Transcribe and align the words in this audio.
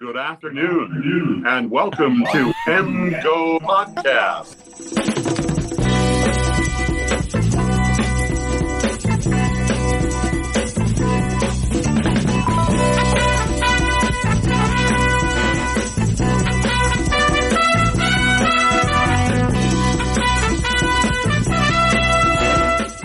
Good 0.00 0.16
afternoon, 0.16 1.42
and 1.44 1.72
welcome 1.72 2.18
to 2.30 2.52
MGO 2.68 3.58
Podcast. 3.58 4.54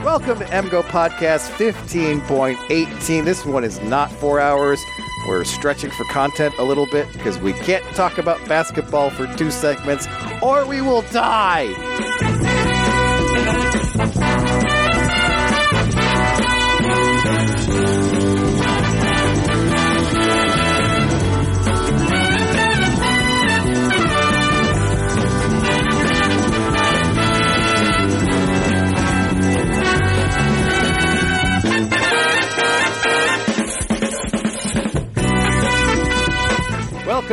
Welcome 0.04 0.38
to 0.38 0.46
MGO 0.46 0.84
Podcast 0.84 1.50
15.18. 1.58 3.26
This 3.26 3.44
one 3.44 3.64
is 3.64 3.82
not 3.82 4.12
four 4.12 4.40
hours. 4.40 4.80
We're 5.28 5.44
stretching 5.44 5.92
for 5.92 6.04
content 6.06 6.56
a 6.58 6.64
little 6.64 6.86
bit 6.86 7.12
because 7.14 7.38
we 7.40 7.54
can't 7.54 7.86
talk 7.96 8.18
about 8.18 8.46
basketball 8.48 9.10
for 9.10 9.28
two 9.36 9.52
segments 9.52 10.08
or 10.42 10.66
we 10.66 10.82
will 10.82 11.04
die. 11.04 12.33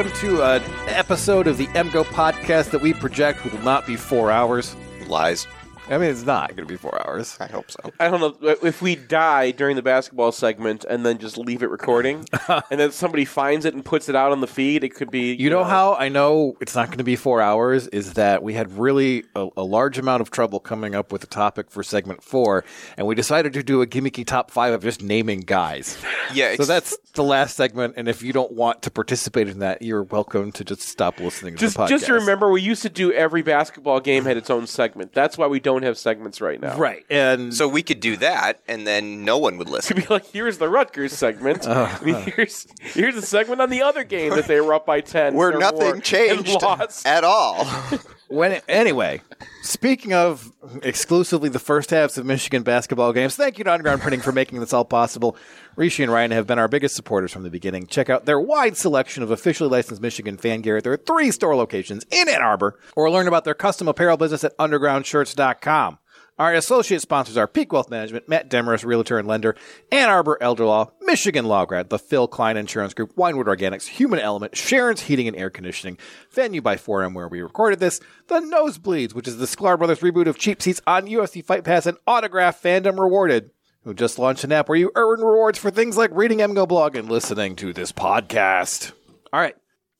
Welcome 0.01 0.19
to 0.21 0.43
an 0.43 0.63
episode 0.87 1.47
of 1.47 1.59
the 1.59 1.67
MGO 1.67 2.05
Podcast 2.05 2.71
that 2.71 2.81
we 2.81 2.95
project 2.95 3.45
will 3.45 3.61
not 3.61 3.87
be 3.87 3.97
four 3.97 4.31
hours. 4.31 4.75
Lies. 5.09 5.47
I 5.91 5.99
mean, 5.99 6.11
it's 6.11 6.25
not 6.25 6.51
going 6.51 6.67
to 6.69 6.73
be 6.73 6.77
four 6.77 7.05
hours. 7.05 7.37
I 7.41 7.47
hope 7.47 7.69
so. 7.69 7.93
I 7.99 8.09
don't 8.09 8.21
know 8.21 8.57
if 8.63 8.81
we 8.81 8.95
die 8.95 9.51
during 9.51 9.75
the 9.75 9.83
basketball 9.83 10.31
segment 10.31 10.85
and 10.85 11.05
then 11.05 11.19
just 11.19 11.37
leave 11.37 11.65
it 11.65 11.71
recording, 11.71 12.27
and 12.49 12.79
then 12.79 12.93
somebody 12.93 13.25
finds 13.25 13.65
it 13.65 13.75
and 13.75 13.85
puts 13.85 14.09
it 14.09 14.15
out 14.15 14.31
on 14.31 14.41
the 14.41 14.47
feed. 14.47 14.85
It 14.85 14.95
could 14.95 15.11
be 15.11 15.35
You 15.35 15.51
know 15.51 15.65
how 15.65 15.95
I 15.95 16.09
know 16.09 16.57
it's 16.61 16.77
not 16.77 16.87
going 16.87 16.99
to 16.99 17.05
be 17.05 17.17
four 17.17 17.41
hours 17.41 17.89
is 17.89 18.15
that 18.15 18.43
we 18.43 18.55
had 18.55 18.79
really 18.79 19.25
a, 19.35 19.49
a 19.57 19.65
large 19.65 19.99
amount 19.99 20.21
of 20.21 20.31
trouble 20.31 20.61
coming 20.61 20.95
up 20.95 21.11
with 21.11 21.25
a 21.25 21.27
topic 21.27 21.71
for 21.71 21.83
segment 21.83 22.23
four, 22.23 22.65
and 22.97 23.07
we 23.07 23.17
decided 23.17 23.53
to 23.55 23.63
do 23.65 23.83
a 23.83 23.87
gimmicky 23.87 24.25
top 24.25 24.53
five 24.53 24.73
of 24.73 24.83
just 24.83 25.03
naming 25.03 25.41
guys. 25.41 25.99
Yeah. 26.33 26.55
So 26.55 26.67
that's 26.67 26.97
the 27.15 27.25
last 27.25 27.57
segment, 27.57 27.95
and 27.97 28.07
if 28.09 28.23
you 28.23 28.33
don't 28.33 28.53
want 28.53 28.83
to 28.83 28.91
participate 28.93 29.49
in 29.49 29.59
that, 29.59 29.83
you're 29.83 30.05
welcome 30.05 30.53
to 30.53 30.65
just 30.65 30.83
stop 30.83 31.19
listening 31.19 31.55
to 31.55 31.61
just 31.61 31.77
the 31.77 31.83
podcast. 31.83 31.89
just 31.89 32.09
remember 32.09 32.49
we 32.51 32.63
used 32.63 32.83
to 32.83 32.89
do 32.89 33.13
every 33.13 33.43
basketball 33.43 33.99
game 33.99 34.25
had 34.25 34.37
its 34.37 34.51
own 34.51 34.69
segment. 34.69 35.13
That's 35.13 35.37
why 35.37 35.49
we 35.49 35.59
don't 35.59 35.80
have 35.83 35.99
segments 35.99 36.41
right 36.41 36.61
now. 36.61 36.77
right? 36.77 37.05
And 37.11 37.55
so 37.55 37.69
we 37.69 37.83
could 37.83 38.01
do 38.01 38.17
that, 38.19 38.61
and 38.69 38.87
then 38.87 39.25
no 39.25 39.39
one 39.39 39.59
would 39.59 39.69
listen. 39.69 39.97
To 39.97 40.01
listen. 40.03 40.09
be 40.09 40.15
like, 40.15 40.27
here's 40.33 40.59
the 40.59 40.69
Rutgers 40.69 41.13
segment. 41.13 41.67
Oh. 41.67 41.87
Here's 42.37 42.67
here's 42.81 43.17
a 43.17 43.23
segment 43.23 43.61
on 43.61 43.71
the 43.71 43.83
other 43.83 44.05
game 44.05 44.35
that 44.35 44.47
they 44.47 44.61
were 44.61 44.75
up 44.75 44.87
by 44.87 45.01
ten. 45.01 45.35
Where 45.35 45.49
or 45.49 45.53
more 45.53 45.61
nothing 45.61 45.91
and 45.93 46.03
changed 46.05 46.63
lost. 46.63 47.07
at 47.07 47.25
all. 47.25 47.67
When 48.31 48.61
anyway, 48.69 49.23
speaking 49.63 50.13
of 50.13 50.53
exclusively 50.85 51.49
the 51.49 51.59
first 51.59 51.91
halves 51.91 52.17
of 52.17 52.25
Michigan 52.25 52.63
basketball 52.63 53.13
games, 53.13 53.35
thank 53.35 53.59
you 53.59 53.65
to 53.65 53.73
Underground 53.73 54.03
Printing 54.03 54.21
for 54.21 54.31
making 54.31 54.61
this 54.61 54.73
all 54.73 54.85
possible. 54.85 55.37
Rishi 55.75 56.05
and 56.05 56.13
Ryan 56.13 56.31
have 56.31 56.47
been 56.47 56.61
our 56.61 56.69
biggest 56.69 56.95
supporters 56.95 57.33
from 57.33 57.43
the 57.43 57.51
beginning. 57.51 57.89
Check 57.89 58.09
out 58.09 58.27
their 58.27 58.39
wide 58.39 58.77
selection 58.77 59.25
of 59.25 59.33
officially 59.33 59.69
licensed 59.69 60.01
Michigan 60.01 60.37
fan 60.37 60.61
gear. 60.61 60.81
There 60.81 60.93
are 60.93 60.97
three 60.97 61.33
store 61.33 61.57
locations 61.57 62.07
in 62.13 62.29
Ann 62.29 62.41
Arbor, 62.41 62.79
or 62.95 63.11
learn 63.11 63.27
about 63.27 63.43
their 63.43 63.53
custom 63.55 63.89
apparel 63.89 64.17
business 64.17 64.45
at 64.45 64.57
undergroundshirts.com. 64.59 65.99
Our 66.41 66.55
associate 66.55 67.03
sponsors 67.03 67.37
are 67.37 67.47
Peak 67.47 67.71
Wealth 67.71 67.91
Management, 67.91 68.27
Matt 68.27 68.49
Demorest, 68.49 68.83
Realtor 68.83 69.19
and 69.19 69.29
Lender, 69.29 69.55
Ann 69.93 70.09
Arbor 70.09 70.39
Elder 70.41 70.65
Law, 70.65 70.91
Michigan 71.03 71.45
Law 71.45 71.67
Grad, 71.67 71.91
the 71.91 71.99
Phil 71.99 72.27
Klein 72.27 72.57
Insurance 72.57 72.95
Group, 72.95 73.15
Winewood 73.15 73.45
Organics, 73.45 73.87
Human 73.87 74.21
Element, 74.21 74.57
Sharon's 74.57 75.03
Heating 75.03 75.29
and 75.29 75.37
Air 75.37 75.51
Conditioning, 75.51 75.99
Venue 76.33 76.63
by 76.63 76.77
4M 76.77 77.13
where 77.13 77.29
we 77.29 77.43
recorded 77.43 77.79
this, 77.79 78.01
The 78.29 78.41
Nosebleeds, 78.41 79.15
which 79.15 79.29
is 79.29 79.37
the 79.37 79.45
Sklar 79.45 79.77
Brothers 79.77 80.01
reboot 80.01 80.29
of 80.29 80.39
Cheap 80.39 80.63
Seats 80.63 80.81
on 80.87 81.09
UFC 81.09 81.45
Fight 81.45 81.63
Pass, 81.63 81.85
and 81.85 81.99
Autograph 82.07 82.63
Fandom 82.63 82.99
Rewarded, 82.99 83.51
who 83.85 83.93
just 83.93 84.19
launched 84.19 84.43
an 84.43 84.53
app 84.53 84.71
where 84.71 84.79
you 84.79 84.93
earn 84.95 85.21
rewards 85.21 85.59
for 85.59 85.71
things 85.71 85.99
like 85.99 86.11
reading 86.15 86.39
MGO 86.39 86.67
blog 86.67 86.97
and 86.97 87.11
listening 87.11 87.55
to 87.57 87.75
this 87.75 87.93
podcast. 87.93 88.93
All 89.31 89.41
right. 89.41 89.57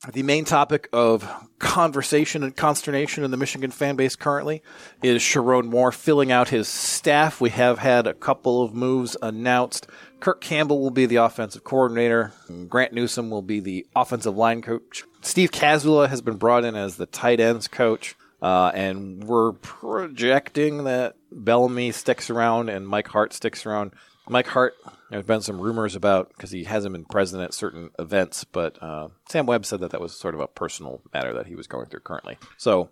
The 0.09 0.23
main 0.23 0.45
topic 0.45 0.89
of 0.91 1.29
conversation 1.59 2.41
and 2.41 2.57
consternation 2.57 3.23
in 3.23 3.29
the 3.29 3.37
Michigan 3.37 3.69
fan 3.69 3.95
base 3.95 4.15
currently 4.15 4.63
is 5.03 5.21
Sherrone 5.21 5.65
Moore 5.65 5.91
filling 5.91 6.31
out 6.31 6.49
his 6.49 6.67
staff. 6.67 7.39
We 7.39 7.51
have 7.51 7.77
had 7.77 8.07
a 8.07 8.15
couple 8.15 8.63
of 8.63 8.73
moves 8.73 9.15
announced. 9.21 9.85
Kirk 10.19 10.41
Campbell 10.41 10.81
will 10.81 10.89
be 10.89 11.05
the 11.05 11.17
offensive 11.17 11.63
coordinator. 11.63 12.31
Grant 12.67 12.93
Newsome 12.93 13.29
will 13.29 13.43
be 13.43 13.59
the 13.59 13.85
offensive 13.95 14.35
line 14.35 14.63
coach. 14.63 15.03
Steve 15.21 15.51
Casula 15.51 16.09
has 16.09 16.23
been 16.23 16.37
brought 16.37 16.65
in 16.65 16.75
as 16.75 16.97
the 16.97 17.05
tight 17.05 17.39
ends 17.39 17.67
coach. 17.67 18.15
Uh, 18.41 18.71
and 18.73 19.23
we're 19.25 19.51
projecting 19.51 20.85
that 20.85 21.15
Bellamy 21.31 21.91
sticks 21.91 22.31
around 22.31 22.69
and 22.69 22.87
Mike 22.87 23.09
Hart 23.09 23.33
sticks 23.33 23.67
around. 23.67 23.91
Mike 24.31 24.47
Hart, 24.47 24.75
there's 25.09 25.25
been 25.25 25.41
some 25.41 25.59
rumors 25.59 25.93
about 25.93 26.29
because 26.29 26.51
he 26.51 26.63
hasn't 26.63 26.93
been 26.93 27.03
present 27.03 27.43
at 27.43 27.53
certain 27.53 27.91
events, 27.99 28.45
but 28.45 28.81
uh, 28.81 29.09
Sam 29.27 29.45
Webb 29.45 29.65
said 29.65 29.81
that 29.81 29.91
that 29.91 29.99
was 29.99 30.17
sort 30.17 30.33
of 30.33 30.39
a 30.39 30.47
personal 30.47 31.01
matter 31.13 31.33
that 31.33 31.47
he 31.47 31.55
was 31.55 31.67
going 31.67 31.87
through 31.87 31.99
currently. 31.99 32.37
So 32.57 32.89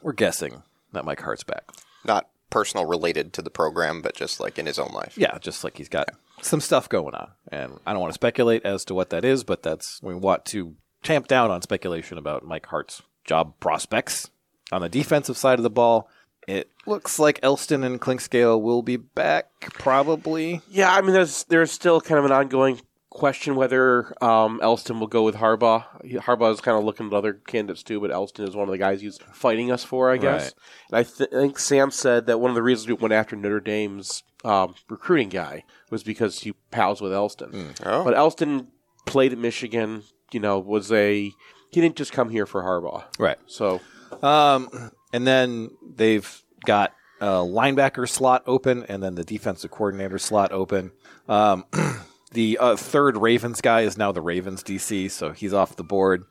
we're 0.00 0.14
guessing 0.14 0.62
that 0.92 1.04
Mike 1.04 1.20
Hart's 1.20 1.44
back. 1.44 1.64
Not 2.02 2.30
personal 2.48 2.86
related 2.86 3.34
to 3.34 3.42
the 3.42 3.50
program, 3.50 4.00
but 4.00 4.16
just 4.16 4.40
like 4.40 4.58
in 4.58 4.64
his 4.64 4.78
own 4.78 4.90
life. 4.94 5.18
Yeah, 5.18 5.36
just 5.38 5.64
like 5.64 5.76
he's 5.76 5.90
got 5.90 6.08
some 6.40 6.62
stuff 6.62 6.88
going 6.88 7.14
on. 7.14 7.28
And 7.52 7.78
I 7.86 7.92
don't 7.92 8.00
want 8.00 8.12
to 8.12 8.18
speculate 8.18 8.64
as 8.64 8.86
to 8.86 8.94
what 8.94 9.10
that 9.10 9.22
is, 9.22 9.44
but 9.44 9.62
that's 9.62 10.00
we 10.02 10.14
want 10.14 10.46
to 10.46 10.76
tamp 11.02 11.28
down 11.28 11.50
on 11.50 11.60
speculation 11.60 12.16
about 12.16 12.46
Mike 12.46 12.66
Hart's 12.66 13.02
job 13.26 13.52
prospects. 13.60 14.30
On 14.72 14.80
the 14.80 14.88
defensive 14.88 15.36
side 15.36 15.58
of 15.58 15.62
the 15.62 15.68
ball, 15.68 16.08
it 16.48 16.70
looks 16.86 17.18
like 17.18 17.38
Elston 17.42 17.84
and 17.84 18.00
Clinkscale 18.00 18.60
will 18.60 18.82
be 18.82 18.96
back 18.96 19.46
probably. 19.74 20.62
Yeah, 20.70 20.92
I 20.94 21.00
mean, 21.00 21.12
there's 21.12 21.44
there's 21.44 21.70
still 21.70 22.00
kind 22.00 22.18
of 22.18 22.24
an 22.24 22.32
ongoing 22.32 22.80
question 23.10 23.56
whether 23.56 24.14
um, 24.22 24.60
Elston 24.62 25.00
will 25.00 25.08
go 25.08 25.24
with 25.24 25.34
Harbaugh. 25.34 25.84
Harbaugh 26.20 26.52
is 26.52 26.60
kind 26.60 26.78
of 26.78 26.84
looking 26.84 27.08
at 27.08 27.12
other 27.12 27.34
candidates 27.34 27.82
too, 27.82 28.00
but 28.00 28.10
Elston 28.12 28.46
is 28.48 28.54
one 28.54 28.68
of 28.68 28.72
the 28.72 28.78
guys 28.78 29.00
he's 29.00 29.18
fighting 29.32 29.70
us 29.72 29.82
for, 29.84 30.10
I 30.10 30.16
guess. 30.16 30.44
Right. 30.44 30.52
And 30.90 30.98
I 30.98 31.02
th- 31.02 31.30
think 31.30 31.58
Sam 31.58 31.90
said 31.90 32.26
that 32.26 32.38
one 32.40 32.50
of 32.50 32.54
the 32.54 32.62
reasons 32.62 32.86
we 32.88 32.94
went 32.94 33.12
after 33.12 33.34
Notre 33.36 33.60
Dame's 33.60 34.22
um, 34.44 34.74
recruiting 34.88 35.28
guy 35.28 35.64
was 35.90 36.02
because 36.04 36.40
he 36.40 36.52
pals 36.70 37.00
with 37.00 37.12
Elston. 37.12 37.74
Oh. 37.84 38.04
But 38.04 38.14
Elston 38.14 38.68
played 39.06 39.32
at 39.32 39.38
Michigan. 39.38 40.04
You 40.32 40.38
know, 40.38 40.60
was 40.60 40.92
a 40.92 41.32
he 41.72 41.80
didn't 41.80 41.96
just 41.96 42.12
come 42.12 42.30
here 42.30 42.46
for 42.46 42.62
Harbaugh. 42.62 43.04
Right. 43.18 43.38
So 43.46 43.80
Um, 44.22 44.68
and 45.12 45.26
then 45.26 45.70
they've 45.96 46.42
got 46.64 46.94
a 47.20 47.26
linebacker 47.26 48.08
slot 48.08 48.42
open, 48.46 48.84
and 48.84 49.02
then 49.02 49.14
the 49.14 49.24
defensive 49.24 49.70
coordinator 49.70 50.18
slot 50.18 50.52
open. 50.52 50.92
Um, 51.28 51.64
the 52.32 52.58
uh, 52.58 52.76
third 52.76 53.16
Ravens 53.16 53.60
guy 53.60 53.82
is 53.82 53.98
now 53.98 54.12
the 54.12 54.22
Ravens 54.22 54.62
DC, 54.62 55.10
so 55.10 55.32
he's 55.32 55.52
off 55.52 55.76
the 55.76 55.84
board. 55.84 56.24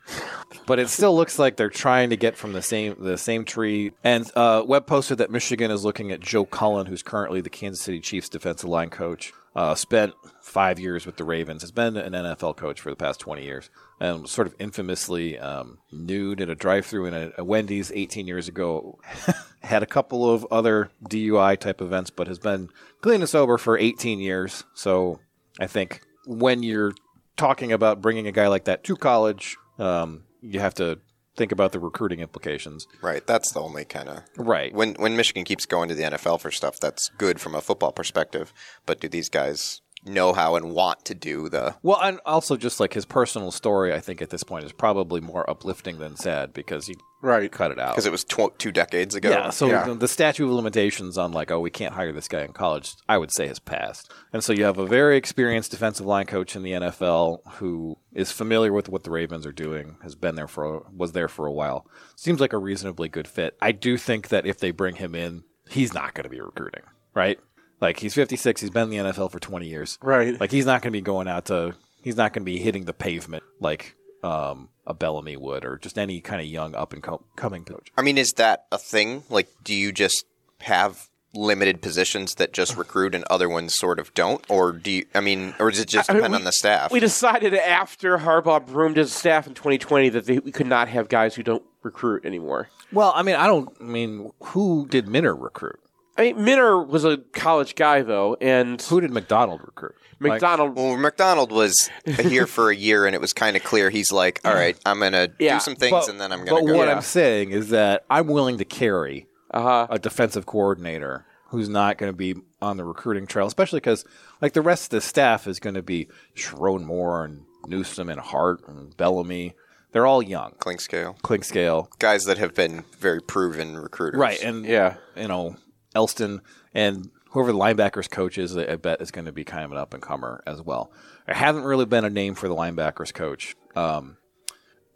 But 0.65 0.79
it 0.79 0.89
still 0.89 1.15
looks 1.15 1.37
like 1.37 1.57
they're 1.57 1.69
trying 1.69 2.09
to 2.09 2.17
get 2.17 2.37
from 2.37 2.53
the 2.53 2.61
same 2.61 2.95
the 2.99 3.17
same 3.17 3.45
tree. 3.45 3.91
And 4.03 4.29
uh, 4.35 4.63
Webb 4.65 4.87
posted 4.87 5.19
that 5.19 5.31
Michigan 5.31 5.71
is 5.71 5.83
looking 5.83 6.11
at 6.11 6.21
Joe 6.21 6.45
Cullen, 6.45 6.87
who's 6.87 7.03
currently 7.03 7.41
the 7.41 7.49
Kansas 7.49 7.83
City 7.83 7.99
Chiefs 7.99 8.29
defensive 8.29 8.69
line 8.69 8.89
coach. 8.89 9.33
Uh, 9.59 9.75
spent 9.75 10.13
five 10.41 10.79
years 10.79 11.05
with 11.05 11.17
the 11.17 11.23
Ravens. 11.25 11.63
Has 11.63 11.71
been 11.71 11.97
an 11.97 12.13
NFL 12.13 12.55
coach 12.55 12.79
for 12.79 12.91
the 12.91 12.95
past 12.95 13.19
twenty 13.19 13.43
years, 13.43 13.69
and 13.99 14.21
was 14.21 14.31
sort 14.31 14.47
of 14.47 14.55
infamously 14.57 15.37
um, 15.37 15.79
nude 15.91 16.39
at 16.39 16.49
a 16.49 16.55
drive-through 16.55 17.07
in 17.07 17.13
a, 17.13 17.31
a 17.39 17.43
Wendy's 17.43 17.91
18 17.91 18.25
years 18.25 18.47
ago. 18.47 18.99
Had 19.61 19.83
a 19.83 19.85
couple 19.85 20.33
of 20.33 20.47
other 20.49 20.91
DUI 21.09 21.57
type 21.57 21.81
events, 21.81 22.09
but 22.09 22.27
has 22.27 22.39
been 22.39 22.69
clean 23.01 23.19
and 23.19 23.29
sober 23.29 23.57
for 23.57 23.77
18 23.77 24.21
years. 24.21 24.63
So 24.75 25.19
I 25.59 25.67
think 25.67 26.03
when 26.25 26.63
you're 26.63 26.93
talking 27.35 27.73
about 27.73 28.01
bringing 28.01 28.27
a 28.27 28.31
guy 28.31 28.47
like 28.47 28.63
that 28.63 28.85
to 28.85 28.95
college, 28.95 29.57
um, 29.77 30.23
you 30.41 30.61
have 30.61 30.75
to 30.75 30.99
think 31.35 31.51
about 31.51 31.71
the 31.71 31.79
recruiting 31.79 32.19
implications. 32.19 32.87
Right. 33.01 33.25
That's 33.25 33.51
the 33.51 33.61
only 33.61 33.85
kind 33.85 34.09
of 34.09 34.23
Right. 34.37 34.73
when 34.73 34.95
when 34.95 35.15
Michigan 35.15 35.43
keeps 35.45 35.65
going 35.65 35.89
to 35.89 35.95
the 35.95 36.03
NFL 36.03 36.39
for 36.39 36.51
stuff. 36.51 36.79
That's 36.79 37.09
good 37.17 37.39
from 37.39 37.55
a 37.55 37.61
football 37.61 37.91
perspective. 37.91 38.53
But 38.85 38.99
do 38.99 39.07
these 39.07 39.29
guys 39.29 39.81
know 40.05 40.33
how 40.33 40.55
and 40.55 40.71
want 40.71 41.05
to 41.05 41.15
do 41.15 41.49
the. 41.49 41.75
Well, 41.83 41.99
and 42.01 42.19
also 42.25 42.55
just 42.57 42.79
like 42.79 42.93
his 42.93 43.05
personal 43.05 43.51
story, 43.51 43.93
I 43.93 43.99
think 43.99 44.21
at 44.21 44.29
this 44.29 44.43
point 44.43 44.65
is 44.65 44.71
probably 44.71 45.21
more 45.21 45.49
uplifting 45.49 45.99
than 45.99 46.15
sad 46.15 46.53
because 46.53 46.87
he 46.87 46.95
Right. 47.21 47.51
cut 47.51 47.71
it 47.71 47.79
out. 47.79 47.91
Because 47.95 48.05
it 48.05 48.13
was 48.13 48.23
tw- 48.23 48.57
two 48.57 48.71
decades 48.71 49.13
ago. 49.13 49.29
Yeah, 49.29 49.49
so 49.49 49.67
Yeah. 49.67 49.83
The, 49.83 49.95
the 49.95 50.07
statute 50.07 50.45
of 50.45 50.51
limitations 50.51 51.17
on 51.17 51.33
like, 51.33 51.51
oh, 51.51 51.59
we 51.59 51.69
can't 51.69 51.93
hire 51.93 52.13
this 52.13 52.29
guy 52.29 52.43
in 52.43 52.53
college, 52.53 52.93
I 53.09 53.17
would 53.17 53.31
say 53.31 53.47
has 53.47 53.59
passed. 53.59 54.09
And 54.31 54.41
so 54.41 54.53
you 54.53 54.63
have 54.63 54.77
a 54.77 54.85
very 54.85 55.17
experienced 55.17 55.71
defensive 55.71 56.05
line 56.05 56.27
coach 56.27 56.55
in 56.55 56.63
the 56.63 56.71
NFL 56.71 57.39
who 57.55 57.97
is 58.13 58.31
familiar 58.31 58.71
with 58.71 58.87
what 58.87 59.03
the 59.03 59.11
Ravens 59.11 59.45
are 59.45 59.51
doing, 59.51 59.97
has 60.01 60.15
been 60.15 60.35
there 60.35 60.47
for 60.47 60.77
a, 60.77 60.81
was 60.95 61.11
there 61.11 61.27
for 61.27 61.45
a 61.45 61.51
while. 61.51 61.85
Seems 62.15 62.39
like 62.39 62.53
a 62.53 62.57
reasonably 62.57 63.09
good 63.09 63.27
fit. 63.27 63.57
I 63.61 63.73
do 63.73 63.97
think 63.97 64.29
that 64.29 64.45
if 64.45 64.59
they 64.59 64.71
bring 64.71 64.95
him 64.95 65.13
in, 65.13 65.43
he's 65.69 65.93
not 65.93 66.13
going 66.13 66.23
to 66.23 66.29
be 66.29 66.39
recruiting, 66.39 66.83
right? 67.13 67.37
Like 67.81 67.99
he's 67.99 68.13
56, 68.13 68.61
he's 68.61 68.69
been 68.69 68.91
in 68.91 69.05
the 69.05 69.11
NFL 69.11 69.31
for 69.31 69.39
20 69.39 69.67
years. 69.67 69.97
Right. 70.01 70.39
Like 70.39 70.51
he's 70.51 70.65
not 70.65 70.81
going 70.81 70.91
to 70.91 70.97
be 70.97 71.01
going 71.01 71.27
out 71.27 71.45
to 71.45 71.75
he's 72.01 72.15
not 72.15 72.33
going 72.33 72.41
to 72.43 72.45
be 72.51 72.59
hitting 72.59 72.85
the 72.85 72.93
pavement 72.93 73.43
like 73.59 73.95
um, 74.23 74.69
a 74.85 74.93
Bellamy 74.93 75.37
would 75.37 75.65
or 75.65 75.77
just 75.77 75.97
any 75.97 76.21
kind 76.21 76.41
of 76.41 76.47
young 76.47 76.75
up 76.75 76.93
and 76.93 77.01
co- 77.03 77.23
coming 77.35 77.63
coach. 77.63 77.89
I 77.97 78.01
mean, 78.01 78.17
is 78.17 78.33
that 78.33 78.65
a 78.71 78.77
thing? 78.77 79.23
Like, 79.29 79.47
do 79.63 79.73
you 79.73 79.91
just 79.91 80.25
have 80.61 81.07
limited 81.33 81.81
positions 81.81 82.33
that 82.35 82.51
just 82.51 82.75
recruit 82.75 83.13
and 83.13 83.23
other 83.29 83.47
ones 83.47 83.75
sort 83.77 83.99
of 83.99 84.13
don't? 84.13 84.43
Or 84.49 84.71
do 84.71 84.91
you, 84.91 85.05
I 85.15 85.19
mean, 85.21 85.53
or 85.59 85.69
does 85.69 85.79
it 85.79 85.87
just 85.87 86.09
I 86.09 86.13
mean, 86.13 86.21
depend 86.23 86.33
we- 86.33 86.39
on 86.39 86.43
the 86.43 86.51
staff? 86.51 86.91
We 86.91 86.99
decided 86.99 87.53
after 87.53 88.17
Harbaugh 88.17 88.65
broomed 88.65 88.97
his 88.97 89.13
staff 89.13 89.47
in 89.47 89.53
2020 89.53 90.09
that 90.09 90.25
they, 90.25 90.39
we 90.39 90.51
could 90.51 90.67
not 90.67 90.89
have 90.89 91.07
guys 91.07 91.35
who 91.35 91.43
don't 91.43 91.63
recruit 91.83 92.25
anymore. 92.25 92.69
Well, 92.91 93.13
I 93.15 93.21
mean, 93.23 93.35
I 93.35 93.47
don't. 93.47 93.69
I 93.79 93.83
mean, 93.83 94.31
who 94.41 94.87
did 94.89 95.07
Minter 95.07 95.35
recruit? 95.35 95.79
I 96.17 96.21
mean, 96.33 96.43
Minter 96.43 96.81
was 96.83 97.05
a 97.05 97.17
college 97.17 97.75
guy 97.75 98.01
though, 98.01 98.35
and 98.41 98.81
Who 98.83 98.99
did 99.01 99.11
Macdonald 99.11 99.61
recruit? 99.63 99.95
Like, 100.21 100.33
Macdonald. 100.41 100.75
well, 100.75 100.97
Macdonald 100.97 101.51
was 101.53 101.89
here 102.05 102.45
for 102.45 102.69
a 102.69 102.75
year, 102.75 103.05
and 103.05 103.15
it 103.15 103.21
was 103.21 103.31
kind 103.31 103.55
of 103.55 103.63
clear 103.63 103.89
he's 103.89 104.11
like, 104.11 104.41
all 104.43 104.53
right, 104.53 104.77
I'm 104.85 104.99
going 104.99 105.13
to 105.13 105.31
Yeah, 105.39 105.55
do 105.55 105.59
some 105.61 105.75
things, 105.75 105.91
but, 105.91 106.09
and 106.09 106.19
then 106.19 106.33
I'm 106.33 106.43
going 106.43 106.65
to 106.65 106.71
go. 106.73 106.77
what 106.77 106.89
Yeah. 106.89 106.95
I'm 106.95 107.01
saying 107.01 107.51
is 107.51 107.69
that 107.69 108.03
I'm 108.09 108.27
willing 108.27 108.57
to 108.57 108.65
carry 108.65 109.27
uh 109.51 109.61
huh. 109.61 109.87
a 109.89 109.97
defensive 109.97 110.45
coordinator 110.45 111.25
who's 111.47 111.69
not 111.69 111.97
going 111.97 112.11
to 112.11 112.15
be 112.15 112.35
on 112.61 112.75
the 112.75 112.83
recruiting 112.83 113.27
trail, 113.27 113.47
especially 113.47 113.79
because 113.79 114.03
like 114.41 114.51
the 114.53 114.61
rest 114.61 114.85
of 114.85 114.89
the 114.89 115.01
staff 115.01 115.47
is 115.47 115.59
going 115.59 115.75
to 115.75 115.81
be 115.81 116.09
Sherrone 116.35 116.83
Moore 116.83 117.23
and 117.23 117.45
Newsome 117.67 118.09
and 118.09 118.19
Hart 118.19 118.61
and 118.67 118.95
Bellamy. 118.97 119.53
They're 119.93 120.05
all 120.05 120.21
young. 120.21 120.51
Clinkscale. 120.59 121.19
Clink 121.21 121.45
scale, 121.45 121.89
Guys 121.97 122.25
that 122.25 122.37
have 122.37 122.53
been 122.53 122.83
very 122.99 123.21
proven 123.21 123.77
recruiters. 123.77 124.19
right? 124.19 124.39
And 124.43 124.65
Yeah. 124.65 124.97
you 125.15 125.29
know 125.29 125.55
Elston 125.95 126.41
and 126.73 127.09
whoever 127.31 127.51
the 127.51 127.57
linebackers 127.57 128.09
coach 128.09 128.37
is, 128.37 128.55
I 128.57 128.75
bet 128.75 129.01
is 129.01 129.11
going 129.11 129.25
to 129.25 129.31
be 129.31 129.43
kind 129.43 129.63
of 129.65 129.71
an 129.71 129.77
up 129.77 129.93
and 129.93 130.01
comer 130.01 130.43
as 130.47 130.61
well. 130.61 130.91
There 131.25 131.35
hasn't 131.35 131.65
really 131.65 131.85
been 131.85 132.05
a 132.05 132.09
name 132.09 132.35
for 132.35 132.47
the 132.47 132.55
linebackers 132.55 133.13
coach, 133.13 133.55
um, 133.75 134.17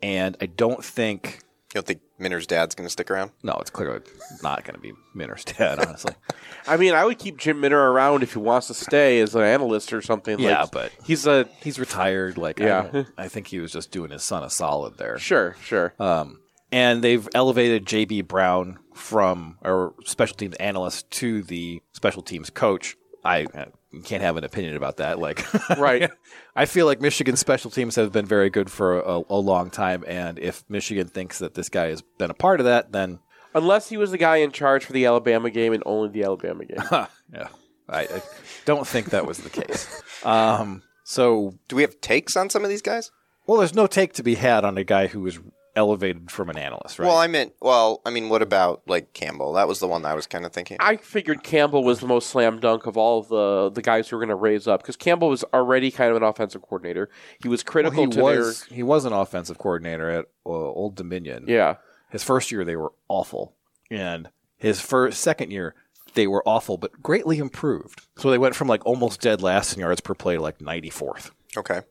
and 0.01 0.35
I 0.41 0.45
don't 0.47 0.83
think. 0.83 1.39
You 1.73 1.79
don't 1.81 1.87
think 1.87 2.01
Minter's 2.19 2.45
dad's 2.45 2.75
going 2.75 2.85
to 2.85 2.91
stick 2.91 3.09
around? 3.09 3.31
No, 3.41 3.53
it's 3.59 3.71
clearly 3.71 4.01
not 4.43 4.63
going 4.63 4.75
to 4.75 4.79
be 4.79 4.93
Minter's 5.15 5.43
dad, 5.43 5.79
honestly. 5.79 6.13
I 6.67 6.77
mean, 6.77 6.93
I 6.93 7.03
would 7.03 7.17
keep 7.17 7.39
Jim 7.39 7.61
Minter 7.61 7.79
around 7.79 8.21
if 8.21 8.33
he 8.33 8.37
wants 8.39 8.67
to 8.67 8.75
stay 8.75 9.19
as 9.21 9.33
an 9.33 9.41
analyst 9.41 9.91
or 9.91 9.99
something. 10.03 10.37
Yeah, 10.37 10.61
like, 10.61 10.71
but- 10.71 10.91
he's 11.03 11.25
a 11.25 11.49
He's 11.63 11.79
retired. 11.79 12.37
Like, 12.37 12.59
Yeah. 12.59 12.89
don't- 12.91 13.07
I 13.17 13.27
think 13.27 13.47
he 13.47 13.59
was 13.59 13.71
just 13.71 13.89
doing 13.89 14.11
his 14.11 14.21
son 14.21 14.43
a 14.43 14.51
solid 14.51 14.99
there. 14.99 15.17
sure, 15.17 15.55
sure. 15.63 15.95
Um, 15.97 16.41
and 16.73 17.03
they've 17.03 17.27
elevated 17.35 17.85
JB 17.85 18.27
Brown 18.27 18.79
from 18.93 19.57
or 19.61 19.93
special 20.05 20.35
teams 20.35 20.55
analyst 20.55 21.09
to 21.11 21.43
the 21.43 21.81
special 21.93 22.23
teams 22.23 22.49
coach. 22.49 22.97
I 23.23 23.45
uh, 23.45 23.65
can't 24.03 24.23
have 24.23 24.37
an 24.37 24.43
opinion 24.43 24.75
about 24.75 24.97
that. 24.97 25.19
Like, 25.19 25.45
Right. 25.77 26.09
I 26.55 26.65
feel 26.65 26.85
like 26.87 26.99
Michigan 26.99 27.37
special 27.37 27.71
teams 27.71 27.95
have 27.95 28.11
been 28.11 28.25
very 28.25 28.49
good 28.49 28.69
for 28.71 28.99
a, 28.99 29.21
a 29.29 29.35
long 29.37 29.69
time, 29.69 30.03
and 30.07 30.37
if 30.39 30.63
Michigan 30.67 31.07
thinks 31.07 31.39
that 31.39 31.53
this 31.53 31.69
guy 31.69 31.85
has 31.87 32.01
been 32.01 32.31
a 32.31 32.33
part 32.33 32.59
of 32.59 32.65
that, 32.65 32.91
then 32.91 33.19
Unless 33.55 33.89
he 33.89 33.97
was 33.97 34.09
the 34.09 34.17
guy 34.17 34.37
in 34.37 34.51
charge 34.51 34.83
for 34.83 34.93
the 34.93 35.05
Alabama 35.05 35.51
game 35.51 35.73
and 35.73 35.83
only 35.85 36.09
the 36.09 36.23
Alabama 36.23 36.65
game. 36.65 36.79
yeah, 37.31 37.47
I, 37.87 38.01
I 38.01 38.21
don't 38.65 38.87
think 38.87 39.11
that 39.11 39.27
was 39.27 39.37
the 39.37 39.51
case. 39.51 40.01
Um, 40.25 40.81
so, 41.03 41.53
Do 41.67 41.75
we 41.75 41.83
have 41.83 42.01
takes 42.01 42.35
on 42.35 42.49
some 42.49 42.63
of 42.63 42.69
these 42.69 42.81
guys? 42.81 43.11
well, 43.45 43.59
there's 43.59 43.75
no 43.75 43.85
take 43.85 44.13
to 44.13 44.23
be 44.23 44.35
had 44.35 44.65
on 44.65 44.77
a 44.77 44.83
guy 44.83 45.05
who 45.05 45.19
was 45.19 45.37
elevated 45.75 46.29
from 46.29 46.49
an 46.49 46.57
analyst, 46.57 46.99
right? 46.99 47.07
Well, 47.07 47.17
I 47.17 47.27
meant, 47.27 47.53
well, 47.61 48.01
I 48.05 48.09
mean, 48.11 48.29
what 48.29 48.41
about 48.41 48.83
like 48.87 49.13
Campbell? 49.13 49.53
That 49.53 49.67
was 49.67 49.79
the 49.79 49.87
one 49.87 50.01
that 50.03 50.09
I 50.09 50.13
was 50.13 50.27
kind 50.27 50.45
of 50.45 50.51
thinking. 50.53 50.77
I 50.79 50.97
figured 50.97 51.43
Campbell 51.43 51.83
was 51.83 51.99
the 51.99 52.07
most 52.07 52.29
slam 52.29 52.59
dunk 52.59 52.85
of 52.85 52.95
all 52.97 53.19
of 53.19 53.27
the 53.29 53.71
the 53.73 53.81
guys 53.81 54.07
who 54.09 54.15
were 54.15 54.19
going 54.21 54.29
to 54.29 54.35
raise 54.35 54.67
up 54.67 54.81
because 54.81 54.95
Campbell 54.95 55.29
was 55.29 55.43
already 55.53 55.89
kind 55.91 56.11
of 56.11 56.17
an 56.17 56.23
offensive 56.23 56.61
coordinator. 56.61 57.09
He 57.41 57.47
was 57.47 57.63
Well, 57.65 57.71
critical 57.71 58.05
he 58.05 58.09
to 58.11 58.21
was 58.21 58.63
he 58.65 58.83
was 58.83 59.05
an 59.05 59.13
offensive 59.13 59.57
coordinator 59.57 60.09
at 60.09 60.25
uh, 60.45 60.49
Old 60.49 60.95
Dominion. 60.95 61.45
yeah. 61.47 61.75
His 62.11 62.23
first 62.23 62.51
year 62.51 62.63
they 62.63 62.75
were 62.75 62.91
awful, 63.07 63.55
and 63.89 64.29
his 64.57 64.79
first 64.79 65.19
second 65.21 65.49
year 65.51 65.73
they 66.13 66.27
were 66.27 66.47
awful 66.47 66.77
but 66.77 67.01
greatly 67.01 67.39
improved. 67.39 68.01
So 68.17 68.29
they 68.29 68.37
went 68.37 68.55
from 68.55 68.67
like 68.67 68.85
almost 68.85 69.19
dead 69.19 69.41
last 69.41 69.73
in 69.73 69.79
yards 69.79 69.99
per 70.01 70.13
play 70.13 70.35
to 70.35 70.41
like 70.41 70.59
94th, 70.59 71.31
okay. 71.57 71.81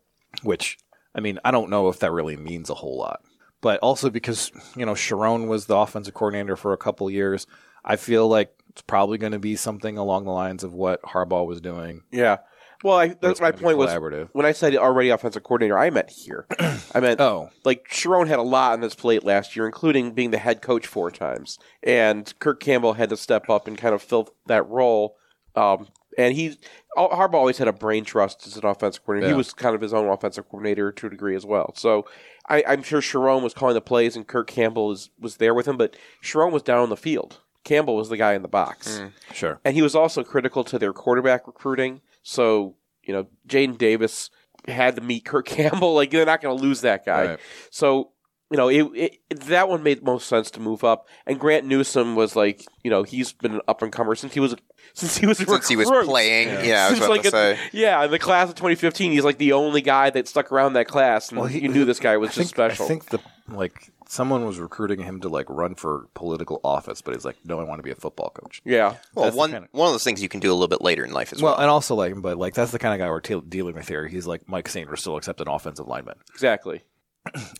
which 0.45 0.79
I 1.13 1.21
mean 1.21 1.41
I 1.45 1.51
don't 1.51 1.71
know 1.71 1.89
if 1.89 1.99
that 1.99 2.13
really 2.13 2.37
means 2.37 2.71
a 2.71 2.75
whole 2.75 2.97
lot. 2.97 3.23
But 3.63 3.81
also 3.81 4.11
because 4.11 4.53
you 4.77 4.85
know 4.85 4.93
Sherrone 4.93 5.47
was 5.47 5.65
the 5.67 5.77
offensive 5.77 6.13
coordinator 6.13 6.57
for 6.57 6.75
a 6.75 6.77
couple 6.77 7.11
years, 7.11 7.47
I 7.85 7.97
feel 7.97 8.29
like 8.29 8.53
it's 8.69 8.83
probably 8.83 9.17
going 9.17 9.33
to 9.33 9.39
be 9.39 9.57
something 9.57 9.97
along 9.97 10.25
the 10.25 10.33
lines 10.33 10.63
of 10.65 10.75
what 10.75 11.01
Harbaugh 11.03 11.47
was 11.47 11.63
doing. 11.63 12.03
Yeah. 12.11 12.39
Well, 12.83 12.99
I, 12.99 13.15
that's 13.21 13.41
my 13.41 13.53
point 13.53 13.79
was 13.79 13.95
when 14.33 14.45
I 14.45 14.51
said 14.51 14.75
already 14.75 15.11
offensive 15.11 15.45
coordinator, 15.45 15.79
I 15.79 15.91
meant 15.91 16.11
here. 16.11 16.47
I 16.95 16.99
meant 16.99 17.21
Oh, 17.21 17.51
like 17.65 17.89
Sherrone 17.89 18.27
had 18.27 18.41
a 18.41 18.43
lot 18.43 18.73
on 18.73 18.83
his 18.83 18.97
plate 18.97 19.23
last 19.23 19.55
year, 19.55 19.67
including 19.67 20.13
being 20.13 20.33
the 20.33 20.39
head 20.39 20.63
coach 20.63 20.87
four 20.87 21.13
times, 21.13 21.59
and 21.83 22.37
Kirk 22.41 22.59
Campbell 22.59 22.95
had 22.95 23.11
to 23.11 23.17
step 23.17 23.49
up 23.49 23.69
and 23.69 23.79
kind 23.79 23.95
of 23.95 24.03
fill 24.03 24.31
that 24.47 24.69
role. 24.69 25.15
Um, 25.55 25.89
and 26.19 26.35
he 26.35 26.59
Harbaugh 26.97 27.35
always 27.35 27.59
had 27.59 27.69
a 27.69 27.73
brain 27.73 28.05
trust 28.05 28.47
as 28.47 28.57
an 28.57 28.67
offensive 28.67 29.05
coordinator. 29.05 29.33
He 29.33 29.37
was 29.37 29.53
kind 29.53 29.75
of 29.75 29.81
his 29.81 29.95
own 29.95 30.09
offensive 30.09 30.49
coordinator 30.49 30.93
to 30.93 31.07
a 31.07 31.11
degree 31.11 31.35
as 31.35 31.47
well. 31.47 31.73
So 31.75 32.07
I, 32.49 32.65
I'm 32.67 32.83
sure 32.83 33.01
Sherrone 33.01 33.43
was 33.43 33.55
calling 33.55 33.75
the 33.75 33.81
plays, 33.81 34.17
and 34.17 34.27
Kirk 34.27 34.47
Campbell 34.49 34.89
was 34.89 35.11
was 35.19 35.37
there 35.37 35.55
with 35.55 35.67
him, 35.67 35.77
but 35.77 35.97
Sherrone 36.23 36.53
was 36.53 36.63
down 36.63 36.81
on 36.81 36.89
the 36.89 36.97
field. 36.97 37.41
Campbell 37.65 37.97
was 37.97 38.09
the 38.09 38.17
guy 38.17 38.35
in 38.35 38.43
the 38.43 38.49
box. 38.49 38.99
Hmm. 38.99 39.07
sure. 39.33 39.61
And 39.65 39.75
he 39.75 39.83
was 39.83 39.95
also 39.95 40.25
critical 40.25 40.65
to 40.65 40.79
their 40.79 40.93
quarterback 40.93 41.47
recruiting. 41.47 42.01
So, 42.23 42.75
you 43.05 43.13
know, 43.13 43.27
Jadyn 43.47 43.79
Davis 43.79 44.31
had 44.67 44.97
to 44.97 45.03
meet 45.03 45.25
Kirk 45.25 45.47
Campbell. 45.47 45.95
Like, 45.95 46.11
they're 46.11 46.27
not 46.27 46.41
going 46.41 46.57
to 46.57 46.63
lose 46.63 46.81
that 46.81 47.05
guy. 47.05 47.27
Right. 47.27 47.41
So, 47.71 48.11
you 48.53 48.57
know, 48.59 48.69
it, 48.69 49.19
it, 49.31 49.41
that 49.47 49.69
one 49.69 49.83
made 49.83 50.05
most 50.05 50.29
sense 50.29 50.51
to 50.53 50.61
move 50.61 50.85
up. 50.85 51.09
And 51.27 51.41
Grant 51.41 51.67
Newsome 51.67 52.15
was 52.15 52.37
like, 52.37 52.65
you 52.85 52.91
know, 52.91 53.03
he's 53.03 53.33
been 53.33 53.55
an 53.55 53.61
up 53.67 53.83
and 53.83 53.91
comer 53.91 54.15
since 54.15 54.35
he 54.35 54.41
was 54.41 54.55
since 54.95 55.17
he 55.17 55.27
was 55.27 55.41
a 55.41 55.47
Since 55.47 55.69
he 55.69 55.77
was 55.77 55.91
playing, 56.05 56.49
yeah, 56.67 56.87
I 56.87 56.91
was 56.91 56.99
about 56.99 57.11
like, 57.11 57.23
to 57.23 57.29
a- 57.29 57.31
say. 57.31 57.59
yeah, 57.73 58.05
in 58.05 58.11
the 58.11 58.19
class 58.19 58.49
of 58.51 58.55
2015, 58.55 59.11
he's 59.13 59.25
like 59.25 59.39
the 59.39 59.53
only 59.55 59.81
guy 59.81 60.11
that 60.11 60.29
stuck 60.29 60.53
around 60.53 60.75
that 60.75 60.87
class, 60.87 61.31
and 61.31 61.39
Well, 61.41 61.49
he- 61.49 61.61
you 61.61 61.69
knew 61.69 61.85
this 61.85 61.99
guy 62.01 62.17
was 62.19 62.29
I 62.31 62.33
just 62.35 62.37
think, 62.37 62.49
special. 62.51 62.85
I 62.85 62.89
think 62.89 63.07
the 63.07 63.21
like 63.49 63.91
someone 64.09 64.45
was 64.45 64.59
recruiting 64.59 65.01
him 65.01 65.21
to 65.23 65.29
like 65.31 65.47
run 65.49 65.75
for 65.75 66.07
political 66.15 66.61
office, 66.63 67.01
but 67.01 67.15
he's 67.15 67.25
like, 67.25 67.37
no, 67.47 67.59
I 67.59 67.65
want 67.65 67.79
to 67.79 67.83
be 67.83 67.91
a 67.91 67.95
football 67.95 68.29
coach. 68.31 68.61
yeah, 68.65 68.97
Well, 69.15 69.25
That's 69.25 69.37
one 69.37 69.51
kinda- 69.53 69.69
one 69.73 69.87
of 69.89 69.95
those 69.95 70.05
things 70.05 70.23
you 70.23 70.29
can 70.29 70.41
do 70.41 70.51
a 70.51 70.55
little 70.55 70.69
bit 70.69 70.83
later 70.83 71.05
in 71.05 71.13
life 71.13 71.33
as 71.33 71.41
Well, 71.41 71.53
well. 71.53 71.61
and 71.63 71.71
also 71.71 71.95
like, 71.95 72.21
but 72.21 72.37
like 72.37 72.53
that's 72.55 72.73
the 72.73 72.79
kind 72.79 72.93
of 72.93 73.03
guy 73.05 73.09
we're 73.11 73.21
te- 73.21 73.41
dealing 73.49 73.75
with 73.75 73.89
here. 73.89 74.07
He's 74.07 74.27
like 74.27 74.47
Mike 74.49 74.69
Saint, 74.69 74.91
we're 74.91 74.97
still 74.97 75.17
accepting 75.17 75.49
offensive 75.49 75.89
lineman. 75.89 76.17
exactly. 76.35 76.83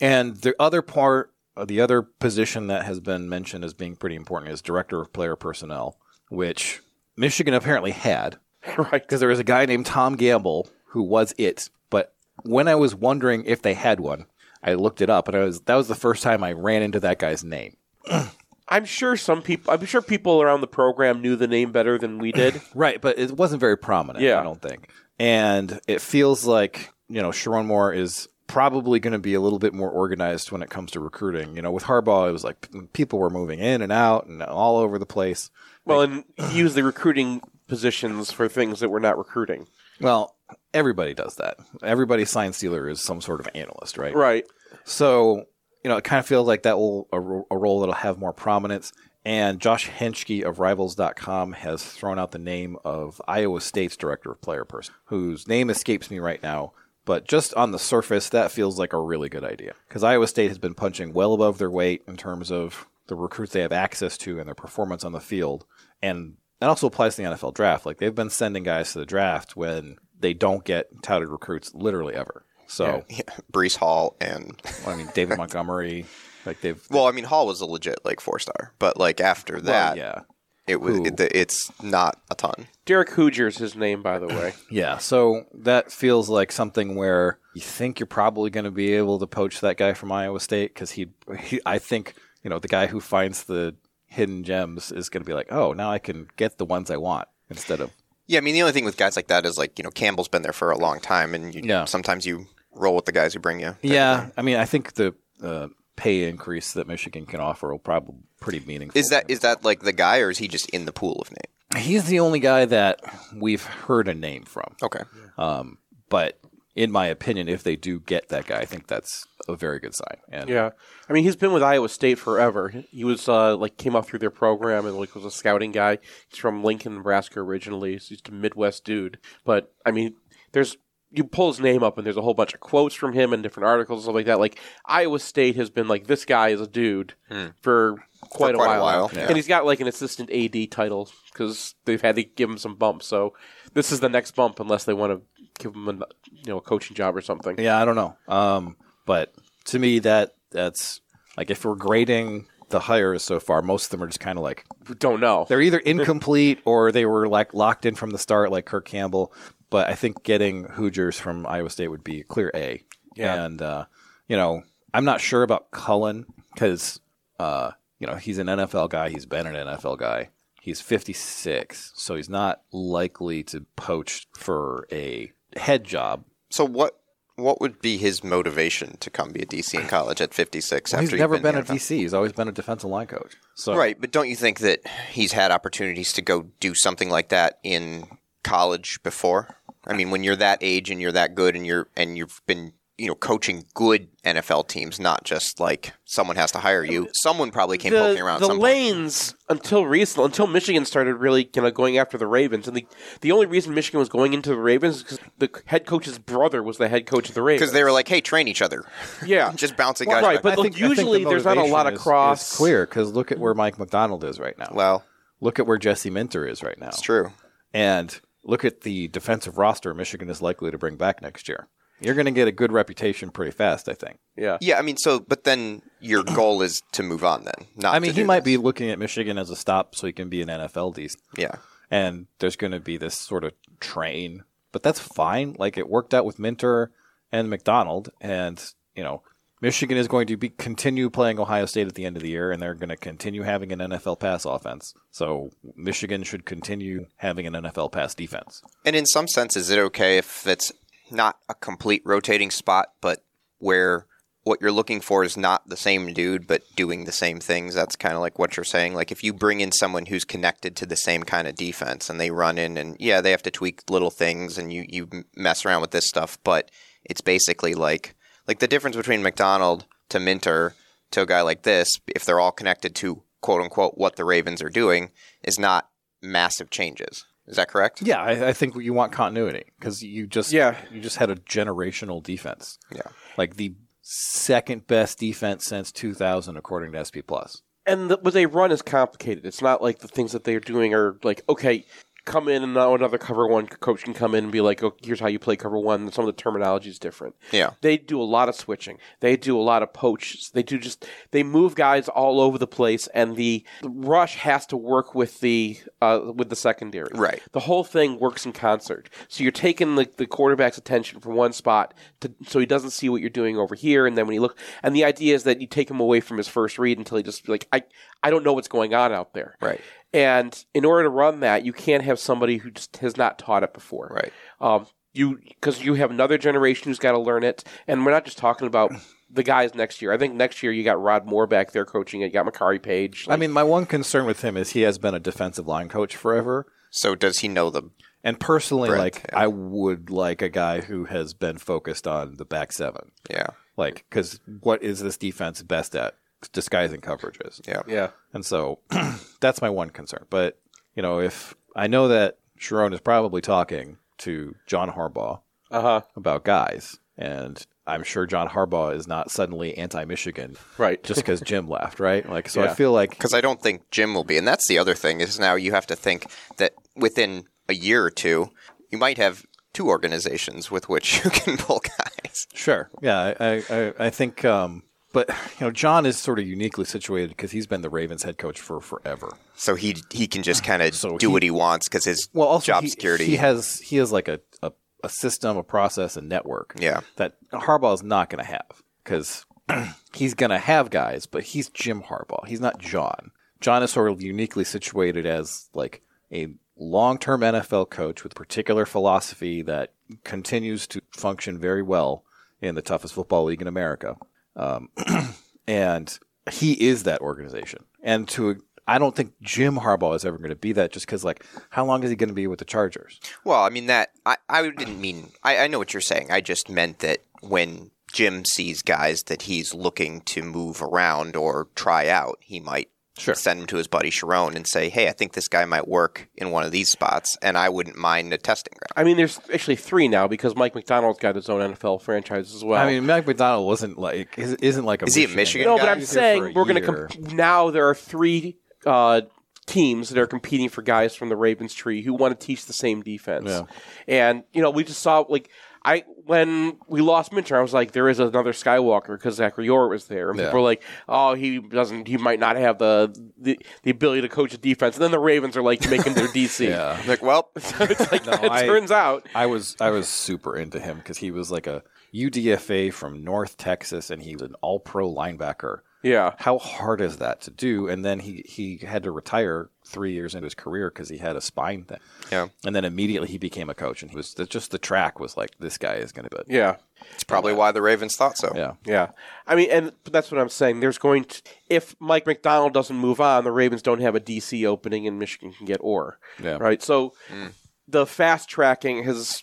And 0.01 0.35
the 0.37 0.55
other 0.59 0.81
part, 0.81 1.33
uh, 1.55 1.65
the 1.65 1.81
other 1.81 2.01
position 2.01 2.67
that 2.67 2.85
has 2.85 2.99
been 2.99 3.29
mentioned 3.29 3.63
as 3.63 3.73
being 3.73 3.95
pretty 3.95 4.15
important 4.15 4.51
is 4.51 4.61
director 4.61 4.99
of 4.99 5.13
player 5.13 5.35
personnel, 5.35 5.97
which 6.29 6.81
Michigan 7.15 7.53
apparently 7.53 7.91
had 7.91 8.37
right. 8.77 9.01
because 9.01 9.19
there 9.19 9.29
was 9.29 9.39
a 9.39 9.43
guy 9.43 9.65
named 9.65 9.85
Tom 9.85 10.15
Gamble 10.15 10.67
who 10.87 11.01
was 11.01 11.33
it. 11.37 11.69
But 11.89 12.13
when 12.43 12.67
I 12.67 12.75
was 12.75 12.95
wondering 12.95 13.45
if 13.45 13.61
they 13.61 13.73
had 13.73 13.99
one, 13.99 14.25
I 14.63 14.75
looked 14.75 15.01
it 15.01 15.09
up, 15.09 15.27
and 15.27 15.35
I 15.35 15.43
was 15.43 15.61
that 15.61 15.75
was 15.75 15.87
the 15.87 15.95
first 15.95 16.23
time 16.23 16.43
I 16.43 16.53
ran 16.53 16.81
into 16.81 16.99
that 17.01 17.19
guy's 17.19 17.43
name. 17.43 17.75
I'm 18.69 18.85
sure 18.85 19.17
some 19.17 19.41
people. 19.41 19.73
I'm 19.73 19.85
sure 19.85 20.01
people 20.01 20.41
around 20.41 20.61
the 20.61 20.67
program 20.67 21.21
knew 21.21 21.35
the 21.35 21.47
name 21.47 21.71
better 21.71 21.97
than 21.97 22.17
we 22.17 22.31
did. 22.31 22.61
Right, 22.75 22.99
but 22.99 23.19
it 23.19 23.31
wasn't 23.31 23.59
very 23.59 23.77
prominent. 23.77 24.23
Yeah. 24.23 24.39
I 24.39 24.43
don't 24.43 24.61
think. 24.61 24.89
And 25.19 25.79
it 25.87 26.01
feels 26.01 26.45
like 26.45 26.91
you 27.09 27.21
know 27.21 27.29
Sherrone 27.29 27.65
Moore 27.65 27.93
is 27.93 28.29
probably 28.47 28.99
going 28.99 29.13
to 29.13 29.19
be 29.19 29.33
a 29.33 29.41
little 29.41 29.59
bit 29.59 29.73
more 29.73 29.89
organized 29.89 30.51
when 30.51 30.61
it 30.61 30.69
comes 30.69 30.91
to 30.91 30.99
recruiting. 30.99 31.55
You 31.55 31.61
know, 31.61 31.71
with 31.71 31.83
Harbaugh, 31.83 32.29
it 32.29 32.33
was 32.33 32.43
like 32.43 32.69
people 32.93 33.19
were 33.19 33.29
moving 33.29 33.59
in 33.59 33.81
and 33.81 33.91
out 33.91 34.25
and 34.27 34.41
all 34.43 34.77
over 34.77 34.97
the 34.97 35.05
place. 35.05 35.49
Well, 35.85 36.01
and 36.01 36.23
he 36.37 36.59
used 36.59 36.75
the 36.75 36.83
recruiting 36.83 37.41
positions 37.67 38.31
for 38.31 38.47
things 38.47 38.79
that 38.79 38.89
were 38.89 38.99
not 38.99 39.17
recruiting. 39.17 39.67
Well, 39.99 40.35
everybody 40.73 41.13
does 41.13 41.35
that. 41.35 41.57
Everybody 41.81 42.25
sign 42.25 42.53
stealer 42.53 42.89
is 42.89 43.03
some 43.03 43.21
sort 43.21 43.39
of 43.39 43.49
analyst, 43.53 43.97
right? 43.97 44.15
Right. 44.15 44.45
So 44.85 45.47
you 45.83 45.89
know, 45.89 45.97
it 45.97 46.03
kind 46.03 46.19
of 46.19 46.25
feels 46.25 46.47
like 46.47 46.63
that 46.63 46.77
will 46.77 47.07
a, 47.11 47.17
a 47.17 47.57
role 47.57 47.81
that'll 47.81 47.95
have 47.95 48.17
more 48.17 48.33
prominence. 48.33 48.93
And 49.25 49.59
Josh 49.59 49.87
Henschke 49.87 50.43
of 50.43 50.59
Rivals.com 50.59 51.53
has 51.53 51.83
thrown 51.83 52.19
out 52.19 52.31
the 52.31 52.39
name 52.39 52.77
of 52.83 53.21
Iowa 53.27 53.61
State's 53.61 53.95
director 53.95 54.31
of 54.31 54.41
player 54.41 54.65
person, 54.65 54.93
whose 55.05 55.47
name 55.47 55.69
escapes 55.69 56.11
me 56.11 56.19
right 56.19 56.43
now. 56.43 56.73
But 57.05 57.27
just 57.27 57.53
on 57.55 57.71
the 57.71 57.79
surface, 57.79 58.29
that 58.29 58.51
feels 58.51 58.79
like 58.79 58.93
a 58.93 58.99
really 58.99 59.29
good 59.29 59.43
idea. 59.43 59.73
Because 59.87 60.03
Iowa 60.03 60.27
State 60.27 60.47
has 60.47 60.57
been 60.57 60.73
punching 60.73 61.13
well 61.13 61.33
above 61.33 61.57
their 61.57 61.69
weight 61.69 62.03
in 62.07 62.15
terms 62.15 62.51
of 62.51 62.87
the 63.07 63.15
recruits 63.15 63.53
they 63.53 63.61
have 63.61 63.73
access 63.73 64.17
to 64.19 64.39
and 64.39 64.47
their 64.47 64.55
performance 64.55 65.03
on 65.03 65.11
the 65.11 65.19
field, 65.19 65.65
and 66.01 66.35
that 66.59 66.69
also 66.69 66.87
applies 66.87 67.15
to 67.15 67.21
the 67.21 67.27
NFL 67.27 67.53
draft. 67.53 67.85
Like 67.85 67.97
they've 67.97 68.15
been 68.15 68.29
sending 68.29 68.63
guys 68.63 68.93
to 68.93 68.99
the 68.99 69.05
draft 69.05 69.57
when 69.57 69.97
they 70.17 70.33
don't 70.33 70.63
get 70.63 71.03
touted 71.03 71.27
recruits 71.27 71.73
literally 71.73 72.15
ever. 72.15 72.45
So, 72.67 73.03
Yeah, 73.09 73.21
Breece 73.51 73.75
Hall 73.75 74.15
and 74.21 74.61
I 74.87 74.95
mean, 74.95 75.09
David 75.13 75.37
Montgomery, 75.39 76.05
like 76.45 76.61
they've 76.61 76.81
well, 76.89 77.05
I 77.05 77.11
mean 77.11 77.25
Hall 77.25 77.45
was 77.45 77.59
a 77.59 77.65
legit 77.65 77.99
like 78.05 78.21
four 78.21 78.39
star, 78.39 78.73
but 78.79 78.97
like 78.97 79.19
after 79.19 79.55
well, 79.55 79.63
that, 79.63 79.97
yeah, 79.97 80.21
it 80.67 80.81
was 80.81 80.99
it, 80.99 81.19
it's 81.19 81.71
not 81.81 82.19
a 82.31 82.35
ton. 82.35 82.67
Derek 82.85 83.09
Hoodjer's 83.11 83.57
his 83.57 83.75
name, 83.75 84.01
by 84.01 84.19
the 84.19 84.27
way. 84.27 84.53
yeah. 84.69 84.97
So 84.97 85.45
that 85.53 85.91
feels 85.91 86.29
like 86.29 86.51
something 86.51 86.95
where 86.95 87.39
you 87.53 87.61
think 87.61 87.99
you're 87.99 88.07
probably 88.07 88.49
going 88.49 88.63
to 88.65 88.71
be 88.71 88.93
able 88.93 89.19
to 89.19 89.27
poach 89.27 89.61
that 89.61 89.77
guy 89.77 89.93
from 89.93 90.11
Iowa 90.11 90.39
State 90.39 90.73
because 90.73 90.91
he, 90.91 91.07
he, 91.39 91.59
I 91.65 91.77
think 91.79 92.15
you 92.43 92.49
know 92.49 92.59
the 92.59 92.67
guy 92.67 92.87
who 92.87 92.99
finds 92.99 93.43
the 93.45 93.75
hidden 94.07 94.43
gems 94.43 94.91
is 94.91 95.09
going 95.09 95.23
to 95.23 95.27
be 95.27 95.33
like, 95.33 95.51
oh, 95.51 95.73
now 95.73 95.91
I 95.91 95.99
can 95.99 96.27
get 96.37 96.57
the 96.57 96.65
ones 96.65 96.91
I 96.91 96.97
want 96.97 97.27
instead 97.49 97.79
of 97.81 97.91
Yeah, 98.27 98.37
I 98.37 98.41
mean 98.41 98.53
the 98.53 98.61
only 98.61 98.73
thing 98.73 98.85
with 98.85 98.97
guys 98.97 99.15
like 99.15 99.27
that 99.27 99.45
is 99.45 99.57
like 99.57 99.77
you 99.77 99.83
know 99.83 99.91
Campbell's 99.91 100.27
been 100.27 100.41
there 100.43 100.53
for 100.53 100.71
a 100.71 100.77
long 100.77 100.99
time, 100.99 101.33
and 101.33 101.53
you, 101.53 101.61
Yeah. 101.63 101.85
sometimes 101.85 102.25
you 102.25 102.47
roll 102.73 102.95
with 102.95 103.05
the 103.05 103.11
guys 103.11 103.33
who 103.33 103.39
bring 103.39 103.59
you. 103.59 103.75
yeah. 103.81 104.29
I 104.37 104.41
mean, 104.41 104.57
I 104.57 104.65
think 104.65 104.93
the 104.93 105.13
uh, 105.43 105.67
pay 105.95 106.27
increase 106.27 106.73
that 106.73 106.87
Michigan 106.87 107.25
can 107.27 107.39
offer 107.39 107.71
will 107.71 107.77
probably 107.79 108.15
pretty 108.43 108.59
meaningful. 108.65 108.99
Is 108.99 109.09
that 109.09 109.25
is 109.29 109.39
that 109.39 109.63
like 109.63 109.81
the 109.81 109.93
guy, 109.93 110.19
or 110.19 110.29
is 110.29 110.37
he 110.37 110.47
just 110.47 110.69
in 110.69 110.85
the 110.85 110.91
pool 110.91 111.21
of 111.21 111.31
names? 111.31 111.85
He's 111.85 112.05
the 112.05 112.19
only 112.19 112.39
guy 112.39 112.65
that 112.65 112.99
we've 113.35 113.63
heard 113.63 114.07
a 114.07 114.13
name 114.13 114.43
from. 114.43 114.75
Okay, 114.83 115.01
Um, 115.37 115.79
but 116.09 116.39
in 116.75 116.91
my 116.91 117.07
opinion, 117.07 117.47
if 117.47 117.63
they 117.63 117.75
do 117.75 117.99
get 117.99 118.29
that 118.29 118.45
guy, 118.45 118.59
I 118.59 118.65
think 118.65 118.87
that's 118.87 119.25
a 119.47 119.55
very 119.55 119.79
good 119.79 119.95
sign. 119.95 120.17
And 120.31 120.49
Yeah, 120.49 120.71
I 121.09 121.13
mean 121.13 121.23
he's 121.23 121.35
been 121.35 121.51
with 121.53 121.63
Iowa 121.63 121.89
State 121.89 122.19
forever. 122.19 122.69
He 122.91 123.03
was 123.03 123.27
uh, 123.27 123.55
like 123.57 123.77
came 123.77 123.95
up 123.95 124.05
through 124.05 124.19
their 124.19 124.29
program 124.31 124.85
and 124.85 124.97
like 124.97 125.15
was 125.15 125.25
a 125.25 125.31
scouting 125.31 125.71
guy. 125.71 125.97
He's 126.29 126.39
from 126.39 126.63
Lincoln, 126.63 126.95
Nebraska 126.95 127.39
originally. 127.39 127.97
So 127.99 128.07
he's 128.09 128.21
a 128.27 128.31
Midwest 128.31 128.83
dude. 128.85 129.17
But 129.45 129.73
I 129.85 129.91
mean, 129.91 130.15
there's 130.51 130.77
you 131.15 131.23
pull 131.23 131.49
his 131.51 131.59
name 131.59 131.83
up 131.83 131.97
and 131.97 132.05
there's 132.05 132.17
a 132.17 132.21
whole 132.21 132.33
bunch 132.33 132.53
of 132.53 132.59
quotes 132.59 132.95
from 132.95 133.13
him 133.13 133.33
and 133.33 133.43
different 133.43 133.67
articles 133.67 133.99
and 133.99 134.03
stuff 134.05 134.15
like 134.15 134.25
that. 134.25 134.39
Like 134.39 134.59
Iowa 134.85 135.19
State 135.19 135.55
has 135.55 135.69
been 135.69 135.87
like 135.87 136.07
this 136.07 136.25
guy 136.25 136.49
is 136.49 136.59
a 136.59 136.67
dude 136.67 137.13
for 137.61 137.97
quite, 138.29 138.55
Hmm. 138.55 138.55
quite 138.55 138.55
a 138.55 138.57
a 138.57 138.59
while, 138.59 138.81
while, 138.81 139.11
yeah. 139.13 139.27
and 139.27 139.35
he's 139.35 139.47
got 139.47 139.65
like 139.65 139.79
an 139.79 139.87
assistant 139.87 140.29
AD 140.31 140.71
title 140.71 141.09
because 141.31 141.75
they've 141.85 142.01
had 142.01 142.15
to 142.15 142.23
give 142.23 142.49
him 142.49 142.57
some 142.57 142.75
bumps. 142.75 143.05
So 143.05 143.33
this 143.73 143.91
is 143.91 143.99
the 143.99 144.09
next 144.09 144.31
bump 144.35 144.59
unless 144.59 144.85
they 144.85 144.93
want 144.93 145.13
to 145.13 145.21
give 145.59 145.75
him 145.75 145.87
a 145.87 145.93
you 146.31 146.47
know 146.47 146.57
a 146.57 146.61
coaching 146.61 146.95
job 146.95 147.15
or 147.15 147.21
something. 147.21 147.59
Yeah, 147.59 147.79
I 147.79 147.85
don't 147.85 147.95
know. 147.95 148.15
Um, 148.27 148.75
but 149.05 149.33
to 149.65 149.79
me, 149.79 149.99
that 149.99 150.35
that's 150.51 151.01
like 151.37 151.51
if 151.51 151.63
we're 151.65 151.75
grading 151.75 152.47
the 152.69 152.79
hires 152.79 153.21
so 153.21 153.39
far, 153.39 153.61
most 153.61 153.85
of 153.85 153.91
them 153.91 154.01
are 154.03 154.07
just 154.07 154.19
kind 154.19 154.37
of 154.39 154.43
like 154.43 154.65
Don't 154.97 155.19
know. 155.19 155.45
they're 155.47 155.61
either 155.61 155.77
incomplete 155.77 156.59
or 156.65 156.91
they 156.91 157.05
were 157.05 157.27
like 157.27 157.53
locked 157.53 157.85
in 157.85 157.93
from 157.93 158.09
the 158.09 158.17
start, 158.17 158.51
like 158.51 158.65
Kirk 158.65 158.85
Campbell. 158.85 159.31
But 159.73 159.89
I 159.89 159.95
think 159.95 160.23
getting 160.23 160.65
Hoosiers 160.65 161.19
from 161.19 161.45
Iowa 161.45 161.69
State 161.69 161.89
would 161.89 162.03
be 162.03 162.21
a 162.21 162.23
clear 162.23 162.51
A. 162.55 162.83
Yeah. 163.15 163.43
And 163.43 163.61
uh, 163.61 163.85
you 164.27 164.37
know, 164.37 164.63
I'm 164.93 165.05
not 165.05 165.19
sure 165.19 165.43
about 165.43 165.71
Cullen 165.71 166.25
because 166.53 167.01
uh, 167.39 167.71
you 167.99 168.07
know 168.07 168.15
he's 168.15 168.37
an 168.37 168.47
NFL 168.47 168.89
guy. 168.89 169.09
He's 169.09 169.25
been 169.25 169.47
an 169.47 169.55
NFL 169.55 169.97
guy. 169.97 170.29
He's 170.61 170.79
56, 170.79 171.91
so 171.95 172.15
he's 172.15 172.29
not 172.29 172.61
likely 172.71 173.43
to 173.43 173.65
poach 173.75 174.27
for 174.33 174.87
a 174.93 175.33
head 175.57 175.83
job 175.83 176.23
so 176.53 176.63
what 176.65 176.99
what 177.35 177.59
would 177.59 177.81
be 177.81 177.97
his 177.97 178.23
motivation 178.23 178.95
to 178.97 179.09
come 179.09 179.31
be 179.31 179.41
a 179.41 179.45
DC 179.47 179.73
in 179.73 179.87
college 179.87 180.21
at 180.21 180.35
fifty 180.35 180.61
six? 180.61 180.93
Well, 180.93 181.01
after 181.01 181.15
he's 181.15 181.19
never 181.19 181.39
been 181.39 181.55
the 181.55 181.61
a? 181.61 181.63
DC. 181.63 181.97
He's 181.97 182.13
always 182.13 182.31
been 182.31 182.47
a 182.47 182.51
defensive 182.51 182.91
line 182.91 183.07
coach. 183.07 183.37
So 183.55 183.75
Right, 183.75 183.99
but 183.99 184.11
don't 184.11 184.29
you 184.29 184.35
think 184.35 184.59
that 184.59 184.81
he's 185.11 185.31
had 185.31 185.49
opportunities 185.49 186.13
to 186.13 186.21
go 186.21 186.43
do 186.59 186.75
something 186.75 187.09
like 187.09 187.29
that 187.29 187.57
in 187.63 188.05
college 188.43 189.01
before? 189.01 189.55
I 189.85 189.93
mean, 189.93 190.11
when 190.11 190.23
you're 190.23 190.35
that 190.37 190.59
age 190.61 190.89
and 190.89 191.01
you're 191.01 191.11
that 191.11 191.35
good 191.35 191.55
and 191.55 191.65
you're 191.65 191.87
and 191.95 192.17
you've 192.17 192.41
been 192.47 192.73
you 192.95 193.07
know 193.07 193.15
coaching 193.15 193.65
good 193.73 194.07
NFL 194.23 194.67
teams, 194.67 194.99
not 194.99 195.23
just 195.23 195.59
like 195.59 195.93
someone 196.05 196.35
has 196.35 196.51
to 196.51 196.59
hire 196.59 196.83
you. 196.83 197.09
Someone 197.23 197.49
probably 197.49 197.79
came 197.79 197.91
poking 197.91 198.21
around. 198.21 198.39
the 198.39 198.45
at 198.45 198.47
some 198.47 198.57
point. 198.59 198.61
lanes 198.61 199.35
until 199.49 199.85
recent, 199.85 200.23
until 200.23 200.45
Michigan 200.45 200.85
started 200.85 201.15
really 201.15 201.49
you 201.55 201.61
know, 201.63 201.71
going 201.71 201.97
after 201.97 202.19
the 202.19 202.27
Ravens, 202.27 202.67
and 202.67 202.77
the 202.77 202.85
the 203.21 203.31
only 203.31 203.47
reason 203.47 203.73
Michigan 203.73 203.99
was 203.99 204.09
going 204.09 204.33
into 204.33 204.51
the 204.51 204.57
Ravens 204.57 204.97
is 204.97 205.03
because 205.03 205.19
the 205.39 205.49
head 205.65 205.85
coach's 205.87 206.19
brother 206.19 206.61
was 206.61 206.77
the 206.77 206.87
head 206.87 207.07
coach 207.07 207.29
of 207.29 207.35
the 207.35 207.41
Ravens. 207.41 207.61
because 207.61 207.73
they 207.73 207.83
were 207.83 207.91
like, 207.91 208.07
"Hey, 208.07 208.21
train 208.21 208.47
each 208.47 208.61
other." 208.61 208.83
yeah, 209.25 209.51
just 209.55 209.75
bouncing 209.75 210.07
Well, 210.07 210.17
guys. 210.21 210.23
right, 210.27 210.35
back. 210.35 210.43
but 210.43 210.59
I 210.59 210.61
think, 210.61 210.77
usually 210.77 211.01
I 211.01 211.13
think 211.15 211.23
the 211.25 211.29
there's 211.31 211.45
not 211.45 211.57
a 211.57 211.63
lot 211.65 211.91
of 211.91 211.99
cross- 211.99 212.51
is 212.51 212.57
clear 212.57 212.85
because 212.85 213.11
look 213.11 213.31
at 213.31 213.39
where 213.39 213.55
Mike 213.55 213.79
Macdonald 213.79 214.23
is 214.23 214.39
right 214.39 214.57
now. 214.57 214.69
well, 214.71 215.03
look 215.41 215.57
at 215.59 215.65
where 215.65 215.79
Jesse 215.79 216.11
Minter 216.11 216.45
is 216.47 216.61
right 216.61 216.79
now, 216.79 216.89
it's 216.89 217.01
true. 217.01 217.33
and 217.73 218.21
look 218.43 218.65
at 218.65 218.81
the 218.81 219.07
defensive 219.09 219.57
roster 219.57 219.93
Michigan 219.93 220.29
is 220.29 220.41
likely 220.41 220.71
to 220.71 220.77
bring 220.77 220.95
back 220.95 221.21
next 221.21 221.47
year. 221.47 221.67
You're 222.01 222.15
going 222.15 222.25
to 222.25 222.31
get 222.31 222.47
a 222.47 222.51
good 222.51 222.71
reputation 222.71 223.29
pretty 223.29 223.51
fast, 223.51 223.87
I 223.87 223.93
think. 223.93 224.19
yeah. 224.35 224.57
Yeah, 224.59 224.77
I 224.77 224.81
mean, 224.81 224.97
so 224.97 225.19
but 225.19 225.43
then 225.45 225.81
your 225.99 226.23
goal 226.35 226.61
is 226.61 226.81
to 226.93 227.03
move 227.03 227.23
on. 227.23 227.45
Then, 227.45 227.67
not. 227.77 227.95
I 227.95 227.99
mean, 227.99 228.11
to 228.13 228.19
he 228.19 228.23
might 228.25 228.43
this. 228.43 228.53
be 228.53 228.57
looking 228.57 228.89
at 228.89 228.99
Michigan 228.99 229.37
as 229.37 229.49
a 229.49 229.55
stop 229.55 229.95
so 229.95 230.07
he 230.07 230.13
can 230.13 230.27
be 230.29 230.41
an 230.41 230.49
NFL 230.49 230.95
DC. 230.95 231.15
Yeah, 231.37 231.55
and 231.89 232.27
there's 232.39 232.55
going 232.55 232.71
to 232.71 232.79
be 232.79 232.97
this 232.97 233.17
sort 233.17 233.43
of 233.43 233.53
train, 233.79 234.43
but 234.71 234.83
that's 234.83 234.99
fine. 234.99 235.55
Like 235.57 235.77
it 235.77 235.87
worked 235.87 236.13
out 236.13 236.25
with 236.25 236.39
Minter 236.39 236.91
and 237.31 237.49
Macdonald, 237.49 238.09
and 238.19 238.61
you 238.95 239.03
know, 239.03 239.21
Michigan 239.63 239.97
is 239.97 240.09
going 240.09 240.27
to 240.27 240.35
be 240.35 240.49
continue 240.49 241.09
playing 241.09 241.39
Ohio 241.39 241.65
State 241.65 241.87
at 241.87 241.95
the 241.95 242.03
end 242.03 242.17
of 242.17 242.21
the 242.21 242.27
year, 242.27 242.51
and 242.51 242.61
they're 242.61 242.73
going 242.73 242.89
to 242.89 242.97
continue 242.97 243.43
having 243.43 243.71
an 243.71 243.79
NFL 243.79 244.19
pass 244.19 244.43
offense. 244.43 244.93
So 245.09 245.51
Michigan 245.77 246.23
should 246.23 246.43
continue 246.43 247.05
having 247.15 247.47
an 247.47 247.53
NFL 247.53 247.93
pass 247.93 248.13
defense. 248.13 248.61
and 248.85 248.93
in 248.93 249.05
some 249.05 249.25
sense, 249.25 249.55
is 249.55 249.69
it 249.69 249.79
okay 249.79 250.17
if 250.17 250.45
it's 250.45 250.73
not 251.09 251.37
a 251.47 251.53
complete 251.53 252.01
rotating 252.03 252.51
spot, 252.51 252.89
but 252.99 253.23
where 253.59 254.05
what 254.43 254.59
you're 254.59 254.69
looking 254.69 254.99
for 254.99 255.23
is 255.23 255.37
not 255.37 255.69
the 255.69 255.77
same 255.77 256.11
dude, 256.11 256.45
but 256.45 256.63
doing 256.75 257.05
the 257.05 257.13
same 257.13 257.39
things? 257.39 257.73
That's 257.73 257.95
kind 257.95 258.15
of 258.15 258.19
like 258.19 258.37
what 258.37 258.57
you're 258.57 258.65
saying. 258.65 258.95
Like 258.95 259.13
if 259.13 259.23
you 259.23 259.31
bring 259.31 259.61
in 259.61 259.71
someone 259.71 260.07
who's 260.07 260.25
connected 260.25 260.75
to 260.75 260.85
the 260.85 260.97
same 260.97 261.23
kind 261.23 261.47
of 261.47 261.55
defense, 261.55 262.09
and 262.09 262.19
they 262.19 262.31
run 262.31 262.57
in, 262.57 262.77
and 262.77 262.97
yeah, 262.99 263.21
they 263.21 263.31
have 263.31 263.43
to 263.43 263.51
tweak 263.51 263.89
little 263.89 264.11
things, 264.11 264.57
and 264.57 264.73
you 264.73 264.85
you 264.89 265.07
mess 265.37 265.65
around 265.65 265.79
with 265.79 265.91
this 265.91 266.05
stuff, 266.05 266.37
but 266.43 266.69
it's 267.05 267.21
basically 267.21 267.73
like 267.75 268.13
like 268.47 268.59
the 268.59 268.67
difference 268.67 268.95
between 268.95 269.23
Macdonald 269.23 269.85
to 270.09 270.19
Minter 270.19 270.73
to 271.11 271.21
a 271.21 271.25
guy 271.25 271.41
like 271.41 271.63
this, 271.63 271.87
if 272.07 272.25
they're 272.25 272.39
all 272.39 272.51
connected 272.51 272.95
to 272.95 273.23
quote 273.41 273.61
unquote 273.61 273.97
what 273.97 274.15
the 274.15 274.25
Ravens 274.25 274.61
are 274.61 274.69
doing, 274.69 275.11
is 275.43 275.59
not 275.59 275.89
massive 276.21 276.69
changes. 276.69 277.25
Is 277.45 277.57
that 277.57 277.67
correct? 277.67 278.01
Yeah, 278.01 278.21
I, 278.21 278.49
I 278.49 278.53
think 278.53 278.75
you 278.77 278.93
want 278.93 279.11
continuity 279.11 279.65
because 279.77 280.01
you 280.01 280.27
just 280.27 280.51
Yeah. 280.53 280.77
you 280.91 281.01
just 281.01 281.17
had 281.17 281.29
a 281.29 281.35
generational 281.35 282.23
defense, 282.23 282.77
Yeah. 282.91 283.01
like 283.37 283.57
the 283.57 283.75
second 284.01 284.87
best 284.87 285.19
defense 285.19 285.65
since 285.65 285.91
2000 285.91 286.57
according 286.57 286.91
to 286.93 287.03
SP 287.03 287.19
Plus. 287.25 287.61
And 287.85 288.09
the, 288.09 288.17
what 288.17 288.33
they 288.33 288.45
run 288.45 288.71
is 288.71 288.81
complicated. 288.81 289.45
It's 289.45 289.61
not 289.61 289.81
like 289.81 289.99
the 289.99 290.07
things 290.07 290.31
that 290.31 290.45
they're 290.45 290.61
doing 290.61 290.93
are 290.93 291.17
like, 291.23 291.41
okay, 291.49 291.85
come 292.25 292.47
in 292.47 292.63
and 292.63 292.73
now 292.73 292.95
another 292.95 293.17
cover 293.17 293.47
one 293.47 293.67
coach 293.67 294.03
can 294.03 294.13
come 294.13 294.33
in 294.33 294.45
and 294.45 294.51
be 294.51 294.61
like, 294.61 294.81
oh, 294.83 294.95
here's 295.03 295.19
how 295.19 295.27
you 295.27 295.39
play 295.39 295.55
cover 295.55 295.77
one. 295.77 296.11
Some 296.11 296.27
of 296.27 296.35
the 296.35 296.41
terminology 296.41 296.89
is 296.89 296.99
different. 296.99 297.35
Yeah. 297.51 297.71
They 297.81 297.97
do 297.97 298.21
a 298.21 298.23
lot 298.23 298.49
of 298.49 298.55
switching. 298.55 298.97
They 299.19 299.35
do 299.35 299.57
a 299.57 299.61
lot 299.61 299.83
of 299.83 299.93
poaches. 299.93 300.51
They 300.53 300.63
do 300.63 300.77
just 300.77 301.05
they 301.31 301.43
move 301.43 301.75
guys 301.75 302.07
all 302.07 302.39
over 302.39 302.57
the 302.57 302.67
place, 302.67 303.07
and 303.07 303.35
the 303.35 303.65
rush 303.83 304.35
has 304.37 304.65
to 304.67 304.77
work 304.77 305.13
with 305.13 305.41
the 305.41 305.79
uh, 306.01 306.31
with 306.33 306.49
the 306.49 306.55
secondary. 306.55 307.11
Right. 307.13 307.41
The 307.51 307.61
whole 307.61 307.83
thing 307.83 308.19
works 308.19 308.45
in 308.45 308.53
concert. 308.53 309.09
So 309.27 309.43
you're 309.43 309.51
taking 309.51 309.95
the, 309.95 310.09
the 310.17 310.25
quarterback's 310.25 310.77
attention 310.77 311.19
from 311.19 311.35
one 311.35 311.53
spot 311.53 311.93
to 312.21 312.33
so 312.47 312.59
he 312.59 312.65
doesn't 312.65 312.91
see 312.91 313.09
what 313.09 313.21
you're 313.21 313.29
doing 313.29 313.57
over 313.57 313.75
here, 313.75 314.07
and 314.07 314.17
then 314.17 314.27
when 314.27 314.33
he 314.33 314.39
look, 314.39 314.57
and 314.81 314.95
the 314.95 315.03
idea 315.03 315.35
is 315.35 315.43
that 315.43 315.59
you 315.59 315.67
take 315.67 315.89
him 315.89 315.99
away 315.99 316.21
from 316.21 316.37
his 316.37 316.47
first 316.47 316.79
read 316.79 316.97
until 316.97 317.17
he 317.17 317.23
just 317.23 317.49
like 317.49 317.67
I 317.73 317.83
I 318.23 318.29
don't 318.29 318.43
know 318.43 318.53
what's 318.53 318.67
going 318.67 318.93
on 318.93 319.11
out 319.11 319.33
there. 319.33 319.57
Right. 319.61 319.81
And 320.13 320.63
in 320.73 320.85
order 320.85 321.03
to 321.03 321.09
run 321.09 321.41
that, 321.41 321.65
you 321.65 321.73
can't 321.73 322.03
have 322.03 322.19
somebody 322.19 322.57
who 322.57 322.71
just 322.71 322.97
has 322.97 323.17
not 323.17 323.37
taught 323.37 323.63
it 323.63 323.73
before. 323.73 324.11
Right. 324.13 324.33
Um, 324.61 324.87
you 325.13 325.39
because 325.47 325.83
you 325.83 325.93
have 325.95 326.09
another 326.11 326.37
generation 326.37 326.85
who's 326.85 326.99
got 326.99 327.11
to 327.11 327.19
learn 327.19 327.43
it, 327.43 327.63
and 327.87 328.05
we're 328.05 328.11
not 328.11 328.25
just 328.25 328.37
talking 328.37 328.67
about 328.67 328.91
the 329.29 329.43
guys 329.43 329.75
next 329.75 330.01
year. 330.01 330.11
I 330.11 330.17
think 330.17 330.35
next 330.35 330.63
year 330.63 330.71
you 330.71 330.83
got 330.83 331.01
Rod 331.01 331.25
Moore 331.25 331.47
back 331.47 331.71
there 331.71 331.85
coaching 331.85 332.21
it. 332.21 332.25
You 332.25 332.31
got 332.31 332.45
Makari 332.45 332.81
Paige. 332.81 333.27
I 333.29 333.35
mean, 333.35 333.51
my 333.51 333.63
one 333.63 333.85
concern 333.85 334.25
with 334.25 334.41
him 334.41 334.57
is 334.57 334.71
he 334.71 334.81
has 334.81 334.97
been 334.97 335.13
a 335.13 335.19
defensive 335.19 335.67
line 335.67 335.89
coach 335.89 336.15
forever. 336.15 336.67
So 336.89 337.15
does 337.15 337.39
he 337.39 337.47
know 337.47 337.69
them? 337.69 337.91
And 338.23 338.39
personally, 338.39 338.89
Brett, 338.89 338.99
like 338.99 339.25
yeah. 339.29 339.39
I 339.39 339.47
would 339.47 340.09
like 340.09 340.41
a 340.41 340.49
guy 340.49 340.81
who 340.81 341.05
has 341.05 341.33
been 341.33 341.57
focused 341.57 342.07
on 342.07 342.35
the 342.37 342.45
back 342.45 342.71
seven. 342.71 343.11
Yeah. 343.29 343.47
Like, 343.75 344.05
because 344.09 344.39
what 344.61 344.83
is 344.83 344.99
this 344.99 345.17
defense 345.17 345.61
best 345.63 345.95
at? 345.95 346.15
Disguising 346.51 347.01
coverages. 347.01 347.65
Yeah. 347.67 347.81
Yeah. 347.87 348.09
And 348.33 348.45
so 348.45 348.79
that's 349.39 349.61
my 349.61 349.69
one 349.69 349.89
concern. 349.89 350.25
But, 350.29 350.59
you 350.95 351.01
know, 351.01 351.19
if 351.19 351.55
I 351.75 351.87
know 351.87 352.07
that 352.09 352.37
Sherrone 352.59 352.93
is 352.93 352.99
probably 353.01 353.41
talking 353.41 353.97
to 354.19 354.55
John 354.67 354.91
Harbaugh 354.91 355.41
Uh 355.71 355.81
huh. 355.81 356.01
about 356.15 356.43
guys, 356.43 356.99
and 357.17 357.65
I'm 357.85 358.03
sure 358.03 358.25
John 358.25 358.49
Harbaugh 358.49 358.95
is 358.95 359.07
not 359.07 359.29
suddenly 359.31 359.77
anti 359.77 360.05
Michigan 360.05 360.55
Right. 360.77 361.03
just 361.03 361.19
because 361.19 361.41
Jim 361.45 361.67
left, 361.67 361.99
right? 361.99 362.27
Like, 362.29 362.47
so 362.49 362.61
I 362.63 362.69
feel 362.73 362.91
like 362.91 363.09
Because 363.11 363.33
I 363.33 363.41
don't 363.41 363.61
think 363.61 363.89
Jim 363.91 364.13
will 364.13 364.23
be. 364.23 364.37
And 364.37 364.47
that's 364.47 364.67
the 364.67 364.77
other 364.77 364.95
thing 364.95 365.19
is 365.21 365.39
now 365.39 365.55
you 365.55 365.71
have 365.71 365.87
to 365.87 365.95
think 365.95 366.27
that 366.57 366.73
within 366.95 367.45
a 367.67 367.73
year 367.73 368.03
or 368.03 368.09
two, 368.11 368.49
you 368.89 368.97
might 368.97 369.17
have 369.17 369.45
two 369.73 369.87
organizations 369.89 370.69
with 370.71 370.87
which 370.87 371.21
you 371.25 371.31
can 371.31 371.57
pull 371.57 371.81
guys. 371.97 372.47
Sure. 372.53 372.89
Yeah, 373.01 373.33
I, 373.39 373.45
I, 373.45 373.63
I- 373.69 373.93
I 374.05 374.09
think, 374.09 374.45
um, 374.45 374.83
but 375.13 375.29
you 375.29 375.65
know, 375.65 375.71
John 375.71 376.05
is 376.05 376.17
sort 376.17 376.39
of 376.39 376.45
uniquely 376.45 376.83
situated 376.83 377.29
because 377.29 377.51
he's 377.51 377.65
been 377.67 377.81
the 377.81 377.89
Ravens 377.89 378.23
head 378.23 378.37
coach 378.37 378.59
for 378.59 378.81
forever. 378.81 379.33
So 379.55 379.75
he 379.75 379.95
he 380.11 380.27
can 380.27 380.43
just 380.43 380.63
kind 380.65 380.81
of 380.81 380.93
So 380.93 381.17
do 381.17 381.27
he- 381.29 381.33
what 381.33 381.43
he 381.43 381.51
wants 381.51 381.87
because 381.87 382.03
his 382.03 382.27
Well, 382.33 382.47
also 382.49 382.65
job 382.65 382.83
he, 382.83 382.89
security. 382.89 383.25
He 383.25 383.37
has 383.37 383.79
he 383.79 383.95
has 383.97 384.11
like 384.11 384.27
a, 384.27 384.41
a, 384.61 384.73
a 385.03 385.09
system, 385.09 385.55
a 385.55 385.63
process, 385.63 386.17
a 386.17 386.21
network. 386.21 386.73
Yeah. 386.77 386.99
That 387.15 387.35
Harbaugh 387.53 387.93
is 387.93 388.03
not 388.03 388.29
going 388.29 388.43
to 388.43 388.51
have 388.51 388.81
because 389.03 389.45
he's 390.13 390.33
going 390.33 390.49
to 390.49 390.57
have 390.59 390.89
guys, 390.89 391.25
but 391.25 391.43
he's 391.43 391.69
Jim 391.69 392.01
Harbaugh. 392.03 392.45
He's 392.47 392.59
not 392.61 392.79
John. 392.79 393.31
John 393.61 393.81
is 393.83 393.91
sort 393.91 394.11
of 394.11 394.21
uniquely 394.21 394.65
situated 394.65 395.25
as 395.25 395.69
like 395.73 396.01
a 396.33 396.47
long-term 396.75 397.41
NFL 397.41 397.89
coach 397.91 398.23
with 398.23 398.35
particular 398.35 398.85
philosophy 398.85 399.61
that 399.61 399.93
continues 400.23 400.87
to 400.87 401.01
function 401.11 401.59
very 401.59 401.81
well 401.83 402.25
in 402.61 402.75
the 402.75 402.81
toughest 402.81 403.13
football 403.13 403.45
league 403.45 403.61
in 403.61 403.67
America. 403.67 404.17
Um, 404.55 404.89
and 405.67 406.17
he 406.51 406.73
is 406.73 407.03
that 407.03 407.21
organization. 407.21 407.85
And 408.01 408.27
to 408.29 408.61
I 408.87 408.97
don't 408.97 409.15
think 409.15 409.33
Jim 409.41 409.77
Harbaugh 409.77 410.15
is 410.15 410.25
ever 410.25 410.37
going 410.37 410.49
to 410.49 410.55
be 410.55 410.73
that 410.73 410.91
just 410.91 411.05
because, 411.05 411.23
like, 411.23 411.45
how 411.69 411.85
long 411.85 412.03
is 412.03 412.09
he 412.09 412.17
going 412.17 412.29
to 412.29 412.35
be 412.35 412.47
with 412.47 412.59
the 412.59 412.65
Chargers? 412.65 413.19
Well, 413.45 413.63
I 413.63 413.69
mean 413.69 413.85
that 413.87 414.09
I, 414.25 414.37
I 414.49 414.61
didn't 414.69 414.99
mean 414.99 415.31
I, 415.43 415.59
I 415.59 415.67
know 415.67 415.79
what 415.79 415.93
you're 415.93 416.01
saying. 416.01 416.31
I 416.31 416.41
just 416.41 416.69
meant 416.69 416.99
that 416.99 417.19
when 417.41 417.91
Jim 418.11 418.45
sees 418.45 418.81
guys 418.81 419.23
that 419.23 419.43
he's 419.43 419.73
looking 419.73 420.21
to 420.21 420.43
move 420.43 420.81
around 420.81 421.35
or 421.35 421.69
try 421.75 422.09
out, 422.09 422.37
he 422.41 422.59
might 422.59 422.89
Sure. 423.17 423.35
send 423.35 423.59
him 423.61 423.67
to 423.67 423.77
his 423.77 423.87
buddy 423.87 424.09
Sherrone 424.09 424.55
and 424.55 424.65
say, 424.67 424.89
"Hey, 424.89 425.07
I 425.07 425.11
think 425.11 425.33
this 425.33 425.47
guy 425.47 425.65
might 425.65 425.87
work 425.87 426.27
in 426.35 426.49
one 426.49 426.63
of 426.63 426.71
these 426.71 426.89
spots, 426.89 427.37
and 427.43 427.57
I 427.57 427.69
wouldn't 427.69 427.95
mind 427.95 428.33
a 428.33 428.37
testing 428.39 428.73
ground." 428.73 428.93
I 428.95 429.03
mean, 429.03 429.17
there's 429.17 429.39
actually 429.53 429.75
three 429.75 430.07
now 430.07 430.27
because 430.27 430.55
Mike 430.55 430.73
Macdonald's 430.73 431.19
got 431.19 431.35
his 431.35 431.47
own 431.47 431.61
NFL 431.73 432.01
franchise 432.01 432.55
as 432.55 432.63
well. 432.63 432.81
I 432.81 432.91
mean, 432.91 433.05
Mike 433.05 433.27
Macdonald 433.27 433.67
wasn't 433.67 433.99
like 433.99 434.37
is- 434.39 434.55
isn't 434.55 434.85
like 434.85 435.03
a 435.03 435.05
Is 435.05 435.13
he 435.15 435.25
a 435.25 435.27
Michigan 435.27 435.67
no, 435.67 435.77
guy? 435.77 435.83
but 435.83 435.89
I'm 435.91 435.99
He's 435.99 436.09
saying 436.09 436.41
we're 436.55 436.65
going 436.65 436.75
to 436.75 436.81
year. 436.81 437.07
comp- 437.07 437.33
now. 437.33 437.69
There 437.69 437.87
are 437.87 437.95
three 437.95 438.57
uh, 438.85 439.21
teams 439.67 440.09
that 440.09 440.17
are 440.19 440.27
competing 440.27 440.69
for 440.69 440.81
guys 440.81 441.15
from 441.15 441.29
the 441.29 441.35
Ravens 441.37 441.73
tree 441.73 442.01
who 442.03 442.13
want 442.13 442.37
to 442.39 442.45
teach 442.45 442.65
the 442.65 442.73
same 442.73 443.01
defense. 443.01 443.45
Yeah. 443.47 443.63
And 444.07 444.43
you 444.53 444.61
know, 444.61 444.71
we 444.71 444.83
just 444.83 445.01
saw 445.01 445.23
like 445.29 445.49
I 445.85 446.03
when 446.25 446.77
we 446.87 447.01
lost 447.01 447.31
Minter, 447.33 447.57
I 447.57 447.61
was 447.61 447.73
like, 447.73 447.91
there 447.91 448.07
is 448.09 448.19
another 448.19 448.53
Skywalker 448.53 449.09
because 449.17 449.35
Zachary 449.35 449.67
Orr 449.69 449.87
was 449.89 450.05
there, 450.05 450.29
and 450.29 450.39
Yeah. 450.39 450.45
people 450.45 450.59
were 450.59 450.65
like, 450.65 450.83
oh, 451.09 451.33
he 451.33 451.59
doesn't, 451.59 452.07
he 452.07 452.17
might 452.17 452.39
not 452.39 452.55
have 452.55 452.77
the 452.79 453.13
the, 453.37 453.59
the 453.83 453.91
ability 453.91 454.21
to 454.21 454.29
coach 454.29 454.53
a 454.53 454.57
defense. 454.57 454.95
And 454.95 455.03
then 455.03 455.11
the 455.11 455.19
Ravens 455.19 455.57
are 455.57 455.61
like 455.61 455.89
making 455.89 456.13
their 456.13 456.27
DC. 456.29 456.67
Yeah. 456.69 457.01
Like, 457.07 457.21
well, 457.21 457.49
So 457.57 457.75
it's 457.83 458.11
like 458.11 458.25
No, 458.25 458.33
it 458.33 458.51
I- 458.51 458.65
turns 458.65 458.91
out. 458.91 459.27
I 459.35 459.45
was 459.47 459.75
I 459.81 459.89
was 459.89 460.07
super 460.07 460.55
into 460.55 460.79
him 460.79 460.97
because 460.97 461.17
he 461.17 461.31
was 461.31 461.51
like 461.51 461.67
a 461.67 461.83
UDFA 462.13 462.93
from 462.93 463.23
North 463.23 463.57
Texas, 463.57 464.09
and 464.09 464.21
he 464.21 464.33
was 464.33 464.43
an 464.43 464.55
All 464.61 464.79
Pro 464.79 465.11
linebacker. 465.11 465.79
Yeah. 466.03 466.33
How 466.37 466.57
hard 466.57 466.99
is 467.01 467.17
that 467.17 467.41
to 467.41 467.51
do? 467.51 467.87
And 467.87 468.03
then 468.03 468.19
he 468.19 468.43
he 468.45 468.77
had 468.85 469.03
to 469.03 469.11
retire 469.11 469.69
three 469.85 470.13
years 470.13 470.35
into 470.35 470.45
his 470.45 470.53
career 470.53 470.89
because 470.89 471.09
he 471.09 471.17
had 471.17 471.35
a 471.35 471.41
spine 471.41 471.83
thing. 471.83 471.99
yeah, 472.31 472.47
And 472.65 472.75
then 472.75 472.83
immediately 472.85 473.29
he 473.29 473.37
became 473.37 473.69
a 473.69 473.73
coach, 473.73 474.01
and 474.01 474.11
he 474.11 474.17
was 474.17 474.33
just 474.33 474.71
the 474.71 474.77
track 474.77 475.19
was 475.19 475.37
like 475.37 475.57
this 475.59 475.77
guy 475.77 475.95
is 475.95 476.11
going 476.11 476.27
to 476.27 476.35
be. 476.35 476.53
Yeah. 476.53 476.75
it's 477.13 477.23
probably 477.23 477.53
why 477.53 477.71
the 477.71 477.81
Ravens 477.81 478.15
thought 478.15 478.37
so. 478.37 478.51
Yeah. 478.55 478.73
Yeah, 478.85 479.11
I 479.47 479.55
mean, 479.55 479.69
and 479.71 479.93
that's 480.03 480.31
what 480.31 480.41
I'm 480.41 480.49
saying. 480.49 480.81
There's 480.81 480.97
going 480.97 481.23
to 481.25 481.41
if 481.69 481.95
Mike 481.99 482.27
Macdonald 482.27 482.73
doesn't 482.73 482.95
move 482.95 483.21
on, 483.21 483.45
the 483.45 483.51
Ravens 483.51 483.81
don't 483.81 484.01
have 484.01 484.15
a 484.15 484.19
DC 484.19 484.65
opening, 484.65 485.07
and 485.07 485.17
Michigan 485.17 485.53
can 485.53 485.65
get 485.65 485.79
Orr. 485.81 486.19
Yeah. 486.41 486.57
Right. 486.57 486.83
So 486.83 487.13
mm. 487.31 487.51
the 487.87 488.05
fast 488.05 488.49
tracking 488.49 489.03
has 489.03 489.41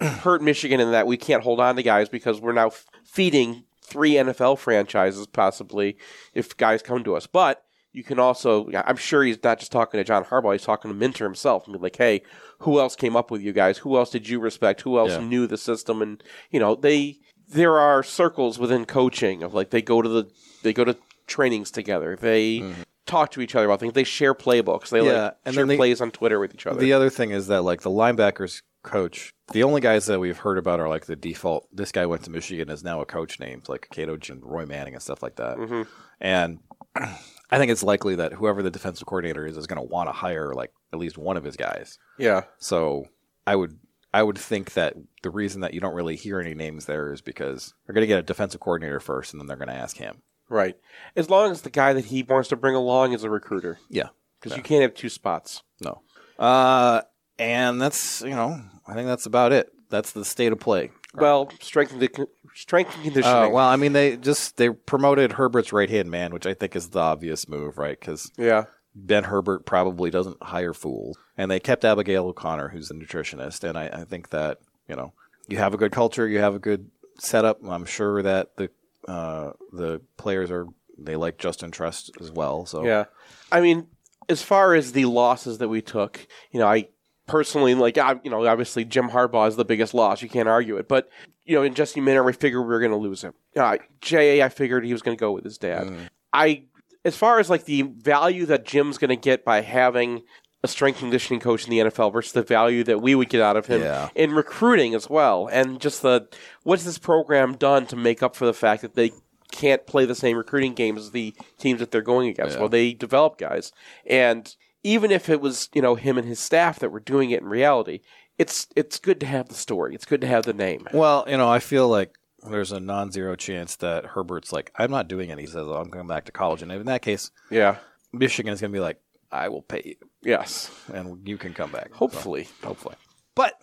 hurt 0.00 0.42
Michigan 0.42 0.80
in 0.80 0.92
that 0.92 1.06
we 1.06 1.16
can't 1.16 1.42
hold 1.42 1.60
on 1.60 1.76
to 1.76 1.82
guys 1.82 2.08
because 2.08 2.40
we're 2.40 2.52
now 2.52 2.68
f- 2.68 2.84
feeding 3.04 3.64
three 3.88 4.12
NFL 4.12 4.58
franchises 4.58 5.26
possibly 5.26 5.96
if 6.34 6.56
guys 6.56 6.82
come 6.82 7.04
to 7.04 7.16
us. 7.16 7.26
But 7.26 7.62
you 7.92 8.04
can 8.04 8.18
also, 8.18 8.68
I'm 8.74 8.96
sure 8.96 9.24
he's 9.24 9.42
not 9.42 9.58
just 9.58 9.72
talking 9.72 9.98
to 9.98 10.04
John 10.04 10.24
Harbaugh; 10.24 10.52
he's 10.52 10.62
talking 10.62 10.90
to 10.90 10.96
Minter 10.96 11.24
himself 11.24 11.66
and 11.66 11.72
be 11.74 11.78
like, 11.80 11.96
"Hey, 11.96 12.22
who 12.60 12.78
else 12.78 12.94
came 12.94 13.16
up 13.16 13.30
with 13.30 13.40
you 13.42 13.52
guys? 13.52 13.78
Who 13.78 13.96
else 13.96 14.10
did 14.10 14.28
you 14.28 14.40
respect? 14.40 14.82
Who 14.82 14.98
else 14.98 15.12
Yeah. 15.12 15.20
knew 15.26 15.46
the 15.46 15.56
system?" 15.56 16.02
And 16.02 16.22
you 16.50 16.60
know, 16.60 16.74
they 16.74 17.16
there 17.48 17.78
are 17.78 18.02
circles 18.02 18.58
within 18.58 18.84
coaching 18.84 19.42
of 19.42 19.54
like 19.54 19.70
they 19.70 19.80
go 19.82 20.02
to 20.02 20.08
the 20.08 20.30
they 20.62 20.72
go 20.74 20.84
to 20.84 20.96
trainings 21.26 21.70
together. 21.70 22.14
They 22.20 22.74
talk 23.06 23.30
to 23.32 23.40
each 23.40 23.54
other 23.54 23.64
about 23.64 23.80
things. 23.80 23.94
They 23.94 24.04
share 24.04 24.34
playbooks. 24.34 24.90
They 24.90 24.98
Mm-hmm. 25.00 25.06
Yeah, 25.08 25.22
like 25.24 25.34
and 25.46 25.54
share 25.54 25.66
they- 25.66 25.76
plays 25.76 26.00
on 26.02 26.10
Twitter 26.10 26.38
with 26.38 26.52
each 26.54 26.66
other. 26.66 26.78
The 26.78 26.92
other 26.92 27.08
thing 27.10 27.30
is 27.30 27.46
that 27.46 27.62
like 27.62 27.80
the 27.80 27.90
linebackers 27.90 28.60
coach, 28.88 29.32
the 29.52 29.62
only 29.62 29.80
guys 29.80 30.06
that 30.06 30.18
we've 30.20 30.38
heard 30.38 30.58
about 30.58 30.80
are 30.80 30.88
like 30.88 31.06
the 31.06 31.16
default. 31.16 31.68
This 31.74 31.92
guy 31.92 32.06
went 32.06 32.22
to 32.24 32.30
Michigan 32.30 32.68
is 32.70 32.82
now 32.82 33.00
a 33.00 33.06
coach 33.06 33.38
named 33.38 33.68
like 33.68 33.88
Cato 33.92 34.18
and 34.30 34.42
Roy 34.42 34.66
Manning 34.66 34.94
and 34.94 35.02
stuff 35.02 35.22
like 35.22 35.36
that. 35.36 35.56
Mm-hmm. 35.58 35.82
And 36.20 36.58
I 36.96 37.58
think 37.58 37.70
it's 37.70 37.82
likely 37.82 38.16
that 38.16 38.32
whoever 38.34 38.62
the 38.62 38.70
defensive 38.70 39.06
coordinator 39.06 39.46
is 39.46 39.56
is 39.56 39.66
going 39.66 39.80
to 39.80 39.86
want 39.94 40.08
to 40.08 40.12
hire 40.12 40.52
like 40.54 40.72
at 40.92 40.98
least 40.98 41.16
one 41.18 41.36
of 41.36 41.44
his 41.44 41.56
guys. 41.56 41.98
yeah. 42.18 42.42
So 42.58 43.06
I 43.46 43.56
would 43.56 43.78
I 44.12 44.22
would 44.22 44.38
think 44.38 44.72
that 44.72 44.94
the 45.22 45.30
reason 45.30 45.60
that 45.60 45.74
you 45.74 45.80
don't 45.80 45.94
really 45.94 46.16
hear 46.16 46.40
any 46.40 46.54
names 46.54 46.86
there 46.86 47.12
is 47.12 47.20
because 47.20 47.74
they're 47.86 47.94
going 47.94 48.02
to 48.02 48.06
get 48.08 48.18
a 48.18 48.22
defensive 48.22 48.60
coordinator 48.60 49.00
first, 49.00 49.32
and 49.32 49.40
then 49.40 49.46
they're 49.46 49.56
going 49.56 49.68
to 49.68 49.74
ask 49.74 49.98
him. 49.98 50.22
Right. 50.48 50.76
As 51.14 51.28
long 51.28 51.50
as 51.50 51.60
the 51.60 51.68
guy 51.70 51.92
that 51.92 52.06
he 52.06 52.22
wants 52.22 52.48
to 52.48 52.56
bring 52.56 52.74
along 52.74 53.12
is 53.12 53.22
a 53.22 53.28
recruiter, 53.28 53.78
Yeah. 53.90 54.08
because 54.40 54.56
you 54.56 54.62
can't 54.62 54.80
have 54.80 54.94
two 54.94 55.10
spots. 55.10 55.62
No. 55.82 56.00
Uh, 56.38 57.02
and 57.38 57.80
that's 57.80 58.22
you 58.22 58.30
know 58.30 58.60
I 58.86 58.94
think 58.94 59.06
that's 59.06 59.26
about 59.26 59.52
it. 59.52 59.72
That's 59.90 60.12
the 60.12 60.24
state 60.24 60.52
of 60.52 60.60
play. 60.60 60.90
Well, 61.14 61.50
strength 61.60 61.92
and, 61.92 62.12
con- 62.12 62.26
strength 62.54 62.94
and 62.94 63.04
conditioning. 63.04 63.36
Uh, 63.36 63.48
well, 63.48 63.68
I 63.68 63.76
mean, 63.76 63.92
they 63.92 64.16
just 64.16 64.56
they 64.56 64.70
promoted 64.70 65.32
Herbert's 65.32 65.72
right 65.72 65.88
hand 65.88 66.10
man, 66.10 66.32
which 66.32 66.46
I 66.46 66.54
think 66.54 66.76
is 66.76 66.90
the 66.90 67.00
obvious 67.00 67.48
move, 67.48 67.78
right? 67.78 67.98
Because 67.98 68.30
yeah. 68.36 68.64
Ben 68.94 69.24
Herbert 69.24 69.64
probably 69.64 70.10
doesn't 70.10 70.42
hire 70.42 70.74
fools, 70.74 71.16
and 71.36 71.50
they 71.50 71.60
kept 71.60 71.84
Abigail 71.84 72.26
O'Connor, 72.26 72.68
who's 72.68 72.88
the 72.88 72.94
nutritionist, 72.94 73.62
and 73.62 73.78
I, 73.78 73.86
I 73.88 74.04
think 74.04 74.30
that 74.30 74.58
you 74.88 74.96
know 74.96 75.12
you 75.46 75.58
have 75.58 75.74
a 75.74 75.76
good 75.76 75.92
culture, 75.92 76.26
you 76.26 76.40
have 76.40 76.54
a 76.54 76.58
good 76.58 76.90
setup. 77.18 77.60
I'm 77.64 77.84
sure 77.84 78.22
that 78.22 78.56
the 78.56 78.70
uh, 79.06 79.52
the 79.72 80.00
players 80.16 80.50
are 80.50 80.66
they 80.98 81.16
like 81.16 81.38
Justin 81.38 81.70
Trust 81.70 82.10
as 82.20 82.30
well. 82.30 82.66
So 82.66 82.84
Yeah. 82.84 83.04
I 83.52 83.60
mean, 83.60 83.86
as 84.28 84.42
far 84.42 84.74
as 84.74 84.92
the 84.92 85.04
losses 85.06 85.58
that 85.58 85.68
we 85.68 85.80
took, 85.80 86.26
you 86.50 86.60
know, 86.60 86.66
I 86.66 86.88
personally 87.28 87.74
like, 87.74 87.96
I, 87.98 88.18
you 88.24 88.30
know, 88.30 88.44
obviously 88.46 88.84
Jim 88.84 89.10
Harbaugh 89.10 89.46
is 89.48 89.54
the 89.56 89.64
biggest 89.64 89.94
loss. 89.94 90.20
You 90.22 90.28
can't 90.28 90.48
argue 90.48 90.76
it. 90.78 90.88
But 90.88 91.08
you 91.44 91.54
know, 91.54 91.62
in 91.62 91.74
Jesse 91.74 92.00
Minter, 92.00 92.24
we 92.24 92.32
figured 92.32 92.62
we 92.62 92.68
were 92.68 92.80
going 92.80 92.90
to 92.90 92.96
lose 92.96 93.22
him. 93.22 93.34
Uh, 93.56 93.76
Ja, 94.04 94.44
I 94.44 94.48
figured 94.48 94.84
he 94.84 94.92
was 94.92 95.02
going 95.02 95.16
to 95.16 95.20
go 95.20 95.30
with 95.32 95.44
his 95.44 95.56
dad. 95.58 96.10
I, 96.32 96.64
as 97.04 97.16
far 97.16 97.38
as 97.38 97.48
like 97.48 97.64
the 97.64 97.82
value 97.82 98.44
that 98.46 98.64
Jim's 98.66 98.98
going 98.98 99.10
to 99.10 99.16
get 99.16 99.44
by 99.44 99.60
having 99.60 100.22
a 100.62 100.68
strength 100.68 100.98
conditioning 100.98 101.38
coach 101.40 101.64
in 101.64 101.70
the 101.70 101.78
NFL 101.78 102.12
versus 102.12 102.32
the 102.32 102.42
value 102.42 102.82
that 102.84 103.00
we 103.00 103.14
would 103.14 103.28
get 103.28 103.40
out 103.40 103.56
of 103.56 103.66
him 103.66 103.80
Yeah. 103.80 104.08
in 104.16 104.32
recruiting 104.32 104.94
as 104.94 105.08
well, 105.08 105.48
and 105.52 105.80
just 105.80 106.02
the 106.02 106.26
what's 106.64 106.82
this 106.84 106.98
program 106.98 107.54
done 107.54 107.86
to 107.86 107.96
make 107.96 108.22
up 108.24 108.34
for 108.34 108.44
the 108.44 108.52
fact 108.52 108.82
that 108.82 108.94
they 108.94 109.12
can't 109.52 109.86
play 109.86 110.04
the 110.04 110.16
same 110.16 110.36
recruiting 110.36 110.74
games 110.74 111.00
as 111.02 111.10
the 111.12 111.32
teams 111.58 111.78
that 111.78 111.90
they're 111.92 112.02
going 112.02 112.28
against. 112.28 112.54
Yeah. 112.56 112.60
Well, 112.60 112.68
they 112.68 112.92
develop 112.92 113.38
guys, 113.38 113.72
and 114.04 114.52
even 114.82 115.10
if 115.10 115.28
it 115.28 115.40
was 115.40 115.68
you 115.74 115.82
know 115.82 115.94
him 115.94 116.18
and 116.18 116.26
his 116.28 116.38
staff 116.40 116.78
that 116.80 116.90
were 116.92 117.00
doing 117.00 117.30
it 117.30 117.40
in 117.42 117.48
reality, 117.48 118.00
it's 118.38 118.66
it's 118.76 118.98
good 118.98 119.20
to 119.20 119.26
have 119.26 119.48
the 119.48 119.54
story. 119.54 119.94
It's 119.94 120.04
good 120.06 120.20
to 120.20 120.26
have 120.26 120.44
the 120.44 120.52
name. 120.52 120.86
Well, 120.92 121.24
you 121.28 121.36
know, 121.36 121.48
I 121.48 121.58
feel 121.58 121.88
like 121.88 122.14
there's 122.48 122.70
a 122.72 122.78
non-zero 122.80 123.34
chance 123.34 123.74
that 123.76 124.06
Herbert's 124.06 124.52
like, 124.52 124.70
I'm 124.76 124.90
not 124.92 125.08
doing 125.08 125.28
it. 125.30 125.38
He 125.40 125.46
says, 125.46 125.66
oh, 125.66 125.74
I'm 125.74 125.90
going 125.90 126.06
back 126.06 126.26
to 126.26 126.32
college, 126.32 126.62
and 126.62 126.70
in 126.70 126.86
that 126.86 127.02
case, 127.02 127.30
Yeah. 127.50 127.78
Michigan 128.12 128.52
is 128.52 128.60
going 128.60 128.70
to 128.72 128.76
be 128.76 128.80
like, 128.80 129.00
I 129.32 129.48
will 129.48 129.62
pay 129.62 129.82
you, 129.84 129.96
Yes. 130.22 130.70
and 130.94 131.26
you 131.28 131.36
can 131.36 131.52
come 131.52 131.72
back. 131.72 131.90
Hopefully. 131.92 132.44
So, 132.44 132.68
hopefully. 132.68 132.94
But 133.34 133.54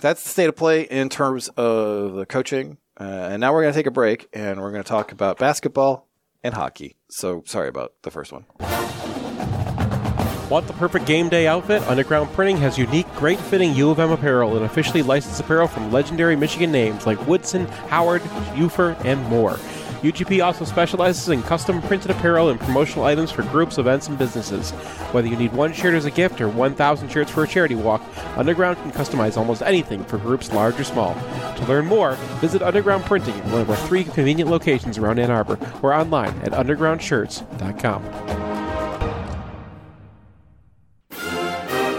that's 0.00 0.24
the 0.24 0.28
state 0.30 0.48
of 0.48 0.56
play 0.56 0.82
in 0.82 1.08
terms 1.10 1.48
of 1.50 2.14
the 2.14 2.26
coaching. 2.26 2.78
Uh, 3.00 3.04
and 3.04 3.40
now 3.40 3.52
we're 3.52 3.62
going 3.62 3.72
to 3.72 3.78
take 3.78 3.86
a 3.86 3.90
break, 3.92 4.28
and 4.32 4.60
we're 4.60 4.72
going 4.72 4.82
to 4.82 4.88
talk 4.88 5.12
about 5.12 5.38
basketball 5.38 6.08
and 6.42 6.54
hockey. 6.54 6.96
So 7.08 7.44
sorry 7.46 7.68
about 7.68 7.92
the 8.02 8.10
first 8.10 8.32
one. 8.32 8.44
Want 10.50 10.66
the 10.66 10.74
perfect 10.74 11.06
game 11.06 11.30
day 11.30 11.46
outfit? 11.46 11.82
Underground 11.88 12.30
Printing 12.32 12.58
has 12.58 12.76
unique, 12.76 13.06
great 13.16 13.40
fitting 13.40 13.74
U 13.74 13.90
of 13.90 13.98
M 13.98 14.10
apparel 14.10 14.56
and 14.56 14.66
officially 14.66 15.02
licensed 15.02 15.40
apparel 15.40 15.66
from 15.66 15.90
legendary 15.90 16.36
Michigan 16.36 16.70
names 16.70 17.06
like 17.06 17.26
Woodson, 17.26 17.66
Howard, 17.88 18.20
Ufer, 18.52 19.02
and 19.04 19.22
more. 19.28 19.52
UGP 20.02 20.44
also 20.44 20.66
specializes 20.66 21.30
in 21.30 21.42
custom 21.44 21.80
printed 21.80 22.10
apparel 22.10 22.50
and 22.50 22.60
promotional 22.60 23.06
items 23.06 23.30
for 23.30 23.42
groups, 23.44 23.78
events, 23.78 24.06
and 24.06 24.18
businesses. 24.18 24.72
Whether 25.12 25.28
you 25.28 25.36
need 25.36 25.54
one 25.54 25.72
shirt 25.72 25.94
as 25.94 26.04
a 26.04 26.10
gift 26.10 26.42
or 26.42 26.48
1,000 26.50 27.08
shirts 27.08 27.30
for 27.30 27.44
a 27.44 27.48
charity 27.48 27.74
walk, 27.74 28.02
Underground 28.36 28.76
can 28.76 28.92
customize 28.92 29.38
almost 29.38 29.62
anything 29.62 30.04
for 30.04 30.18
groups 30.18 30.52
large 30.52 30.78
or 30.78 30.84
small. 30.84 31.14
To 31.56 31.64
learn 31.66 31.86
more, 31.86 32.16
visit 32.42 32.60
Underground 32.60 33.06
Printing 33.06 33.34
at 33.34 33.46
one 33.46 33.62
of 33.62 33.70
our 33.70 33.76
three 33.76 34.04
convenient 34.04 34.50
locations 34.50 34.98
around 34.98 35.18
Ann 35.18 35.30
Arbor 35.30 35.58
or 35.80 35.94
online 35.94 36.38
at 36.40 36.52
undergroundshirts.com. 36.52 38.53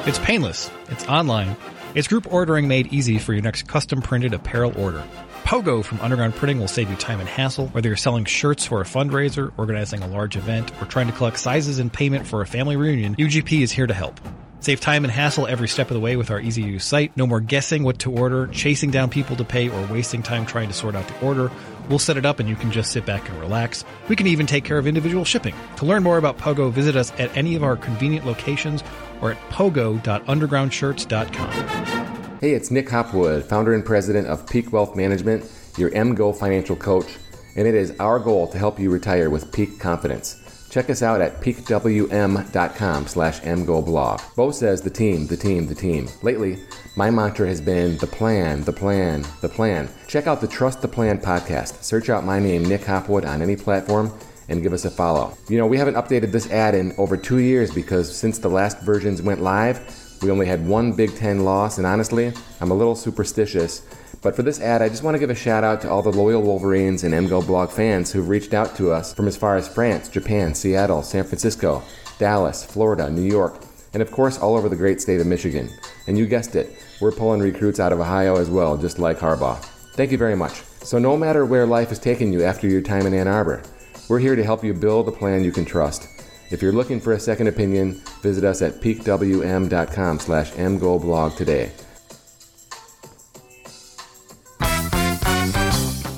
It's 0.08 0.20
painless, 0.20 0.70
it's 0.90 1.08
online, 1.08 1.58
it's 1.96 2.08
group 2.08 2.32
ordering 2.32 2.68
made 2.68 2.94
easy 2.94 3.18
for 3.18 3.34
your 3.34 3.42
next 3.42 3.68
custom 3.68 4.04
printed 4.04 4.36
apparel 4.36 4.72
order. 4.80 5.04
Pogo 5.46 5.84
from 5.84 6.00
Underground 6.00 6.36
Printing 6.36 6.60
will 6.60 6.68
save 6.68 6.92
you 6.92 6.96
time 6.96 7.20
and 7.20 7.28
hassle, 7.28 7.70
whether 7.70 7.90
you're 7.90 7.98
selling 7.98 8.24
shirts 8.24 8.68
for 8.68 8.82
a 8.82 8.84
fundraiser, 8.84 9.52
organizing 9.58 10.04
a 10.04 10.08
large 10.08 10.38
event, 10.38 10.72
or 10.80 10.86
trying 10.86 11.08
to 11.08 11.14
collect 11.14 11.40
sizes 11.40 11.80
and 11.80 11.92
payment 11.92 12.28
for 12.28 12.42
a 12.42 12.46
family 12.46 12.76
reunion, 12.76 13.16
UGP 13.16 13.62
is 13.62 13.72
here 13.72 13.88
to 13.88 13.96
help. 13.96 14.20
Save 14.60 14.80
time 14.80 15.06
and 15.06 15.12
hassle 15.12 15.48
every 15.48 15.68
step 15.68 15.90
of 15.90 15.96
the 15.96 16.00
way 16.00 16.16
with 16.16 16.30
our 16.30 16.40
easy 16.40 16.62
to 16.62 16.68
use 16.68 16.84
site. 16.84 17.16
No 17.18 17.26
more 17.26 17.40
guessing 17.40 17.84
what 17.84 18.00
to 18.00 18.12
order, 18.12 18.48
chasing 18.48 18.92
down 18.92 19.10
people 19.10 19.36
to 19.36 19.44
pay, 19.44 19.70
or 19.70 19.86
wasting 19.88 20.22
time 20.24 20.46
trying 20.46 20.68
to 20.68 20.74
sort 20.74 20.96
out 20.96 21.08
the 21.08 21.20
order. 21.26 21.52
We'll 21.90 22.00
set 22.00 22.18
it 22.18 22.26
up 22.26 22.40
and 22.40 22.50
you 22.50 22.56
can 22.56 22.72
just 22.72 22.92
sit 22.92 23.06
back 23.06 23.30
and 23.30 23.40
relax. 23.40 23.86
We 24.08 24.16
can 24.16 24.26
even 24.26 24.48
take 24.48 24.64
care 24.64 24.80
of 24.80 24.88
individual 24.88 25.24
shipping. 25.24 25.54
To 25.78 25.86
learn 25.86 26.02
more 26.02 26.18
about 26.18 26.40
Pogo, 26.40 26.72
visit 26.72 26.96
us 26.96 27.12
at 27.20 27.36
any 27.38 27.56
of 27.56 27.64
our 27.64 27.76
convenient 27.76 28.26
locations 28.26 28.84
or 29.22 29.32
at 29.32 29.50
pogo.undergroundshirts.com. 29.50 32.40
Hey, 32.40 32.54
it's 32.54 32.70
Nick 32.70 32.90
Hopwood, 32.90 33.46
founder 33.46 33.74
and 33.74 33.86
president 33.86 34.28
of 34.28 34.48
Peak 34.48 34.72
Wealth 34.72 34.96
Management, 34.96 35.50
your 35.78 35.90
MGO 35.92 36.38
financial 36.38 36.76
coach, 36.76 37.18
and 37.56 37.68
it 37.68 37.74
is 37.74 37.96
our 38.00 38.20
goal 38.20 38.48
to 38.48 38.58
help 38.58 38.80
you 38.80 38.92
retire 38.92 39.30
with 39.30 39.52
peak 39.52 39.80
confidence. 39.80 40.42
Check 40.70 40.90
us 40.90 41.02
out 41.02 41.22
at 41.22 41.40
peakwm.com 41.40 43.08
slash 43.08 43.40
mgoblog. 43.40 44.36
Bo 44.36 44.52
says 44.52 44.82
the 44.82 44.90
team, 44.90 45.26
the 45.28 45.38
team, 45.38 45.68
the 45.68 45.76
team. 45.76 46.10
Lately, 46.22 46.60
my 46.98 47.10
mantra 47.10 47.48
has 47.48 47.62
been 47.62 47.98
the 48.00 48.08
plan, 48.08 48.62
the 48.66 48.74
plan, 48.74 49.24
the 49.40 49.48
plan. 49.48 49.88
Check 50.08 50.28
out 50.28 50.42
the 50.42 50.48
Trust 50.48 50.82
the 50.82 50.90
Plan 50.90 51.18
podcast. 51.18 51.82
Search 51.82 52.10
out 52.10 52.26
my 52.26 52.40
name, 52.40 52.66
Nick 52.66 52.84
Hopwood, 52.84 53.24
on 53.24 53.42
any 53.42 53.56
platform 53.56 54.12
and 54.50 54.62
give 54.62 54.74
us 54.74 54.86
a 54.86 54.92
follow. 54.92 55.38
You 55.50 55.58
know, 55.58 55.68
we 55.68 55.78
haven't 55.78 55.96
updated 55.96 56.32
this 56.32 56.50
ad 56.52 56.76
in 56.76 56.94
over 56.98 57.18
two 57.18 57.40
years 57.40 57.74
because 57.74 58.16
since 58.16 58.38
the 58.38 58.50
last 58.50 58.80
versions 58.82 59.22
went 59.22 59.42
live, 59.42 59.80
we 60.22 60.32
only 60.32 60.46
had 60.46 60.66
one 60.66 60.94
Big 60.94 61.16
Ten 61.16 61.44
loss, 61.44 61.78
and 61.78 61.86
honestly, 61.86 62.32
I'm 62.62 62.72
a 62.72 62.76
little 62.76 62.96
superstitious. 62.96 63.86
But 64.22 64.36
for 64.36 64.44
this 64.44 64.60
ad, 64.60 64.82
I 64.82 64.90
just 64.90 65.04
want 65.04 65.16
to 65.16 65.20
give 65.20 65.30
a 65.30 65.36
shout 65.36 65.64
out 65.64 65.82
to 65.82 65.90
all 65.90 66.02
the 66.02 66.12
loyal 66.12 66.42
Wolverines 66.42 67.04
and 67.04 67.14
MGO 67.14 67.46
blog 67.46 67.70
fans 67.70 68.12
who've 68.12 68.28
reached 68.28 68.54
out 68.54 68.76
to 68.78 68.92
us 68.92 69.14
from 69.14 69.28
as 69.28 69.38
far 69.38 69.56
as 69.56 69.68
France, 69.68 70.10
Japan, 70.10 70.56
Seattle, 70.56 71.04
San 71.04 71.26
Francisco, 71.26 71.84
Dallas, 72.18 72.66
Florida, 72.66 73.10
New 73.10 73.22
York, 73.22 73.64
and 73.94 74.02
of 74.02 74.12
course 74.12 74.40
all 74.40 74.56
over 74.56 74.68
the 74.70 74.76
great 74.76 75.00
state 75.00 75.22
of 75.22 75.28
Michigan. 75.28 75.70
And 76.08 76.18
you 76.18 76.26
guessed 76.26 76.56
it, 76.56 76.76
we're 77.02 77.12
pulling 77.12 77.42
recruits 77.42 77.80
out 77.80 77.94
of 77.94 78.00
Ohio 78.00 78.38
as 78.38 78.50
well, 78.50 78.78
just 78.78 79.00
like 79.00 79.20
Harbaugh. 79.20 79.60
Thank 79.94 80.12
you 80.12 80.18
very 80.18 80.36
much. 80.36 80.64
So, 80.84 80.98
no 80.98 81.18
matter 81.18 81.46
where 81.46 81.66
life 81.66 81.90
has 81.90 82.00
taken 82.00 82.32
you 82.32 82.44
after 82.44 82.68
your 82.68 82.82
time 82.82 83.06
in 83.06 83.14
Ann 83.14 83.28
Arbor, 83.28 83.64
we're 84.10 84.20
here 84.20 84.36
to 84.36 84.44
help 84.44 84.64
you 84.64 84.74
build 84.74 85.08
a 85.08 85.12
plan 85.12 85.44
you 85.44 85.52
can 85.52 85.66
trust. 85.66 86.08
If 86.52 86.62
you're 86.62 86.72
looking 86.72 87.00
for 87.00 87.14
a 87.14 87.20
second 87.20 87.48
opinion, 87.48 88.02
visit 88.22 88.44
us 88.44 88.62
at 88.62 88.82
peakwm.com 88.82 90.20
slash 90.20 90.52
mgoblog 90.52 91.36
today. 91.36 91.72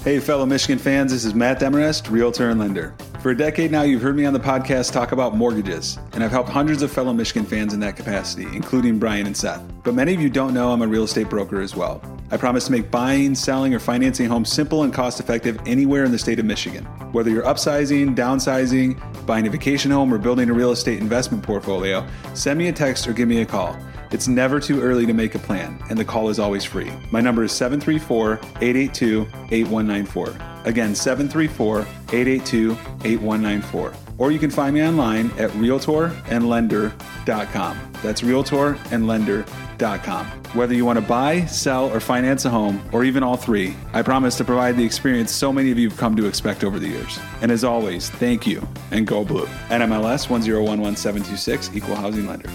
Hey, 0.04 0.20
fellow 0.20 0.46
Michigan 0.46 0.80
fans, 0.80 1.12
this 1.12 1.26
is 1.26 1.34
Matt 1.34 1.60
Demorest, 1.60 2.10
Realtor 2.10 2.50
and 2.50 2.60
Lender. 2.60 2.96
For 3.20 3.32
a 3.32 3.36
decade 3.36 3.72
now, 3.72 3.82
you've 3.82 4.04
heard 4.04 4.16
me 4.16 4.26
on 4.26 4.34
the 4.34 4.40
podcast 4.40 4.92
talk 4.92 5.12
about 5.12 5.36
mortgages, 5.36 5.98
and 6.14 6.24
I've 6.24 6.30
helped 6.30 6.50
hundreds 6.50 6.84
of 6.84 6.92
fellow 6.92 7.12
Michigan 7.14 7.46
fans 7.46 7.74
in 7.74 7.80
that 7.80 7.96
capacity, 7.96 8.46
including 8.54 9.00
Brian 9.00 9.26
and 9.26 9.36
Seth. 9.36 9.64
But 9.84 9.96
many 9.96 10.14
of 10.14 10.22
you 10.22 10.30
don't 10.30 10.54
know 10.54 10.72
I'm 10.72 10.84
a 10.84 10.88
real 10.88 11.04
estate 11.04 11.28
broker 11.28 11.60
as 11.60 11.76
well. 11.76 12.00
I 12.30 12.38
promise 12.38 12.68
to 12.68 12.72
make 12.72 12.92
buying, 12.92 13.34
selling, 13.34 13.74
or 13.74 13.80
financing 13.80 14.28
homes 14.28 14.52
simple 14.52 14.84
and 14.84 14.94
cost 14.94 15.20
effective 15.20 15.60
anywhere 15.66 16.06
in 16.06 16.12
the 16.12 16.20
state 16.20 16.38
of 16.38 16.46
Michigan. 16.46 16.86
Whether 17.12 17.32
you're 17.32 17.44
upsizing, 17.44 18.16
downsizing, 18.16 19.26
buying 19.26 19.48
a 19.48 19.50
vacation 19.50 19.90
home, 19.90 20.14
or 20.14 20.20
building 20.20 20.52
a 20.52 20.54
real 20.54 20.72
estate 20.72 21.00
investment 21.00 21.44
portfolio, 21.44 22.06
send 22.36 22.60
me 22.60 22.68
a 22.68 22.74
text 22.74 23.08
or 23.08 23.14
give 23.14 23.28
me 23.28 23.42
a 23.42 23.46
call. 23.46 23.76
It's 24.12 24.28
never 24.28 24.60
too 24.60 24.82
early 24.82 25.06
to 25.06 25.14
make 25.14 25.36
a 25.36 25.40
plan, 25.40 25.80
and 25.90 26.00
the 26.00 26.06
call 26.06 26.30
is 26.30 26.40
always 26.40 26.64
free. 26.64 26.92
My 27.12 27.20
number 27.22 27.44
is 27.44 27.52
734 27.52 28.40
882 28.62 29.28
8194. 29.52 30.30
Again, 30.66 30.96
734 30.96 31.82
882 31.82 32.72
8194. 33.04 33.94
Or 34.18 34.32
you 34.32 34.40
can 34.40 34.50
find 34.50 34.74
me 34.74 34.82
online 34.84 35.28
at 35.38 35.52
realtorandlender.com. 35.52 37.92
That's 38.02 38.22
realtorandlender.com. 38.22 40.26
Whether 40.54 40.74
you 40.74 40.86
want 40.86 40.98
to 40.98 41.06
buy, 41.06 41.46
sell, 41.46 41.94
or 41.94 42.00
finance 42.00 42.46
a 42.46 42.50
home, 42.50 42.82
or 42.92 43.04
even 43.04 43.22
all 43.22 43.38
three, 43.38 43.76
I 43.94 44.02
promise 44.02 44.36
to 44.38 44.44
provide 44.44 44.76
the 44.76 44.84
experience 44.84 45.32
so 45.32 45.54
many 45.54 45.70
of 45.72 45.78
you 45.78 45.88
have 45.90 46.00
come 46.00 46.16
to 46.16 46.26
expect 46.26 46.64
over 46.64 46.80
the 46.80 46.88
years. 46.88 47.20
And 47.42 47.52
as 47.52 47.64
always, 47.64 48.10
thank 48.10 48.48
you 48.48 48.68
and 48.92 49.06
go 49.06 49.24
blue. 49.24 49.46
NMLS 49.70 50.28
1011726, 50.28 51.76
Equal 51.76 51.94
Housing 51.96 52.26
Lender. 52.26 52.50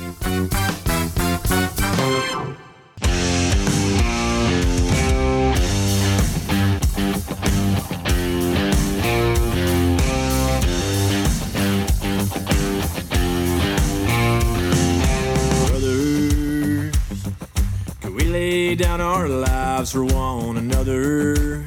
Down 18.77 19.01
our 19.01 19.29
lives 19.29 19.93
for 19.93 20.05
one 20.05 20.57
another 20.57 21.65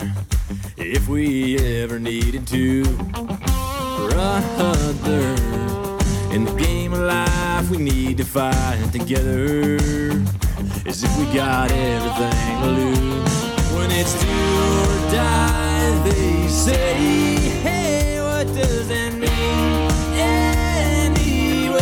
if 0.76 1.08
we 1.08 1.58
ever 1.82 2.00
needed 2.00 2.45
to? 2.48 2.84
Brother, 4.10 5.36
in 6.32 6.45
the 6.45 6.56
game 6.58 6.75
life, 6.97 7.69
we 7.69 7.77
need 7.77 8.17
to 8.17 8.23
fight 8.25 8.89
together 8.91 9.75
as 10.86 11.03
if 11.03 11.17
we 11.17 11.25
got 11.34 11.71
everything 11.71 12.62
to 12.62 12.67
lose. 12.67 13.34
When 13.75 13.91
it's 13.91 14.13
do 14.21 14.27
or 14.27 15.12
die, 15.12 16.01
they 16.03 16.47
say, 16.47 16.95
hey, 17.65 18.21
what 18.21 18.47
does 18.47 18.88
that 18.88 19.13
mean? 19.13 19.91
Anyway, 20.15 21.75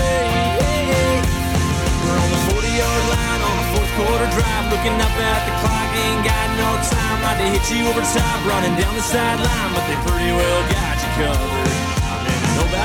we're 2.02 2.19
on 2.23 2.30
the 2.34 2.41
40 2.54 2.67
yard 2.73 3.04
line 3.13 3.41
on 3.43 3.56
a 3.60 3.65
fourth 3.76 3.93
quarter 3.97 4.30
drive, 4.34 4.65
looking 4.71 4.97
up 4.99 5.15
at 5.19 5.41
the 5.45 5.54
clock. 5.62 5.89
Ain't 5.93 6.26
got 6.26 6.47
no 6.58 6.69
time, 6.89 7.17
like 7.21 7.38
to 7.38 7.47
hit 7.54 7.65
you 7.69 7.88
over 7.88 8.02
top, 8.02 8.39
running 8.45 8.76
down 8.80 8.93
the 8.95 9.02
sideline, 9.02 9.71
but 9.76 9.84
they 9.88 9.97
pretty 10.08 10.32
well 10.32 10.62
got 10.71 10.95
you 10.97 11.10
covered. 11.21 11.83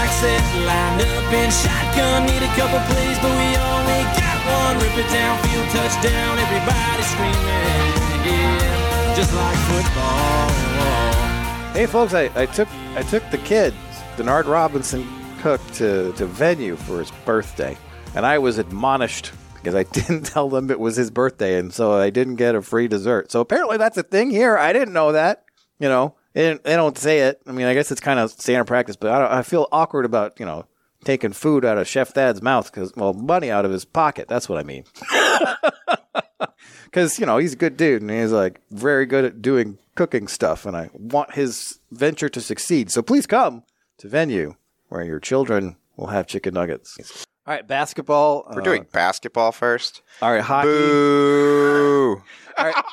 Set, 0.08 0.42
lined 0.66 1.00
up 1.02 1.32
in 1.32 1.50
shotgun, 1.50 2.26
need 2.26 2.42
a 2.42 2.52
couple 2.56 2.80
plays, 2.90 3.18
but 3.20 3.30
we 3.30 3.48
only 3.54 4.02
got 4.16 4.38
one. 4.48 4.74
Rip 4.82 4.96
it 4.98 5.06
downfield, 5.12 5.68
touchdown, 5.70 6.38
everybody 6.38 7.02
screaming, 7.02 7.92
yeah, 8.26 9.14
just 9.14 9.32
like 9.34 9.56
football. 9.68 10.48
Hey, 11.72 11.86
folks, 11.86 12.14
I, 12.14 12.30
I 12.34 12.46
took 12.46 12.68
I 12.96 13.02
took 13.02 13.22
the 13.30 13.38
kid, 13.38 13.74
Denard 14.16 14.46
Robinson 14.46 15.06
Cook, 15.40 15.60
to, 15.74 16.12
to 16.14 16.26
venue 16.26 16.74
for 16.74 16.98
his 16.98 17.12
birthday, 17.24 17.76
and 18.16 18.26
I 18.26 18.38
was 18.38 18.58
admonished 18.58 19.30
because 19.54 19.74
I 19.74 19.82
didn't 19.92 20.22
tell 20.22 20.48
them 20.48 20.70
it 20.70 20.80
was 20.80 20.96
his 20.96 21.10
birthday, 21.12 21.58
and 21.58 21.72
so 21.72 21.92
I 21.92 22.10
didn't 22.10 22.36
get 22.36 22.56
a 22.56 22.62
free 22.62 22.88
dessert. 22.88 23.30
So 23.30 23.40
apparently 23.40 23.76
that's 23.76 23.96
a 23.98 24.02
thing 24.02 24.30
here. 24.30 24.56
I 24.58 24.72
didn't 24.72 24.94
know 24.94 25.12
that. 25.12 25.44
You 25.78 25.88
know, 25.88 26.16
they, 26.34 26.54
they 26.54 26.76
don't 26.76 26.96
say 26.98 27.20
it. 27.20 27.40
I 27.46 27.52
mean, 27.52 27.66
I 27.66 27.74
guess 27.74 27.90
it's 27.90 28.00
kind 28.00 28.18
of 28.20 28.30
standard 28.30 28.66
practice, 28.66 28.96
but 28.96 29.10
I, 29.10 29.18
don't, 29.18 29.32
I 29.32 29.42
feel 29.42 29.66
awkward 29.72 30.04
about 30.04 30.38
you 30.40 30.46
know 30.46 30.66
taking 31.04 31.32
food 31.32 31.64
out 31.64 31.78
of 31.78 31.86
Chef 31.88 32.08
Thad's 32.10 32.42
mouth 32.42 32.70
because 32.72 32.92
well, 32.96 33.12
money 33.14 33.50
out 33.50 33.64
of 33.64 33.70
his 33.70 33.84
pocket. 33.84 34.28
That's 34.28 34.48
what 34.48 34.58
I 34.58 34.62
mean. 34.64 34.84
because 36.84 37.18
you 37.18 37.26
know 37.26 37.38
he's 37.38 37.52
a 37.52 37.56
good 37.56 37.76
dude 37.76 38.02
and 38.02 38.10
he's 38.10 38.32
like 38.32 38.60
very 38.70 39.06
good 39.06 39.24
at 39.24 39.42
doing 39.42 39.78
cooking 39.94 40.26
stuff 40.28 40.64
and 40.64 40.76
i 40.76 40.88
want 40.94 41.34
his 41.34 41.80
venture 41.90 42.28
to 42.28 42.40
succeed 42.40 42.90
so 42.90 43.02
please 43.02 43.26
come 43.26 43.62
to 43.98 44.08
venue 44.08 44.54
where 44.88 45.04
your 45.04 45.20
children 45.20 45.76
will 45.96 46.06
have 46.08 46.26
chicken 46.26 46.54
nuggets 46.54 46.96
all 47.46 47.54
right 47.54 47.66
basketball 47.68 48.46
We're 48.50 48.60
uh, 48.60 48.64
doing 48.64 48.86
basketball 48.92 49.52
first. 49.52 50.02
all 50.22 50.32
right 50.32 50.40
hockey 50.42 50.68
Boo! 50.68 52.22
all 52.56 52.64
right 52.64 52.84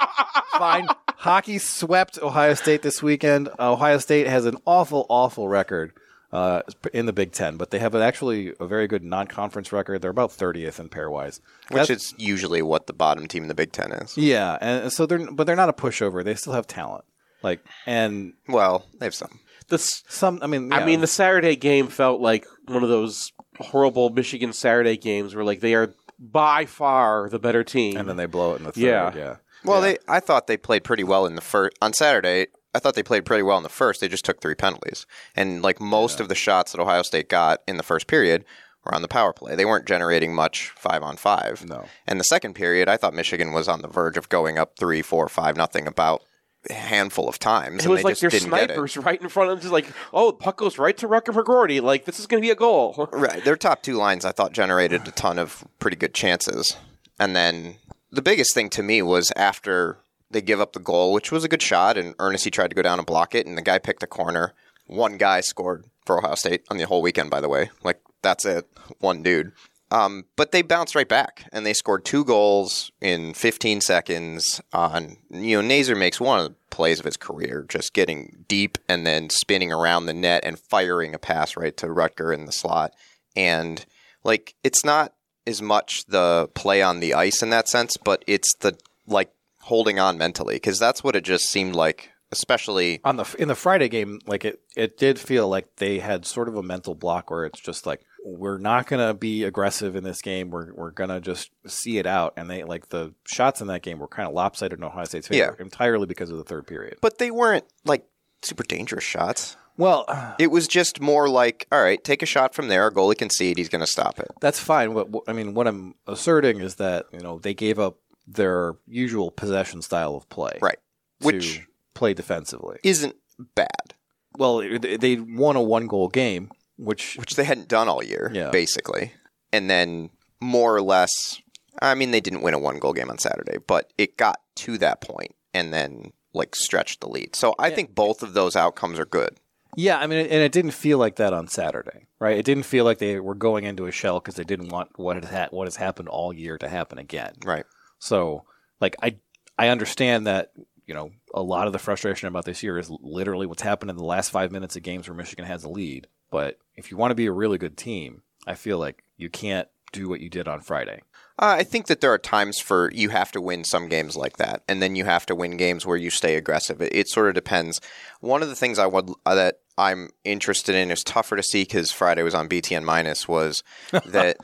fine 0.57 0.87
hockey 1.17 1.58
swept 1.58 2.17
ohio 2.21 2.54
state 2.54 2.82
this 2.82 3.01
weekend 3.01 3.49
ohio 3.60 3.97
state 3.97 4.28
has 4.28 4.45
an 4.45 4.58
awful 4.65 5.06
awful 5.10 5.47
record 5.47 5.93
uh, 6.34 6.62
in 6.93 7.06
the 7.06 7.13
Big 7.13 7.32
Ten, 7.32 7.56
but 7.56 7.71
they 7.71 7.80
have 7.80 7.95
an 7.95 8.01
actually 8.01 8.51
a 8.60 8.67
very 8.67 8.88
good 8.88 9.04
non-conference 9.06 9.71
record. 9.71 10.01
They're 10.01 10.12
about 10.12 10.32
30th 10.32 10.82
in 10.82 10.89
pairwise, 10.89 11.39
which 11.69 11.88
That's- 11.88 11.89
is 11.91 12.13
usually 12.17 12.62
what 12.62 12.88
the 12.88 12.93
bottom 12.93 13.25
team 13.28 13.43
in 13.43 13.47
the 13.47 13.56
Big 13.56 13.71
Ten 13.71 13.93
is. 13.93 14.17
yeah, 14.17 14.58
and 14.60 14.91
so 14.91 15.06
they're 15.06 15.32
but 15.32 15.45
they're 15.47 15.56
not 15.56 15.69
a 15.69 15.73
pushover. 15.73 16.25
They 16.25 16.36
still 16.36 16.51
have 16.51 16.67
talent, 16.67 17.06
like 17.41 17.62
and 17.86 18.34
Well, 18.49 18.86
they 18.99 19.06
have 19.06 19.15
some. 19.15 19.39
This, 19.69 20.04
some. 20.10 20.39
I 20.41 20.47
mean, 20.47 20.73
I 20.73 20.86
mean, 20.86 20.99
the 20.99 21.08
Saturday 21.08 21.56
game 21.56 21.88
felt 21.88 22.19
like 22.19 22.45
one 22.67 22.84
of 22.84 22.89
those 22.89 23.32
horrible 23.60 24.10
Michigan 24.10 24.51
Saturday 24.51 24.97
games 24.97 25.34
where 25.36 25.45
like 25.45 25.62
they 25.62 25.73
are 25.73 25.93
by 26.19 26.65
far 26.65 27.30
the 27.30 27.39
better 27.39 27.63
team. 27.63 27.95
and 27.95 28.10
then 28.10 28.17
they 28.17 28.25
blow 28.25 28.54
it 28.54 28.58
in 28.58 28.63
the 28.65 28.71
third. 28.73 28.82
Yeah. 28.82 29.12
Yeah, 29.15 29.36
Well, 29.65 29.82
they 29.82 29.97
I 30.08 30.19
thought 30.19 30.47
they 30.47 30.58
played 30.58 30.84
pretty 30.84 31.04
well 31.04 31.25
in 31.25 31.36
the 31.36 31.41
first 31.41 31.78
on 31.82 31.93
Saturday. 31.93 32.47
I 32.73 32.80
thought 32.80 32.95
they 32.95 33.04
played 33.04 33.25
pretty 33.25 33.43
well 33.43 33.58
in 33.58 33.63
the 33.63 33.69
first. 33.69 34.01
They 34.01 34.08
just 34.10 34.25
took 34.25 34.41
three 34.41 34.56
penalties, 34.56 35.06
and 35.36 35.62
like 35.62 35.80
most 35.80 36.19
of 36.19 36.28
the 36.30 36.36
shots 36.36 36.71
that 36.73 36.82
Ohio 36.82 37.04
State 37.04 37.30
got 37.30 37.62
in 37.67 37.78
the 37.78 37.84
first 37.84 38.08
period 38.08 38.43
were 38.84 38.93
on 38.93 39.01
the 39.01 39.08
power 39.08 39.34
play. 39.34 39.56
They 39.56 39.65
weren't 39.65 39.86
generating 39.88 40.36
much 40.36 40.69
five 40.75 41.01
on 41.01 41.15
five. 41.17 41.65
No. 41.67 41.86
And 42.06 42.19
the 42.19 42.23
second 42.25 42.54
period, 42.54 42.88
I 42.89 42.97
thought 42.97 43.13
Michigan 43.13 43.54
was 43.54 43.67
on 43.67 43.82
the 43.82 43.88
verge 43.88 44.17
of 44.17 44.30
going 44.30 44.58
up 44.58 44.78
three, 44.78 45.01
four, 45.01 45.28
five, 45.30 45.56
nothing 45.58 45.88
about 45.88 46.21
a 46.69 46.73
handful 46.73 47.30
of 47.30 47.39
times. 47.39 47.78
it 47.78 47.84
and 47.86 47.91
was 47.91 47.99
they 47.99 48.04
like 48.04 48.12
just 48.13 48.21
their 48.21 48.30
didn't 48.32 48.49
get 48.49 48.63
it. 48.63 48.73
snipers 48.73 48.97
right 49.06 49.21
in 49.21 49.30
front 49.30 49.49
of 49.51 49.58
them, 49.58 49.62
just 49.62 49.71
like, 49.73 49.88
oh, 50.13 50.32
puck 50.34 50.58
goes 50.58 50.78
right 50.78 50.97
to 50.97 51.08
Rutger 51.08 51.34
McGroarty. 51.34 51.82
Like 51.82 52.06
this 52.06 52.19
is 52.19 52.28
going 52.28 52.41
to 52.41 52.45
be 52.45 52.51
a 52.51 52.56
goal. 52.56 53.08
Right. 53.13 53.43
Their 53.43 53.56
top 53.56 53.82
two 53.84 53.95
lines, 53.95 54.25
I 54.25 54.32
thought, 54.32 54.51
generated 54.51 55.08
a 55.08 55.12
ton 55.12 55.39
of 55.39 55.63
pretty 55.80 55.95
good 55.97 56.13
chances. 56.13 56.75
And 57.19 57.36
then 57.36 57.75
the 58.11 58.21
biggest 58.21 58.53
thing 58.53 58.69
to 58.71 58.83
me 58.83 59.01
was 59.01 59.31
after 59.35 59.97
they 60.31 60.41
give 60.41 60.59
up 60.59 60.73
the 60.73 60.79
goal, 60.79 61.13
which 61.13 61.31
was 61.31 61.43
a 61.43 61.47
good 61.47 61.61
shot, 61.61 61.97
and 61.97 62.15
Ernest 62.19 62.43
he 62.43 62.51
tried 62.51 62.69
to 62.69 62.75
go 62.75 62.81
down 62.81 62.99
and 62.99 63.05
block 63.05 63.35
it, 63.35 63.45
and 63.45 63.57
the 63.57 63.61
guy 63.61 63.79
picked 63.79 64.01
the 64.01 64.07
corner. 64.07 64.53
One 64.87 65.17
guy 65.17 65.41
scored 65.41 65.85
for 66.05 66.17
Ohio 66.17 66.35
State 66.35 66.63
on 66.69 66.77
the 66.77 66.85
whole 66.85 67.01
weekend, 67.01 67.29
by 67.29 67.41
the 67.41 67.49
way. 67.49 67.71
Like 67.83 68.01
that's 68.21 68.45
it, 68.45 68.67
one 68.99 69.23
dude. 69.23 69.51
Um, 69.91 70.25
but 70.35 70.51
they 70.51 70.61
bounced 70.61 70.95
right 70.95 71.07
back, 71.07 71.47
and 71.51 71.65
they 71.65 71.73
scored 71.73 72.05
two 72.05 72.25
goals 72.25 72.91
in 73.01 73.33
15 73.33 73.81
seconds. 73.81 74.61
On 74.73 75.17
you 75.29 75.61
know, 75.61 75.67
Nazar 75.67 75.95
makes 75.95 76.19
one 76.19 76.39
of 76.39 76.49
the 76.49 76.55
plays 76.69 76.99
of 76.99 77.05
his 77.05 77.17
career, 77.17 77.65
just 77.67 77.93
getting 77.93 78.45
deep 78.47 78.77
and 78.89 79.05
then 79.05 79.29
spinning 79.29 79.71
around 79.71 80.05
the 80.05 80.13
net 80.13 80.43
and 80.43 80.59
firing 80.59 81.13
a 81.13 81.19
pass 81.19 81.55
right 81.55 81.75
to 81.77 81.87
Rutger 81.87 82.33
in 82.33 82.45
the 82.45 82.51
slot. 82.51 82.93
And 83.35 83.85
like, 84.23 84.55
it's 84.63 84.83
not 84.83 85.13
as 85.47 85.62
much 85.62 86.05
the 86.05 86.49
play 86.53 86.81
on 86.81 86.99
the 86.99 87.13
ice 87.13 87.41
in 87.43 87.49
that 87.51 87.67
sense, 87.67 87.97
but 87.97 88.23
it's 88.27 88.53
the 88.62 88.77
like 89.08 89.31
holding 89.62 89.99
on 89.99 90.17
mentally 90.17 90.55
because 90.55 90.79
that's 90.79 91.03
what 91.03 91.15
it 91.15 91.23
just 91.23 91.45
seemed 91.45 91.75
like, 91.75 92.12
especially 92.31 92.99
on 93.03 93.17
the 93.17 93.36
in 93.39 93.47
the 93.47 93.55
Friday 93.55 93.89
game, 93.89 94.19
like 94.25 94.45
it, 94.45 94.62
it 94.75 94.97
did 94.97 95.19
feel 95.19 95.47
like 95.47 95.75
they 95.77 95.99
had 95.99 96.25
sort 96.25 96.47
of 96.47 96.55
a 96.55 96.63
mental 96.63 96.95
block 96.95 97.29
where 97.31 97.45
it's 97.45 97.60
just 97.60 97.86
like 97.86 98.01
we're 98.27 98.58
not 98.58 98.88
gonna 98.88 99.13
be 99.13 99.43
aggressive 99.43 99.95
in 99.95 100.03
this 100.03 100.21
game. 100.21 100.49
We're 100.49 100.73
we're 100.73 100.91
gonna 100.91 101.21
just 101.21 101.51
see 101.67 101.99
it 101.99 102.08
out, 102.08 102.34
and 102.38 102.49
they 102.49 102.63
like 102.63 102.89
the 102.89 103.13
shots 103.25 103.62
in 103.62 103.67
that 103.67 103.84
game 103.84 103.99
were 103.99 104.08
kind 104.08 104.27
of 104.27 104.34
lopsided 104.34 104.79
in 104.79 104.84
Ohio 104.84 105.05
State's 105.05 105.27
favor 105.27 105.55
entirely 105.60 106.08
because 106.08 106.31
of 106.31 106.38
the 106.38 106.43
third 106.43 106.65
period. 106.65 106.97
but 107.01 107.19
they 107.19 107.29
weren't 107.29 107.65
like 107.84 108.03
super 108.41 108.63
dangerous 108.63 109.03
shots. 109.03 109.58
Well, 109.77 110.05
It 110.39 110.51
was 110.51 110.67
just 110.67 111.01
more 111.01 111.27
like, 111.27 111.67
all 111.71 111.81
right, 111.81 112.01
take 112.03 112.21
a 112.23 112.25
shot 112.25 112.53
from 112.55 112.67
there. 112.69 112.83
Our 112.83 112.91
goalie 112.91 113.17
can 113.17 113.29
see 113.29 113.51
it. 113.51 113.57
He's 113.57 113.69
going 113.69 113.83
to 113.83 113.88
stop 113.91 114.19
it. 114.19 114.27
that's 114.39 114.59
fine. 114.59 114.93
What, 114.93 115.09
what- 115.09 115.23
I 115.27 115.33
mean, 115.33 115.53
what 115.53 115.67
I'm 115.67 115.95
asserting 116.07 116.59
is 116.61 116.75
that 116.75 117.05
you 117.11 117.19
know 117.19 117.39
they 117.39 117.53
gave 117.53 117.77
up 117.79 117.97
their 118.27 118.75
usual 118.88 119.31
possession 119.31 119.81
style 119.81 120.15
of 120.15 120.27
play, 120.29 120.57
Right. 120.61 120.79
Which 121.21 121.61
play 121.93 122.13
defensively. 122.13 122.79
isn't 122.83 123.15
bad, 123.55 123.93
Well, 124.38 124.57
they 124.79 125.15
won 125.17 125.55
a 125.55 125.61
one 125.61 125.88
goal 125.88 126.07
game, 126.09 126.49
which 126.77 127.15
which 127.17 127.35
they 127.35 127.43
hadn't 127.43 127.67
done 127.67 127.88
all 127.88 128.03
year, 128.03 128.31
Yeah. 128.33 128.49
basically. 128.49 129.13
And 129.53 129.69
then 129.69 130.09
more 130.41 130.75
or 130.75 130.81
less, 130.81 131.41
I 131.81 131.95
mean, 131.95 132.11
they 132.11 132.19
didn't 132.21 132.41
win 132.41 132.53
a 132.53 132.59
one 132.59 132.79
goal 132.79 132.93
game 132.93 133.09
on 133.09 133.17
Saturday, 133.17 133.57
but 133.65 133.91
it 133.97 134.17
got 134.17 134.41
to 134.57 134.77
that 134.79 135.01
point 135.01 135.35
and 135.53 135.73
then 135.73 136.11
like 136.33 136.55
stretched 136.55 136.99
the 137.01 137.07
lead. 137.07 137.35
So 137.35 137.55
I 137.59 137.69
think 137.69 137.95
both 137.95 138.23
of 138.23 138.33
those 138.33 138.55
outcomes 138.57 138.99
are 138.99 139.05
good. 139.05 139.38
Yeah, 139.75 139.97
I 139.97 140.07
mean, 140.07 140.19
and 140.19 140.41
it 140.41 140.51
didn't 140.51 140.71
feel 140.71 140.97
like 140.97 141.17
that 141.17 141.33
on 141.33 141.47
Saturday, 141.47 142.07
right? 142.19 142.38
It 142.38 142.45
didn't 142.45 142.63
feel 142.63 142.85
like 142.85 142.99
they 142.99 143.19
were 143.19 143.35
going 143.35 143.63
into 143.63 143.85
a 143.85 143.91
shell 143.91 144.19
because 144.19 144.35
they 144.35 144.43
didn't 144.43 144.69
want 144.69 144.97
what 144.97 145.15
had 145.15 145.25
ha- 145.25 145.47
what 145.51 145.67
has 145.67 145.75
happened 145.75 146.09
all 146.09 146.33
year 146.33 146.57
to 146.57 146.67
happen 146.67 146.97
again. 146.97 147.33
Right. 147.43 147.65
So, 147.99 148.43
like, 148.79 148.95
I 149.01 149.17
I 149.57 149.69
understand 149.69 150.27
that 150.27 150.51
you 150.85 150.93
know 150.93 151.11
a 151.33 151.41
lot 151.41 151.67
of 151.67 151.73
the 151.73 151.79
frustration 151.79 152.27
about 152.27 152.45
this 152.45 152.63
year 152.63 152.77
is 152.77 152.89
literally 152.89 153.45
what's 153.45 153.61
happened 153.61 153.91
in 153.91 153.97
the 153.97 154.03
last 154.03 154.31
five 154.31 154.51
minutes 154.51 154.75
of 154.75 154.83
games 154.83 155.07
where 155.07 155.15
Michigan 155.15 155.45
has 155.45 155.63
a 155.63 155.69
lead. 155.69 156.07
But 156.31 156.57
if 156.75 156.91
you 156.91 156.97
want 156.97 157.11
to 157.11 157.15
be 157.15 157.27
a 157.27 157.31
really 157.31 157.57
good 157.57 157.77
team, 157.77 158.23
I 158.47 158.55
feel 158.55 158.77
like 158.77 159.03
you 159.17 159.29
can't 159.29 159.67
do 159.91 160.09
what 160.09 160.19
you 160.19 160.29
did 160.29 160.47
on 160.47 160.61
Friday. 160.61 161.01
Uh, 161.38 161.55
I 161.59 161.63
think 161.63 161.88
that 161.88 161.99
there 161.99 162.13
are 162.13 162.17
times 162.17 162.59
for 162.59 162.89
you 162.93 163.09
have 163.09 163.31
to 163.33 163.41
win 163.41 163.65
some 163.65 163.89
games 163.89 164.15
like 164.15 164.38
that, 164.38 164.63
and 164.69 164.81
then 164.81 164.95
you 164.95 165.03
have 165.03 165.25
to 165.25 165.35
win 165.35 165.57
games 165.57 165.85
where 165.85 165.97
you 165.97 166.09
stay 166.09 166.35
aggressive. 166.35 166.81
It, 166.81 166.95
it 166.95 167.09
sort 167.09 167.27
of 167.27 167.35
depends. 167.35 167.81
One 168.21 168.41
of 168.41 168.47
the 168.47 168.55
things 168.55 168.79
I 168.79 168.85
would 168.85 169.09
uh, 169.25 169.35
that 169.35 169.59
I'm 169.77 170.09
interested 170.23 170.75
in 170.75 170.91
is 170.91 171.03
tougher 171.03 171.35
to 171.35 171.43
see 171.43 171.63
because 171.63 171.91
Friday 171.91 172.23
was 172.23 172.35
on 172.35 172.47
BTN 172.47 172.83
minus 172.83 173.27
was 173.27 173.63
that 174.05 174.38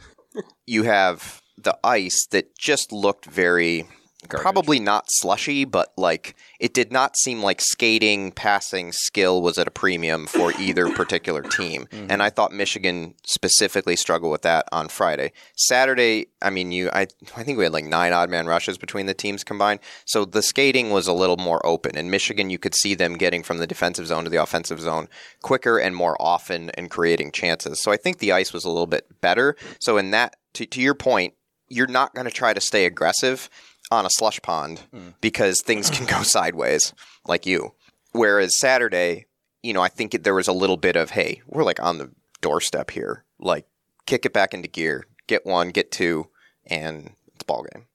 you 0.66 0.84
have 0.84 1.42
the 1.58 1.78
ice 1.84 2.26
that 2.32 2.58
just 2.58 2.92
looked 2.92 3.26
very 3.26 3.88
probably 4.30 4.80
not 4.80 5.06
slushy, 5.08 5.66
but 5.66 5.92
like 5.98 6.36
it 6.60 6.74
did 6.74 6.92
not 6.92 7.18
seem 7.18 7.42
like 7.42 7.62
skating, 7.62 8.32
passing 8.32 8.92
skill 8.92 9.42
was 9.42 9.58
at 9.58 9.68
a 9.68 9.72
premium 9.72 10.28
for 10.28 10.54
either 10.60 10.90
particular 10.94 11.42
team. 11.42 11.88
Mm-hmm. 11.92 12.08
And 12.10 12.24
I 12.24 12.30
thought 12.30 12.52
Michigan 12.52 13.16
specifically 13.26 13.96
struggled 13.96 14.32
with 14.32 14.44
that 14.44 14.68
on 14.72 14.90
Friday. 14.90 15.32
Saturday, 15.56 16.28
I 16.42 16.50
mean, 16.50 16.72
you, 16.72 16.90
I, 16.94 17.08
I 17.36 17.44
think 17.44 17.58
we 17.58 17.64
had 17.64 17.74
like 17.74 17.86
nine 17.86 18.14
odd 18.14 18.30
man 18.30 18.48
rushes 18.48 18.78
between 18.78 19.06
the 19.06 19.14
teams 19.14 19.44
combined. 19.44 19.80
So 20.06 20.26
the 20.26 20.42
skating 20.42 20.92
was 20.92 21.08
a 21.08 21.14
little 21.14 21.38
more 21.38 21.66
open. 21.66 21.98
And 21.98 22.12
Michigan, 22.12 22.50
you 22.50 22.60
could 22.60 22.76
see 22.76 22.94
them 22.96 23.18
getting 23.18 23.44
from 23.44 23.58
the 23.58 23.68
defensive 23.68 24.08
zone 24.08 24.24
to 24.24 24.30
the 24.30 24.42
offensive 24.42 24.80
zone 24.80 25.08
quicker 25.42 25.80
and 25.80 25.96
more 25.96 26.16
often 26.22 26.70
and 26.72 26.90
creating 26.90 27.32
chances. 27.32 27.82
So 27.82 27.92
I 27.92 27.98
think 27.98 28.20
the 28.20 28.32
ice 28.32 28.54
was 28.54 28.66
a 28.66 28.70
little 28.70 28.88
bit 28.88 29.22
better. 29.22 29.56
So 29.80 29.98
in 29.98 30.12
that, 30.12 30.36
to, 30.54 30.66
to 30.66 30.82
your 30.82 30.96
point, 30.96 31.34
you're 31.72 31.88
not 31.88 32.14
going 32.14 32.26
to 32.26 32.34
try 32.34 32.54
to 32.54 32.62
stay 32.62 32.86
aggressive 32.86 33.50
on 33.92 34.06
a 34.06 34.10
slush 34.10 34.42
pond 34.42 34.80
hmm. 34.92 35.10
because 35.20 35.62
things 35.62 35.90
can 35.90 36.06
go 36.06 36.22
sideways 36.24 36.94
like 37.28 37.46
you. 37.46 37.74
Whereas 38.14 38.58
Saturday, 38.60 39.26
you 39.62 39.74
know, 39.74 39.82
I 39.82 39.90
think 39.90 40.14
it, 40.14 40.24
there 40.24 40.34
was 40.34 40.48
a 40.48 40.54
little 40.54 40.78
bit 40.78 40.96
of, 40.96 41.12
hey, 41.12 41.42
we're 41.48 41.64
like 41.64 41.82
on 41.82 41.98
the 41.98 42.12
doorstep 42.42 42.92
here. 42.92 43.24
Like, 43.40 43.66
kick 44.06 44.26
it 44.26 44.34
back 44.34 44.54
into 44.54 44.68
gear, 44.68 45.06
get 45.28 45.46
one, 45.46 45.70
get 45.70 45.92
two, 45.92 46.28
and 46.66 47.12
it's 47.34 47.44
ball 47.44 47.66
game. 47.74 47.86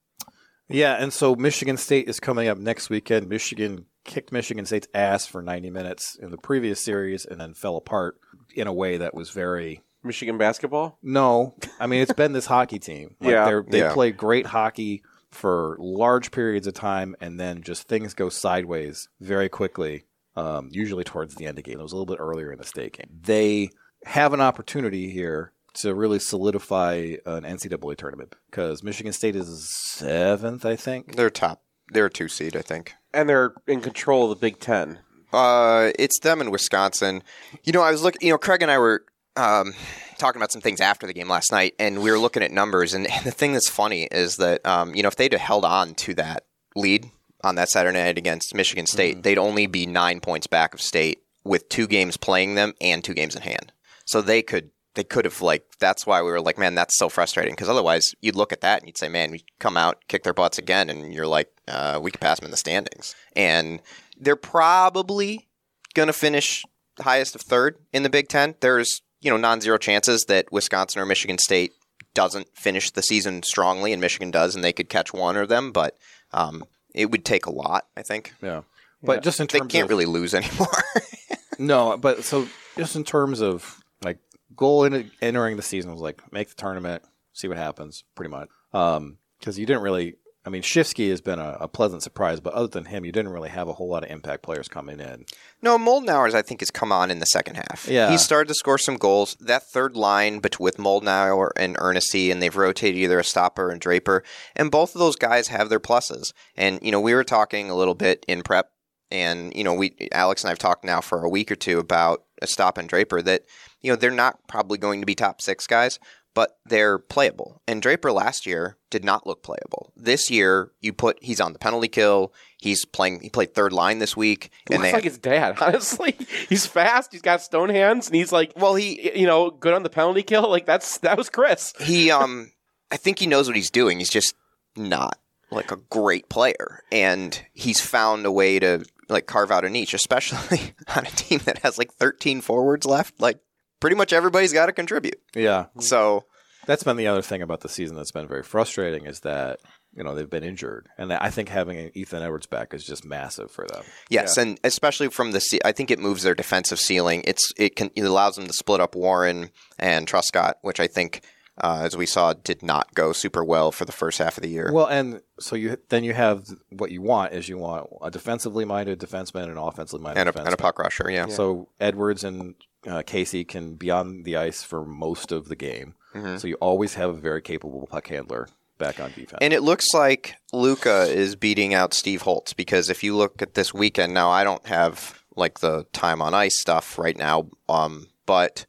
Yeah, 0.68 0.94
and 0.94 1.12
so 1.12 1.36
Michigan 1.36 1.76
State 1.76 2.08
is 2.08 2.18
coming 2.18 2.48
up 2.48 2.58
next 2.58 2.90
weekend. 2.90 3.28
Michigan 3.28 3.86
kicked 4.04 4.32
Michigan 4.32 4.66
State's 4.66 4.88
ass 4.94 5.26
for 5.26 5.42
90 5.42 5.70
minutes 5.70 6.16
in 6.16 6.30
the 6.30 6.38
previous 6.38 6.80
series 6.80 7.24
and 7.24 7.40
then 7.40 7.54
fell 7.54 7.76
apart 7.76 8.18
in 8.54 8.66
a 8.66 8.72
way 8.72 8.96
that 8.96 9.14
was 9.14 9.30
very 9.30 9.82
Michigan 10.02 10.38
basketball. 10.38 10.98
No, 11.02 11.54
I 11.80 11.86
mean 11.86 12.00
it's 12.00 12.12
been 12.12 12.32
this 12.32 12.46
hockey 12.46 12.78
team. 12.78 13.16
Like, 13.20 13.30
Yeah. 13.30 13.44
they're, 13.44 13.64
they 13.68 13.78
Yeah. 13.80 13.92
play 13.92 14.12
great 14.12 14.46
hockey 14.46 15.02
for 15.36 15.76
large 15.78 16.30
periods 16.30 16.66
of 16.66 16.74
time, 16.74 17.14
and 17.20 17.38
then 17.38 17.62
just 17.62 17.86
things 17.86 18.14
go 18.14 18.28
sideways 18.28 19.08
very 19.20 19.48
quickly. 19.48 20.04
Um, 20.34 20.68
usually 20.70 21.02
towards 21.02 21.34
the 21.36 21.46
end 21.46 21.58
of 21.58 21.64
the 21.64 21.70
game. 21.70 21.80
It 21.80 21.82
was 21.82 21.92
a 21.92 21.96
little 21.96 22.14
bit 22.14 22.20
earlier 22.20 22.52
in 22.52 22.58
the 22.58 22.64
state 22.64 22.92
game. 22.92 23.08
They 23.22 23.70
have 24.04 24.34
an 24.34 24.42
opportunity 24.42 25.08
here 25.08 25.52
to 25.76 25.94
really 25.94 26.18
solidify 26.18 27.16
an 27.24 27.44
NCAA 27.44 27.96
tournament 27.96 28.34
because 28.50 28.82
Michigan 28.82 29.12
State 29.12 29.36
is 29.36 29.68
seventh, 29.70 30.64
I 30.66 30.76
think. 30.76 31.16
They're 31.16 31.30
top. 31.30 31.62
They're 31.90 32.06
a 32.06 32.10
two 32.10 32.28
seed, 32.28 32.56
I 32.56 32.62
think. 32.62 32.94
And 33.14 33.28
they're 33.28 33.54
in 33.66 33.80
control 33.80 34.24
of 34.24 34.38
the 34.38 34.46
Big 34.46 34.58
Ten. 34.58 34.98
Uh, 35.32 35.92
it's 35.98 36.18
them 36.20 36.40
in 36.40 36.50
Wisconsin. 36.50 37.22
You 37.64 37.72
know, 37.72 37.82
I 37.82 37.90
was 37.90 38.02
looking. 38.02 38.20
You 38.26 38.32
know, 38.32 38.38
Craig 38.38 38.62
and 38.62 38.70
I 38.70 38.78
were 38.78 39.04
um, 39.36 39.74
talking 40.18 40.40
about 40.40 40.52
some 40.52 40.62
things 40.62 40.80
after 40.80 41.06
the 41.06 41.12
game 41.12 41.28
last 41.28 41.52
night, 41.52 41.74
and 41.78 42.02
we 42.02 42.10
were 42.10 42.18
looking 42.18 42.42
at 42.42 42.50
numbers. 42.50 42.94
And, 42.94 43.06
the 43.24 43.30
thing 43.30 43.52
that's 43.52 43.68
funny 43.68 44.04
is 44.10 44.36
that 44.36 44.64
um, 44.66 44.94
you 44.94 45.02
know, 45.02 45.08
if 45.08 45.16
they'd 45.16 45.32
have 45.32 45.40
held 45.40 45.64
on 45.64 45.94
to 45.94 46.14
that 46.14 46.44
lead 46.74 47.10
on 47.42 47.54
that 47.56 47.68
Saturday 47.68 48.02
night 48.02 48.18
against 48.18 48.54
Michigan 48.54 48.86
State, 48.86 49.22
they'd 49.22 49.38
only 49.38 49.66
be 49.66 49.86
nine 49.86 50.20
points 50.20 50.46
back 50.46 50.74
of 50.74 50.80
State 50.80 51.22
with 51.44 51.68
two 51.68 51.86
games 51.86 52.16
playing 52.16 52.54
them 52.54 52.74
and 52.80 53.02
two 53.02 53.14
games 53.14 53.36
in 53.36 53.42
hand. 53.42 53.72
So 54.04 54.20
they 54.20 54.42
could. 54.42 54.70
They 54.94 55.04
could 55.04 55.26
have 55.26 55.42
like. 55.42 55.66
That's 55.78 56.06
why 56.06 56.22
we 56.22 56.30
were 56.30 56.40
like, 56.40 56.56
man, 56.56 56.74
that's 56.74 56.96
so 56.96 57.10
frustrating. 57.10 57.52
Because 57.52 57.68
otherwise, 57.68 58.14
you'd 58.22 58.34
look 58.34 58.50
at 58.50 58.62
that 58.62 58.80
and 58.80 58.88
you'd 58.88 58.96
say, 58.96 59.10
man, 59.10 59.30
we 59.30 59.44
come 59.58 59.76
out, 59.76 60.02
kick 60.08 60.22
their 60.22 60.32
butts 60.32 60.56
again, 60.56 60.88
and 60.88 61.12
you're 61.12 61.26
like, 61.26 61.50
uh, 61.68 62.00
we 62.02 62.10
could 62.10 62.20
pass 62.20 62.40
them 62.40 62.46
in 62.46 62.50
the 62.50 62.56
standings. 62.56 63.14
And 63.34 63.82
they're 64.18 64.36
probably 64.36 65.48
going 65.92 66.06
to 66.06 66.14
finish 66.14 66.64
highest 67.00 67.34
of 67.34 67.42
third 67.42 67.76
in 67.92 68.02
the 68.02 68.10
Big 68.10 68.28
Ten. 68.28 68.54
There's 68.60 69.02
you 69.26 69.32
know 69.32 69.36
non-zero 69.36 69.76
chances 69.76 70.26
that 70.26 70.52
Wisconsin 70.52 71.02
or 71.02 71.04
Michigan 71.04 71.36
State 71.36 71.72
doesn't 72.14 72.46
finish 72.54 72.92
the 72.92 73.02
season 73.02 73.42
strongly, 73.42 73.92
and 73.92 74.00
Michigan 74.00 74.30
does, 74.30 74.54
and 74.54 74.62
they 74.62 74.72
could 74.72 74.88
catch 74.88 75.12
one 75.12 75.36
of 75.36 75.48
them. 75.48 75.72
But 75.72 75.98
um, 76.32 76.64
it 76.94 77.10
would 77.10 77.24
take 77.24 77.44
a 77.44 77.50
lot, 77.50 77.86
I 77.96 78.02
think. 78.02 78.32
Yeah, 78.40 78.62
but 79.02 79.24
just 79.24 79.40
in 79.40 79.48
terms 79.48 79.64
They 79.64 79.68
can't 79.68 79.84
of 79.84 79.90
really 79.90 80.06
lose 80.06 80.32
anymore. 80.32 80.68
no, 81.58 81.96
but 81.96 82.22
so 82.22 82.46
just 82.76 82.94
in 82.94 83.02
terms 83.02 83.42
of 83.42 83.82
like 84.04 84.18
goal 84.54 84.84
in, 84.84 85.10
entering 85.20 85.56
the 85.56 85.62
season 85.62 85.90
was 85.90 86.00
like 86.00 86.32
make 86.32 86.48
the 86.48 86.54
tournament, 86.54 87.02
see 87.32 87.48
what 87.48 87.56
happens, 87.56 88.04
pretty 88.14 88.30
much. 88.30 88.48
Because 88.70 89.58
you 89.58 89.66
didn't 89.66 89.82
really. 89.82 90.14
I 90.46 90.48
mean, 90.48 90.62
Schifsky 90.62 91.10
has 91.10 91.20
been 91.20 91.40
a, 91.40 91.56
a 91.60 91.68
pleasant 91.68 92.04
surprise, 92.04 92.38
but 92.38 92.54
other 92.54 92.68
than 92.68 92.84
him, 92.84 93.04
you 93.04 93.10
didn't 93.10 93.32
really 93.32 93.48
have 93.48 93.66
a 93.66 93.72
whole 93.72 93.88
lot 93.88 94.04
of 94.04 94.10
impact 94.10 94.44
players 94.44 94.68
coming 94.68 95.00
in. 95.00 95.24
No, 95.60 95.76
Moldenhauer's 95.76 96.36
I 96.36 96.42
think 96.42 96.60
has 96.60 96.70
come 96.70 96.92
on 96.92 97.10
in 97.10 97.18
the 97.18 97.26
second 97.26 97.56
half. 97.56 97.88
Yeah. 97.88 98.12
he 98.12 98.16
started 98.16 98.46
to 98.48 98.54
score 98.54 98.78
some 98.78 98.96
goals. 98.96 99.36
That 99.40 99.64
third 99.64 99.96
line, 99.96 100.38
but 100.38 100.60
with 100.60 100.76
Moldenauer 100.76 101.50
and 101.56 101.76
Ernest, 101.80 102.14
and 102.14 102.40
they've 102.40 102.54
rotated 102.56 103.00
either 103.00 103.18
a 103.18 103.24
stopper 103.24 103.70
and 103.70 103.80
Draper, 103.80 104.22
and 104.54 104.70
both 104.70 104.94
of 104.94 105.00
those 105.00 105.16
guys 105.16 105.48
have 105.48 105.68
their 105.68 105.80
pluses. 105.80 106.32
And 106.56 106.78
you 106.80 106.92
know, 106.92 107.00
we 107.00 107.14
were 107.14 107.24
talking 107.24 107.68
a 107.68 107.74
little 107.74 107.96
bit 107.96 108.24
in 108.28 108.42
prep, 108.42 108.70
and 109.10 109.52
you 109.56 109.64
know, 109.64 109.74
we 109.74 109.96
Alex 110.12 110.44
and 110.44 110.52
I've 110.52 110.58
talked 110.58 110.84
now 110.84 111.00
for 111.00 111.24
a 111.24 111.28
week 111.28 111.50
or 111.50 111.56
two 111.56 111.80
about 111.80 112.22
a 112.40 112.46
stop 112.46 112.78
and 112.78 112.88
Draper 112.88 113.20
that 113.22 113.42
you 113.80 113.90
know 113.90 113.96
they're 113.96 114.12
not 114.12 114.46
probably 114.46 114.78
going 114.78 115.00
to 115.00 115.06
be 115.06 115.16
top 115.16 115.42
six 115.42 115.66
guys. 115.66 115.98
But 116.36 116.58
they're 116.66 116.98
playable. 116.98 117.62
And 117.66 117.80
Draper 117.80 118.12
last 118.12 118.44
year 118.44 118.76
did 118.90 119.06
not 119.06 119.26
look 119.26 119.42
playable. 119.42 119.90
This 119.96 120.30
year, 120.30 120.70
you 120.80 120.92
put 120.92 121.18
he's 121.22 121.40
on 121.40 121.54
the 121.54 121.58
penalty 121.58 121.88
kill. 121.88 122.34
He's 122.58 122.84
playing. 122.84 123.20
He 123.22 123.30
played 123.30 123.54
third 123.54 123.72
line 123.72 124.00
this 124.00 124.16
week, 124.18 124.50
and 124.70 124.82
Looks 124.82 124.92
like 124.92 125.04
his 125.04 125.16
dad, 125.16 125.56
honestly. 125.62 126.14
He's 126.50 126.66
fast. 126.66 127.10
He's 127.10 127.22
got 127.22 127.40
stone 127.40 127.70
hands, 127.70 128.06
and 128.06 128.14
he's 128.16 128.32
like, 128.32 128.52
Well, 128.54 128.74
he- 128.74 129.18
you 129.18 129.26
know, 129.26 129.50
good 129.50 129.72
on 129.72 129.82
the 129.82 129.88
penalty 129.88 130.22
kill. 130.22 130.48
Like 130.56 130.66
that's 130.66 130.98
that 130.98 131.16
was 131.16 131.30
Chris. 131.30 131.72
he 131.80 132.10
um 132.10 132.52
I 132.90 132.98
think 132.98 133.18
he 133.18 133.26
knows 133.26 133.46
what 133.48 133.56
he's 133.56 133.70
doing. 133.70 133.98
He's 133.98 134.10
just 134.10 134.34
not 134.76 135.18
like 135.50 135.72
a 135.72 135.76
great 135.76 136.28
player. 136.28 136.82
And 136.92 137.40
he's 137.54 137.80
found 137.80 138.26
a 138.26 138.30
way 138.30 138.58
to 138.58 138.84
like 139.08 139.24
carve 139.24 139.50
out 139.50 139.64
a 139.64 139.70
niche, 139.70 139.94
especially 139.94 140.74
on 140.94 141.06
a 141.06 141.10
team 141.10 141.40
that 141.46 141.60
has 141.60 141.78
like 141.78 141.94
13 141.94 142.42
forwards 142.42 142.84
left. 142.84 143.18
Like 143.20 143.38
pretty 143.80 143.96
much 143.96 144.12
everybody's 144.12 144.52
got 144.52 144.66
to 144.66 144.72
contribute. 144.72 145.20
Yeah, 145.34 145.66
So 145.78 146.24
that's 146.66 146.82
been 146.82 146.96
the 146.96 147.06
other 147.06 147.22
thing 147.22 147.42
about 147.42 147.60
the 147.60 147.68
season 147.68 147.96
that's 147.96 148.12
been 148.12 148.26
very 148.26 148.42
frustrating 148.42 149.06
is 149.06 149.20
that 149.20 149.60
you 149.94 150.04
know 150.04 150.14
they've 150.14 150.28
been 150.28 150.44
injured, 150.44 150.88
and 150.98 151.10
I 151.12 151.30
think 151.30 151.48
having 151.48 151.90
Ethan 151.94 152.22
Edwards 152.22 152.46
back 152.46 152.74
is 152.74 152.84
just 152.84 153.04
massive 153.04 153.50
for 153.50 153.66
them. 153.66 153.82
yes, 154.10 154.36
and 154.36 154.60
especially 154.62 155.08
from 155.08 155.30
the 155.32 155.40
ce- 155.40 155.64
I 155.64 155.72
think 155.72 155.90
it 155.90 155.98
moves 155.98 156.22
their 156.22 156.34
defensive 156.34 156.78
ceiling. 156.78 157.22
It's 157.26 157.50
it 157.56 157.76
can 157.76 157.90
it 157.96 158.02
allows 158.02 158.36
them 158.36 158.46
to 158.46 158.52
split 158.52 158.80
up 158.80 158.94
Warren 158.94 159.50
and 159.78 160.06
Truscott, 160.06 160.54
which 160.60 160.80
I 160.80 160.86
think 160.86 161.22
uh, 161.62 161.80
as 161.82 161.96
we 161.96 162.04
saw 162.04 162.34
did 162.34 162.62
not 162.62 162.92
go 162.94 163.12
super 163.14 163.42
well 163.42 163.72
for 163.72 163.86
the 163.86 163.92
first 163.92 164.18
half 164.18 164.36
of 164.36 164.42
the 164.42 164.50
year. 164.50 164.70
Well, 164.70 164.86
and 164.86 165.22
so 165.40 165.56
you 165.56 165.78
then 165.88 166.04
you 166.04 166.12
have 166.12 166.44
what 166.70 166.90
you 166.90 167.00
want 167.00 167.32
is 167.32 167.48
you 167.48 167.56
want 167.56 167.86
a 168.02 168.10
defensively 168.10 168.66
minded 168.66 169.00
defenseman 169.00 169.44
and 169.44 169.52
an 169.52 169.58
offensively 169.58 170.02
minded 170.04 170.20
and 170.20 170.28
a, 170.28 170.32
defenseman. 170.32 170.44
and 170.44 170.54
a 170.54 170.58
puck 170.58 170.78
rusher, 170.78 171.10
yeah. 171.10 171.28
So 171.28 171.68
Edwards 171.80 172.22
and 172.22 172.54
uh, 172.86 173.02
Casey 173.06 173.44
can 173.44 173.74
be 173.74 173.90
on 173.90 174.22
the 174.22 174.36
ice 174.36 174.62
for 174.62 174.84
most 174.84 175.32
of 175.32 175.48
the 175.48 175.56
game. 175.56 175.94
Mm-hmm. 176.14 176.36
So 176.38 176.48
you 176.48 176.54
always 176.56 176.94
have 176.94 177.10
a 177.10 177.14
very 177.14 177.42
capable 177.42 177.86
puck 177.90 178.08
handler 178.08 178.48
back 178.78 179.00
on 179.00 179.10
defense. 179.10 179.38
And 179.40 179.52
it 179.52 179.62
looks 179.62 179.92
like 179.94 180.36
Luca 180.52 181.02
is 181.04 181.36
beating 181.36 181.74
out 181.74 181.92
Steve 181.94 182.22
Holtz 182.22 182.52
because 182.52 182.88
if 182.90 183.02
you 183.02 183.16
look 183.16 183.42
at 183.42 183.54
this 183.54 183.72
weekend 183.74 184.14
now, 184.14 184.30
I 184.30 184.44
don't 184.44 184.64
have 184.66 185.22
like 185.36 185.60
the 185.60 185.84
time 185.92 186.22
on 186.22 186.32
ice 186.34 186.58
stuff 186.58 186.98
right 186.98 187.16
now, 187.16 187.48
um, 187.68 188.06
but 188.24 188.64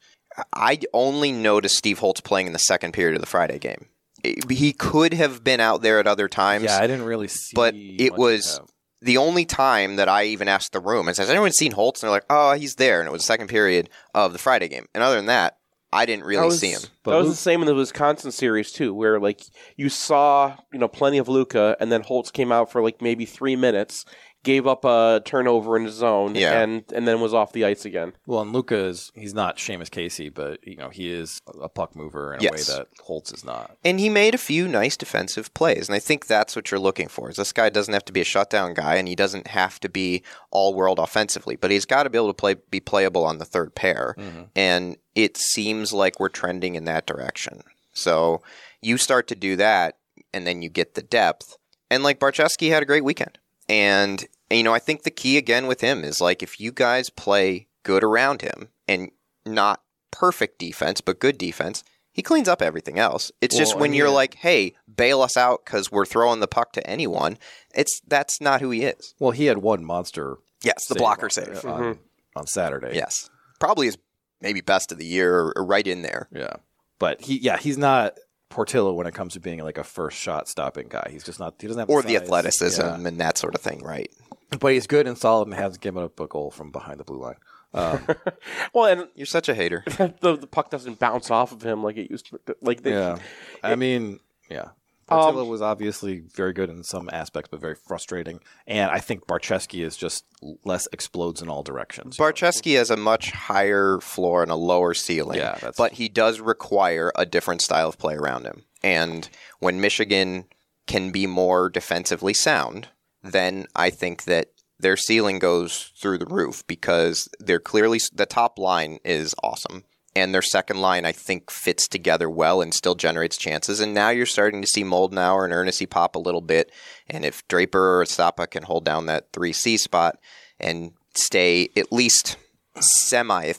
I 0.54 0.80
only 0.94 1.32
noticed 1.32 1.78
Steve 1.78 2.00
Holtz 2.00 2.22
playing 2.22 2.48
in 2.48 2.54
the 2.54 2.60
second 2.60 2.92
period 2.94 3.16
of 3.16 3.22
the 3.22 3.28
Friday 3.28 3.60
game. 3.60 3.88
It- 4.24 4.50
he 4.52 4.74
could 4.74 5.14
have 5.14 5.44
been 5.44 5.60
out 5.60 5.82
there 5.82 6.00
at 6.00 6.08
other 6.08 6.28
times. 6.28 6.66
yeah, 6.66 6.78
I 6.80 6.88
didn't 6.88 7.06
really 7.06 7.28
see. 7.30 7.54
but 7.56 7.74
it 7.76 8.14
was. 8.16 8.60
The 9.02 9.18
only 9.18 9.46
time 9.46 9.96
that 9.98 10.10
I 10.10 10.26
even 10.26 10.48
asked 10.48 10.72
the 10.74 10.80
room 10.80 11.08
is 11.08 11.18
has 11.18 11.30
anyone 11.30 11.52
seen 11.52 11.72
Holtz? 11.72 12.02
And 12.02 12.08
they're 12.08 12.16
like, 12.16 12.26
oh, 12.30 12.54
he's 12.54 12.76
there, 12.76 13.00
and 13.00 13.08
it 13.08 13.12
was 13.12 13.22
the 13.22 13.28
second 13.28 13.48
period 13.48 13.90
of 14.14 14.34
the 14.34 14.40
Friday 14.40 14.68
game. 14.68 14.88
And 14.94 15.04
other 15.04 15.16
than 15.16 15.28
that, 15.28 15.58
I 15.92 16.06
didn't 16.06 16.26
really 16.26 16.46
was, 16.46 16.60
see 16.60 16.72
him. 16.72 16.82
But 17.04 17.12
that 17.12 17.18
was 17.20 17.30
the 17.30 17.36
same 17.36 17.62
in 17.62 17.68
the 17.68 17.76
Wisconsin 17.76 18.32
series 18.32 18.72
too, 18.72 18.94
where 18.94 19.20
like 19.20 19.42
you 19.78 19.90
saw 19.90 20.58
you 20.74 20.80
know 20.80 20.88
plenty 20.88 21.18
of 21.18 21.30
Luca, 21.30 21.78
and 21.80 21.92
then 21.92 22.02
Holtz 22.02 22.32
came 22.32 22.52
out 22.52 22.72
for 22.72 22.82
like 22.82 23.02
maybe 23.02 23.26
three 23.26 23.56
minutes, 23.56 24.04
gave 24.48 24.66
up 24.66 24.86
a 24.86 25.22
turnover 25.26 25.76
in 25.76 25.84
his 25.84 25.96
zone, 25.96 26.34
Yeah. 26.34 26.60
and 26.62 26.84
and 26.94 27.06
then 27.08 27.20
was 27.20 27.34
off 27.34 27.52
the 27.52 27.66
ice 27.66 27.84
again. 27.86 28.14
Well, 28.26 28.42
and 28.42 28.54
Luca 28.54 28.78
is 28.78 29.12
he's 29.14 29.34
not 29.34 29.58
Seamus 29.58 29.92
Casey, 29.92 30.30
but 30.30 30.66
you 30.66 30.78
know 30.78 30.90
he 30.90 31.12
is 31.12 31.40
a 31.62 31.68
puck 31.70 31.96
mover 31.96 32.34
in 32.34 32.40
a 32.40 32.44
Yes. 32.44 32.54
way 32.54 32.76
that 32.76 32.88
Holtz 33.02 33.32
is 33.34 33.44
not. 33.44 33.78
And 33.84 34.00
he 34.00 34.10
made 34.10 34.34
a 34.34 34.38
few 34.40 34.68
nice 34.68 34.96
defensive 34.96 35.54
plays, 35.54 35.90
and 35.90 35.96
I 35.96 36.00
think 36.00 36.26
that's 36.28 36.56
what 36.56 36.72
you're 36.72 36.80
looking 36.80 37.10
for. 37.10 37.30
Is 37.30 37.36
this 37.36 37.52
guy 37.52 37.70
doesn't 37.70 37.94
have 37.94 38.06
to 38.06 38.14
be 38.14 38.22
a 38.22 38.26
shutdown 38.26 38.74
guy, 38.74 38.96
and 38.96 39.08
he 39.08 39.16
doesn't 39.16 39.48
have 39.48 39.80
to 39.82 39.90
be 39.90 40.24
all 40.50 40.74
world 40.74 40.98
offensively, 40.98 41.58
but 41.58 41.70
he's 41.70 41.86
got 41.86 42.04
to 42.04 42.10
be 42.10 42.18
able 42.18 42.30
to 42.30 42.34
play 42.34 42.56
be 42.72 42.80
playable 42.80 43.26
on 43.26 43.38
the 43.38 43.46
third 43.46 43.76
pair. 43.76 44.16
Mm-hmm. 44.18 44.44
And 44.56 44.98
it 45.14 45.36
seems 45.38 45.92
like 45.92 46.20
we're 46.20 46.30
trending 46.30 46.76
in 46.76 46.86
that 46.86 47.06
direction. 47.06 47.64
So 47.94 48.42
you 48.82 48.98
start 48.98 49.28
to 49.28 49.36
do 49.36 49.56
that, 49.58 49.98
and 50.34 50.48
then 50.48 50.62
you 50.62 50.70
get 50.70 50.94
the 50.94 51.02
depth. 51.02 51.58
And 51.90 52.02
like 52.04 52.20
Barczewski 52.20 52.70
had 52.70 52.82
a 52.84 52.86
great 52.86 53.04
weekend, 53.04 53.40
and 53.68 54.26
you 54.50 54.64
know 54.64 54.74
I 54.74 54.80
think 54.80 55.04
the 55.04 55.12
key 55.12 55.38
again 55.38 55.68
with 55.68 55.82
him 55.82 56.04
is 56.04 56.22
like 56.22 56.42
if 56.44 56.60
you 56.60 56.72
guys 56.72 57.10
play 57.10 57.68
good 57.84 58.04
around 58.04 58.42
him 58.42 58.70
and 58.88 59.12
not 59.46 59.82
perfect 60.12 60.60
defense, 60.60 61.02
but 61.02 61.20
good 61.20 61.38
defense. 61.38 61.84
He 62.12 62.24
cleans 62.24 62.48
up 62.48 62.64
everything 62.64 62.98
else. 62.98 63.32
It's 63.42 63.56
just 63.56 63.76
when 63.76 63.92
and 63.92 63.96
you're 63.96 64.10
like, 64.10 64.34
"Hey, 64.34 64.74
bail 64.94 65.22
us 65.22 65.38
out 65.38 65.64
because 65.64 65.92
we're 65.92 66.04
throwing 66.04 66.40
the 66.40 66.48
puck 66.48 66.72
to 66.74 66.90
anyone." 66.90 67.38
It's 67.76 68.02
that's 68.08 68.42
not 68.42 68.60
who 68.60 68.72
he 68.72 68.86
is. 68.86 69.14
Well, 69.20 69.30
he 69.30 69.46
had 69.46 69.60
one 69.60 69.86
monster. 69.86 70.38
Yes, 70.64 70.88
the 70.88 70.96
save 70.96 71.00
blocker 71.00 71.28
on- 71.28 71.30
save. 71.30 71.48
Uh, 71.50 71.62
mm-hmm. 71.62 71.84
on, 71.84 72.00
on 72.36 72.48
Saturday. 72.48 72.96
Yes, 72.96 73.30
probably 73.60 73.86
is 73.86 74.00
maybe 74.42 74.62
best 74.62 74.92
of 74.92 74.98
the 74.98 75.06
year 75.06 75.32
or, 75.32 75.54
or 75.58 75.64
right 75.64 75.86
in 75.86 76.02
there. 76.02 76.28
Yeah. 76.32 76.56
But 76.98 77.22
he, 77.22 77.38
yeah, 77.38 77.58
he's 77.58 77.78
not 77.78 78.18
Portillo 78.50 78.94
when 78.94 79.06
it 79.06 79.14
comes 79.14 79.34
to 79.34 79.40
being 79.40 79.60
like 79.60 79.78
a 79.78 79.84
first 79.84 80.18
shot 80.18 80.48
stopping 80.48 80.88
guy. 80.90 81.10
He's 81.12 81.24
just 81.24 81.40
not. 81.40 81.54
He 81.60 81.68
doesn't 81.68 81.82
have 81.82 81.90
Or 81.92 82.02
the 82.02 82.14
size. 82.16 82.22
athleticism 82.24 82.82
Yeah. 82.82 82.96
and 82.96 83.22
that 83.22 83.38
sort 83.38 83.54
of 83.54 83.62
thing, 83.62 83.84
right? 83.84 84.12
But 84.60 84.74
he's 84.74 84.88
good 84.88 85.08
and 85.08 85.18
solid 85.18 85.48
and 85.48 85.56
hasn't 85.56 85.82
given 85.82 86.04
up 86.04 86.20
a 86.20 86.28
goal 86.28 86.52
from 86.52 86.72
behind 86.72 87.00
the 87.00 87.04
blue 87.04 87.20
line. 87.20 87.36
Um, 87.74 88.08
Well, 88.74 88.86
and 88.86 89.08
You're 89.16 89.26
such 89.26 89.50
a 89.50 89.54
hater. 89.56 89.84
the, 90.22 90.38
the 90.38 90.48
puck 90.48 90.70
doesn't 90.70 91.00
bounce 91.00 91.30
off 91.30 91.52
of 91.52 91.62
him 91.62 91.84
like 91.84 91.98
it 91.98 92.10
used 92.10 92.28
to. 92.28 92.40
Like 92.62 92.82
they, 92.84 92.92
yeah. 92.94 93.18
I 93.64 93.76
mean, 93.76 94.20
yeah. 94.50 94.70
Portillo 95.08 95.46
was 95.46 95.62
obviously 95.62 96.20
very 96.36 96.52
good 96.52 96.70
in 96.70 96.84
some 96.84 97.10
aspects, 97.14 97.48
but 97.50 97.62
very 97.62 97.76
frustrating. 97.76 98.42
And 98.66 98.92
I 98.92 99.00
think 99.00 99.26
Barczewski 99.26 99.82
is 99.86 99.96
just 99.96 100.26
less 100.66 100.86
explodes 100.92 101.42
in 101.42 101.48
all 101.48 101.64
directions. 101.64 102.18
Barczewski 102.18 102.76
has 102.78 102.90
a 102.90 102.98
much 102.98 103.32
higher 103.32 104.00
floor 104.02 104.44
and 104.44 104.52
a 104.52 104.56
lower 104.56 104.94
ceiling, 104.94 105.38
Yeah, 105.38 105.54
that's- 105.54 105.76
but 105.78 105.94
he 105.94 106.10
does 106.10 106.42
require 106.42 107.14
a 107.16 107.26
different 107.26 107.62
style 107.62 107.88
of 107.88 107.98
play 107.98 108.16
around 108.16 108.46
him. 108.46 108.64
And 108.84 109.30
when 109.60 109.80
Michigan 109.80 110.46
can 110.88 111.12
be 111.12 111.26
more 111.26 111.70
defensively 111.70 112.34
sound, 112.34 112.90
then 113.32 113.68
I 113.76 113.90
think 113.90 114.24
that 114.26 114.52
their 114.80 114.98
ceiling 114.98 115.40
goes 115.40 115.92
through 116.00 116.20
the 116.20 116.26
roof 116.26 116.66
because 116.68 117.28
they're 117.40 117.60
clearly 117.60 118.00
the 118.14 118.26
top 118.26 118.60
line 118.60 119.00
is 119.04 119.34
awesome. 119.44 119.84
And 120.16 120.34
their 120.34 120.42
second 120.42 120.82
line, 120.82 121.06
I 121.06 121.12
think, 121.12 121.52
fits 121.52 121.88
together 121.88 122.28
well 122.28 122.62
and 122.62 122.74
still 122.74 122.96
generates 122.96 123.38
chances. 123.38 123.80
And 123.80 123.94
now 123.94 124.10
you're 124.10 124.26
starting 124.26 124.62
to 124.62 124.68
see 124.68 124.84
Moldenhauer 124.84 125.46
and 125.46 125.54
Eernisse 125.54 125.88
pop 125.88 126.16
a 126.16 126.20
little 126.20 126.42
bit. 126.42 126.72
And 127.08 127.24
if 127.24 127.48
Draper 127.48 128.02
or 128.02 128.06
Stapa 128.06 128.48
can 128.48 128.64
hold 128.64 128.84
down 128.84 129.06
that 129.06 129.32
3C 129.32 129.78
spot 129.78 130.18
and 130.60 130.94
stay 131.14 131.70
at 131.76 131.92
least 131.92 132.38
semi 132.80 133.52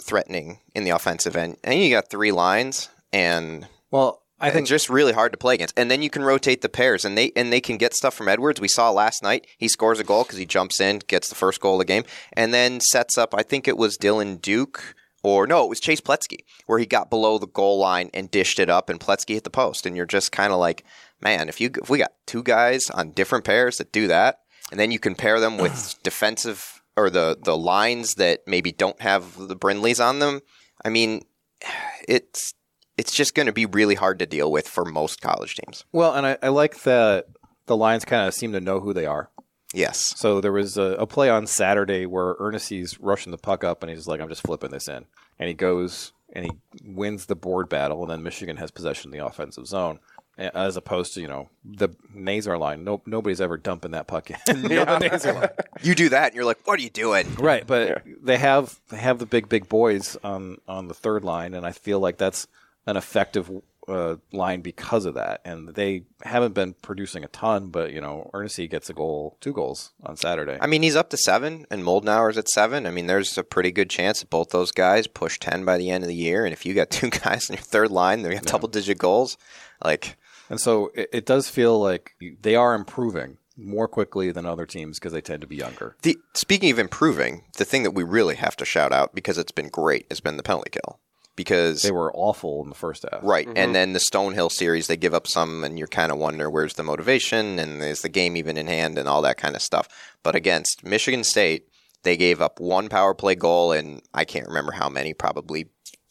threatening 0.00 0.60
in 0.72 0.84
the 0.84 0.90
offensive 0.90 1.34
end, 1.34 1.56
and 1.64 1.80
you 1.80 1.90
got 1.90 2.10
three 2.10 2.30
lines, 2.30 2.90
and 3.12 3.66
well, 3.90 4.22
I 4.40 4.50
think 4.50 4.62
it's 4.62 4.70
just 4.70 4.90
really 4.90 5.12
hard 5.12 5.32
to 5.32 5.38
play 5.38 5.54
against. 5.54 5.78
And 5.78 5.90
then 5.90 6.02
you 6.02 6.10
can 6.10 6.24
rotate 6.24 6.60
the 6.60 6.68
pairs, 6.68 7.04
and 7.04 7.16
they 7.16 7.32
and 7.36 7.52
they 7.52 7.60
can 7.60 7.76
get 7.76 7.94
stuff 7.94 8.14
from 8.14 8.28
Edwards. 8.28 8.60
We 8.60 8.68
saw 8.68 8.90
last 8.90 9.22
night 9.22 9.46
he 9.58 9.68
scores 9.68 10.00
a 10.00 10.04
goal 10.04 10.24
because 10.24 10.38
he 10.38 10.46
jumps 10.46 10.80
in, 10.80 11.00
gets 11.06 11.28
the 11.28 11.34
first 11.34 11.60
goal 11.60 11.74
of 11.74 11.78
the 11.78 11.84
game, 11.84 12.04
and 12.32 12.52
then 12.52 12.80
sets 12.80 13.16
up. 13.16 13.34
I 13.34 13.42
think 13.42 13.68
it 13.68 13.78
was 13.78 13.98
Dylan 13.98 14.40
Duke. 14.40 14.94
Or 15.22 15.46
no, 15.46 15.64
it 15.64 15.70
was 15.70 15.80
Chase 15.80 16.02
Pletzke, 16.02 16.40
where 16.66 16.78
he 16.78 16.84
got 16.84 17.08
below 17.08 17.38
the 17.38 17.46
goal 17.46 17.78
line 17.78 18.10
and 18.12 18.30
dished 18.30 18.58
it 18.58 18.68
up, 18.68 18.90
and 18.90 19.00
Pletzke 19.00 19.32
hit 19.32 19.44
the 19.44 19.48
post. 19.48 19.86
And 19.86 19.96
you're 19.96 20.04
just 20.04 20.32
kind 20.32 20.52
of 20.52 20.58
like, 20.58 20.84
man, 21.22 21.48
if 21.48 21.62
you 21.62 21.70
if 21.82 21.88
we 21.88 21.96
got 21.96 22.12
two 22.26 22.42
guys 22.42 22.90
on 22.90 23.12
different 23.12 23.44
pairs 23.44 23.78
that 23.78 23.90
do 23.90 24.06
that, 24.08 24.40
and 24.70 24.78
then 24.78 24.90
you 24.90 24.98
can 24.98 25.14
pair 25.14 25.40
them 25.40 25.56
with 25.56 25.98
defensive 26.02 26.82
or 26.96 27.08
the 27.08 27.38
the 27.40 27.56
lines 27.56 28.16
that 28.16 28.40
maybe 28.46 28.72
don't 28.72 29.00
have 29.00 29.48
the 29.48 29.56
Brindleys 29.56 30.04
on 30.04 30.18
them. 30.18 30.40
I 30.84 30.90
mean, 30.90 31.22
it's 32.08 32.52
it's 32.96 33.12
just 33.12 33.34
going 33.34 33.46
to 33.46 33.52
be 33.52 33.66
really 33.66 33.94
hard 33.94 34.18
to 34.20 34.26
deal 34.26 34.50
with 34.50 34.68
for 34.68 34.84
most 34.84 35.20
college 35.20 35.56
teams. 35.56 35.84
well, 35.92 36.14
and 36.14 36.26
I, 36.26 36.38
I 36.42 36.48
like 36.48 36.82
that 36.82 37.26
the 37.66 37.76
Lions 37.76 38.04
kind 38.04 38.26
of 38.28 38.34
seem 38.34 38.52
to 38.52 38.60
know 38.60 38.80
who 38.80 38.92
they 38.92 39.06
are. 39.06 39.30
Yes. 39.72 40.14
So 40.16 40.40
there 40.40 40.52
was 40.52 40.76
a, 40.76 40.94
a 41.00 41.06
play 41.06 41.28
on 41.28 41.46
Saturday 41.48 42.06
where 42.06 42.36
Eernisse's 42.40 43.00
rushing 43.00 43.32
the 43.32 43.38
puck 43.38 43.64
up 43.64 43.82
and 43.82 43.90
he's 43.90 44.06
like, 44.06 44.20
I'm 44.20 44.28
just 44.28 44.46
flipping 44.46 44.70
this 44.70 44.86
in. 44.86 45.06
And 45.38 45.48
he 45.48 45.54
goes 45.54 46.12
and 46.32 46.44
he 46.44 46.52
wins 46.84 47.26
the 47.26 47.34
board 47.36 47.68
battle, 47.68 48.02
and 48.02 48.10
then 48.10 48.22
Michigan 48.22 48.56
has 48.58 48.70
possession 48.70 49.08
of 49.08 49.12
the 49.18 49.24
offensive 49.24 49.66
zone. 49.66 49.98
as 50.36 50.76
opposed 50.76 51.14
to 51.14 51.20
you 51.20 51.28
know 51.28 51.48
the 51.64 51.90
Nazar 52.12 52.58
line. 52.58 52.82
No, 52.82 53.00
nobody's 53.06 53.40
ever 53.40 53.56
dumping 53.56 53.92
that 53.92 54.06
puck 54.08 54.30
in. 54.30 54.36
You 54.70 54.84
the 54.84 54.98
Nazar 54.98 55.32
line. 55.34 55.48
You 55.82 55.94
do 55.94 56.08
that, 56.08 56.26
and 56.26 56.34
you're 56.34 56.44
like, 56.44 56.58
"What 56.66 56.80
are 56.80 56.82
you 56.82 56.90
doing?" 56.90 57.32
Right, 57.36 57.64
but 57.64 58.02
they 58.22 58.36
have 58.38 58.80
they 58.88 58.96
have 58.96 59.20
the 59.20 59.26
big 59.26 59.48
big 59.48 59.68
boys 59.68 60.16
on 60.24 60.58
on 60.66 60.88
the 60.88 60.94
third 60.94 61.22
line, 61.24 61.54
and 61.54 61.64
I 61.64 61.70
feel 61.72 62.00
like 62.00 62.18
that's 62.18 62.48
an 62.86 62.96
effective 62.96 63.50
uh, 63.88 64.16
line 64.32 64.60
because 64.60 65.04
of 65.04 65.14
that. 65.14 65.40
And 65.44 65.74
they 65.74 66.04
haven't 66.22 66.54
been 66.54 66.74
producing 66.74 67.24
a 67.24 67.28
ton, 67.28 67.68
but 67.68 67.92
you 67.92 68.00
know, 68.00 68.30
Eernisse 68.32 68.68
gets 68.70 68.90
a 68.90 68.94
goal, 68.94 69.36
two 69.40 69.52
goals 69.52 69.92
on 70.02 70.16
Saturday. 70.16 70.58
I 70.60 70.66
mean, 70.66 70.82
he's 70.82 70.96
up 70.96 71.10
to 71.10 71.16
seven, 71.16 71.66
and 71.70 71.82
Moldenhauer's 71.82 72.38
at 72.38 72.48
seven. 72.48 72.86
I 72.86 72.90
mean, 72.90 73.06
there's 73.06 73.36
a 73.38 73.44
pretty 73.44 73.72
good 73.72 73.90
chance 73.90 74.20
that 74.20 74.30
both 74.30 74.50
those 74.50 74.72
guys 74.72 75.06
push 75.06 75.38
ten 75.38 75.64
by 75.64 75.78
the 75.78 75.90
end 75.90 76.04
of 76.04 76.08
the 76.08 76.14
year. 76.14 76.44
And 76.44 76.52
if 76.52 76.64
you 76.64 76.74
got 76.74 76.90
two 76.90 77.10
guys 77.10 77.48
in 77.48 77.56
your 77.56 77.62
third 77.62 77.90
line, 77.90 78.22
they 78.22 78.34
got 78.34 78.44
double 78.44 78.68
digit 78.68 78.98
goals. 78.98 79.36
Like, 79.82 80.16
And 80.48 80.60
so 80.60 80.90
it, 80.94 81.08
it 81.12 81.26
does 81.26 81.48
feel 81.48 81.78
like 81.78 82.14
they 82.40 82.56
are 82.56 82.74
improving 82.74 83.38
more 83.56 83.86
quickly 83.86 84.32
than 84.32 84.46
other 84.46 84.66
teams 84.66 84.98
because 84.98 85.12
they 85.12 85.20
tend 85.20 85.40
to 85.40 85.46
be 85.46 85.56
younger. 85.56 85.96
the 86.02 86.18
speaking 86.34 86.72
of 86.72 86.78
improving, 86.78 87.44
the 87.56 87.64
thing 87.64 87.84
that 87.84 87.92
we 87.92 88.02
really 88.02 88.34
have 88.34 88.56
to 88.56 88.64
shout 88.64 88.92
out 88.92 89.14
because 89.14 89.38
it's 89.38 89.52
been 89.52 89.68
great 89.68 90.06
has 90.10 90.20
been 90.20 90.36
the 90.36 90.42
penalty 90.42 90.70
kill. 90.70 90.98
Because 91.36 91.82
They 91.82 91.90
were 91.90 92.12
awful 92.14 92.62
in 92.62 92.68
the 92.68 92.76
first 92.76 93.04
half. 93.10 93.20
Right. 93.22 93.48
And 93.56 93.74
then 93.74 93.92
the 93.92 93.98
Stonehill 93.98 94.52
series, 94.52 94.86
they 94.86 94.96
give 94.96 95.14
up 95.14 95.26
some, 95.26 95.64
and 95.64 95.78
you 95.78 95.86
kind 95.86 96.12
of 96.12 96.18
wonder 96.18 96.48
where's 96.48 96.74
the 96.74 96.84
motivation 96.84 97.58
and 97.58 97.82
is 97.82 98.02
the 98.02 98.08
game 98.08 98.36
even 98.36 98.56
in 98.56 98.68
hand 98.68 98.98
and 98.98 99.08
all 99.08 99.20
that 99.22 99.36
kind 99.36 99.56
of 99.56 99.62
stuff. 99.62 99.88
But 100.22 100.36
against 100.36 100.84
Michigan 100.84 101.24
State, 101.24 101.68
they 102.04 102.16
gave 102.16 102.40
up 102.40 102.60
one 102.60 102.88
power 102.88 103.14
play 103.14 103.34
goal 103.34 103.72
and 103.72 104.00
I 104.12 104.24
can't 104.24 104.46
remember 104.46 104.72
how 104.72 104.88
many, 104.88 105.12
probably 105.12 105.66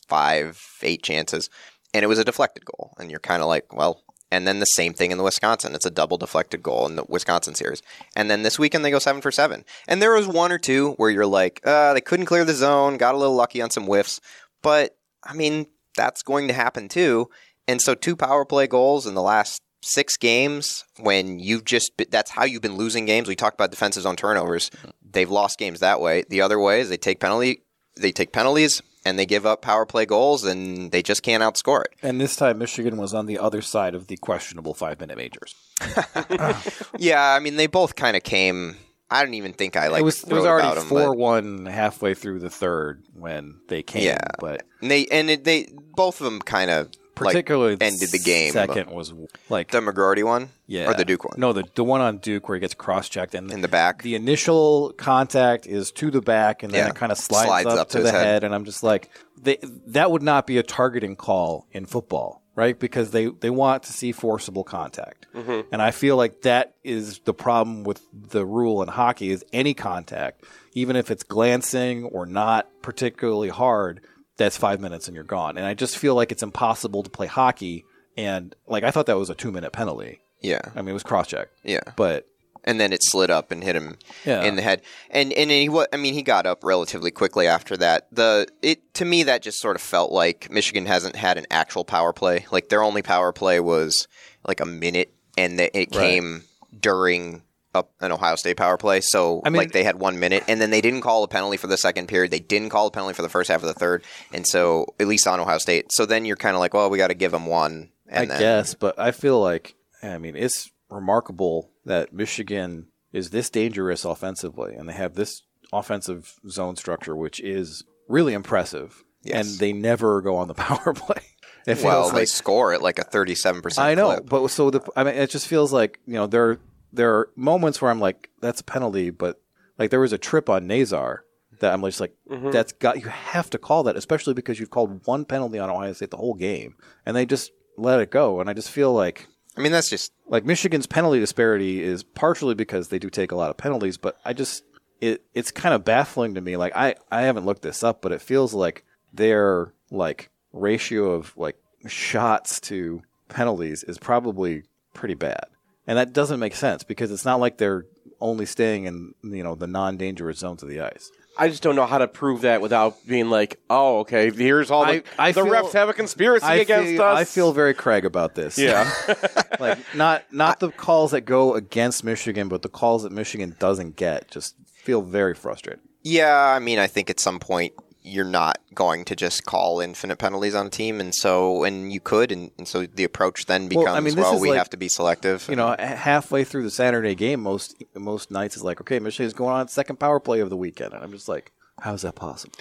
five, 0.08 0.60
eight 0.82 1.04
chances. 1.04 1.50
And 1.94 2.04
it 2.04 2.08
was 2.08 2.20
a 2.20 2.26
deflected 2.26 2.66
goal. 2.66 2.94
And 3.00 3.10
you're 3.10 3.20
kind 3.20 3.42
of 3.42 3.48
like, 3.48 3.74
well, 3.74 4.04
and 4.34 4.48
then 4.48 4.60
the 4.60 4.66
same 4.66 4.94
thing 4.94 5.12
in 5.12 5.20
the 5.20 5.24
Wisconsin. 5.24 5.76
It's 5.76 5.86
a 5.86 5.92
double 5.92 6.18
deflected 6.18 6.64
goal 6.64 6.88
in 6.88 6.96
the 6.96 7.06
Wisconsin 7.08 7.54
series. 7.54 7.84
And 8.16 8.32
then 8.32 8.42
this 8.42 8.58
weekend 8.58 8.84
they 8.84 8.90
go 8.90 8.98
seven 8.98 9.22
for 9.22 9.32
seven. 9.32 9.64
And 9.88 10.02
there 10.02 10.14
was 10.14 10.28
one 10.28 10.52
or 10.52 10.58
two 10.58 10.94
where 10.94 11.12
you're 11.12 11.28
like, 11.28 11.62
uh, 11.64 11.94
they 11.94 12.02
couldn't 12.02 12.26
clear 12.26 12.44
the 12.44 12.54
zone, 12.54 12.98
got 12.98 13.14
a 13.14 13.18
little 13.18 13.36
lucky 13.36 13.62
on 13.62 13.70
some 13.70 13.86
whiffs. 13.86 14.20
But 14.64 14.98
I 15.26 15.34
mean, 15.34 15.68
that's 15.96 16.24
going 16.24 16.48
to 16.48 16.54
happen 16.54 16.90
too. 16.90 17.30
And 17.68 17.82
so 17.82 17.96
two 17.96 18.16
power 18.16 18.46
play 18.46 18.68
goals 18.68 19.08
in 19.08 19.14
the 19.16 19.22
last 19.22 19.62
six 19.82 20.16
games 20.18 20.86
when 21.00 21.40
you've 21.40 21.66
just 21.66 21.92
that's 22.10 22.32
how 22.32 22.46
you've 22.46 22.62
been 22.62 22.78
losing 22.78 23.06
games. 23.06 23.28
We 23.28 23.36
talked 23.36 23.56
about 23.56 23.72
defenses 23.72 24.06
on 24.06 24.16
turnovers. 24.16 24.72
They've 25.02 25.30
lost 25.30 25.60
games 25.60 25.80
that 25.82 26.02
way. 26.02 26.24
The 26.30 26.42
other 26.42 26.60
way 26.60 26.80
is 26.82 26.90
they 26.90 26.98
take 26.98 27.20
penalty 27.20 27.64
they 27.96 28.12
take 28.12 28.32
penalties 28.32 28.82
and 29.06 29.20
they 29.20 29.26
give 29.26 29.46
up 29.46 29.62
power 29.62 29.86
play 29.86 30.06
goals 30.06 30.44
and 30.44 30.92
they 30.92 31.04
just 31.04 31.24
can't 31.24 31.44
outscore 31.44 31.84
it. 31.84 31.94
And 32.02 32.20
this 32.20 32.36
time, 32.36 32.58
Michigan 32.58 32.98
was 32.98 33.14
on 33.14 33.26
the 33.26 33.38
other 33.38 33.62
side 33.62 33.94
of 33.96 34.08
the 34.08 34.18
questionable 34.18 34.74
five 34.74 35.00
minute 35.00 35.18
majors. 35.18 35.56
Yeah, 36.98 37.34
I 37.34 37.40
mean 37.40 37.58
they 37.58 37.68
both 37.68 37.96
kind 37.96 38.16
of 38.16 38.24
came 38.24 38.78
I 39.14 39.24
don't 39.24 39.34
even 39.36 39.54
think 39.54 39.76
I 39.78 39.88
like 39.88 40.02
it 40.02 40.06
was 40.06 40.24
it 40.24 40.34
was 40.34 40.46
already 40.46 40.68
about 40.68 40.78
'em, 40.78 40.90
but- 40.90 41.04
four 41.06 41.16
one 41.16 41.66
halfway 41.66 42.14
through 42.14 42.40
the 42.40 42.50
third 42.50 43.04
when 43.14 43.60
they 43.68 43.84
came. 43.84 44.04
Yeah. 44.04 44.18
but 44.40 44.64
and 44.82 44.90
they 44.92 45.06
and 45.08 45.30
it, 45.30 45.44
they 45.44 45.70
both 45.96 46.20
of 46.20 46.26
them 46.26 46.40
kind 46.42 46.70
of 46.72 46.90
particularly 47.16 47.74
like, 47.74 47.84
ended 47.84 48.10
the 48.12 48.18
game. 48.20 48.52
Second 48.52 48.90
was 48.90 49.14
like 49.48 49.70
the 49.70 49.80
McGroarty 49.82 50.24
one, 50.24 50.50
yeah, 50.66 50.90
or 50.90 50.96
the 50.96 51.06
Duke 51.06 51.24
one 51.26 51.36
No, 51.40 51.54
the 51.54 51.64
the 51.76 51.84
one 51.84 52.02
on 52.02 52.18
Duke 52.18 52.50
where 52.50 52.56
he 52.56 52.60
gets 52.60 52.74
cross 52.74 53.08
checked 53.08 53.36
and 53.36 53.52
in 53.52 53.62
the 53.62 53.68
back. 53.68 54.02
the 54.02 54.16
initial 54.16 54.94
contact 54.98 55.68
is 55.68 55.92
to 55.94 56.10
the 56.10 56.22
back 56.22 56.64
and 56.64 56.74
then 56.74 56.86
Yeah. 56.86 56.90
it 56.90 56.96
kind 56.96 57.12
of 57.12 57.18
slides, 57.20 57.48
Slides 57.48 57.68
up, 57.68 57.78
up 57.80 57.90
to, 57.90 57.98
to 58.00 58.04
the 58.04 58.12
head. 58.12 58.26
head. 58.26 58.44
and 58.44 58.56
I'm 58.56 58.66
just 58.66 58.82
like 58.84 59.10
they, 59.40 59.58
that 59.88 60.10
would 60.10 60.24
not 60.24 60.48
be 60.48 60.58
a 60.58 60.64
targeting 60.64 61.16
call 61.16 61.68
in 61.72 61.86
football 61.86 62.42
right? 62.56 62.78
Because 62.78 63.12
they 63.12 63.28
they 63.28 63.50
want 63.50 63.84
to 63.84 63.94
see 63.94 64.12
forcible 64.12 64.64
contact. 64.64 65.26
Mm-hmm. 65.34 65.74
And 65.74 65.82
I 65.82 65.92
feel 65.92 66.18
like 66.18 66.42
that 66.44 66.76
is 66.84 67.20
the 67.20 67.34
problem 67.34 67.84
with 67.84 68.02
the 68.14 68.46
rule 68.46 68.82
in 68.82 68.90
hockey 68.90 69.32
is 69.32 69.44
any 69.54 69.74
contact 69.74 70.44
even 70.76 70.96
if 70.96 71.12
it's 71.12 71.24
glancing 71.24 72.04
or 72.06 72.26
not 72.26 72.68
particularly 72.82 73.50
hard 73.50 74.02
that's 74.36 74.58
5 74.58 74.82
minutes 74.82 75.08
and 75.08 75.14
you're 75.14 75.24
gone. 75.24 75.58
And 75.58 75.66
I 75.68 75.76
just 75.76 75.96
feel 75.96 76.16
like 76.16 76.32
it's 76.32 76.42
impossible 76.42 77.04
to 77.04 77.10
play 77.10 77.28
hockey 77.28 77.86
and 78.18 78.56
like 78.68 78.84
I 78.84 78.92
thought 78.92 79.06
that 79.06 79.18
was 79.18 79.30
a 79.30 79.36
2 79.36 79.52
minute 79.52 79.72
penalty. 79.72 80.20
Yeah, 80.42 80.62
I 80.76 80.82
mean 80.82 80.90
it 80.90 80.94
was 80.94 81.04
cross 81.04 81.28
check 81.28 81.50
yeah. 81.64 81.80
but 81.96 82.28
and 82.64 82.80
then 82.80 82.94
it 82.94 83.00
slid 83.04 83.30
up 83.30 83.52
and 83.52 83.64
hit 83.64 83.76
him 83.76 83.98
Yeah. 84.26 84.44
in 84.44 84.56
the 84.56 84.62
head. 84.62 84.82
And 85.10 85.32
and 85.34 85.52
he 85.52 85.70
I 85.92 85.98
mean, 85.98 86.14
he 86.14 86.22
got 86.22 86.46
up 86.46 86.64
relatively 86.64 87.12
quickly 87.12 87.48
after 87.48 87.76
that. 87.78 88.08
The 88.12 88.48
it 88.62 88.94
to 88.96 89.06
me 89.06 89.24
that 89.24 89.42
just 89.42 89.60
sort 89.60 89.76
of 89.76 89.82
felt 89.82 90.12
like 90.12 90.50
Michigan 90.52 90.86
hasn't 90.86 91.16
had 91.16 91.38
an 91.38 91.46
actual 91.52 91.84
power 91.86 92.14
play. 92.14 92.46
Like 92.52 92.70
their 92.70 92.84
only 92.84 93.02
power 93.02 93.32
play 93.34 93.60
was 93.60 94.08
like 94.48 94.60
a 94.60 94.66
minute, 94.66 95.14
and 95.38 95.58
the, 95.60 95.78
it 95.78 95.92
came 95.92 96.44
during 96.78 97.44
a, 97.76 97.84
an 98.02 98.12
Ohio 98.12 98.36
State 98.36 98.58
power 98.58 98.78
play. 98.78 99.02
So 99.02 99.42
I 99.46 99.50
mean- 99.50 99.58
like 99.58 99.72
they 99.72 99.84
had 99.84 99.98
one 100.00 100.20
minute, 100.20 100.44
and 100.48 100.60
then 100.62 100.70
they 100.70 100.82
didn't 100.82 101.02
call 101.02 101.24
a 101.24 101.28
penalty 101.28 101.58
for 101.58 101.68
the 101.68 101.78
second 101.78 102.08
period. 102.08 102.32
They 102.32 102.40
didn't 102.40 102.70
call 102.70 102.88
a 102.88 102.92
penalty 102.92 103.14
for 103.14 103.22
the 103.24 103.30
first 103.30 103.50
half 103.50 103.62
of 103.62 103.68
the 103.68 103.74
third, 103.74 104.04
and 104.32 104.46
so 104.46 104.86
at 105.00 105.08
least 105.08 105.28
on 105.28 105.40
Ohio 105.40 105.58
State. 105.58 105.88
So 105.92 106.06
then 106.06 106.26
you're 106.26 106.36
kind 106.36 106.56
of 106.56 106.60
like, 106.60 106.74
well, 106.74 106.90
we 106.90 106.98
got 106.98 107.08
to 107.08 107.14
give 107.16 107.32
them 107.32 107.46
one. 107.46 107.90
And 108.08 108.24
I 108.24 108.26
then, 108.26 108.40
guess, 108.40 108.74
but 108.76 109.00
I 109.00 109.12
feel 109.12 109.40
like 109.40 109.76
I 110.04 110.18
mean 110.18 110.36
it's 110.36 110.70
remarkable 110.90 111.72
that 111.86 112.14
Michigan 112.14 112.88
is 113.12 113.30
this 113.30 113.50
dangerous 113.50 114.06
offensively, 114.06 114.74
and 114.76 114.90
they 114.90 114.94
have 114.94 115.16
this 115.16 115.44
offensive 115.72 116.36
zone 116.50 116.76
structure, 116.76 117.16
which 117.16 117.40
is 117.40 117.84
really 118.08 118.34
impressive. 118.34 119.04
Yes. 119.24 119.50
And 119.52 119.60
they 119.60 119.74
never 119.74 120.22
go 120.22 120.36
on 120.36 120.48
the 120.48 120.54
power 120.54 120.94
play. 120.94 121.22
It 121.66 121.76
feels 121.76 121.84
Well, 121.84 122.10
they 122.10 122.22
like 122.22 122.28
score 122.28 122.74
at 122.74 122.82
like 122.82 123.00
a 123.00 123.04
37 123.04 123.62
percent. 123.62 123.88
I 123.88 123.96
know, 123.96 124.08
clip. 124.08 124.30
but 124.30 124.48
so 124.50 124.70
the 124.70 124.82
I 124.96 125.04
mean, 125.04 125.16
it 125.16 125.30
just 125.30 125.48
feels 125.48 125.72
like 125.72 126.00
you 126.06 126.16
know 126.16 126.28
there 126.28 126.60
there 126.92 127.16
are 127.16 127.30
moments 127.36 127.82
where 127.82 127.90
I'm 127.90 128.02
like 128.02 128.30
that's 128.42 128.62
a 128.62 128.66
penalty, 128.66 129.10
but 129.12 129.42
like 129.78 129.90
there 129.90 130.02
was 130.02 130.14
a 130.14 130.18
trip 130.18 130.50
on 130.50 130.68
Nazar 130.68 131.24
that 131.60 131.74
I'm 131.74 131.82
just 131.84 132.02
like 132.02 132.16
mm-hmm. 132.30 132.52
that's 132.52 132.74
got 132.74 132.98
you 132.98 133.08
have 133.08 133.50
to 133.52 133.58
call 133.58 133.84
that, 133.84 133.96
especially 133.96 134.34
because 134.34 134.60
you've 134.60 134.72
called 134.72 135.06
one 135.06 135.24
penalty 135.24 135.58
on 135.58 135.70
Ohio 135.70 135.94
State 135.94 136.12
the 136.12 136.18
whole 136.18 136.34
game, 136.34 136.76
and 137.06 137.16
they 137.16 137.26
just 137.26 137.52
let 137.78 138.02
it 138.02 138.12
go, 138.12 138.42
and 138.42 138.50
I 138.50 138.54
just 138.54 138.70
feel 138.70 138.94
like 138.94 139.28
I 139.56 139.62
mean, 139.62 139.72
that's 139.72 139.90
just 139.90 140.12
like 140.28 140.46
Michigan's 140.46 140.88
penalty 140.88 141.20
disparity 141.20 141.84
is 141.84 142.04
partially 142.04 142.56
because 142.56 142.88
they 142.88 143.00
do 143.00 143.10
take 143.10 143.32
a 143.32 143.36
lot 143.36 143.50
of 143.50 143.58
penalties, 143.58 143.98
but 143.98 144.18
I 144.26 144.34
just 144.34 144.64
it 145.00 145.24
it's 145.34 145.52
kind 145.52 145.76
of 145.76 145.86
baffling 145.86 146.36
to 146.36 146.42
me. 146.42 146.58
Like 146.58 146.76
I 146.76 146.96
I 147.12 147.24
haven't 147.24 147.46
looked 147.46 147.62
this 147.62 147.84
up, 147.84 148.02
but 148.02 148.12
it 148.12 148.22
feels 148.22 148.54
like 148.54 148.84
their 149.14 149.74
like 149.92 150.32
ratio 150.54 151.12
of 151.12 151.36
like 151.38 151.58
shots 151.88 152.60
to 152.62 153.04
penalties 153.30 153.84
is 153.84 153.98
probably 153.98 154.64
pretty 154.94 155.16
bad. 155.16 155.46
And 155.86 155.98
that 155.98 156.14
doesn't 156.14 156.40
make 156.40 156.56
sense 156.56 156.84
because 156.84 157.12
it's 157.12 157.26
not 157.26 157.40
like 157.40 157.58
they're 157.58 157.86
only 158.22 158.46
staying 158.46 158.86
in 158.86 159.14
you 159.24 159.44
know 159.44 159.54
the 159.54 159.68
non-dangerous 159.68 160.40
zones 160.40 160.64
of 160.64 160.70
the 160.70 160.82
ice. 160.82 161.12
I 161.38 161.50
just 161.50 161.64
don't 161.64 161.76
know 161.76 161.86
how 161.86 161.98
to 161.98 162.08
prove 162.08 162.42
that 162.42 162.62
without 162.62 163.06
being 163.08 163.30
like, 163.30 163.60
oh, 163.70 164.00
okay, 164.02 164.30
here's 164.32 164.70
all 164.70 164.86
the, 164.86 165.04
I- 165.18 165.30
I 165.30 165.32
the 165.32 165.44
feel- 165.44 165.52
refs 165.52 165.74
have 165.74 165.90
a 165.90 165.94
conspiracy 165.94 166.46
I 166.46 166.56
against 166.56 166.92
feel, 166.92 167.02
us. 167.02 167.18
I 167.18 167.24
feel 167.24 167.54
very 167.54 167.74
Craig 167.74 168.06
about 168.06 168.36
this. 168.36 168.58
yeah. 168.58 168.92
like 169.60 169.80
not 169.96 170.32
not 170.32 170.60
the 170.60 170.70
calls 170.72 171.12
that 171.12 171.22
go 171.22 171.56
against 171.56 172.04
Michigan, 172.04 172.50
but 172.50 172.62
the 172.62 172.70
calls 172.70 173.04
that 173.04 173.12
Michigan 173.12 173.56
doesn't 173.60 173.96
get. 173.96 174.30
Just 174.30 174.56
feel 174.76 175.02
very 175.02 175.34
frustrated. 175.34 175.80
Yeah, 176.04 176.36
I 176.36 176.60
mean, 176.60 176.78
I 176.80 176.88
think 176.88 177.10
at 177.10 177.20
some 177.20 177.40
point 177.40 177.74
you're 178.04 178.26
not 178.26 178.60
going 178.74 179.06
to 179.06 179.16
just 179.16 179.46
call 179.46 179.80
infinite 179.80 180.18
penalties 180.18 180.54
on 180.56 180.68
a 180.68 180.70
team, 180.70 181.00
and 181.00 181.16
so 181.16 181.64
and 181.64 181.92
you 181.94 182.00
could, 182.00 182.32
and, 182.32 182.52
and 182.58 182.68
so 182.68 182.86
the 182.86 183.04
approach 183.04 183.46
then 183.46 183.64
Well, 183.64 183.86
becomes 183.86 183.98
I 183.98 184.00
mean, 184.02 184.16
well, 184.16 184.40
we 184.40 184.50
like- 184.50 184.58
have 184.58 184.70
to 184.72 184.78
be 184.78 184.90
selective. 184.90 185.46
You 185.50 185.56
know, 185.56 185.76
halfway 185.80 186.44
through 186.44 186.64
the 186.64 186.72
Saturday 186.72 187.16
game, 187.16 187.42
most 187.42 187.82
most 187.96 188.30
nights 188.32 188.58
is 188.58 188.64
like, 188.64 188.82
okay, 188.82 189.00
Michigan's 189.00 189.34
going 189.34 189.56
on 189.56 189.68
second 189.70 190.00
power 190.00 190.20
play 190.20 190.42
of 190.42 190.50
the 190.50 190.58
weekend, 190.58 190.94
and 190.94 191.04
I'm 191.04 191.12
just 191.12 191.30
like, 191.30 191.52
how 191.80 191.94
is 191.94 192.02
that 192.02 192.16
possible? 192.16 192.54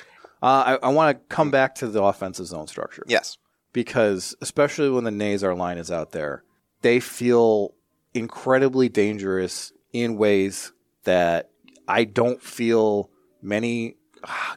Uh, 0.42 0.78
I, 0.82 0.86
I 0.86 0.88
want 0.90 1.16
to 1.18 1.34
come 1.34 1.50
back 1.50 1.74
to 1.76 1.86
the 1.88 2.02
offensive 2.02 2.46
zone 2.46 2.66
structure. 2.66 3.04
yes, 3.06 3.36
because 3.72 4.34
especially 4.40 4.90
when 4.90 5.04
the 5.04 5.10
Nazar 5.10 5.54
line 5.54 5.78
is 5.78 5.90
out 5.90 6.12
there, 6.12 6.44
they 6.82 7.00
feel 7.00 7.74
incredibly 8.14 8.88
dangerous 8.88 9.72
in 9.92 10.16
ways 10.16 10.72
that 11.04 11.50
I 11.88 12.04
don't 12.04 12.42
feel 12.42 13.10
many 13.40 13.96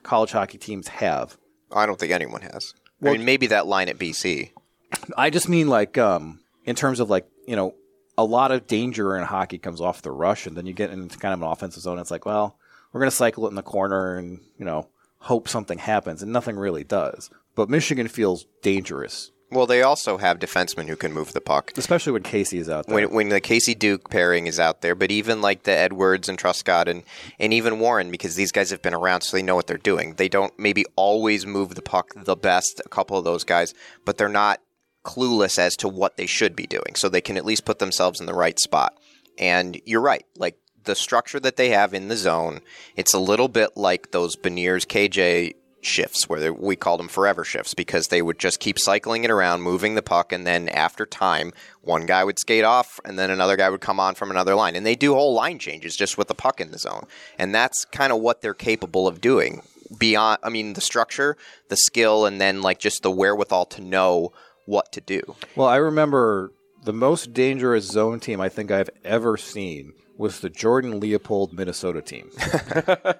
college 0.03 0.31
hockey 0.31 0.57
teams 0.57 0.87
have. 0.87 1.37
I 1.71 1.85
don't 1.85 1.99
think 1.99 2.11
anyone 2.11 2.41
has. 2.41 2.73
Well- 3.01 3.13
I 3.13 3.17
mean, 3.17 3.25
maybe 3.25 3.47
that 3.47 3.67
line 3.67 3.89
at 3.89 3.97
BC. 3.97 4.51
I 5.17 5.29
just 5.29 5.49
mean 5.49 5.67
like 5.67 5.97
um, 5.97 6.39
in 6.63 6.75
terms 6.75 6.99
of 6.99 7.09
like 7.09 7.27
you 7.47 7.55
know 7.55 7.75
a 8.17 8.23
lot 8.23 8.51
of 8.51 8.65
danger 8.67 9.17
in 9.17 9.23
hockey 9.25 9.57
comes 9.57 9.81
off 9.81 10.01
the 10.01 10.11
rush, 10.11 10.47
and 10.47 10.55
then 10.55 10.65
you 10.65 10.73
get 10.73 10.89
into 10.91 11.17
kind 11.17 11.33
of 11.33 11.41
an 11.41 11.47
offensive 11.47 11.83
zone. 11.83 11.99
It's 11.99 12.11
like, 12.11 12.25
well, 12.25 12.57
we're 12.93 13.01
going 13.01 13.09
to 13.09 13.15
cycle 13.15 13.45
it 13.45 13.49
in 13.49 13.55
the 13.55 13.61
corner 13.61 14.17
and 14.17 14.39
you 14.57 14.65
know 14.65 14.87
hope 15.19 15.47
something 15.49 15.77
happens, 15.79 16.21
and 16.23 16.31
nothing 16.31 16.55
really 16.55 16.83
does. 16.83 17.29
But 17.55 17.69
Michigan 17.69 18.07
feels 18.07 18.45
dangerous, 18.61 19.31
Well, 19.55 19.65
they 19.65 19.81
also 19.81 20.17
have 20.17 20.39
defensemen 20.39 20.87
who 20.87 20.97
can 20.97 21.13
move 21.13 21.33
the 21.33 21.41
puck. 21.41 21.71
especially 21.77 22.11
when 22.11 22.23
Casey 22.23 22.57
is 22.57 22.69
out 22.69 22.87
there. 22.87 22.95
When, 22.95 23.11
when 23.11 23.29
the 23.29 23.39
Casey 23.39 23.73
Duke 23.73 24.09
pairing 24.09 24.47
is 24.47 24.59
out 24.59 24.81
there, 24.81 24.95
but 24.95 25.11
even 25.11 25.41
like 25.41 25.63
the 25.63 25.71
Edwards 25.71 26.27
and 26.27 26.37
Truscott 26.37 26.87
and, 26.87 27.03
and 27.39 27.53
even 27.53 27.79
Warren, 27.79 28.11
because 28.11 28.35
these 28.35 28.51
guys 28.51 28.69
have 28.69 28.81
been 28.81 28.93
around, 28.93 29.21
so 29.21 29.37
they 29.37 29.43
know 29.43 29.55
what 29.55 29.67
they're 29.67 29.77
doing. 29.77 30.15
They 30.15 30.27
don't 30.27 30.57
maybe 30.59 30.85
always 30.95 31.45
move 31.45 31.75
the 31.75 31.81
puck 31.81 32.11
the 32.15 32.35
best, 32.35 32.81
a 32.85 32.89
couple 32.89 33.17
of 33.17 33.23
those 33.23 33.43
guys, 33.43 33.73
but 34.03 34.17
they're 34.17 34.27
not 34.27 34.59
clueless 35.05 35.57
as 35.57 35.77
to 35.77 35.87
what 35.87 36.17
they 36.17 36.25
should 36.25 36.55
be 36.55 36.67
doing, 36.67 36.95
so 36.95 37.07
they 37.07 37.21
can 37.21 37.37
at 37.37 37.45
least 37.45 37.63
put 37.63 37.79
themselves 37.79 38.19
in 38.19 38.25
the 38.25 38.33
right 38.33 38.59
spot. 38.59 38.97
And 39.37 39.79
you're 39.85 40.01
right, 40.01 40.25
like 40.35 40.57
the 40.83 40.95
structure 40.95 41.39
that 41.39 41.57
they 41.57 41.69
have 41.69 41.93
in 41.93 42.07
the 42.09 42.17
zone, 42.17 42.61
it's 42.95 43.13
a 43.13 43.19
little 43.19 43.47
bit 43.47 43.77
like 43.77 44.11
those 44.11 44.35
Beniers 44.35 44.85
KJ 44.85 45.53
shifts 45.85 46.27
where 46.27 46.39
they- 46.39 46.49
we 46.49 46.75
called 46.75 46.99
them 46.99 47.07
forever 47.07 47.43
shifts 47.43 47.73
because 47.73 48.07
they 48.07 48.21
would 48.21 48.39
just 48.39 48.59
keep 48.59 48.79
cycling 48.79 49.23
it 49.23 49.31
around, 49.31 49.61
moving 49.61 49.95
the 49.95 50.01
puck, 50.01 50.31
and 50.31 50.45
then 50.45 50.67
after 50.69 51.05
time, 51.05 51.53
one 51.81 52.05
guy 52.05 52.23
would 52.23 52.39
skate 52.39 52.63
off 52.63 52.99
and 53.05 53.17
then 53.19 53.29
another 53.29 53.55
guy 53.55 53.69
would 53.69 53.81
come 53.81 53.99
on 53.99 54.15
from 54.15 54.31
another 54.31 54.55
line. 54.55 54.75
And 54.75 54.85
they 54.85 54.95
do 54.95 55.13
whole 55.13 55.33
line 55.33 55.59
changes 55.59 55.95
just 55.95 56.17
with 56.17 56.27
the 56.27 56.35
puck 56.35 56.59
in 56.59 56.71
the 56.71 56.79
zone. 56.79 57.05
And 57.37 57.53
that's 57.53 57.85
kind 57.85 58.11
of 58.11 58.19
what 58.19 58.41
they're 58.41 58.53
capable 58.53 59.07
of 59.07 59.21
doing. 59.21 59.61
Beyond, 59.97 60.39
I 60.41 60.49
mean, 60.49 60.73
the 60.73 60.81
structure, 60.81 61.37
the 61.69 61.77
skill, 61.77 62.25
and 62.25 62.41
then 62.41 62.61
like 62.61 62.79
just 62.79 63.03
the 63.03 63.11
wherewithal 63.11 63.67
to 63.67 63.81
know 63.81 64.33
what 64.65 64.91
to 64.93 65.01
do. 65.01 65.35
Well, 65.55 65.67
I 65.67 65.75
remember 65.75 66.51
the 66.83 66.93
most 66.93 67.33
dangerous 67.33 67.85
zone 67.85 68.19
team 68.19 68.41
I 68.41 68.49
think 68.49 68.71
I've 68.71 68.89
ever 69.03 69.37
seen 69.37 69.93
was 70.17 70.39
the 70.39 70.49
Jordan 70.49 70.99
Leopold 70.99 71.53
Minnesota 71.53 72.01
team. 72.01 72.29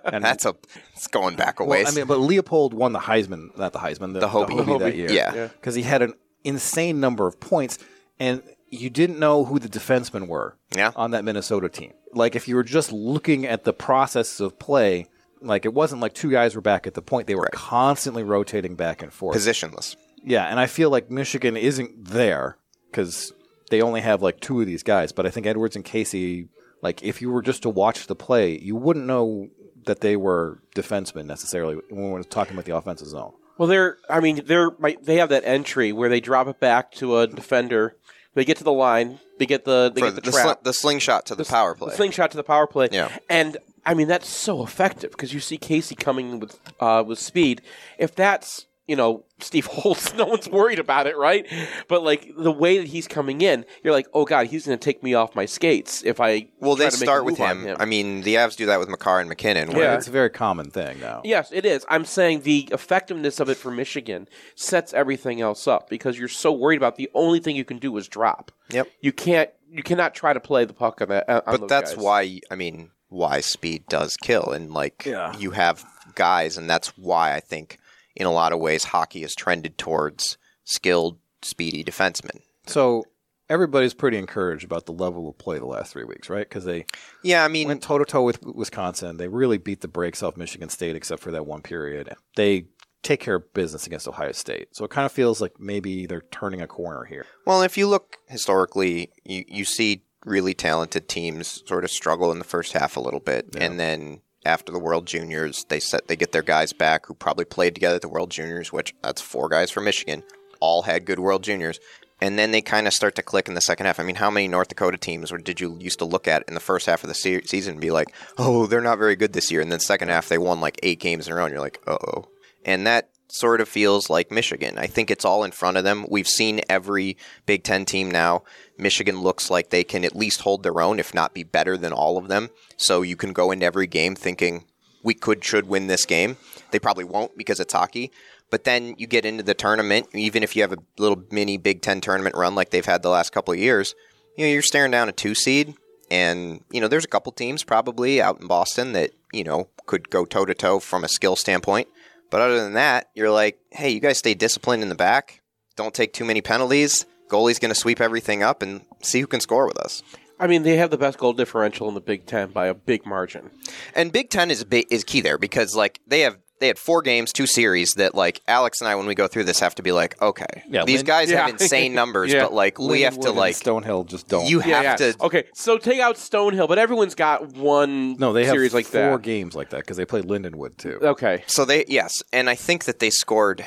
and 0.06 0.24
That's 0.24 0.46
a, 0.46 0.56
it's 0.94 1.08
going 1.08 1.36
back 1.36 1.60
a 1.60 1.64
well, 1.64 1.72
ways. 1.72 1.88
I 1.88 1.92
mean, 1.92 2.06
but 2.08 2.20
Leopold 2.20 2.74
won 2.74 2.94
the 2.94 3.00
Heisman, 3.00 3.58
not 3.58 3.74
the 3.74 3.80
Heisman, 3.80 4.14
the, 4.14 4.20
The 4.22 4.30
Hobey. 4.30 4.78
that 4.80 4.96
year. 4.96 5.12
Yeah. 5.12 5.48
because 5.48 5.76
he 5.76 5.82
had 5.84 6.02
an 6.02 6.14
insane 6.44 7.00
number 7.00 7.28
of 7.28 7.40
points, 7.40 7.80
and 8.20 8.42
you 8.70 8.90
didn't 8.90 9.20
know 9.20 9.46
who 9.46 9.60
the 9.60 9.70
defensemen 9.70 10.28
were 10.28 10.58
Yeah. 10.76 10.92
on 10.96 11.12
that 11.12 11.24
Minnesota 11.24 11.70
team. 11.70 11.94
Like 12.14 12.36
if 12.36 12.48
you 12.48 12.56
were 12.56 12.64
just 12.64 12.92
looking 12.92 13.46
at 13.46 13.64
the 13.66 13.74
process 13.74 14.40
of 14.40 14.58
play, 14.58 15.08
like 15.42 15.66
it 15.66 15.74
wasn't 15.74 16.02
like 16.02 16.14
two 16.14 16.32
guys 16.32 16.56
were 16.56 16.62
back 16.62 16.88
at 16.88 16.94
the 16.94 17.02
point; 17.02 17.28
they 17.28 17.36
were 17.36 17.50
constantly 17.52 18.24
rotating 18.24 18.76
back 18.76 19.04
and 19.04 19.12
forth. 19.12 19.36
Positionless. 19.38 19.96
Yeah, 20.24 20.46
and 20.46 20.60
I 20.60 20.66
feel 20.66 20.90
like 20.90 21.12
Michigan 21.12 21.58
isn't 21.58 22.06
there 22.06 22.58
because 22.90 23.34
they 23.70 23.82
only 23.82 24.02
have 24.02 24.22
like 24.22 24.40
two 24.40 24.62
of 24.62 24.66
these 24.66 24.82
guys. 24.82 25.12
But 25.12 25.26
I 25.26 25.30
think 25.30 25.46
Edwards 25.46 25.76
and 25.76 25.84
Casey, 25.84 26.48
like 26.86 27.02
if 27.02 27.20
you 27.20 27.32
were 27.32 27.42
just 27.42 27.64
to 27.64 27.70
watch 27.70 28.06
the 28.06 28.16
play, 28.16 28.60
you 28.60 28.76
wouldn't 28.76 29.08
know 29.08 29.50
that 29.86 30.02
they 30.02 30.16
were 30.16 30.60
defensemen 30.76 31.26
necessarily 31.26 31.78
when 31.90 32.12
we're 32.12 32.22
talking 32.22 32.54
about 32.54 32.66
the 32.66 32.76
offensive 32.76 33.08
zone. 33.08 33.34
Well, 33.58 33.68
they're. 33.68 33.98
I 34.08 34.20
mean, 34.20 34.42
they're 34.46 34.70
they 35.02 35.16
have 35.16 35.30
that 35.30 35.44
entry 35.46 35.92
where 35.92 36.10
they 36.10 36.20
drop 36.20 36.48
it 36.48 36.60
back 36.60 36.92
to 36.94 37.18
a 37.18 37.26
defender. 37.26 37.96
They 38.36 38.46
get 38.46 38.58
to 38.58 38.64
the 38.64 38.72
line. 38.72 39.20
They 39.40 39.48
get 39.48 39.66
the. 39.66 39.92
They 39.96 40.02
For 40.02 40.08
get 40.12 40.16
the, 40.16 40.22
the, 40.22 40.32
trap. 40.32 40.60
sli- 40.60 40.64
the 40.64 40.74
slingshot 40.74 41.26
to 41.26 41.36
the, 41.36 41.44
power 41.46 41.74
play. 41.74 41.90
The 41.90 41.96
slingshot 41.96 42.30
to 42.32 42.38
the 42.38 42.44
power 42.44 42.68
play. 42.68 42.90
Yeah. 42.92 43.10
And 43.28 43.58
I 43.84 43.96
mean 43.96 44.08
that's 44.08 44.30
so 44.30 44.64
effective 44.64 45.10
because 45.10 45.34
you 45.34 45.40
see 45.40 45.58
Casey 45.58 45.96
coming 45.96 46.40
with 46.40 46.60
uh, 46.80 47.04
with 47.08 47.18
speed. 47.18 47.64
If 47.98 48.14
that's 48.14 48.68
you 48.88 48.96
know 48.96 49.24
Steve 49.40 49.66
Holtz, 49.72 50.14
no 50.14 50.26
one's 50.26 50.48
worried 50.48 50.80
about 50.80 51.08
it, 51.08 51.18
right? 51.18 51.46
But 51.88 52.04
like 52.04 52.32
the 52.38 52.52
way 52.52 52.78
that 52.78 52.88
he's 52.88 53.08
coming 53.08 53.42
in, 53.42 53.66
you're 53.84 53.94
like, 53.94 54.08
oh 54.14 54.26
god, 54.26 54.48
he's 54.48 54.66
going 54.66 54.78
to 54.78 54.84
take 54.84 55.02
me 55.04 55.14
off 55.14 55.36
my 55.36 55.46
skates 55.46 56.04
if 56.04 56.20
I. 56.22 56.48
well, 56.60 56.76
try 56.76 56.86
they 56.86 56.90
to 56.92 57.00
make 57.00 57.06
start 57.08 57.26
with 57.26 57.40
move 57.40 57.48
on 57.50 57.60
him. 57.64 57.78
I 57.80 57.86
mean, 57.86 58.22
the 58.22 58.36
Avs 58.36 58.56
do 58.56 58.66
that 58.68 58.80
with 58.80 58.90
Makar 58.90 59.20
and 59.20 59.30
MacKinnon. 59.30 59.72
Yeah. 59.72 59.78
Where 59.78 59.96
It's 59.96 60.08
a 60.08 60.12
very 60.12 60.30
common 60.30 60.70
thing 60.70 61.00
now. 61.00 61.22
Yes, 61.24 61.52
it 61.52 61.66
is. 61.66 61.86
I'm 61.90 62.06
saying 62.06 62.42
the 62.42 62.70
effectiveness 62.72 63.40
of 63.40 63.50
it 63.50 63.58
for 63.58 63.72
Michigan 63.72 64.28
sets 64.56 64.94
everything 64.94 65.42
else 65.42 65.68
up 65.68 65.90
because 65.90 66.18
you're 66.20 66.28
so 66.28 66.52
worried 66.52 66.78
about 66.78 66.96
the 66.96 67.10
only 67.14 67.40
thing 67.40 67.56
you 67.56 67.66
can 67.66 67.78
do 67.80 67.96
is 67.98 68.08
drop. 68.08 68.52
Yep. 68.70 68.88
You 69.02 69.12
can't. 69.12 69.50
You 69.70 69.84
cannot 69.84 70.16
try 70.16 70.32
to 70.32 70.40
play 70.40 70.64
the 70.64 70.74
puck 70.74 71.02
on 71.02 71.10
that. 71.10 71.30
On 71.30 71.42
but 71.46 71.60
those 71.62 71.70
that's 71.70 71.96
guys. 71.96 72.04
why 72.04 72.40
I 72.50 72.56
mean 72.56 72.92
why 73.10 73.42
speed 73.42 73.84
does 73.90 74.16
kill 74.18 74.52
and 74.52 74.72
like 74.74 75.04
Yeah. 75.06 75.38
you 75.38 75.52
have 75.52 75.84
guys 76.16 76.58
and 76.58 76.70
that's 76.70 76.98
why 76.98 77.34
I 77.36 77.40
think 77.42 77.78
in 78.16 78.26
a 78.26 78.32
lot 78.32 78.54
of 78.54 78.60
ways 78.60 78.86
hockey 78.86 79.22
has 79.22 79.36
trended 79.36 79.78
towards 79.78 80.38
skilled 80.64 81.18
speedy 81.42 81.84
defensemen. 81.84 82.42
So 82.66 83.06
everybody's 83.50 83.94
pretty 83.94 84.18
encouraged 84.18 84.64
about 84.64 84.86
the 84.86 84.92
level 84.92 85.30
of 85.30 85.38
play 85.38 85.60
the 85.60 85.66
last 85.66 85.94
three 85.94 86.04
weeks, 86.04 86.30
right? 86.30 86.48
Because 86.48 86.66
they 86.66 86.86
Yeah, 87.24 87.44
I 87.44 87.48
mean 87.48 87.68
went 87.68 87.84
toe 87.84 87.98
to 87.98 88.06
toe 88.06 88.24
with 88.24 88.44
Wisconsin. 88.44 89.18
They 89.18 89.28
really 89.28 89.58
beat 89.58 89.82
the 89.82 89.88
brakes 89.88 90.24
off 90.24 90.38
Michigan 90.38 90.70
State, 90.70 90.96
except 90.96 91.22
for 91.22 91.32
that 91.32 91.46
one 91.46 91.62
period. 91.62 92.14
They 92.36 92.66
take 93.04 93.20
care 93.20 93.36
of 93.36 93.54
business 93.54 93.86
against 93.86 94.08
Ohio 94.08 94.32
State. 94.32 94.70
So 94.76 94.84
it 94.84 94.90
kind 94.90 95.06
of 95.06 95.12
feels 95.12 95.40
like 95.40 95.60
maybe 95.60 96.08
they're 96.08 96.24
turning 96.32 96.62
a 96.62 96.68
corner 96.68 97.04
here. 97.06 97.26
well 97.46 97.62
if 97.62 97.78
you 97.78 97.88
look 97.88 98.18
historically 98.28 99.12
you, 99.24 99.46
you 99.48 99.64
see 99.66 100.04
really 100.26 100.56
talented 100.56 101.08
teams 101.08 101.62
sort 101.68 101.84
of 101.84 101.92
struggle 101.92 102.32
in 102.32 102.40
the 102.40 102.44
first 102.44 102.74
half 102.74 102.98
a 102.98 103.00
little 103.00 103.20
bit 103.20 103.56
and 103.60 103.80
then 103.80 104.22
after 104.46 104.72
the 104.72 104.80
World 104.80 105.06
Juniors 105.06 105.66
they 105.70 105.80
set 105.80 106.08
they 106.08 106.16
get 106.16 106.32
their 106.32 106.42
guys 106.42 106.74
back 106.74 107.06
who 107.06 107.14
probably 107.14 107.46
played 107.46 107.76
together 107.76 107.96
at 107.96 108.02
the 108.02 108.10
World 108.10 108.32
Juniors, 108.32 108.72
which 108.72 108.94
that's 109.02 109.22
four 109.22 109.50
guys 109.50 109.72
from 109.72 109.86
Michigan, 109.86 110.24
all 110.60 110.84
had 110.84 111.06
good 111.06 111.20
World 111.20 111.44
Juniors. 111.44 111.80
And 112.22 112.40
then 112.40 112.52
they 112.52 112.62
kind 112.62 112.88
of 112.88 112.94
start 112.94 113.16
to 113.16 113.22
click 113.22 113.50
in 113.50 113.56
the 113.56 113.62
second 113.62 113.88
half. 113.88 114.00
I 114.00 114.04
mean, 114.04 114.16
how 114.16 114.32
many 114.32 114.48
North 114.48 114.70
Dakota 114.70 114.98
teams 114.98 115.34
or 115.34 115.38
did 115.38 115.60
you 115.60 115.78
used 115.82 116.00
to 116.00 116.06
look 116.06 116.30
at 116.30 116.44
in 116.48 116.54
the 116.54 116.62
first 116.62 116.86
half 116.86 117.04
of 117.04 117.10
the 117.10 117.14
se- 117.14 117.44
season 117.44 117.74
and 117.74 117.82
be 117.82 117.92
like, 117.92 118.08
"Oh, 118.38 118.68
they're 118.68 118.80
not 118.80 118.98
very 118.98 119.18
good 119.18 119.34
this 119.34 119.52
year," 119.52 119.60
and 119.60 119.72
then 119.72 119.82
second 119.82 120.08
half 120.08 120.30
they 120.30 120.38
won 120.38 120.62
like 120.62 120.80
eight 120.82 121.02
games 121.02 121.28
in 121.28 121.34
a 121.34 121.36
row, 121.36 121.44
and 121.44 121.52
you're 121.52 121.62
like, 121.62 121.82
"Uh 121.86 121.98
oh." 122.08 122.30
And 122.64 122.88
that 122.88 123.10
sort 123.40 123.62
of 123.62 123.70
feels 123.70 124.10
like 124.10 124.32
Michigan. 124.32 124.78
I 124.78 124.88
think 124.88 125.12
it's 125.12 125.26
all 125.26 125.44
in 125.44 125.52
front 125.52 125.78
of 125.78 125.84
them. 125.84 126.06
We've 126.10 126.28
seen 126.28 126.62
every 126.70 127.18
Big 127.46 127.64
Ten 127.64 127.86
team 127.86 128.10
now. 128.10 128.44
Michigan 128.78 129.22
looks 129.22 129.50
like 129.50 129.70
they 129.70 129.84
can 129.84 130.06
at 130.06 130.16
least 130.16 130.42
hold 130.42 130.64
their 130.64 130.82
own, 130.82 131.00
if 131.00 131.14
not 131.14 131.34
be 131.34 131.44
better 131.44 131.78
than 131.78 131.94
all 131.94 132.18
of 132.18 132.28
them. 132.28 132.50
So 132.78 133.02
you 133.02 133.16
can 133.16 133.34
go 133.34 133.52
into 133.52 133.66
every 133.66 133.88
game 133.88 134.16
thinking 134.16 134.66
we 135.04 135.14
could 135.14 135.44
should 135.44 135.68
win 135.68 135.88
this 135.88 136.06
game. 136.06 136.38
They 136.72 136.80
probably 136.80 137.04
won't 137.04 137.38
because 137.38 137.60
it's 137.60 137.74
hockey. 137.74 138.12
But 138.50 138.64
then 138.64 138.96
you 138.98 139.08
get 139.08 139.26
into 139.26 139.44
the 139.44 139.54
tournament, 139.54 140.08
even 140.14 140.44
if 140.44 140.56
you 140.56 140.62
have 140.62 140.74
a 140.74 140.78
little 140.98 141.24
mini 141.32 141.58
Big 141.58 141.82
Ten 141.82 142.02
tournament 142.02 142.36
run 142.36 142.56
like 142.56 142.70
they've 142.70 142.86
had 142.86 143.02
the 143.02 143.10
last 143.10 143.32
couple 143.32 143.54
of 143.54 143.60
years, 143.60 143.96
you 144.38 144.46
know, 144.46 144.52
you're 144.52 144.62
staring 144.62 144.92
down 144.92 145.10
a 145.10 145.12
two 145.12 145.36
seed. 145.36 145.76
And, 146.12 146.64
you 146.70 146.80
know, 146.80 146.88
there's 146.88 147.06
a 147.06 147.10
couple 147.10 147.32
teams 147.32 147.64
probably 147.64 148.22
out 148.22 148.40
in 148.40 148.48
Boston 148.48 148.94
that, 148.94 149.12
you 149.34 149.44
know, 149.44 149.70
could 149.88 150.10
go 150.10 150.24
toe 150.26 150.46
to 150.46 150.54
toe 150.54 150.80
from 150.80 151.04
a 151.04 151.10
skill 151.10 151.36
standpoint. 151.36 151.88
But 152.30 152.42
other 152.42 152.60
than 152.60 152.74
that, 152.74 153.10
you're 153.16 153.32
like, 153.32 153.60
hey, 153.72 153.90
you 153.90 154.00
guys 154.00 154.18
stay 154.18 154.34
disciplined 154.34 154.84
in 154.84 154.90
the 154.90 154.96
back. 154.96 155.42
Don't 155.76 155.94
take 155.94 156.14
too 156.14 156.26
many 156.26 156.42
penalties. 156.42 157.06
Goalie's 157.30 157.60
going 157.60 157.74
to 157.74 157.80
sweep 157.80 158.02
everything 158.02 158.44
up 158.44 158.62
and 158.62 158.82
see 159.02 159.20
who 159.20 159.28
can 159.28 159.40
score 159.40 159.68
with 159.68 159.78
us. 159.78 160.04
I 160.40 160.48
mean, 160.48 160.64
they 160.64 160.78
have 160.78 160.92
the 160.92 160.98
best 160.98 161.18
goal 161.18 161.34
differential 161.34 161.88
in 161.88 161.96
the 161.96 162.02
Big 162.02 162.26
Ten 162.26 162.52
by 162.52 162.68
a 162.68 162.74
big 162.74 163.06
margin. 163.06 163.52
And 163.94 164.12
Big 164.12 164.30
Ten 164.30 164.52
is 164.52 164.64
big, 164.64 164.88
is 164.92 165.04
key 165.04 165.22
there 165.22 165.38
because 165.38 165.76
like 165.76 166.00
they 166.08 166.22
have 166.22 166.38
they 166.60 166.68
had 166.68 166.78
four 166.80 167.02
games, 167.02 167.32
two 167.34 167.48
series 167.48 167.94
that 167.96 168.16
like 168.16 168.42
Alex 168.48 168.82
and 168.82 168.88
I 168.88 168.96
when 168.96 169.06
we 169.08 169.16
go 169.16 169.28
through 169.28 169.44
this 169.46 169.60
have 169.60 169.76
to 169.76 169.84
be 169.84 169.92
like, 169.92 170.22
okay, 170.22 170.64
Yeah, 170.70 170.86
these 170.86 171.00
Lin- 171.00 171.06
guys 171.06 171.30
Yeah. 171.32 171.42
have 171.46 171.50
insane 171.62 171.94
numbers, 172.02 172.32
Yeah. 172.32 172.44
but 172.44 172.54
like 172.54 172.80
we 172.80 173.02
have 173.02 173.20
to 173.22 173.32
like 173.32 173.56
Stonehill 173.56 174.08
just 174.08 174.28
don't. 174.28 174.48
you 174.50 174.60
have 174.62 174.98
to 174.98 175.16
Okay, 175.22 175.44
so 175.54 175.78
take 175.78 176.00
out 176.00 176.16
Stonehill, 176.16 176.68
but 176.68 176.78
everyone's 176.78 177.16
got 177.16 177.48
one 177.54 178.16
no, 178.18 178.34
they 178.34 178.46
have 178.46 178.56
like 178.74 178.86
four 178.86 179.02
that. 179.18 179.22
games 179.22 179.56
like 179.56 179.70
that 179.72 179.82
because 179.82 179.98
they 179.98 180.06
played 180.06 180.26
Lindenwood 180.26 180.78
too. 180.78 181.00
Okay. 181.02 181.44
So 181.48 181.66
they 181.66 181.86
yes, 181.88 182.14
and 182.34 182.50
I 182.50 182.56
think 182.56 182.86
that 182.86 183.00
they 183.00 183.10
scored 183.10 183.64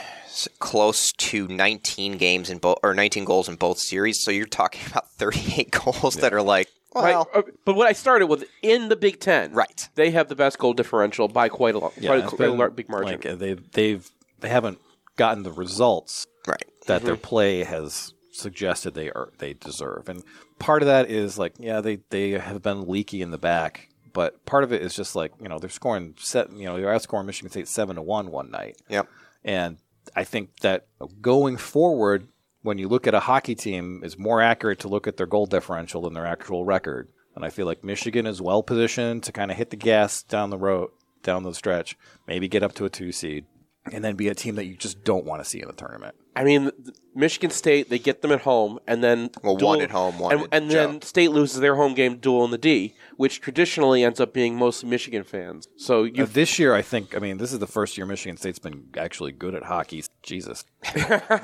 close 0.58 1.10
to 1.12 1.48
19 1.48 2.16
games 2.16 2.48
in 2.50 2.58
both 2.58 2.78
or 2.82 2.94
19 2.94 3.24
goals 3.24 3.48
in 3.48 3.56
both 3.56 3.78
series. 3.78 4.22
So 4.22 4.30
you're 4.30 4.46
talking 4.46 4.80
about 4.90 5.10
38 5.12 5.70
goals 5.70 6.14
that 6.16 6.32
are 6.32 6.42
like, 6.42 6.68
Right, 6.68 6.72
well, 6.94 7.28
uh, 7.34 7.42
but 7.64 7.74
what 7.76 7.86
I 7.86 7.92
started 7.92 8.26
with 8.26 8.44
in 8.62 8.88
the 8.88 8.96
Big 8.96 9.20
Ten, 9.20 9.52
Right. 9.52 9.88
They 9.94 10.10
have 10.10 10.28
the 10.28 10.34
best 10.36 10.58
goal 10.58 10.72
differential 10.74 11.28
by 11.28 11.48
quite 11.48 11.74
a 11.74 11.78
lot, 11.78 11.92
quite, 11.94 12.24
a, 12.24 12.28
quite 12.28 12.32
a 12.32 12.36
been, 12.36 12.58
lar- 12.58 12.70
big 12.70 12.88
margin. 12.88 13.12
Like 13.12 13.26
uh, 13.26 13.34
they 13.34 13.54
they've 13.54 14.08
they 14.40 14.48
haven't 14.48 14.78
gotten 15.16 15.42
the 15.42 15.52
results 15.52 16.26
right. 16.46 16.64
that 16.86 17.02
their 17.02 17.16
play 17.16 17.64
has 17.64 18.14
suggested 18.32 18.94
they 18.94 19.10
are 19.10 19.30
they 19.38 19.52
deserve. 19.54 20.08
And 20.08 20.22
part 20.58 20.82
of 20.82 20.86
that 20.86 21.10
is 21.10 21.38
like, 21.38 21.54
yeah, 21.58 21.80
they 21.80 21.96
they 22.10 22.30
have 22.32 22.62
been 22.62 22.88
leaky 22.88 23.20
in 23.22 23.30
the 23.32 23.38
back, 23.38 23.88
but 24.12 24.44
part 24.46 24.64
of 24.64 24.72
it 24.72 24.80
is 24.82 24.94
just 24.94 25.14
like 25.16 25.32
you 25.40 25.48
know 25.48 25.58
they're 25.58 25.68
scoring 25.70 26.14
set, 26.18 26.52
you 26.52 26.64
know 26.66 26.76
they're 26.76 26.86
outscoring 26.94 27.26
Michigan 27.26 27.50
State 27.50 27.68
seven 27.68 27.96
to 27.96 28.02
one 28.02 28.30
one 28.30 28.50
night, 28.50 28.76
Yep. 28.88 29.08
and 29.44 29.76
I 30.16 30.24
think 30.24 30.60
that 30.60 30.86
going 31.20 31.56
forward, 31.56 32.28
when 32.62 32.78
you 32.78 32.88
look 32.88 33.06
at 33.06 33.14
a 33.14 33.20
hockey 33.20 33.54
team, 33.54 34.00
it's 34.04 34.18
more 34.18 34.42
accurate 34.42 34.80
to 34.80 34.88
look 34.88 35.06
at 35.06 35.16
their 35.16 35.26
goal 35.26 35.46
differential 35.46 36.02
than 36.02 36.14
their 36.14 36.26
actual 36.26 36.64
record. 36.64 37.08
And 37.34 37.44
I 37.44 37.50
feel 37.50 37.66
like 37.66 37.84
Michigan 37.84 38.26
is 38.26 38.42
well 38.42 38.62
positioned 38.62 39.22
to 39.24 39.32
kind 39.32 39.50
of 39.50 39.56
hit 39.56 39.70
the 39.70 39.76
gas 39.76 40.22
down 40.22 40.50
the 40.50 40.58
road, 40.58 40.90
down 41.22 41.44
the 41.44 41.54
stretch, 41.54 41.96
maybe 42.26 42.48
get 42.48 42.62
up 42.62 42.74
to 42.74 42.84
a 42.84 42.90
two 42.90 43.12
seed, 43.12 43.46
and 43.92 44.04
then 44.04 44.16
be 44.16 44.28
a 44.28 44.34
team 44.34 44.56
that 44.56 44.66
you 44.66 44.76
just 44.76 45.04
don't 45.04 45.24
want 45.24 45.42
to 45.42 45.48
see 45.48 45.60
in 45.60 45.68
the 45.68 45.74
tournament. 45.74 46.16
I 46.40 46.44
mean, 46.44 46.70
Michigan 47.16 47.50
State 47.50 47.90
they 47.90 47.98
get 47.98 48.22
them 48.22 48.30
at 48.30 48.42
home, 48.42 48.78
and 48.86 49.02
then 49.02 49.30
Well, 49.42 49.56
duel- 49.56 49.68
one 49.70 49.80
at 49.80 49.90
home, 49.90 50.18
one 50.20 50.32
and, 50.32 50.48
and 50.52 50.70
then 50.70 51.02
State 51.02 51.32
loses 51.32 51.58
their 51.60 51.74
home 51.74 51.94
game 51.94 52.18
duel 52.18 52.44
in 52.44 52.52
the 52.52 52.58
D, 52.58 52.94
which 53.16 53.40
traditionally 53.40 54.04
ends 54.04 54.20
up 54.20 54.32
being 54.32 54.54
mostly 54.56 54.88
Michigan 54.88 55.24
fans. 55.24 55.66
So 55.76 56.04
you 56.04 56.22
Uh, 56.22 56.26
this 56.30 56.58
year, 56.60 56.74
I 56.74 56.82
think, 56.82 57.16
I 57.16 57.18
mean, 57.18 57.38
this 57.38 57.52
is 57.52 57.58
the 57.58 57.66
first 57.66 57.96
year 57.98 58.06
Michigan 58.06 58.36
State's 58.36 58.60
been 58.60 58.84
actually 58.96 59.32
good 59.32 59.54
at 59.56 59.64
hockey. 59.64 60.04
Jesus. 60.22 60.64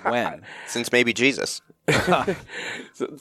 when? 0.04 0.42
Since 0.68 0.92
maybe 0.92 1.12
Jesus. 1.12 1.60
the, 1.86 2.36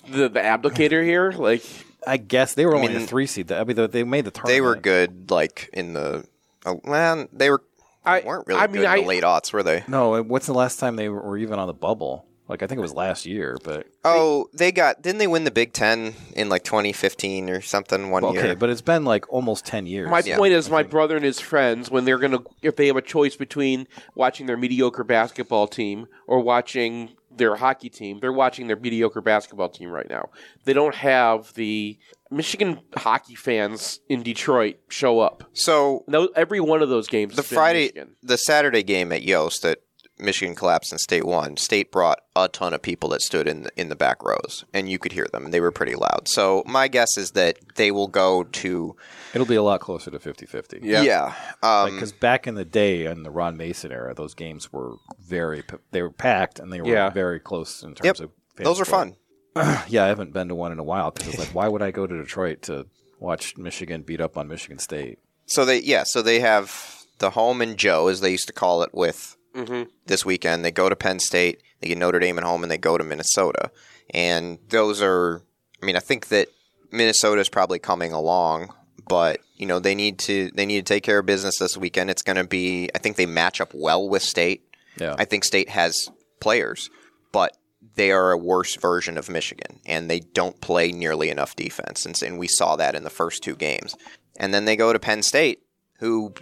the 0.08 0.30
abdicator 0.40 1.04
here, 1.04 1.32
like 1.32 1.64
I 2.06 2.18
guess 2.18 2.54
they 2.54 2.66
were 2.66 2.76
only 2.76 2.90
mean, 2.94 3.04
a 3.04 3.08
three 3.08 3.26
seed. 3.28 3.52
I 3.52 3.64
mean, 3.64 3.76
they- 3.76 3.88
they 3.88 4.04
made 4.04 4.26
the 4.26 4.32
tournament. 4.32 4.56
They 4.56 4.62
were 4.62 4.76
good, 4.76 5.32
like 5.32 5.70
in 5.74 5.94
the. 5.94 6.26
Oh, 6.66 6.80
man, 6.86 7.28
they 7.34 7.50
were. 7.50 7.64
I- 8.06 8.22
weren't 8.26 8.48
really 8.48 8.60
I 8.60 8.68
good 8.68 8.74
mean, 8.74 8.82
in 8.84 8.88
I- 8.90 9.02
the 9.02 9.08
late 9.08 9.24
aughts, 9.24 9.54
were 9.54 9.64
they? 9.64 9.84
No, 9.88 10.22
what's 10.24 10.46
the 10.48 10.54
last 10.54 10.80
time 10.80 10.96
they 10.96 11.10
were 11.10 11.38
even 11.38 11.60
on 11.60 11.68
the 11.68 11.74
bubble? 11.74 12.26
Like 12.50 12.62
I 12.62 12.68
think 12.68 12.80
it 12.80 12.82
was 12.82 12.94
last 12.94 13.26
year, 13.26 13.58
but 13.64 13.88
Oh, 14.04 14.48
they 14.54 14.74
got 14.74 15.02
didn't 15.02 15.20
they 15.20 15.28
win 15.28 15.46
the 15.46 15.50
Big 15.50 15.72
Ten 15.72 16.14
in 16.36 16.50
like 16.50 16.64
2015 16.66 17.50
or 17.50 17.62
something 17.62 18.12
one 18.12 18.26
okay, 18.26 18.34
year? 18.34 18.44
Okay, 18.48 18.56
but 18.56 18.70
it's 18.70 18.82
been 18.82 19.06
like 19.06 19.32
almost 19.32 19.66
ten 19.66 19.86
years. 19.88 20.10
My 20.10 20.22
Yeah. 20.26 20.38
point 20.38 20.52
is, 20.52 20.70
my 20.70 20.84
brother 20.84 21.16
and 21.16 21.24
his 21.24 21.40
friends, 21.40 21.90
when 21.90 22.04
they're 22.04 22.18
gonna, 22.18 22.40
if 22.62 22.76
they 22.76 22.88
have 22.88 22.98
a 22.98 23.02
choice 23.02 23.38
between 23.38 23.88
watching 24.14 24.46
their 24.46 24.58
mediocre 24.58 25.06
basketball 25.06 25.68
team 25.68 26.08
or 26.28 26.42
watching 26.42 27.12
their 27.36 27.56
hockey 27.56 27.90
team, 27.90 28.20
they're 28.20 28.34
watching 28.34 28.68
their 28.68 28.76
mediocre 28.76 29.22
basketball 29.22 29.70
team 29.70 29.90
right 29.90 30.10
now. 30.10 30.30
They 30.66 30.74
don't 30.74 30.96
have 30.96 31.54
the 31.54 31.98
Michigan 32.34 32.80
hockey 32.98 33.36
fans 33.36 34.00
in 34.10 34.24
Detroit 34.24 34.78
show 34.90 35.20
up. 35.20 35.44
So 35.54 36.04
No, 36.08 36.30
every 36.36 36.60
one 36.60 36.82
of 36.82 36.90
those 36.90 37.08
games. 37.08 37.36
the 37.36 37.42
has 37.42 37.50
been 37.50 37.56
Friday, 37.56 37.84
Michigan. 37.86 38.16
the 38.24 38.38
Saturday 38.38 38.84
game 38.84 39.12
at 39.12 39.24
Yost 39.24 39.62
that 39.64 39.80
Michigan 40.20 40.56
collapsed 40.56 40.92
and 40.92 41.02
State 41.02 41.26
won. 41.26 41.58
State 41.58 41.92
brought 41.92 42.20
a 42.36 42.48
ton 42.48 42.74
of 42.74 42.82
people 42.84 43.10
that 43.10 43.22
stood 43.22 43.48
in 43.48 43.64
the, 43.64 43.72
in 43.76 43.90
the 43.90 43.96
back 43.96 44.24
rows, 44.24 44.64
and 44.72 44.88
you 44.88 45.00
could 45.00 45.12
hear 45.12 45.28
them. 45.34 45.50
They 45.50 45.60
were 45.60 45.72
pretty 45.72 45.96
loud. 45.96 46.28
So 46.28 46.62
my 46.68 46.88
guess 46.88 47.18
is 47.18 47.32
that 47.32 47.58
they 47.76 47.90
will 47.90 48.08
go 48.08 48.44
to 48.44 48.96
It'll 49.34 49.48
be 49.48 49.56
a 49.56 49.64
lot 49.64 49.80
closer 49.82 50.12
to 50.12 50.20
50-50. 50.20 50.80
yeah. 50.84 51.34
um, 51.64 51.94
because 51.96 52.12
back 52.12 52.46
in 52.46 52.54
the 52.56 52.64
day 52.64 53.06
in 53.08 53.24
the 53.24 53.32
Ron 53.32 53.58
Mason 53.58 53.92
era, 53.92 54.14
those 54.14 54.36
games 54.36 54.72
were 54.72 54.94
very 55.20 55.64
p- 55.64 55.78
they 55.92 56.04
were 56.04 56.12
packed 56.12 56.60
and 56.60 56.72
they 56.72 56.80
were 56.82 56.88
Yeah. 56.90 57.10
very 57.10 57.40
close 57.40 57.82
in 57.82 57.96
terms 57.96 58.06
Yep. 58.06 58.20
of. 58.20 58.32
fan 58.56 58.64
those 58.66 58.80
are 58.80 58.86
support. 58.86 59.08
fun. 59.08 59.16
Yeah, 59.88 60.06
I 60.06 60.08
haven't 60.08 60.34
been 60.34 60.48
to 60.50 60.56
one 60.56 60.72
in 60.72 60.80
a 60.80 60.84
while 60.84 61.12
because 61.12 61.30
it's 61.30 61.40
like, 61.40 61.54
why 61.54 61.68
would 61.68 61.82
I 61.82 61.92
go 61.92 62.08
to 62.08 62.18
Detroit 62.18 62.64
to 62.64 62.88
watch 63.20 63.56
Michigan 63.58 64.02
beat 64.02 64.20
up 64.22 64.38
on 64.38 64.48
Michigan 64.48 64.80
State? 64.80 65.20
So 65.46 65.66
they 65.66 65.80
yeah, 65.80 66.04
so 66.06 66.22
they 66.22 66.40
have 66.40 67.04
the 67.20 67.32
home 67.32 67.62
and 67.62 67.78
Joe, 67.78 68.08
as 68.08 68.22
they 68.22 68.32
used 68.32 68.48
to 68.48 68.54
call 68.54 68.84
it, 68.84 68.94
with 68.94 69.38
Mm-hmm. 69.56 69.84
this 70.08 70.26
weekend. 70.26 70.66
They 70.66 70.72
go 70.72 70.90
to 70.90 70.96
Penn 70.96 71.20
State, 71.20 71.62
they 71.80 71.88
get 71.90 72.00
Notre 72.00 72.18
Dame 72.20 72.40
at 72.40 72.44
home, 72.44 72.64
and 72.64 72.72
they 72.72 72.78
go 72.80 72.98
to 72.98 73.04
Minnesota. 73.04 73.70
And 74.12 74.58
those 74.70 75.00
are, 75.00 75.44
I 75.80 75.86
mean, 75.86 75.96
I 75.96 76.00
think 76.00 76.30
that 76.30 76.48
Minnesota 76.92 77.40
is 77.40 77.50
probably 77.50 77.78
coming 77.78 78.14
along, 78.14 78.74
but 79.08 79.42
you 79.56 79.68
know 79.68 79.78
they 79.78 79.94
need 79.94 80.18
to 80.20 80.50
they 80.56 80.66
need 80.66 80.84
to 80.88 80.92
take 80.94 81.04
care 81.04 81.20
of 81.20 81.28
business 81.28 81.60
this 81.60 81.78
weekend. 81.78 82.10
It's 82.10 82.24
going 82.24 82.38
to 82.38 82.46
be, 82.46 82.90
I 82.96 82.98
think 82.98 83.16
they 83.16 83.28
match 83.28 83.62
up 83.62 83.74
well 83.76 84.10
with 84.10 84.24
State. 84.24 84.64
Yeah, 85.00 85.14
I 85.20 85.26
think 85.26 85.44
State 85.46 85.70
has 85.70 85.96
players, 86.40 86.90
but 87.32 87.56
they 87.96 88.12
are 88.12 88.32
a 88.32 88.38
worse 88.38 88.76
version 88.76 89.18
of 89.18 89.30
Michigan, 89.30 89.80
and 89.86 90.10
they 90.10 90.20
don't 90.20 90.60
play 90.62 90.92
nearly 90.92 91.30
enough 91.30 91.56
defense. 91.56 92.06
And, 92.06 92.22
and 92.22 92.40
we 92.40 92.48
saw 92.48 92.76
that 92.76 92.96
in 92.96 93.04
the 93.04 93.10
first 93.10 93.44
two 93.44 93.56
games. 93.56 93.96
And 94.38 94.54
then 94.54 94.66
they 94.66 94.76
go 94.76 94.94
to 94.94 95.00
Penn 95.00 95.22
State, 95.24 95.62
who 96.00 96.34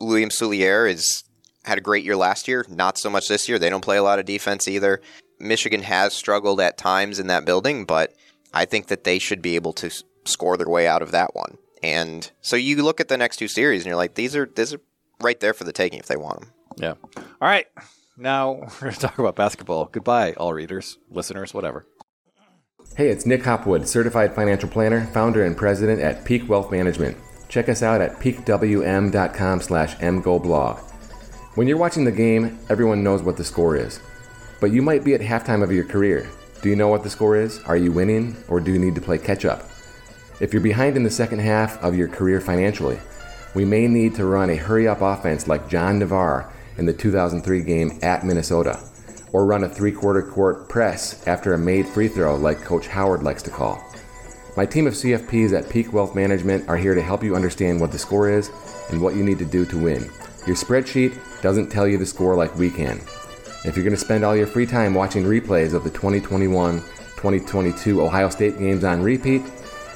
William 0.00 0.30
Souliere 0.30 0.90
is 0.90 1.24
had 1.64 1.78
a 1.78 1.82
great 1.82 2.04
year 2.04 2.16
last 2.16 2.46
year, 2.46 2.64
not 2.68 2.98
so 2.98 3.08
much 3.10 3.28
this 3.28 3.48
year. 3.48 3.58
They 3.58 3.70
don't 3.70 3.84
play 3.84 3.96
a 3.96 4.02
lot 4.02 4.18
of 4.18 4.26
defense 4.26 4.68
either. 4.68 5.00
Michigan 5.40 5.82
has 5.82 6.12
struggled 6.12 6.60
at 6.60 6.76
times 6.76 7.18
in 7.18 7.26
that 7.28 7.44
building, 7.44 7.84
but 7.86 8.14
I 8.52 8.66
think 8.66 8.86
that 8.88 9.04
they 9.04 9.18
should 9.18 9.42
be 9.42 9.56
able 9.56 9.72
to 9.74 9.90
score 10.24 10.56
their 10.56 10.68
way 10.68 10.86
out 10.86 11.02
of 11.02 11.10
that 11.12 11.34
one. 11.34 11.58
And 11.82 12.30
so 12.40 12.56
you 12.56 12.82
look 12.82 13.00
at 13.00 13.08
the 13.08 13.18
next 13.18 13.38
two 13.38 13.48
series, 13.48 13.82
and 13.82 13.86
you're 13.86 13.96
like, 13.96 14.14
these 14.14 14.36
are 14.36 14.46
these 14.46 14.72
are 14.72 14.80
right 15.20 15.38
there 15.40 15.52
for 15.52 15.64
the 15.64 15.72
taking 15.72 15.98
if 15.98 16.06
they 16.06 16.16
want 16.16 16.40
them. 16.40 16.52
yeah. 16.76 16.94
All 17.16 17.48
right, 17.48 17.66
now 18.16 18.52
we're 18.52 18.80
going 18.80 18.92
to 18.92 19.00
talk 19.00 19.18
about 19.18 19.36
basketball. 19.36 19.86
Goodbye, 19.86 20.34
all 20.34 20.52
readers, 20.52 20.98
listeners, 21.10 21.54
whatever. 21.54 21.86
Hey, 22.96 23.08
it's 23.08 23.26
Nick 23.26 23.44
Hopwood, 23.44 23.88
certified 23.88 24.34
financial 24.34 24.68
planner, 24.68 25.06
founder 25.06 25.44
and 25.44 25.56
president 25.56 26.00
at 26.00 26.24
Peak 26.24 26.48
Wealth 26.48 26.70
Management. 26.70 27.16
Check 27.48 27.68
us 27.68 27.82
out 27.82 28.00
at 28.00 28.20
peakwm.com 28.20 29.60
slash 29.60 29.96
mgoblog. 29.96 30.78
When 31.56 31.66
you're 31.66 31.76
watching 31.76 32.04
the 32.04 32.12
game, 32.12 32.58
everyone 32.68 33.02
knows 33.02 33.22
what 33.22 33.36
the 33.36 33.44
score 33.44 33.76
is. 33.76 34.00
But 34.60 34.72
you 34.72 34.82
might 34.82 35.04
be 35.04 35.14
at 35.14 35.20
halftime 35.20 35.62
of 35.62 35.72
your 35.72 35.84
career. 35.84 36.28
Do 36.62 36.68
you 36.68 36.76
know 36.76 36.88
what 36.88 37.02
the 37.02 37.10
score 37.10 37.36
is? 37.36 37.60
Are 37.60 37.76
you 37.76 37.92
winning 37.92 38.36
or 38.48 38.60
do 38.60 38.72
you 38.72 38.78
need 38.78 38.94
to 38.94 39.00
play 39.00 39.18
catch 39.18 39.44
up? 39.44 39.68
If 40.40 40.52
you're 40.52 40.62
behind 40.62 40.96
in 40.96 41.02
the 41.02 41.10
second 41.10 41.40
half 41.40 41.82
of 41.82 41.96
your 41.96 42.08
career 42.08 42.40
financially, 42.40 42.98
we 43.54 43.64
may 43.64 43.86
need 43.86 44.14
to 44.16 44.24
run 44.24 44.50
a 44.50 44.56
hurry 44.56 44.88
up 44.88 45.00
offense 45.00 45.46
like 45.46 45.68
John 45.68 45.98
Navarre 45.98 46.52
in 46.78 46.86
the 46.86 46.92
2003 46.92 47.62
game 47.62 47.98
at 48.02 48.24
Minnesota, 48.24 48.80
or 49.32 49.46
run 49.46 49.64
a 49.64 49.68
three 49.68 49.92
quarter 49.92 50.22
court 50.22 50.68
press 50.68 51.26
after 51.26 51.54
a 51.54 51.58
made 51.58 51.86
free 51.86 52.08
throw 52.08 52.36
like 52.36 52.60
Coach 52.60 52.86
Howard 52.86 53.22
likes 53.22 53.42
to 53.42 53.50
call. 53.50 53.82
My 54.56 54.64
team 54.64 54.86
of 54.86 54.94
CFPs 54.94 55.52
at 55.52 55.68
Peak 55.68 55.92
Wealth 55.92 56.14
Management 56.14 56.68
are 56.68 56.76
here 56.76 56.94
to 56.94 57.02
help 57.02 57.24
you 57.24 57.34
understand 57.34 57.80
what 57.80 57.90
the 57.90 57.98
score 57.98 58.28
is 58.28 58.50
and 58.90 59.02
what 59.02 59.16
you 59.16 59.24
need 59.24 59.38
to 59.40 59.44
do 59.44 59.64
to 59.66 59.78
win. 59.78 60.02
Your 60.46 60.56
spreadsheet 60.56 61.18
doesn't 61.42 61.70
tell 61.70 61.88
you 61.88 61.98
the 61.98 62.06
score 62.06 62.36
like 62.36 62.54
we 62.56 62.70
can. 62.70 63.00
If 63.64 63.76
you're 63.76 63.84
going 63.84 63.96
to 63.96 63.96
spend 63.96 64.24
all 64.24 64.36
your 64.36 64.46
free 64.46 64.66
time 64.66 64.94
watching 64.94 65.24
replays 65.24 65.74
of 65.74 65.84
the 65.84 65.90
2021 65.90 66.80
2022 67.24 68.02
Ohio 68.02 68.28
State 68.28 68.58
games 68.58 68.84
on 68.84 69.02
repeat, 69.02 69.42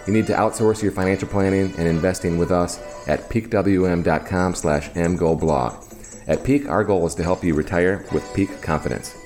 you 0.06 0.14
need 0.14 0.26
to 0.26 0.32
outsource 0.32 0.82
your 0.82 0.92
financial 0.92 1.28
planning 1.28 1.74
and 1.76 1.86
investing 1.86 2.38
with 2.38 2.50
us 2.50 2.78
at 3.06 3.28
peakwm.com 3.28 4.54
slash 4.54 4.88
mgoblog. 4.92 5.87
At 6.28 6.44
Peak, 6.44 6.68
our 6.68 6.84
goal 6.84 7.06
is 7.06 7.14
to 7.14 7.22
help 7.22 7.42
you 7.42 7.54
retire 7.54 8.04
with 8.12 8.34
peak 8.34 8.60
confidence. 8.60 9.16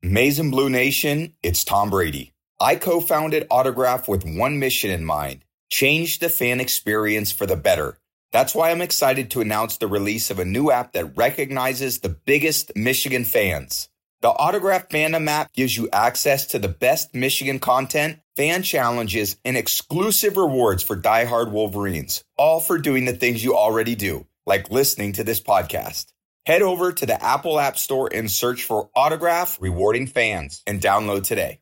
Maize 0.00 0.40
Blue 0.40 0.70
Nation, 0.70 1.34
it's 1.42 1.64
Tom 1.64 1.90
Brady. 1.90 2.32
I 2.60 2.76
co 2.76 3.00
founded 3.00 3.48
Autograph 3.50 4.06
with 4.06 4.24
one 4.24 4.60
mission 4.60 4.90
in 4.92 5.04
mind 5.04 5.44
change 5.70 6.20
the 6.20 6.28
fan 6.28 6.60
experience 6.60 7.32
for 7.32 7.46
the 7.46 7.56
better. 7.56 7.98
That's 8.30 8.54
why 8.54 8.70
I'm 8.70 8.80
excited 8.80 9.30
to 9.32 9.40
announce 9.40 9.76
the 9.76 9.88
release 9.88 10.30
of 10.30 10.38
a 10.38 10.44
new 10.44 10.70
app 10.70 10.92
that 10.92 11.16
recognizes 11.16 11.98
the 11.98 12.08
biggest 12.08 12.72
Michigan 12.76 13.24
fans. 13.24 13.88
The 14.20 14.30
Autograph 14.30 14.88
Fandom 14.88 15.28
app 15.28 15.52
gives 15.52 15.76
you 15.76 15.88
access 15.92 16.46
to 16.46 16.58
the 16.58 16.68
best 16.68 17.14
Michigan 17.14 17.60
content, 17.60 18.18
fan 18.34 18.64
challenges, 18.64 19.36
and 19.44 19.56
exclusive 19.56 20.36
rewards 20.36 20.82
for 20.82 20.96
diehard 20.96 21.52
Wolverines, 21.52 22.24
all 22.36 22.58
for 22.58 22.78
doing 22.78 23.04
the 23.04 23.12
things 23.12 23.44
you 23.44 23.56
already 23.56 23.94
do, 23.94 24.26
like 24.48 24.70
listening 24.70 25.12
to 25.12 25.22
this 25.22 25.40
podcast. 25.40 26.06
Head 26.46 26.62
over 26.62 26.90
to 26.90 27.04
the 27.04 27.22
Apple 27.22 27.60
App 27.60 27.76
Store 27.76 28.08
and 28.12 28.30
search 28.30 28.64
for 28.64 28.88
Autograph 28.96 29.58
Rewarding 29.60 30.06
Fans 30.06 30.62
and 30.66 30.80
download 30.80 31.24
today. 31.24 31.60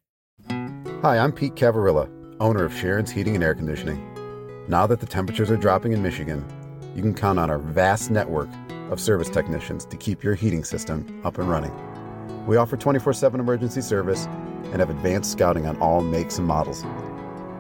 Hi, 1.03 1.18
I'm 1.18 1.32
Pete 1.32 1.57
Cavarilla, 1.57 2.09
owner 2.39 2.64
of 2.64 2.72
Sharon's 2.72 3.11
Heating 3.11 3.34
and 3.34 3.43
Air 3.43 3.57
Conditioning. 3.57 4.01
Now 4.68 4.87
that 4.87 5.01
the 5.01 5.07
temperatures 5.07 5.51
are 5.51 5.57
dropping 5.57 5.93
in 5.93 6.03
Michigan, 6.03 6.47
you 6.95 7.03
can 7.03 7.12
count 7.12 7.41
on 7.41 7.51
our 7.51 7.59
vast 7.59 8.12
network 8.12 8.49
of 8.91 9.01
service 9.01 9.28
technicians 9.28 9.84
to 9.87 9.97
keep 9.97 10.22
your 10.22 10.37
heating 10.37 10.62
system 10.62 11.20
up 11.24 11.39
and 11.39 11.51
running. 11.51 11.72
We 12.47 12.57
offer 12.57 12.76
24 12.76 13.12
7 13.14 13.41
emergency 13.41 13.80
service 13.80 14.26
and 14.66 14.76
have 14.76 14.91
advanced 14.91 15.32
scouting 15.32 15.66
on 15.66 15.76
all 15.78 16.03
makes 16.03 16.39
and 16.39 16.47
models. 16.47 16.84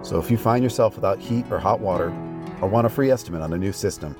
So 0.02 0.20
if 0.20 0.30
you 0.30 0.36
find 0.36 0.62
yourself 0.62 0.94
without 0.94 1.18
heat 1.18 1.44
or 1.50 1.58
hot 1.58 1.80
water, 1.80 2.14
or 2.60 2.68
want 2.68 2.86
a 2.86 2.90
free 2.90 3.10
estimate 3.10 3.42
on 3.42 3.52
a 3.52 3.58
new 3.58 3.72
system, 3.72 4.16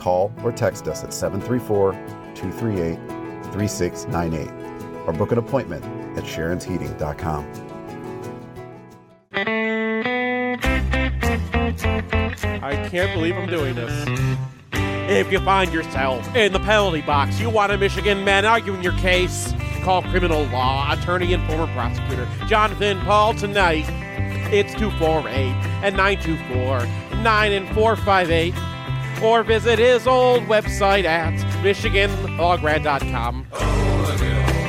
call 0.00 0.32
or 0.42 0.50
text 0.50 0.88
us 0.88 1.04
at 1.04 1.12
734 1.12 1.92
238 2.34 2.96
3698 3.52 5.06
or 5.06 5.12
book 5.12 5.32
an 5.32 5.38
appointment 5.38 5.84
at 6.16 6.24
sharonsheating.com. 6.24 7.46
I 12.62 12.88
can't 12.88 13.12
believe 13.14 13.36
I'm 13.36 13.48
doing 13.48 13.74
this. 13.74 14.06
If 15.10 15.32
you 15.32 15.40
find 15.40 15.72
yourself 15.72 16.36
in 16.36 16.52
the 16.52 16.60
penalty 16.60 17.00
box, 17.00 17.40
you 17.40 17.50
want 17.50 17.72
a 17.72 17.78
Michigan 17.78 18.24
man 18.24 18.44
arguing 18.44 18.82
your 18.82 18.92
case, 18.98 19.52
call 19.82 20.02
criminal 20.02 20.44
law 20.46 20.92
attorney 20.92 21.32
and 21.32 21.44
former 21.48 21.66
prosecutor 21.74 22.28
Jonathan 22.46 23.00
Paul 23.00 23.34
tonight. 23.34 23.86
It's 24.52 24.72
248 24.74 25.34
and 25.82 25.96
924 25.96 26.86
9 27.22 27.52
and 27.52 27.68
458. 27.74 28.54
Or 29.22 29.42
visit 29.42 29.78
his 29.78 30.06
old 30.06 30.42
website 30.44 31.04
at 31.04 31.34
MichiganLawGrad.com. 31.62 33.46
We 33.52 34.59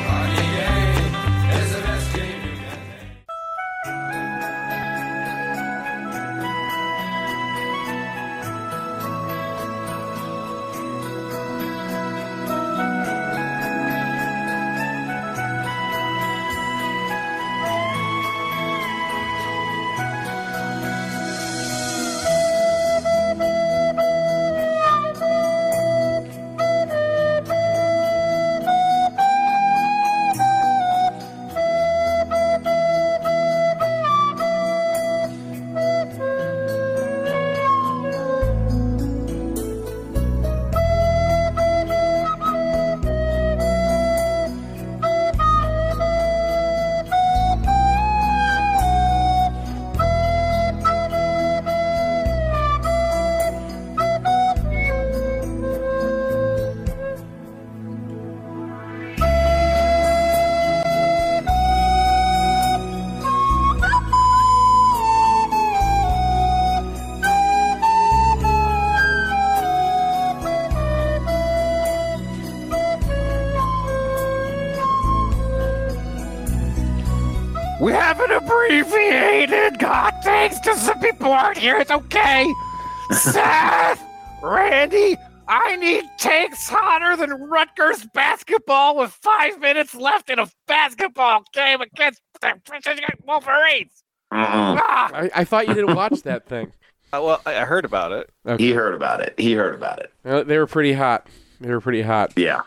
abbreviated 80.22 80.58
hot 80.58 80.64
because 80.64 80.82
some 80.82 81.00
people 81.00 81.32
aren't 81.32 81.58
here. 81.58 81.78
It's 81.78 81.92
okay. 81.92 82.52
Seth, 83.12 84.02
Randy, 84.42 85.18
I 85.48 85.76
need 85.76 86.06
takes 86.18 86.70
hotter 86.70 87.16
than 87.18 87.32
Rutgers 87.50 88.06
basketball 88.14 88.98
with 88.98 89.12
five 89.12 89.60
minutes 89.60 89.94
left 89.94 90.30
in 90.30 90.40
a 90.40 90.48
basketball 90.68 91.44
game 91.54 91.82
against 91.82 92.22
the 92.42 92.54
Michigan 92.72 93.04
Wolverines. 93.26 94.04
Ah, 94.32 95.10
I, 95.14 95.30
I 95.36 95.44
thought 95.44 95.68
you 95.68 95.74
didn't 95.74 95.96
watch 95.96 96.22
that 96.24 96.48
thing. 96.48 96.72
Uh, 97.14 97.20
well, 97.22 97.42
I 97.46 97.58
I 97.58 97.66
heard 97.66 97.84
about 97.84 98.14
it. 98.14 98.30
He 98.58 98.72
heard 98.72 98.94
about 98.94 99.20
it. 99.20 99.34
He 99.38 99.52
heard 99.52 99.76
about 99.76 100.00
it. 100.00 100.14
Uh, 100.24 100.44
They 100.44 100.58
were 100.58 100.66
pretty 100.66 100.94
hot. 100.94 101.28
They 101.60 101.70
were 101.70 101.82
pretty 101.82 102.04
hot. 102.04 102.32
Yeah. 102.38 102.62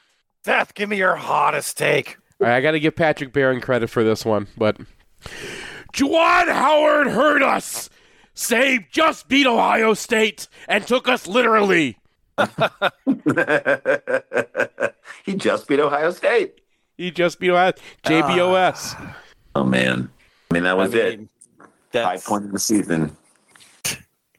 Seth, 0.45 0.75
give 0.75 0.91
me 0.91 0.99
your 0.99 1.17
hottest 1.17 1.79
take. 1.79 2.19
All 2.43 2.47
right, 2.49 2.57
I 2.57 2.61
got 2.61 2.73
to 2.73 2.79
give 2.79 2.95
Patrick 2.95 3.33
Barron 3.33 3.63
credit 3.63 3.89
for 3.89 4.05
this 4.05 4.23
one, 4.23 4.49
but 4.59 4.77
Juwan 5.95 6.53
Howard 6.53 7.07
heard 7.07 7.43
us. 7.43 7.89
Say 8.35 8.89
just 8.91 9.29
beat 9.29 9.47
Ohio 9.47 9.95
State 9.95 10.49
and 10.67 10.85
took 10.85 11.07
us 11.07 11.29
literally. 11.29 11.97
he 15.25 15.35
just 15.37 15.69
beat 15.69 15.79
Ohio 15.79 16.11
State. 16.11 16.61
He 16.99 17.13
just 17.13 17.39
beat 17.39 17.51
Ohio 17.51 17.73
JBOS. 18.05 18.97
Ah. 18.99 19.17
Oh 19.55 19.63
man. 19.63 20.11
I 20.51 20.55
mean 20.55 20.65
that 20.65 20.77
was 20.77 20.93
I 20.93 20.99
it. 20.99 21.19
mean, 21.21 21.29
High 21.61 21.67
That's, 21.93 22.27
point 22.27 22.47
of 22.47 22.51
the 22.53 22.59
season. 22.59 23.17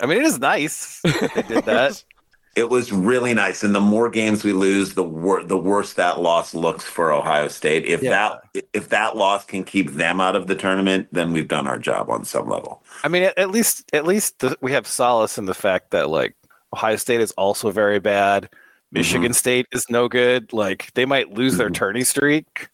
I 0.02 0.08
mean, 0.08 0.18
it 0.18 0.26
is 0.26 0.40
nice 0.40 1.00
they 1.04 1.42
did 1.44 1.64
that. 1.66 2.04
It 2.56 2.70
was 2.70 2.92
really 2.92 3.34
nice, 3.34 3.64
and 3.64 3.76
the 3.76 3.82
more 3.82 4.10
games 4.10 4.46
we 4.46 4.54
lose, 4.54 4.94
the 4.94 5.04
wor- 5.04 5.44
the 5.44 5.58
worse 5.58 5.94
that 5.94 6.22
loss 6.22 6.54
looks 6.54 6.86
for 6.86 7.12
Ohio 7.12 7.50
State. 7.50 7.86
If 7.86 8.02
Yeah. 8.02 8.12
that 8.54 8.66
if 8.74 8.90
that 8.90 9.18
loss 9.18 9.44
can 9.46 9.66
keep 9.66 9.92
them 9.92 10.22
out 10.22 10.38
of 10.38 10.48
the 10.48 10.56
tournament, 10.56 11.10
then 11.12 11.34
we've 11.34 11.50
done 11.50 11.68
our 11.68 11.78
job 11.78 12.10
on 12.10 12.24
some 12.24 12.48
level. 12.48 12.82
I 13.04 13.10
mean, 13.10 13.24
at, 13.24 13.38
at 13.38 13.52
least 13.52 13.84
at 13.94 14.06
least 14.06 14.40
the, 14.40 14.58
we 14.62 14.72
have 14.72 14.88
solace 14.88 15.38
in 15.38 15.46
the 15.48 15.54
fact 15.54 15.92
that 15.92 16.10
like 16.10 16.34
Ohio 16.74 16.96
State 16.96 17.20
is 17.20 17.32
also 17.32 17.72
very 17.72 18.00
bad. 18.00 18.50
Michigan 18.92 19.34
State 19.34 19.68
is 19.74 19.90
no 19.90 20.08
good. 20.08 20.54
Like 20.54 20.94
they 20.94 21.06
might 21.06 21.34
lose 21.34 21.58
their 21.58 21.70
Mhm. 21.70 21.74
tourney 21.76 22.04
streak. 22.06 22.70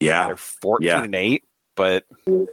Yeah, 0.00 0.26
They're 0.26 0.36
fourteen 0.36 0.88
Yeah. 0.88 1.02
and 1.02 1.14
eight, 1.14 1.44
but 1.76 2.04
you 2.26 2.46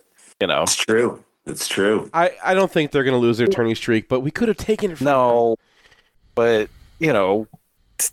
know, 0.47 0.63
it's 0.63 0.78
true. 0.78 1.22
It's 1.45 1.67
true. 1.67 2.09
I, 2.13 2.32
I 2.45 2.53
don't 2.53 2.72
think 2.72 2.91
they're 2.91 3.03
going 3.03 3.15
to 3.15 3.19
lose 3.19 3.39
their 3.39 3.47
tourney 3.47 3.76
streak, 3.76 4.07
but 4.07 4.22
we 4.22 4.30
could 4.32 4.47
have 4.47 4.57
taken 4.57 4.91
it 4.91 4.99
from 4.99 5.05
no. 5.05 5.55
But 6.41 6.69
you 6.99 7.13
know, 7.13 7.47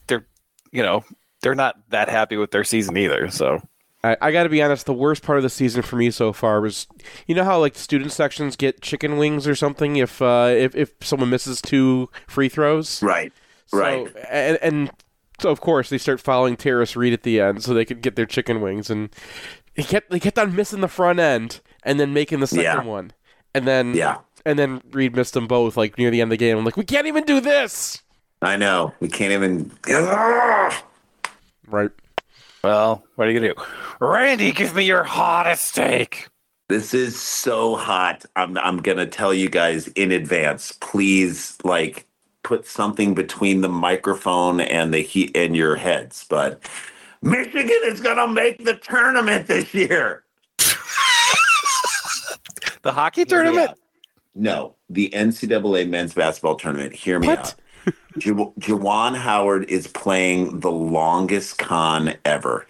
they're 0.07 0.27
you 0.71 0.83
know 0.83 1.05
they're 1.41 1.55
not 1.55 1.77
that 1.91 2.09
happy 2.09 2.37
with 2.37 2.51
their 2.51 2.65
season 2.65 2.97
either. 2.97 3.31
So 3.31 3.61
I, 4.05 4.17
I 4.21 4.33
got 4.33 4.43
to 4.43 4.49
be 4.49 4.63
honest. 4.63 4.85
The 4.87 4.93
worst 4.93 5.23
part 5.23 5.39
of 5.39 5.43
the 5.43 5.49
season 5.51 5.83
for 5.83 5.97
me 5.97 6.11
so 6.11 6.33
far 6.33 6.61
was, 6.61 6.87
you 7.27 7.35
know 7.35 7.45
how 7.45 7.59
like 7.59 7.75
student 7.77 8.13
sections 8.13 8.55
get 8.57 8.83
chicken 8.83 9.17
wings 9.17 9.47
or 9.49 9.55
something 9.55 9.97
if 9.97 10.21
uh, 10.21 10.53
if 10.55 10.75
if 10.77 10.93
someone 11.01 11.31
misses 11.31 11.63
two 11.63 12.11
free 12.27 12.49
throws. 12.49 13.03
Right. 13.03 13.33
So- 13.67 13.79
Right. 13.79 14.07
And, 14.31 14.59
and 14.63 14.91
so 15.41 15.51
of 15.51 15.61
course 15.61 15.89
they 15.91 15.99
start 15.99 16.21
following 16.21 16.57
Tarris 16.57 16.97
Reed 16.97 17.13
at 17.13 17.23
the 17.23 17.41
end 17.41 17.63
so 17.63 17.73
they 17.75 17.85
could 17.85 18.03
get 18.03 18.17
their 18.17 18.27
chicken 18.27 18.61
wings, 18.61 18.91
and 18.91 19.09
they 19.75 19.83
kept 19.85 20.11
they 20.11 20.21
kept 20.21 20.39
on 20.39 20.55
missing 20.55 20.81
the 20.81 20.89
front 20.89 21.19
end 21.19 21.61
and 21.83 21.99
then 22.01 22.13
making 22.13 22.41
the 22.41 22.47
second 22.47 22.65
Yeah. 22.65 22.83
one, 22.85 23.13
and 23.55 23.67
then 23.67 23.95
Yeah. 23.95 24.19
and 24.47 24.59
then 24.59 24.81
Reed 24.91 25.15
missed 25.17 25.35
them 25.35 25.47
both 25.47 25.77
like 25.77 25.97
near 25.99 26.11
the 26.11 26.21
end 26.21 26.29
of 26.33 26.39
the 26.39 26.45
game. 26.45 26.57
I'm 26.59 26.65
like, 26.65 26.77
we 26.77 26.85
can't 26.85 27.07
even 27.07 27.25
do 27.25 27.41
this. 27.41 28.03
I 28.43 28.57
know. 28.57 28.93
We 29.01 29.09
can't 29.09 29.33
even. 29.33 29.71
Right. 31.71 31.91
well, 32.65 33.05
what 33.17 33.29
are 33.29 33.31
you 33.31 33.39
gonna 33.41 33.53
do? 33.53 33.61
Randy, 34.01 34.53
give 34.53 34.75
me 34.75 34.85
your 34.87 35.05
hottest 35.05 35.75
take. 35.75 36.29
This 36.71 36.95
is 36.95 37.21
so 37.21 37.77
hot. 37.77 38.25
I'm 38.37 38.57
I'm 38.57 38.79
gonna 38.79 39.05
tell 39.07 39.35
you 39.35 39.51
guys 39.51 39.89
in 39.89 40.11
advance. 40.11 40.73
Please, 40.81 41.59
like, 41.65 42.07
put 42.43 42.67
something 42.67 43.15
between 43.15 43.61
the 43.61 43.69
microphone 43.69 44.61
and 44.63 44.95
the 44.95 45.01
heat 45.03 45.37
in 45.37 45.55
your 45.55 45.77
heads. 45.77 46.25
But 46.31 46.63
Michigan 47.21 47.81
is 47.85 48.01
gonna 48.01 48.29
make 48.29 48.65
the 48.65 48.77
tournament 48.77 49.47
this 49.47 49.75
year. 49.75 50.25
The 52.83 52.93
hockey 52.93 53.25
tournament. 53.25 53.73
No, 54.37 54.77
the 54.89 55.11
NCAA 55.13 55.89
men's 55.89 56.15
basketball 56.15 56.55
tournament. 56.55 56.95
Hear 56.95 57.19
me 57.19 57.27
What? 57.27 57.39
out. 57.41 57.55
Ju- 58.19 58.53
Juwan 58.59 59.17
Howard 59.17 59.65
is 59.71 59.87
playing 59.87 60.61
the 60.61 60.71
longest 60.71 61.59
con 61.59 62.15
ever. 62.25 62.67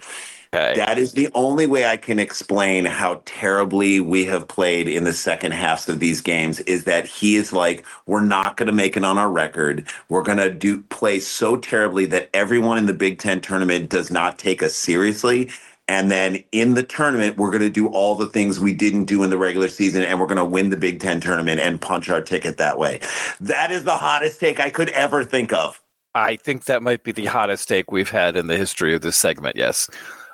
Okay. 0.55 0.75
That 0.77 0.99
is 0.99 1.13
the 1.13 1.29
only 1.35 1.67
way 1.67 1.85
I 1.85 1.99
can 1.99 2.19
explain 2.19 2.87
how 2.87 3.21
terribly 3.27 4.01
we 4.01 4.25
have 4.25 4.49
played 4.49 4.89
in 4.89 5.05
the 5.05 5.13
second 5.13 5.53
halves 5.53 5.91
of 5.91 6.01
these 6.01 6.23
games 6.23 6.61
is 6.61 6.85
that 6.85 7.07
he 7.07 7.37
is 7.37 7.53
like, 7.53 7.85
we're 8.07 8.23
not 8.23 8.57
going 8.57 8.69
to 8.69 8.73
make 8.73 8.97
it 8.97 9.05
on 9.05 9.19
our 9.19 9.31
record. 9.31 9.87
We're 10.09 10.23
going 10.23 10.39
to 10.39 10.51
do 10.51 10.81
play 10.85 11.21
so 11.21 11.59
terribly 11.59 12.07
that 12.07 12.31
everyone 12.33 12.79
in 12.79 12.87
the 12.87 12.95
Big 12.95 13.19
Ten 13.19 13.43
tournament 13.43 13.91
does 13.91 14.11
not 14.11 14.39
take 14.39 14.63
us 14.63 14.75
seriously. 14.75 15.51
And 15.89 16.11
then 16.11 16.45
in 16.53 16.75
the 16.75 16.83
tournament, 16.83 17.39
we're 17.39 17.51
going 17.51 17.63
to 17.63 17.71
do 17.71 17.89
all 17.89 18.15
the 18.15 18.27
things 18.27 18.61
we 18.61 18.75
didn't 18.75 19.07
do 19.07 19.23
in 19.23 19.31
the 19.31 19.39
regular 19.39 19.69
season, 19.69 20.03
and 20.03 20.21
we're 20.21 20.27
going 20.27 20.37
to 20.37 20.45
win 20.45 20.69
the 20.69 20.77
Big 20.77 21.01
Ten 21.01 21.19
tournament 21.21 21.61
and 21.61 21.81
punch 21.81 22.11
our 22.11 22.21
ticket 22.21 22.59
that 22.59 22.79
way. 22.79 23.01
That 23.41 23.71
is 23.71 23.85
the 23.85 23.97
hottest 23.97 24.39
take 24.39 24.61
I 24.61 24.69
could 24.69 24.91
ever 24.91 25.25
think 25.25 25.53
of. 25.53 25.81
I 26.15 26.37
think 26.37 26.65
that 26.67 26.83
might 26.83 27.05
be 27.05 27.13
the 27.13 27.25
hottest 27.27 27.69
take 27.69 27.91
we've 27.91 28.11
had 28.11 28.37
in 28.37 28.49
the 28.49 28.57
history 28.57 28.95
of 28.95 29.01
this 29.01 29.17
segment. 29.17 29.57
Yes. 29.57 29.89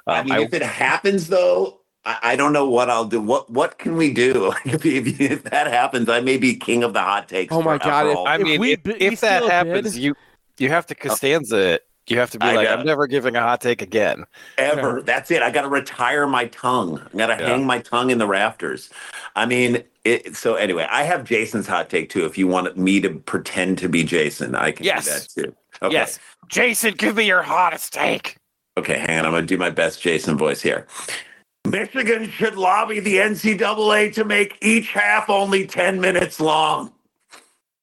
I 0.06 0.18
Um, 0.20 0.26
mean, 0.26 0.34
I- 0.34 0.40
if 0.42 0.52
it 0.54 0.62
happens, 0.62 1.28
though, 1.28 1.80
I, 2.04 2.18
I 2.22 2.36
don't 2.36 2.52
know 2.52 2.68
what 2.68 2.90
I'll 2.90 3.04
do. 3.04 3.20
What 3.20 3.48
what 3.50 3.78
can 3.78 3.96
we 3.96 4.12
do 4.12 4.52
if, 4.64 4.84
if, 4.84 5.20
if 5.20 5.42
that 5.44 5.68
happens? 5.68 6.08
I 6.08 6.20
may 6.20 6.36
be 6.36 6.56
king 6.56 6.82
of 6.82 6.92
the 6.94 7.00
hot 7.00 7.28
takes. 7.28 7.54
Oh 7.54 7.62
my 7.62 7.78
God, 7.78 8.06
if- 8.08 8.18
I 8.18 8.34
If 8.36 8.42
mean, 8.42 8.60
we 8.60 8.72
if, 8.72 8.82
bi- 8.82 8.96
if 8.98 9.20
that 9.20 9.44
happens, 9.44 9.94
bid- 9.94 10.02
you 10.02 10.14
you 10.58 10.68
have 10.70 10.86
to 10.86 10.94
Costanza 10.96 11.56
it. 11.74 11.86
You 12.06 12.18
have 12.18 12.30
to 12.32 12.38
be 12.38 12.46
I 12.46 12.54
like, 12.54 12.68
know. 12.68 12.74
I'm 12.74 12.84
never 12.86 13.06
giving 13.06 13.34
a 13.34 13.40
hot 13.40 13.60
take 13.60 13.80
again. 13.80 14.24
ever. 14.58 15.00
That's 15.06 15.30
it. 15.30 15.42
I 15.42 15.50
got 15.50 15.62
to 15.62 15.68
retire 15.68 16.26
my 16.26 16.46
tongue. 16.46 16.98
I 17.14 17.16
got 17.16 17.26
to 17.28 17.42
Yeah. 17.42 17.48
hang 17.50 17.64
my 17.64 17.78
tongue 17.78 18.10
in 18.10 18.18
the 18.18 18.26
rafters. 18.26 18.90
I 19.36 19.46
mean, 19.46 19.82
it, 20.04 20.36
so 20.36 20.54
anyway, 20.56 20.86
I 20.90 21.04
have 21.04 21.24
Jason's 21.24 21.66
hot 21.66 21.88
take 21.88 22.10
too. 22.10 22.26
If 22.26 22.36
you 22.36 22.46
want 22.46 22.76
me 22.76 23.00
to 23.00 23.10
pretend 23.10 23.78
to 23.78 23.88
be 23.88 24.04
Jason, 24.04 24.54
I 24.54 24.72
can 24.72 24.84
Yes. 24.84 25.04
do 25.04 25.10
that 25.42 25.48
too. 25.48 25.56
Okay. 25.82 25.94
Yes, 25.94 26.18
Jason, 26.48 26.94
give 26.94 27.16
me 27.16 27.24
your 27.26 27.42
hottest 27.42 27.92
take. 27.94 28.36
Okay, 28.76 28.98
hang 28.98 29.20
on. 29.20 29.24
I'm 29.26 29.30
going 29.32 29.42
to 29.42 29.46
do 29.46 29.56
my 29.58 29.70
best 29.70 30.02
Jason 30.02 30.36
voice 30.36 30.60
here. 30.60 30.86
Michigan 31.66 32.28
should 32.28 32.56
lobby 32.56 33.00
the 33.00 33.16
NCAA 33.16 34.12
to 34.14 34.24
make 34.24 34.58
each 34.60 34.92
half 34.92 35.30
only 35.30 35.66
10 35.66 36.00
minutes 36.00 36.38
long. 36.38 36.92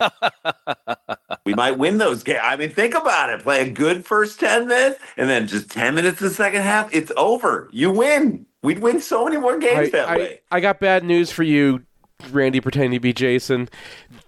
we 1.45 1.53
might 1.53 1.77
win 1.77 1.97
those 1.97 2.23
games. 2.23 2.39
I 2.43 2.55
mean, 2.55 2.69
think 2.69 2.93
about 2.95 3.29
it. 3.29 3.41
Play 3.41 3.61
a 3.61 3.69
good 3.69 4.05
first 4.05 4.39
10 4.39 4.67
minutes 4.67 4.99
and 5.17 5.29
then 5.29 5.47
just 5.47 5.69
10 5.71 5.95
minutes 5.95 6.21
in 6.21 6.27
the 6.27 6.33
second 6.33 6.61
half. 6.61 6.93
It's 6.93 7.11
over. 7.17 7.69
You 7.71 7.91
win. 7.91 8.45
We'd 8.63 8.79
win 8.79 9.01
so 9.01 9.25
many 9.25 9.37
more 9.37 9.57
games 9.57 9.87
I, 9.87 9.89
that 9.91 10.09
I, 10.09 10.17
way. 10.17 10.39
I 10.51 10.59
got 10.59 10.79
bad 10.79 11.03
news 11.03 11.31
for 11.31 11.43
you, 11.43 11.83
Randy, 12.31 12.61
pretending 12.61 12.91
to 12.91 12.99
be 12.99 13.13
Jason. 13.13 13.69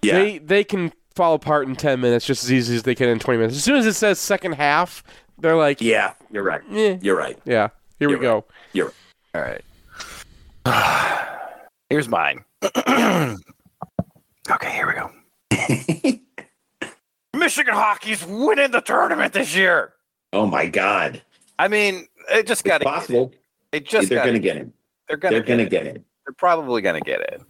Yeah. 0.02 0.14
They 0.18 0.38
they 0.40 0.64
can 0.64 0.92
fall 1.16 1.36
apart 1.36 1.68
in 1.68 1.76
ten 1.76 2.02
minutes 2.02 2.26
just 2.26 2.44
as 2.44 2.52
easy 2.52 2.76
as 2.76 2.82
they 2.84 2.96
can 2.96 3.10
in 3.10 3.20
twenty 3.20 3.38
minutes. 3.38 3.58
As 3.58 3.64
soon 3.64 3.76
as 3.76 3.86
it 3.86 3.94
says 3.94 4.18
second 4.20 4.54
half, 4.54 5.04
they're 5.38 5.56
like, 5.56 5.82
yeah, 5.82 6.14
you're 6.32 6.42
right. 6.44 6.62
eh, 6.72 6.98
You're 7.02 7.16
right. 7.16 7.38
yeah, 7.46 7.70
here 8.00 8.08
we 8.10 8.14
You're 8.16 8.22
go. 8.22 8.46
You're 8.74 8.92
All 9.36 9.42
right. 9.42 9.62
Here's 11.92 12.10
mine. 12.10 12.44
okay, 12.64 13.38
here 14.72 14.88
we 14.88 14.94
go. 14.94 15.12
Michigan 17.36 17.74
hockey's 17.74 18.26
winning 18.26 18.72
the 18.72 18.82
tournament 18.82 19.34
this 19.34 19.56
year. 19.56 19.94
Oh 20.32 20.46
my 20.46 20.68
God. 20.68 21.22
I 21.60 21.68
mean, 21.68 22.08
it 22.32 22.48
just 22.48 22.64
got 22.64 22.82
It's 22.82 22.90
possible. 22.90 23.32
It 23.72 23.86
just 23.86 24.10
They're 24.10 24.24
going 24.24 24.34
to 24.34 24.40
get 24.40 24.58
him. 24.58 24.74
They're 25.08 25.18
gonna 25.18 25.34
They're 25.34 25.44
going 25.44 25.60
to 25.60 25.66
get 25.66 25.86
it. 25.86 26.04
They're 26.26 26.34
probably 26.34 26.82
going 26.82 27.02
to 27.02 27.06
get 27.06 27.22
it. 27.22 27.42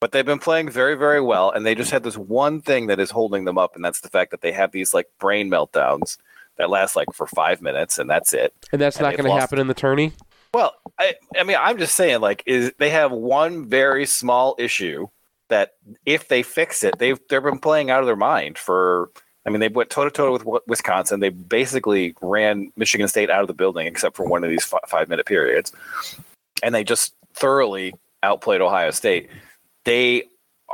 But 0.00 0.12
they've 0.12 0.26
been 0.26 0.38
playing 0.38 0.68
very, 0.68 0.94
very 0.94 1.20
well, 1.20 1.50
and 1.50 1.64
they 1.64 1.74
just 1.74 1.90
had 1.90 2.02
this 2.02 2.18
one 2.18 2.60
thing 2.60 2.88
that 2.88 3.00
is 3.00 3.10
holding 3.10 3.44
them 3.46 3.56
up, 3.56 3.74
and 3.74 3.84
that's 3.84 4.00
the 4.00 4.10
fact 4.10 4.30
that 4.30 4.42
they 4.42 4.52
have 4.52 4.72
these 4.72 4.92
like 4.92 5.06
brain 5.18 5.50
meltdowns 5.50 6.18
that 6.58 6.68
last 6.68 6.96
like 6.96 7.08
for 7.14 7.26
five 7.26 7.62
minutes, 7.62 7.98
and 7.98 8.08
that's 8.10 8.34
it. 8.34 8.52
And 8.72 8.80
that's 8.80 8.96
And 8.96 9.04
not 9.04 9.16
going 9.16 9.30
to 9.30 9.40
happen 9.40 9.58
in 9.58 9.68
the 9.68 9.74
tourney. 9.74 10.12
Well, 10.52 10.74
I, 10.98 11.14
I 11.38 11.44
mean, 11.44 11.56
I'm 11.58 11.78
just 11.78 11.94
saying, 11.94 12.20
like, 12.20 12.42
is 12.46 12.72
they 12.78 12.90
have 12.90 13.10
one 13.12 13.68
very 13.68 14.06
small 14.06 14.54
issue 14.58 15.08
that 15.48 15.72
if 16.04 16.28
they 16.28 16.42
fix 16.42 16.82
it, 16.82 16.98
they've 16.98 17.18
they've 17.28 17.42
been 17.42 17.58
playing 17.58 17.90
out 17.90 18.00
of 18.00 18.06
their 18.06 18.16
mind 18.16 18.58
for. 18.58 19.10
I 19.44 19.50
mean, 19.50 19.60
they 19.60 19.68
went 19.68 19.90
toe 19.90 20.02
to 20.02 20.10
toe 20.10 20.32
with 20.32 20.62
Wisconsin. 20.66 21.20
They 21.20 21.28
basically 21.28 22.16
ran 22.20 22.72
Michigan 22.76 23.06
State 23.06 23.30
out 23.30 23.42
of 23.42 23.46
the 23.46 23.54
building, 23.54 23.86
except 23.86 24.16
for 24.16 24.26
one 24.26 24.42
of 24.42 24.50
these 24.50 24.64
fi- 24.64 24.80
five 24.88 25.08
minute 25.08 25.24
periods, 25.24 25.72
and 26.64 26.74
they 26.74 26.82
just 26.82 27.14
thoroughly 27.34 27.94
outplayed 28.24 28.60
Ohio 28.60 28.90
State. 28.90 29.30
They 29.84 30.24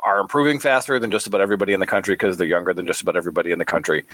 are 0.03 0.21
improving 0.21 0.59
faster 0.59 0.99
than 0.99 1.11
just 1.11 1.27
about 1.27 1.43
everybody 1.43 1.75
in 1.75 1.81
the 1.81 1.87
country 1.87 2.15
because 2.15 2.39
they're 2.39 2.47
younger 2.47 2.73
than 2.73 2.87
just 2.87 3.03
about 3.03 3.15
everybody 3.15 3.53
in 3.53 3.59
the 3.59 3.65
country. 3.67 4.05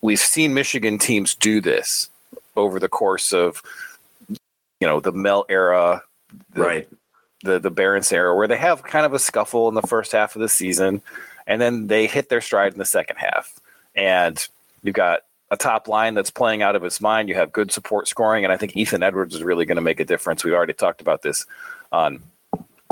We've 0.00 0.20
seen 0.20 0.54
Michigan 0.54 0.98
teams 0.98 1.34
do 1.34 1.60
this 1.60 2.08
over 2.54 2.78
the 2.78 2.88
course 2.88 3.32
of 3.32 3.62
you 4.28 4.86
know 4.86 5.00
the 5.00 5.12
Mel 5.12 5.44
era, 5.48 6.02
the 6.54 6.60
Right. 6.60 6.88
The 7.42 7.58
the 7.58 7.70
Berenson 7.70 8.16
era 8.16 8.34
where 8.36 8.48
they 8.48 8.56
have 8.56 8.82
kind 8.82 9.06
of 9.06 9.14
a 9.14 9.18
scuffle 9.18 9.68
in 9.68 9.74
the 9.74 9.82
first 9.82 10.12
half 10.12 10.34
of 10.34 10.42
the 10.42 10.48
season, 10.48 11.02
and 11.46 11.60
then 11.60 11.86
they 11.86 12.06
hit 12.06 12.28
their 12.28 12.40
stride 12.40 12.72
in 12.72 12.78
the 12.78 12.84
second 12.84 13.16
half. 13.16 13.58
And 13.94 14.44
you've 14.82 14.94
got 14.94 15.20
a 15.50 15.56
top 15.56 15.88
line 15.88 16.14
that's 16.14 16.30
playing 16.30 16.62
out 16.62 16.76
of 16.76 16.84
its 16.84 17.00
mind. 17.00 17.28
You 17.28 17.34
have 17.36 17.52
good 17.52 17.70
support 17.72 18.08
scoring, 18.08 18.44
and 18.44 18.52
I 18.52 18.56
think 18.56 18.76
Ethan 18.76 19.02
Edwards 19.02 19.34
is 19.34 19.42
really 19.42 19.64
going 19.66 19.76
to 19.76 19.82
make 19.82 20.00
a 20.00 20.04
difference. 20.04 20.44
We've 20.44 20.54
already 20.54 20.72
talked 20.74 21.00
about 21.00 21.22
this 21.22 21.46
on 21.92 22.22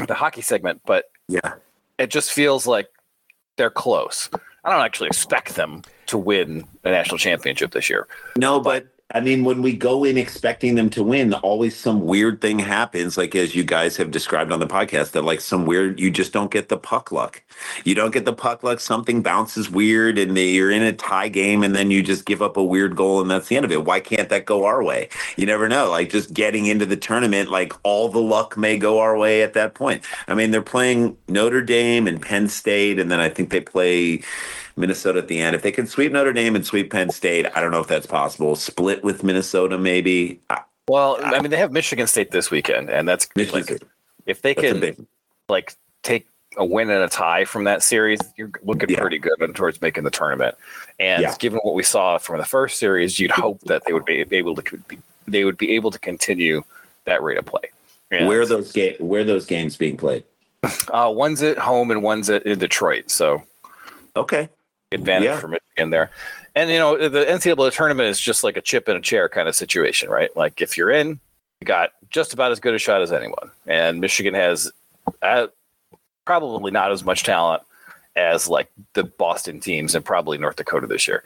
the 0.07 0.15
hockey 0.15 0.43
segment, 0.43 0.81
but 0.87 1.11
Yeah. 1.29 1.55
it 1.99 2.09
just 2.11 2.33
feels 2.33 2.67
like 2.67 2.89
they're 3.57 3.69
close. 3.71 4.31
I 4.65 4.71
don't 4.71 4.85
actually 4.85 5.09
expect 5.09 5.55
them 5.55 5.83
to 6.07 6.19
win 6.19 6.67
a 6.85 6.91
national 6.91 7.19
championship 7.19 7.73
this 7.73 7.89
year. 7.91 8.07
No, 8.37 8.59
but 8.61 8.87
I 9.13 9.21
mean, 9.21 9.45
when 9.45 9.63
we 9.63 9.77
go 9.77 10.03
in 10.03 10.19
expecting 10.19 10.75
them 10.75 10.91
to 10.91 11.03
win, 11.05 11.33
always 11.33 11.77
some 11.77 12.01
weird 12.01 12.41
thing 12.41 12.59
happens. 12.59 13.17
Like 13.17 13.37
as 13.37 13.55
you 13.55 13.63
guys 13.63 13.97
have 13.99 14.11
described 14.11 14.51
on 14.51 14.59
the 14.59 14.67
podcast, 14.67 15.13
that 15.13 15.23
like 15.23 15.41
some 15.41 15.65
weird, 15.65 16.01
you 16.01 16.11
just 16.11 16.33
don't 16.33 16.51
get 16.51 16.69
the 16.69 16.77
puck 16.77 17.13
luck. 17.13 17.41
You 17.85 17.95
don't 17.95 18.11
get 18.11 18.25
the 18.25 18.33
puck 18.33 18.65
luck. 18.65 18.81
Something 18.81 19.23
bounces 19.23 19.71
weird, 19.71 20.19
and 20.19 20.37
you're 20.37 20.73
in 20.73 20.83
a 20.83 20.93
tie 20.93 21.29
game, 21.29 21.63
and 21.63 21.77
then 21.77 21.93
you 21.93 22.03
just 22.03 22.25
give 22.25 22.43
up 22.43 22.57
a 22.57 22.65
weird 22.65 22.97
goal, 22.97 23.21
and 23.21 23.31
that's 23.31 23.47
the 23.47 23.57
end 23.57 23.65
of 23.65 23.71
it. 23.71 23.85
Why 23.85 24.01
can't 24.01 24.29
that 24.29 24.45
go 24.45 24.65
our 24.65 24.83
way? 24.83 25.09
You 25.37 25.47
never 25.47 25.69
know. 25.69 25.89
Like 25.89 26.11
just 26.11 26.35
getting 26.35 26.67
into 26.67 26.85
the 26.85 26.97
tournament, 26.97 27.49
like 27.49 27.73
all 27.85 28.09
the 28.09 28.19
luck 28.19 28.57
may 28.57 28.77
go 28.77 28.99
our 28.99 29.17
way 29.17 29.43
at 29.43 29.53
that 29.53 29.75
point. 29.75 30.03
I 30.27 30.35
mean, 30.35 30.51
they're 30.51 30.63
playing 30.63 31.17
Notre 31.29 31.63
Dame 31.63 32.09
and 32.09 32.21
Penn 32.21 32.49
State, 32.49 32.99
and 32.99 33.09
then 33.09 33.21
I 33.21 33.29
think 33.29 33.51
they 33.51 33.61
play. 33.61 34.23
Minnesota 34.77 35.19
at 35.19 35.29
the 35.29 35.39
end. 35.39 35.57
If 35.57 35.63
they 35.63 35.73
can 35.73 35.87
sweep 35.87 36.13
Notre 36.13 36.33
Dame 36.33 36.55
and 36.57 36.65
sweep 36.67 36.91
Penn 36.91 37.11
State, 37.11 37.47
I 37.55 37.61
don't 37.61 37.71
know 37.71 37.81
if 37.81 37.87
that's 37.89 38.07
possible. 38.07 38.57
Split 38.57 39.03
with 39.03 39.25
Minnesota, 39.25 39.79
maybe. 39.79 40.41
I- 40.51 40.63
Well, 40.89 41.19
I 41.23 41.41
mean, 41.41 41.51
they 41.51 41.57
have 41.57 41.73
Michigan 41.73 42.07
State 42.07 42.31
this 42.31 42.51
weekend, 42.51 42.91
and 42.91 43.09
that's 43.09 43.27
Michigan 43.35 43.65
like 43.73 43.83
if 44.27 44.43
they 44.43 44.55
That's 44.55 44.79
can 44.79 45.07
like 45.49 45.75
take 46.03 46.27
a 46.59 46.65
win 46.65 46.91
and 46.91 47.03
a 47.03 47.09
tie 47.09 47.45
from 47.45 47.65
that 47.65 47.83
series, 47.83 48.19
you're 48.37 48.51
looking 48.63 48.91
Yeah. 48.91 49.01
pretty 49.01 49.19
good 49.19 49.37
towards 49.55 49.81
making 49.83 50.05
the 50.05 50.11
tournament. 50.11 50.55
And 51.01 51.23
Yeah. 51.23 51.35
given 51.39 51.59
what 51.63 51.75
we 51.75 51.83
saw 51.83 52.19
from 52.19 52.39
the 52.39 52.45
first 52.45 52.79
series, 52.79 53.19
you'd 53.19 53.31
hope 53.33 53.61
that 53.63 53.85
they 53.85 53.93
would 53.93 54.05
be 54.05 54.25
able 54.31 54.55
to 54.57 54.81
they 55.29 55.45
would 55.45 55.59
be 55.59 55.73
able 55.75 55.91
to 55.91 55.99
continue 55.99 56.63
that 57.05 57.21
rate 57.21 57.37
of 57.37 57.45
play. 57.47 57.69
And, 58.13 58.29
Where 58.29 58.43
are 58.43 58.47
those 58.47 58.71
ga- 58.73 58.97
where 58.99 59.23
are 59.23 59.25
those 59.25 59.45
games 59.45 59.77
being 59.77 59.97
played? 59.97 60.23
uh, 60.93 61.11
one's 61.13 61.43
at 61.43 61.59
home 61.59 61.91
and 61.91 62.01
one's 62.03 62.31
at 62.31 62.45
in 62.47 62.59
Detroit, 62.61 63.11
so 63.11 63.43
Okay. 64.15 64.49
Advantage 64.93 65.27
Yeah. 65.27 65.39
for 65.41 65.49
Michigan 65.49 65.91
there. 65.91 66.11
And 66.55 66.71
you 66.71 66.79
know, 66.79 67.09
the 67.09 67.25
NCAA 67.25 67.73
tournament 67.73 68.09
is 68.09 68.21
just 68.21 68.43
like 68.45 68.57
a 68.57 68.61
chip 68.63 68.89
in 68.89 68.97
a 68.97 69.01
chair 69.01 69.29
kind 69.29 69.49
of 69.49 69.55
situation, 69.55 70.09
right? 70.09 70.35
Like 70.37 70.63
if 70.63 70.77
you're 70.77 70.91
in, 70.91 71.21
you 71.61 71.65
got 71.67 71.91
just 72.11 72.33
about 72.33 72.53
as 72.53 72.61
good 72.61 72.75
a 72.75 72.79
shot 72.79 73.03
as 73.03 73.13
anyone. 73.13 73.51
And 73.67 74.01
Michigan 74.01 74.35
has 74.35 74.71
uh, 75.23 75.49
probably 76.25 76.71
not 76.71 76.93
as 76.93 77.05
much 77.05 77.25
talent 77.25 77.63
as 78.15 78.49
like 78.49 78.71
the 78.95 79.05
Boston 79.05 79.61
teams 79.61 79.95
and 79.95 80.05
probably 80.05 80.39
North 80.39 80.57
Dakota 80.57 80.87
this 80.87 81.07
year. 81.07 81.23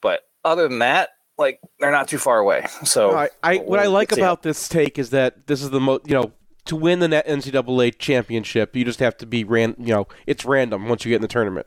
But 0.00 0.26
other 0.44 0.68
than 0.68 0.78
that, 0.78 1.10
like 1.36 1.60
they're 1.78 1.90
not 1.90 2.08
too 2.08 2.18
far 2.18 2.38
away. 2.38 2.66
So 2.84 3.16
I, 3.16 3.28
I 3.42 3.56
what 3.58 3.80
I 3.80 3.86
like 3.86 4.12
see. 4.12 4.20
about 4.20 4.42
this 4.42 4.68
take 4.68 4.98
is 4.98 5.10
that 5.10 5.46
this 5.46 5.62
is 5.62 5.70
the 5.70 5.80
most 5.80 6.06
you 6.06 6.14
know 6.14 6.32
to 6.66 6.76
win 6.76 7.00
the 7.00 7.08
NCAA 7.08 7.98
championship, 7.98 8.76
you 8.76 8.84
just 8.84 9.00
have 9.00 9.16
to 9.18 9.26
be 9.26 9.44
ran. 9.44 9.74
You 9.78 9.94
know, 9.94 10.08
it's 10.26 10.44
random 10.44 10.88
once 10.88 11.04
you 11.04 11.10
get 11.10 11.16
in 11.16 11.22
the 11.22 11.28
tournament, 11.28 11.66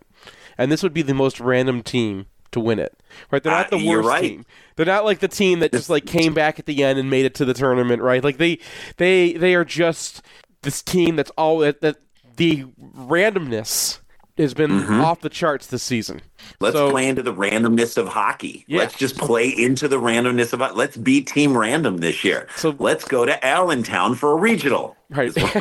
and 0.58 0.72
this 0.72 0.84
would 0.84 0.94
be 0.94 1.02
the 1.02 1.14
most 1.14 1.40
random 1.40 1.82
team 1.84 2.28
to 2.52 2.60
win 2.60 2.80
it. 2.80 2.96
Right? 3.32 3.42
They're 3.42 3.52
not 3.52 3.68
Uh, 3.74 3.78
the 3.78 3.84
you're 3.84 3.98
worst 4.04 4.10
right. 4.10 4.22
team. 4.22 4.46
They're 4.76 4.86
not 4.86 5.06
like 5.06 5.20
the 5.20 5.28
team 5.28 5.60
that 5.62 5.72
just 5.72 5.90
like 5.90 6.06
came 6.06 6.34
back 6.34 6.60
at 6.60 6.66
the 6.66 6.84
end 6.84 7.00
and 7.00 7.10
made 7.10 7.26
it 7.26 7.36
to 7.36 7.46
the 7.46 7.54
tournament. 7.54 8.02
Right? 8.02 8.24
Like 8.24 8.38
they 8.38 8.60
they 8.98 9.34
they 9.34 9.56
are 9.56 9.66
just 9.66 10.22
this 10.62 10.82
team 10.82 11.16
that's 11.16 11.32
all 11.32 11.60
that, 11.60 11.82
that 11.82 11.98
the 12.38 12.64
randomness 12.96 14.00
has 14.38 14.54
been 14.56 14.72
off 15.00 15.22
the 15.22 15.30
charts 15.30 15.68
this 15.68 15.84
season. 15.84 16.20
Let's 16.60 16.76
So- 16.76 16.90
play 16.90 17.08
into 17.08 17.22
the 17.22 17.34
randomness 17.34 17.98
of 17.98 18.08
hockey. 18.08 18.66
Yeah. 18.68 18.80
Let's 18.80 18.98
just 18.98 19.16
play 19.18 19.48
into 19.48 19.88
the 19.88 20.00
randomness 20.00 20.54
of. 20.54 20.76
Let's 20.76 20.98
be 20.98 21.22
team 21.22 21.56
random 21.56 21.98
this 21.98 22.24
year. 22.24 22.48
So- 22.56 22.76
let's 22.80 23.06
go 23.06 23.26
to 23.26 23.46
Allentown 23.46 24.16
for 24.16 24.32
a 24.32 24.36
regional. 24.36 24.96
Right. 25.12 25.32
All 25.38 25.52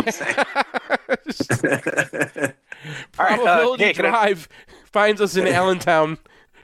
right, 1.87 2.49
uh, 2.49 2.49
Probability 3.13 3.85
hey, 3.85 3.93
can 3.93 4.07
I- 4.07 4.11
Drive 4.11 4.49
finds 4.93 5.21
us 5.21 5.37
in 5.37 5.47
Allentown 5.49 6.19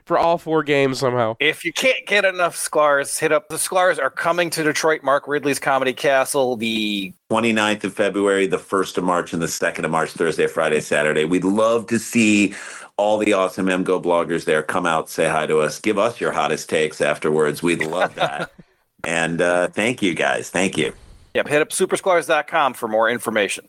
for 0.05 0.18
all 0.18 0.39
four 0.39 0.62
games 0.62 0.99
somehow. 0.99 1.37
If 1.39 1.64
you 1.64 1.72
can't 1.72 2.07
get 2.07 2.24
enough 2.24 2.57
Sklars, 2.57 3.18
hit 3.18 3.31
up 3.31 3.49
the 3.49 3.57
Sklars 3.57 3.99
are 3.99 4.11
coming 4.11 4.49
to 4.51 4.62
Detroit. 4.62 5.03
Mark 5.03 5.29
Ridley's 5.29 5.59
Comedy 5.59 5.93
Castle. 5.93 6.57
The 6.57 7.12
29th 7.31 7.85
of 7.85 7.95
February, 7.95 8.47
the 8.47 8.57
1st 8.57 8.99
of 8.99 9.05
March, 9.05 9.33
and 9.33 9.43
the 9.43 9.47
2nd 9.47 9.85
of 9.85 9.91
March, 9.91 10.12
Thursday, 10.12 10.47
Friday, 10.47 10.81
Saturday. 10.81 11.24
We'd 11.26 11.45
love 11.45 11.87
to 11.89 11.99
see 11.99 12.55
all 12.97 13.18
the 13.18 13.33
awesome 13.35 13.66
MGO 13.66 14.03
bloggers 14.03 14.45
there 14.45 14.62
come 14.62 14.87
out, 14.87 15.09
say 15.11 15.29
hi 15.29 15.47
to 15.47 15.59
us, 15.59 15.79
give 15.79 15.99
us 15.99 16.20
your 16.20 16.33
hottest 16.33 16.68
takes 16.68 17.01
afterwards. 17.01 17.62
We'd 17.62 17.85
love 17.85 18.14
that. 18.16 18.51
and 19.05 19.41
uh, 19.41 19.68
thank 19.68 20.03
you 20.03 20.14
guys. 20.14 20.51
Thank 20.51 20.76
you. 20.79 20.95
Yep, 21.35 21.49
hit 21.49 21.62
up 21.62 21.68
supersklars.com 21.68 22.74
for 22.74 22.89
more 22.89 23.09
information. 23.11 23.68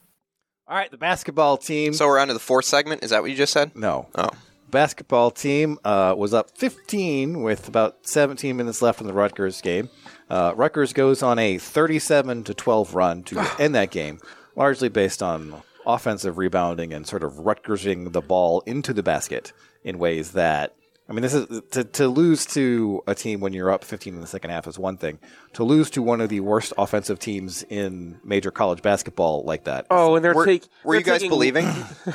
All 0.68 0.76
right, 0.76 0.90
the 0.90 0.98
basketball 0.98 1.58
team. 1.58 1.94
So 1.94 2.08
we're 2.08 2.18
on 2.18 2.30
to 2.30 2.34
the 2.34 2.40
fourth 2.40 2.66
segment. 2.66 3.04
Is 3.04 3.10
that 3.10 3.22
what 3.22 3.30
you 3.30 3.36
just 3.38 3.52
said? 3.52 3.76
no, 3.76 4.08
Oh, 4.16 4.30
basketball 4.72 5.32
team 5.32 5.78
uh, 5.84 6.14
was 6.18 6.34
up 6.34 6.58
15 6.58 7.42
with 7.42 7.68
about 7.68 8.08
17 8.08 8.56
minutes 8.56 8.82
left 8.82 9.02
in 9.02 9.08
the 9.08 9.14
Rutgers 9.14 9.62
game. 9.62 9.90
Uh, 10.30 10.54
Rutgers 10.56 10.94
goes 10.94 11.24
on 11.24 11.40
a 11.40 11.58
37 11.58 12.44
to 12.46 12.54
12 12.54 12.96
run 12.96 13.24
to 13.24 13.56
end 13.60 13.76
that 13.76 13.92
game, 13.92 14.20
largely 14.56 14.90
based 14.90 15.24
on 15.24 15.62
offensive 15.86 16.38
rebounding 16.38 16.94
and 16.94 17.08
sort 17.08 17.24
of 17.24 17.34
Rutgersing 17.34 18.14
the 18.14 18.22
ball 18.22 18.62
into 18.66 18.94
the 18.94 19.04
basket 19.04 19.54
in 19.84 19.98
ways 19.98 20.32
that. 20.34 20.76
I 21.10 21.14
mean, 21.14 21.24
this 21.24 21.34
is 21.34 21.62
to, 21.72 21.84
to 21.84 22.08
lose 22.08 22.46
to 22.48 23.02
a 23.08 23.16
team 23.16 23.40
when 23.40 23.52
you're 23.52 23.72
up 23.72 23.84
15 23.84 24.14
in 24.14 24.22
the 24.22 24.28
second 24.28 24.52
half 24.52 24.68
is 24.68 24.78
one 24.78 24.96
thing. 24.98 25.18
To 25.54 25.64
lose 25.64 25.90
to 25.92 26.04
one 26.04 26.22
of 26.22 26.30
the 26.30 26.40
worst 26.42 26.72
offensive 26.78 27.18
teams 27.18 27.64
in 27.64 28.20
major 28.24 28.52
college 28.52 28.84
basketball 28.84 29.44
like 29.44 29.64
that. 29.64 29.88
Oh, 29.90 30.16
and 30.16 30.24
they're 30.24 30.36
were, 30.36 30.46
take, 30.46 30.68
were 30.84 30.94
they're 30.94 31.00
you 31.00 31.06
guys 31.06 31.16
taking- 31.22 31.30
believing? 31.32 31.66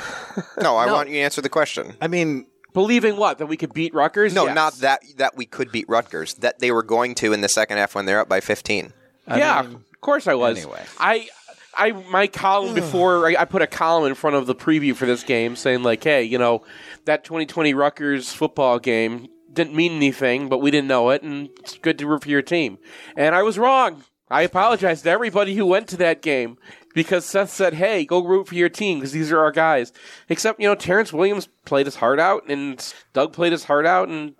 no, 0.61 0.77
I 0.77 0.85
No. 0.85 0.93
want 0.93 1.09
you 1.09 1.15
to 1.15 1.21
answer 1.21 1.41
the 1.41 1.49
question. 1.49 1.93
I 2.01 2.07
mean, 2.07 2.47
believing 2.73 3.17
what 3.17 3.37
that 3.39 3.47
we 3.47 3.57
could 3.57 3.73
beat 3.73 3.93
Rutgers? 3.93 4.33
No, 4.33 4.45
Yes. 4.45 4.55
not 4.55 4.73
that 4.75 5.01
that 5.17 5.35
we 5.35 5.45
could 5.45 5.71
beat 5.71 5.89
Rutgers. 5.89 6.35
That 6.35 6.59
they 6.59 6.71
were 6.71 6.83
going 6.83 7.15
to 7.15 7.33
in 7.33 7.41
the 7.41 7.49
second 7.49 7.77
half 7.77 7.95
when 7.95 8.05
they're 8.05 8.19
up 8.21 8.29
by 8.29 8.39
15. 8.39 8.93
I 9.27 9.37
yeah, 9.39 9.61
mean, 9.63 9.75
of 9.75 10.01
course 10.01 10.27
I 10.27 10.35
was. 10.35 10.57
anyway. 10.57 10.83
I, 10.99 11.27
I, 11.75 11.91
my 11.91 12.27
column 12.27 12.73
before 12.73 13.27
I, 13.27 13.35
I 13.39 13.45
put 13.45 13.61
a 13.61 13.67
column 13.67 14.05
in 14.05 14.15
front 14.15 14.35
of 14.35 14.47
the 14.47 14.55
preview 14.55 14.95
for 14.95 15.05
this 15.05 15.23
game 15.23 15.55
saying 15.55 15.83
like, 15.83 16.03
hey, 16.03 16.23
you 16.23 16.37
know, 16.37 16.63
that 17.05 17.23
2020 17.23 17.73
Rutgers 17.73 18.31
football 18.31 18.79
game 18.79 19.27
didn't 19.51 19.75
mean 19.75 19.93
anything, 19.93 20.49
but 20.49 20.59
we 20.59 20.69
didn't 20.69 20.87
know 20.87 21.09
it, 21.09 21.23
and 21.23 21.49
it's 21.59 21.77
good 21.77 21.97
to 21.99 22.07
root 22.07 22.23
for 22.23 22.29
your 22.29 22.41
team. 22.41 22.77
And 23.15 23.33
I 23.33 23.41
was 23.43 23.57
wrong. 23.57 24.03
I 24.29 24.41
apologize 24.41 25.01
to 25.03 25.09
everybody 25.09 25.55
who 25.55 25.65
went 25.65 25.87
to 25.89 25.97
that 25.97 26.21
game 26.21 26.57
because 26.93 27.25
Seth 27.25 27.51
said, 27.51 27.75
"Hey, 27.75 28.05
go 28.05 28.23
root 28.23 28.47
for 28.47 28.55
your 28.55 28.69
team 28.69 28.99
because 28.99 29.11
these 29.11 29.31
are 29.31 29.39
our 29.39 29.51
guys." 29.51 29.93
Except, 30.29 30.59
you 30.59 30.67
know, 30.67 30.75
Terrance 30.75 31.13
Williams 31.13 31.47
played 31.63 31.85
his 31.85 31.97
heart 31.97 32.19
out, 32.19 32.49
and 32.49 32.93
Dug 33.13 33.33
played 33.33 33.51
his 33.51 33.65
heart 33.65 33.85
out, 33.85 34.09
and 34.09 34.35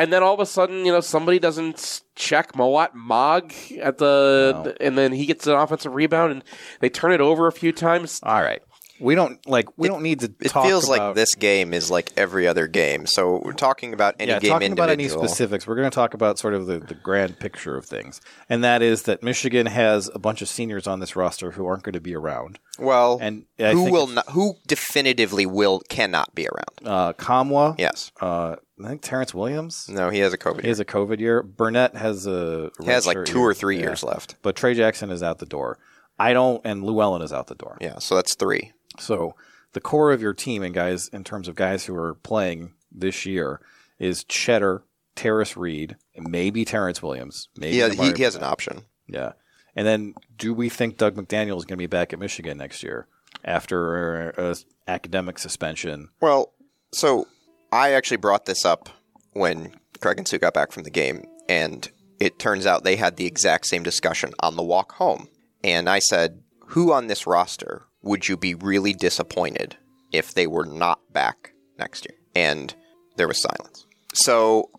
and 0.00 0.12
then 0.12 0.22
all 0.22 0.34
of 0.34 0.40
a 0.40 0.46
sudden, 0.46 0.84
you 0.86 0.92
know, 0.92 1.00
somebody 1.00 1.38
doesn't 1.38 2.00
check 2.16 2.52
Mawot 2.54 2.94
Mag 2.94 3.54
at 3.80 3.98
the, 3.98 4.76
and 4.80 4.96
then 4.98 5.12
he 5.12 5.26
gets 5.26 5.46
an 5.46 5.54
offensive 5.54 5.94
rebound, 5.94 6.32
and 6.32 6.44
they 6.80 6.88
turn 6.88 7.12
it 7.12 7.20
over 7.20 7.46
a 7.46 7.52
few 7.52 7.72
times. 7.72 8.18
all 8.22 8.42
right. 8.42 8.62
We 9.02 9.14
don't 9.14 9.38
like. 9.48 9.66
We 9.78 9.88
don't 9.88 10.02
need 10.02 10.20
to. 10.20 10.26
It 10.40 10.50
talk 10.50 10.66
feels 10.66 10.86
like 10.86 11.14
this 11.14 11.34
game 11.34 11.72
is 11.72 11.90
like 11.90 12.12
every 12.18 12.46
other 12.46 12.66
game. 12.66 13.06
So 13.06 13.40
we're 13.42 13.54
talking 13.54 13.94
about 13.94 14.14
any 14.20 14.26
game. 14.26 14.34
yeah, 14.34 14.40
game 14.40 14.50
talking 14.50 14.72
about 14.72 14.90
any 14.90 15.08
specifics, 15.08 15.66
we're 15.66 15.76
going 15.76 15.88
to 15.90 15.94
talk 15.94 16.12
about 16.12 16.38
sort 16.38 16.52
of 16.52 16.66
the, 16.66 16.80
the 16.80 16.94
grand 16.94 17.38
picture 17.38 17.78
of 17.78 17.86
things, 17.86 18.20
and 18.50 18.62
that 18.62 18.82
is 18.82 19.04
that 19.04 19.22
Michigan 19.22 19.64
has 19.64 20.10
a 20.14 20.18
bunch 20.18 20.42
of 20.42 20.50
seniors 20.50 20.86
on 20.86 21.00
this 21.00 21.16
roster 21.16 21.52
who 21.52 21.64
aren't 21.64 21.82
going 21.82 21.94
to 21.94 22.00
be 22.00 22.14
around. 22.14 22.58
well, 22.78 23.18
And 23.22 23.46
I 23.58 23.72
who 23.72 23.84
think 23.84 23.92
will 23.94 24.06
not? 24.06 24.28
Who 24.32 24.56
definitively 24.66 25.46
will 25.46 25.80
cannot 25.88 26.34
be 26.34 26.46
around? 26.46 26.86
Uh, 26.86 27.12
Nkamhoua, 27.14 27.76
Yes. 27.78 28.12
uh, 28.20 28.56
I 28.84 28.88
think 28.88 29.02
Terrance 29.02 29.34
Williams 29.34 29.88
No, 29.88 30.10
he 30.10 30.18
has 30.20 30.32
a 30.32 30.38
COVID. 30.38 30.62
he 30.62 30.68
has 30.68 30.80
a 30.80 30.84
COVID 30.84 31.18
year. 31.20 31.42
Burnett 31.42 31.94
has 31.96 32.26
a 32.26 32.70
he 32.80 32.86
has 32.86 33.06
like 33.06 33.24
two 33.24 33.38
year. 33.40 33.48
or 33.50 33.54
three 33.54 33.76
Yeah. 33.76 33.82
years 33.82 34.02
left. 34.02 34.36
but 34.42 34.56
Tray 34.56 34.74
Jackson 34.74 35.10
is 35.10 35.22
out 35.22 35.38
the 35.38 35.46
door. 35.46 35.78
I 36.18 36.32
don't, 36.34 36.60
and 36.64 36.84
Llewellyn 36.84 37.22
is 37.22 37.32
out 37.32 37.46
the 37.46 37.54
door. 37.54 37.78
Yeah, 37.80 37.98
so 37.98 38.14
that's 38.14 38.34
three. 38.34 38.72
So 38.98 39.34
the 39.72 39.80
core 39.80 40.12
of 40.12 40.20
your 40.20 40.34
team 40.34 40.62
and 40.62 40.74
guys, 40.74 41.08
in 41.08 41.24
terms 41.24 41.48
of 41.48 41.54
guys 41.54 41.86
who 41.86 41.94
are 41.96 42.14
playing 42.14 42.74
this 42.92 43.24
year, 43.24 43.60
is 43.98 44.24
Cheddar, 44.24 44.82
Tarris 45.16 45.56
Reed, 45.56 45.96
and 46.14 46.28
maybe 46.30 46.64
Terrance 46.64 47.02
Williams. 47.02 47.48
Maybe 47.56 47.76
Yeah, 47.78 47.88
he, 47.90 48.12
he 48.12 48.22
has 48.24 48.34
an 48.34 48.42
option. 48.44 48.82
Yeah. 49.06 49.32
And 49.76 49.86
then 49.86 50.14
do 50.36 50.52
we 50.52 50.68
think 50.68 50.96
Dug 50.98 51.14
McDaniel 51.16 51.56
is 51.56 51.64
going 51.64 51.76
to 51.78 51.82
be 51.82 51.86
back 51.86 52.12
at 52.12 52.18
Michigan 52.18 52.58
next 52.58 52.82
year 52.82 53.06
after 53.44 54.30
a 54.30 54.56
academic 54.88 55.38
suspension? 55.38 56.08
Well, 56.20 56.52
so 56.92 57.26
I 57.72 57.92
actually 57.92 58.16
brought 58.18 58.46
this 58.46 58.64
up 58.64 58.88
when 59.32 59.74
Craig 60.00 60.18
and 60.18 60.26
Sue 60.26 60.38
got 60.38 60.54
back 60.54 60.72
from 60.72 60.82
the 60.82 60.90
game, 60.90 61.24
and 61.48 61.88
it 62.18 62.38
turns 62.38 62.66
out 62.66 62.84
they 62.84 62.96
had 62.96 63.16
the 63.16 63.26
exact 63.26 63.66
same 63.66 63.82
discussion 63.82 64.32
on 64.40 64.56
the 64.56 64.62
walk 64.62 64.92
home. 64.92 65.28
And 65.62 65.88
I 65.88 65.98
said, 65.98 66.42
Who 66.68 66.92
on 66.92 67.06
this 67.06 67.26
roster 67.26 67.86
would 68.02 68.28
you 68.28 68.36
be 68.36 68.54
really 68.54 68.92
disappointed 68.92 69.76
if 70.12 70.34
they 70.34 70.46
were 70.46 70.66
not 70.66 71.12
back 71.12 71.52
next 71.78 72.06
year? 72.08 72.18
And 72.34 72.74
there 73.16 73.28
was 73.28 73.40
silence. 73.40 73.86
So 74.14 74.70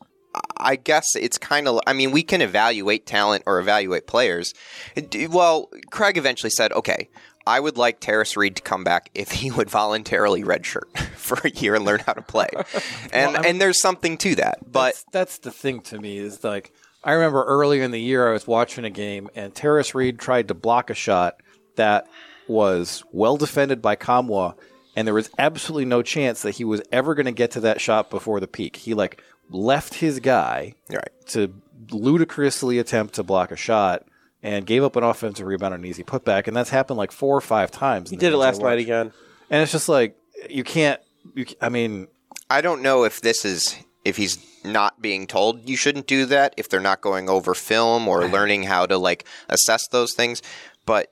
I 0.58 0.76
guess 0.76 1.16
it's 1.16 1.38
kind 1.38 1.68
of. 1.68 1.80
I 1.86 1.94
mean, 1.94 2.12
we 2.12 2.24
can 2.24 2.42
evaluate 2.42 3.06
talent 3.06 3.44
or 3.46 3.60
evaluate 3.60 4.08
players. 4.08 4.54
Well, 5.30 5.70
Craig 5.92 6.18
eventually 6.18 6.52
said, 6.52 6.72
"Okay, 6.72 7.10
I 7.46 7.60
would 7.60 7.78
like 7.78 8.00
Tarris 8.00 8.36
Reed 8.36 8.56
to 8.58 8.62
come 8.62 8.84
back 8.84 9.10
if 9.14 9.32
he 9.32 9.52
would 9.52 9.70
voluntarily 9.70 10.44
redshirt 10.44 10.98
for 11.16 11.40
a 11.44 11.52
year 11.52 11.76
and 11.76 11.86
learn 11.86 12.00
how 12.00 12.14
to 12.14 12.22
play." 12.22 12.50
And 13.12 13.34
Well, 13.34 13.46
and 13.46 13.62
there's 13.62 13.82
something 13.82 14.18
to 14.20 14.36
that, 14.36 14.60
but 14.72 14.94
that's, 14.94 15.06
that's 15.12 15.38
the 15.40 15.52
thing 15.52 15.82
to 15.82 16.00
me 16.00 16.18
is 16.18 16.44
like 16.44 16.72
I 17.04 17.14
remember 17.14 17.44
earlier 17.44 17.84
in 17.84 17.92
the 17.92 18.02
year 18.02 18.30
I 18.30 18.34
was 18.34 18.48
watching 18.48 18.86
a 18.86 18.90
game 18.90 19.30
and 19.36 19.54
Tarris 19.54 19.96
Reed 19.96 20.20
tried 20.20 20.48
to 20.50 20.54
block 20.54 20.90
a 20.90 20.94
shot 20.94 21.42
that 21.76 22.08
was 22.48 23.04
well 23.12 23.38
defended 23.38 23.82
by 23.82 23.96
Nkamhoua, 23.96 24.56
and 24.96 25.08
there 25.08 25.14
was 25.14 25.30
absolutely 25.40 25.86
no 25.86 26.02
chance 26.02 26.42
that 26.42 26.56
he 26.56 26.64
was 26.64 26.82
ever 26.92 27.16
going 27.16 27.26
to 27.26 27.32
get 27.32 27.52
to 27.52 27.62
that 27.62 27.82
shot 27.82 28.10
before 28.10 28.40
the 28.40 28.48
peak. 28.48 28.76
He 28.76 28.94
like 28.94 29.22
left 29.50 29.96
his 29.96 30.20
guy 30.20 30.76
right. 30.90 31.10
to 31.28 31.54
ludicrously 31.92 32.80
attempt 32.80 33.16
to 33.16 33.24
block 33.24 33.52
a 33.52 33.56
shot. 33.56 34.06
And 34.44 34.66
gave 34.66 34.84
up 34.84 34.96
an 34.96 35.04
offensive 35.04 35.46
rebound 35.46 35.76
and 35.76 35.84
an 35.84 35.90
easy 35.90 36.04
putback, 36.04 36.48
and 36.48 36.58
that's 36.58 36.72
happened 36.72 36.98
like 36.98 37.12
four 37.12 37.38
or 37.38 37.42
five 37.42 37.70
times. 37.70 38.10
He 38.10 38.16
did 38.16 38.34
it 38.34 38.38
last 38.38 38.60
night 38.60 38.80
again. 38.80 39.14
and 39.52 39.62
it's 39.62 39.72
just 39.72 39.88
like 39.88 40.18
you 40.50 40.64
can't. 40.64 41.00
You, 41.36 41.46
I 41.62 41.70
mean, 41.70 42.08
I 42.50 42.62
don't 42.62 42.82
know 42.82 43.04
if 43.04 43.22
this 43.22 43.46
is 43.46 43.76
if 44.04 44.18
he's 44.18 44.40
not 44.64 45.02
being 45.02 45.26
told 45.28 45.68
you 45.68 45.76
shouldn't 45.76 46.06
do 46.08 46.26
that 46.26 46.54
if 46.58 46.70
they're 46.70 46.80
not 46.80 47.02
going 47.02 47.30
over 47.30 47.54
film 47.54 48.08
or 48.08 48.28
learning 48.28 48.64
how 48.64 48.86
to 48.86 48.98
like 48.98 49.26
assess 49.50 49.88
those 49.88 50.14
things 50.14 50.42
but 50.86 51.12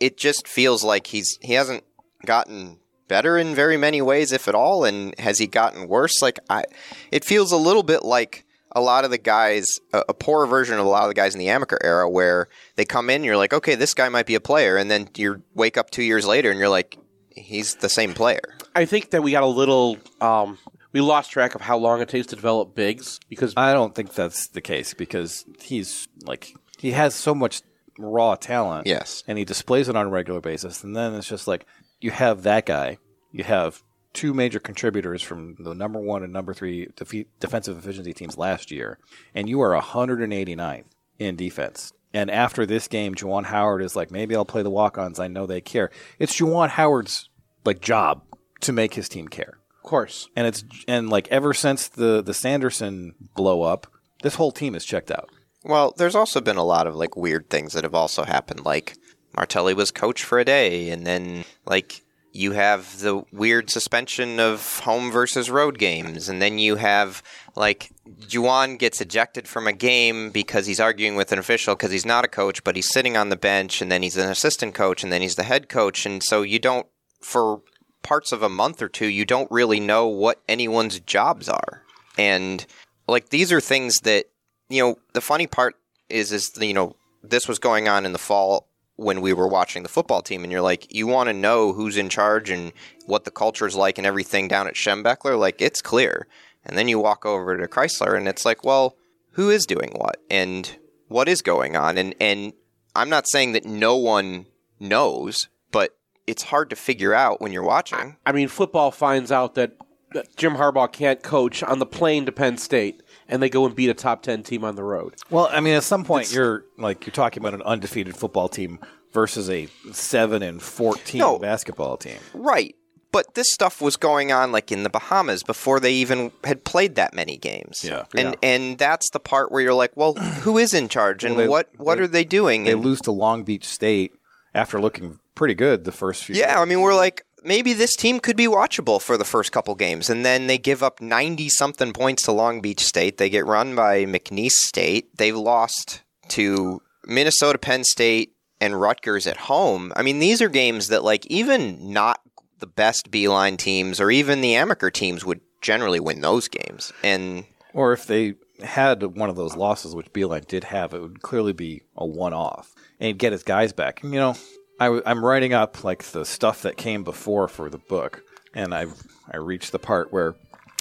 it 0.00 0.16
just 0.16 0.46
feels 0.46 0.84
like 0.84 1.08
he's 1.08 1.38
he 1.42 1.54
hasn't 1.54 1.82
gotten 2.24 2.78
better 3.08 3.36
in 3.36 3.54
very 3.54 3.76
many 3.76 4.00
ways 4.00 4.30
if 4.30 4.46
at 4.46 4.54
all 4.54 4.84
and 4.84 5.18
has 5.18 5.38
he 5.38 5.46
gotten 5.46 5.88
worse 5.88 6.22
like 6.22 6.38
I 6.48 6.64
it 7.10 7.24
feels 7.24 7.50
a 7.50 7.56
little 7.56 7.82
bit 7.82 8.04
like 8.04 8.44
a 8.74 8.80
lot 8.80 9.04
of 9.04 9.10
the 9.10 9.18
guys 9.18 9.80
a, 9.92 10.02
a 10.10 10.14
poor 10.14 10.46
version 10.46 10.78
of 10.78 10.86
a 10.86 10.88
lot 10.88 11.02
of 11.02 11.08
the 11.08 11.14
guys 11.14 11.34
in 11.34 11.38
the 11.38 11.46
Amaker 11.46 11.78
era 11.82 12.08
where 12.08 12.48
they 12.76 12.84
come 12.84 13.10
in 13.10 13.24
you're 13.24 13.36
like 13.36 13.52
okay 13.52 13.74
this 13.74 13.94
guy 13.94 14.08
might 14.08 14.26
be 14.26 14.34
a 14.34 14.40
player 14.40 14.76
and 14.76 14.90
then 14.90 15.08
you 15.16 15.42
wake 15.54 15.76
up 15.76 15.90
2 15.90 16.02
years 16.02 16.26
later 16.26 16.50
and 16.50 16.58
you're 16.58 16.68
like 16.68 16.98
he's 17.30 17.76
the 17.76 17.88
same 17.88 18.14
player 18.14 18.54
I 18.74 18.84
think 18.86 19.10
that 19.10 19.22
we 19.22 19.30
got 19.30 19.42
a 19.42 19.46
little. 19.46 19.98
Um, 20.20 20.58
we 20.92 21.00
lost 21.00 21.30
track 21.30 21.54
of 21.54 21.60
how 21.60 21.76
long 21.78 22.00
it 22.00 22.08
takes 22.08 22.26
to 22.28 22.36
develop 22.36 22.74
bigs 22.74 23.20
because 23.28 23.54
I 23.56 23.72
don't 23.72 23.94
think 23.94 24.14
that's 24.14 24.48
the 24.48 24.60
case 24.60 24.94
because 24.94 25.44
he's 25.60 26.08
like 26.24 26.54
he 26.78 26.92
has 26.92 27.14
so 27.14 27.34
much 27.34 27.62
raw 27.98 28.34
talent. 28.34 28.86
Yes. 28.86 29.22
And 29.26 29.38
he 29.38 29.44
displays 29.44 29.88
it 29.88 29.96
on 29.96 30.06
a 30.06 30.10
regular 30.10 30.40
basis. 30.40 30.82
And 30.82 30.96
then 30.96 31.14
it's 31.14 31.28
just 31.28 31.46
like 31.46 31.66
you 32.00 32.10
have 32.10 32.42
that 32.42 32.66
guy, 32.66 32.98
you 33.30 33.44
have 33.44 33.82
two 34.14 34.32
major 34.32 34.58
contributors 34.58 35.22
from 35.22 35.56
the 35.58 35.74
number 35.74 36.00
one 36.00 36.22
and 36.22 36.32
number 36.32 36.54
three 36.54 36.86
defe- 36.96 37.26
defensive 37.40 37.76
efficiency 37.76 38.14
teams 38.14 38.38
last 38.38 38.70
year, 38.70 38.98
and 39.34 39.48
you 39.48 39.60
are 39.60 39.78
189th 39.78 40.84
in 41.18 41.36
defense. 41.36 41.92
And 42.14 42.30
after 42.30 42.64
this 42.64 42.88
game, 42.88 43.14
Juwan 43.14 43.44
Howard 43.44 43.82
is 43.82 43.96
like, 43.96 44.10
maybe 44.10 44.34
I'll 44.36 44.44
play 44.44 44.62
the 44.62 44.70
walk-ons. 44.70 45.18
I 45.18 45.28
know 45.28 45.46
they 45.46 45.60
care. 45.60 45.90
It's 46.18 46.38
Juwan 46.40 46.70
Howard's 46.70 47.28
like 47.64 47.80
job 47.80 48.22
to 48.60 48.72
make 48.72 48.94
his 48.94 49.08
team 49.08 49.28
care 49.28 49.58
of 49.84 49.90
course, 49.90 50.30
and 50.34 50.46
it's 50.46 50.64
and 50.88 51.10
like 51.10 51.28
ever 51.28 51.52
since 51.52 51.88
the 51.88 52.22
the 52.22 52.32
Sanderson 52.32 53.14
blow 53.36 53.62
up, 53.62 53.86
this 54.22 54.36
whole 54.36 54.50
team 54.50 54.74
is 54.74 54.84
checked 54.84 55.10
out. 55.10 55.28
Well, 55.62 55.92
there's 55.96 56.14
also 56.14 56.40
been 56.40 56.56
a 56.56 56.64
lot 56.64 56.86
of 56.86 56.94
like 56.94 57.16
weird 57.16 57.50
things 57.50 57.74
that 57.74 57.84
have 57.84 57.94
also 57.94 58.24
happened. 58.24 58.64
Like 58.64 58.96
Martelli 59.36 59.74
was 59.74 59.90
coach 59.90 60.24
for 60.24 60.38
a 60.38 60.44
day, 60.44 60.88
and 60.88 61.06
then 61.06 61.44
like 61.66 62.02
you 62.34 62.50
have 62.50 62.98
the 62.98 63.24
weird 63.32 63.70
suspension 63.70 64.40
of 64.40 64.80
home 64.80 65.12
versus 65.12 65.48
road 65.48 65.78
games, 65.78 66.28
and 66.28 66.42
then 66.42 66.58
you 66.58 66.76
have 66.76 67.22
like 67.54 67.92
Juwan 68.22 68.76
gets 68.76 69.00
ejected 69.00 69.46
from 69.46 69.68
a 69.68 69.72
game 69.72 70.30
because 70.30 70.66
he's 70.66 70.80
arguing 70.80 71.14
with 71.14 71.30
an 71.30 71.38
official 71.38 71.76
because 71.76 71.92
he's 71.92 72.04
not 72.04 72.24
a 72.24 72.28
coach, 72.28 72.64
but 72.64 72.74
he's 72.74 72.92
sitting 72.92 73.16
on 73.16 73.28
the 73.28 73.36
bench, 73.36 73.80
and 73.80 73.90
then 73.90 74.02
he's 74.02 74.16
an 74.16 74.28
assistant 74.28 74.74
coach, 74.74 75.04
and 75.04 75.12
then 75.12 75.22
he's 75.22 75.36
the 75.36 75.44
head 75.44 75.68
coach, 75.68 76.04
and 76.04 76.24
so 76.24 76.42
you 76.42 76.58
don't 76.58 76.88
for 77.20 77.62
parts 78.02 78.32
of 78.32 78.42
a 78.42 78.50
month 78.50 78.82
or 78.82 78.88
two 78.88 79.06
you 79.06 79.24
don't 79.24 79.50
really 79.50 79.80
know 79.80 80.06
what 80.06 80.42
anyone's 80.48 80.98
jobs 80.98 81.48
are, 81.48 81.82
and 82.18 82.66
like 83.06 83.28
these 83.28 83.52
are 83.52 83.60
things 83.60 84.00
that 84.00 84.26
you 84.68 84.82
know 84.82 84.96
the 85.12 85.20
funny 85.20 85.46
part 85.46 85.76
is 86.08 86.32
is 86.32 86.50
you 86.60 86.74
know 86.74 86.96
this 87.22 87.46
was 87.46 87.60
going 87.60 87.88
on 87.88 88.04
in 88.04 88.12
the 88.12 88.18
fall 88.18 88.68
when 88.96 89.20
we 89.20 89.32
were 89.32 89.48
watching 89.48 89.82
the 89.82 89.88
football 89.88 90.22
team 90.22 90.44
and 90.44 90.52
you're 90.52 90.62
like 90.62 90.92
you 90.94 91.06
want 91.06 91.28
to 91.28 91.32
know 91.32 91.72
who's 91.72 91.96
in 91.96 92.08
charge 92.08 92.50
and 92.50 92.72
what 93.06 93.24
the 93.24 93.30
culture 93.30 93.66
is 93.66 93.74
like 93.74 93.98
and 93.98 94.06
everything 94.06 94.46
down 94.46 94.66
at 94.66 94.74
Schembechler 94.74 95.38
like 95.38 95.60
it's 95.60 95.82
clear. 95.82 96.26
And 96.64 96.78
then 96.78 96.88
you 96.88 96.98
walk 96.98 97.26
over 97.26 97.56
to 97.56 97.68
Chrysler 97.68 98.16
and 98.16 98.28
it's 98.28 98.44
like 98.44 98.64
well 98.64 98.96
who 99.32 99.50
is 99.50 99.66
doing 99.66 99.92
what? 99.96 100.16
And 100.30 100.78
what 101.08 101.28
is 101.28 101.42
going 101.42 101.76
on? 101.76 101.98
And 101.98 102.14
and 102.20 102.52
I'm 102.94 103.08
not 103.08 103.28
saying 103.28 103.52
that 103.52 103.64
no 103.64 103.96
one 103.96 104.46
knows 104.78 105.48
but 105.74 105.96
it's 106.26 106.44
hard 106.44 106.70
to 106.70 106.76
figure 106.76 107.12
out 107.12 107.40
when 107.40 107.52
you're 107.52 107.64
watching. 107.64 108.16
I 108.24 108.30
mean, 108.30 108.46
football 108.46 108.92
finds 108.92 109.32
out 109.32 109.56
that, 109.56 109.72
that 110.12 110.36
Jim 110.36 110.54
Harbaugh 110.54 110.90
can't 110.90 111.20
coach 111.20 111.64
on 111.64 111.80
the 111.80 111.86
plane 111.86 112.26
to 112.26 112.32
Penn 112.32 112.58
State, 112.58 113.02
and 113.28 113.42
they 113.42 113.48
go 113.48 113.66
and 113.66 113.74
beat 113.74 113.90
a 113.90 113.94
top 113.94 114.22
ten 114.22 114.42
team 114.42 114.64
on 114.64 114.76
the 114.76 114.82
road. 114.84 115.14
Well, 115.30 115.48
I 115.52 115.60
mean, 115.60 115.74
at 115.74 115.84
some 115.84 116.04
point 116.04 116.32
you're 116.32 116.64
like 116.78 117.06
you're 117.06 117.12
talking 117.12 117.42
about 117.42 117.54
an 117.54 117.62
undefeated 117.62 118.16
football 118.16 118.48
team 118.48 118.78
versus 119.12 119.48
a 119.50 119.68
seven 119.92 120.42
and 120.42 120.62
fourteen 120.62 121.20
No. 121.20 121.38
basketball 121.38 121.96
team. 121.96 122.18
Right. 122.32 122.74
But 123.12 123.34
this 123.34 123.46
stuff 123.52 123.80
was 123.80 123.96
going 123.96 124.32
on 124.32 124.50
like 124.50 124.72
in 124.72 124.82
the 124.82 124.90
Bahamas 124.90 125.44
before 125.44 125.78
they 125.78 125.92
even 125.92 126.32
had 126.42 126.64
played 126.64 126.96
that 126.96 127.14
many 127.14 127.36
games. 127.36 127.84
Yeah. 127.84 128.04
And 128.16 128.36
and 128.42 128.76
that's 128.76 129.10
the 129.10 129.20
part 129.20 129.52
where 129.52 129.62
you're 129.62 129.72
like, 129.74 129.92
well, 129.96 130.14
who 130.14 130.58
is 130.58 130.74
in 130.74 130.88
charge 130.88 131.22
and 131.24 131.36
Well, 131.36 131.44
they- 131.44 131.48
what 131.48 131.68
what 131.76 131.98
they- 131.98 132.04
are 132.04 132.06
they 132.08 132.24
doing? 132.24 132.64
They 132.64 132.72
And- 132.72 132.82
lose 132.84 133.00
to 133.02 133.12
Long 133.12 133.44
Beach 133.44 133.66
State 133.66 134.12
after 134.52 134.80
looking 134.80 135.20
pretty 135.36 135.54
good 135.54 135.84
the 135.84 135.92
first 135.92 136.24
few. 136.24 136.34
yeah, 136.34 136.60
I 136.60 136.64
mean, 136.64 136.80
we're 136.80 136.94
like 136.96 137.24
maybe 137.44 137.72
this 137.72 137.94
team 137.96 138.20
could 138.20 138.36
be 138.36 138.46
watchable 138.46 139.00
for 139.00 139.16
the 139.16 139.24
first 139.24 139.52
couple 139.52 139.74
games 139.74 140.10
and 140.10 140.24
then 140.24 140.46
they 140.46 140.58
give 140.58 140.82
up 140.82 141.00
90 141.00 141.48
something 141.48 141.92
points 141.92 142.22
to 142.24 142.32
Long 142.32 142.60
Beach 142.60 142.80
State. 142.80 143.18
They 143.18 143.30
get 143.30 143.46
run 143.46 143.74
by 143.74 144.04
McNeese 144.04 144.52
State. 144.52 145.16
They've 145.16 145.36
lost 145.36 146.02
to 146.28 146.80
Minnesota 147.06 147.58
Penn 147.58 147.84
State 147.84 148.34
and 148.60 148.80
Rutgers 148.80 149.26
at 149.26 149.36
home. 149.36 149.92
I 149.94 150.02
mean, 150.02 150.18
these 150.18 150.40
are 150.40 150.48
games 150.48 150.88
that 150.88 151.04
like 151.04 151.26
even 151.26 151.92
not 151.92 152.20
the 152.60 152.66
best 152.66 153.10
Beilein 153.10 153.58
teams 153.58 154.00
or 154.00 154.10
even 154.10 154.40
the 154.40 154.54
Amaker 154.54 154.92
teams 154.92 155.24
would 155.24 155.40
generally 155.60 156.00
win 156.00 156.20
those 156.20 156.48
games. 156.48 156.92
And 157.02 157.44
Or 157.72 157.92
if 157.92 158.06
they 158.06 158.34
had 158.62 159.02
one 159.02 159.30
of 159.30 159.36
those 159.36 159.56
losses, 159.56 159.94
which 159.94 160.12
Beilein 160.12 160.46
did 160.46 160.64
have, 160.64 160.94
it 160.94 161.00
would 161.00 161.22
clearly 161.22 161.52
be 161.52 161.82
a 161.96 162.06
one-off, 162.06 162.74
and 163.00 163.08
he'd 163.08 163.18
get 163.18 163.32
his 163.32 163.42
guys 163.42 163.72
back. 163.72 164.02
And, 164.02 164.12
you 164.12 164.20
know, 164.20 164.36
I, 164.80 164.86
w- 164.86 165.02
I'm 165.06 165.24
writing 165.24 165.52
up 165.54 165.84
like 165.84 166.02
the 166.04 166.24
stuff 166.24 166.62
that 166.62 166.76
came 166.76 167.04
before 167.04 167.48
for 167.48 167.70
the 167.70 167.78
book, 167.78 168.22
and 168.54 168.74
I 168.74 168.86
I 169.30 169.36
reached 169.38 169.72
the 169.72 169.78
part 169.78 170.12
where, 170.12 170.34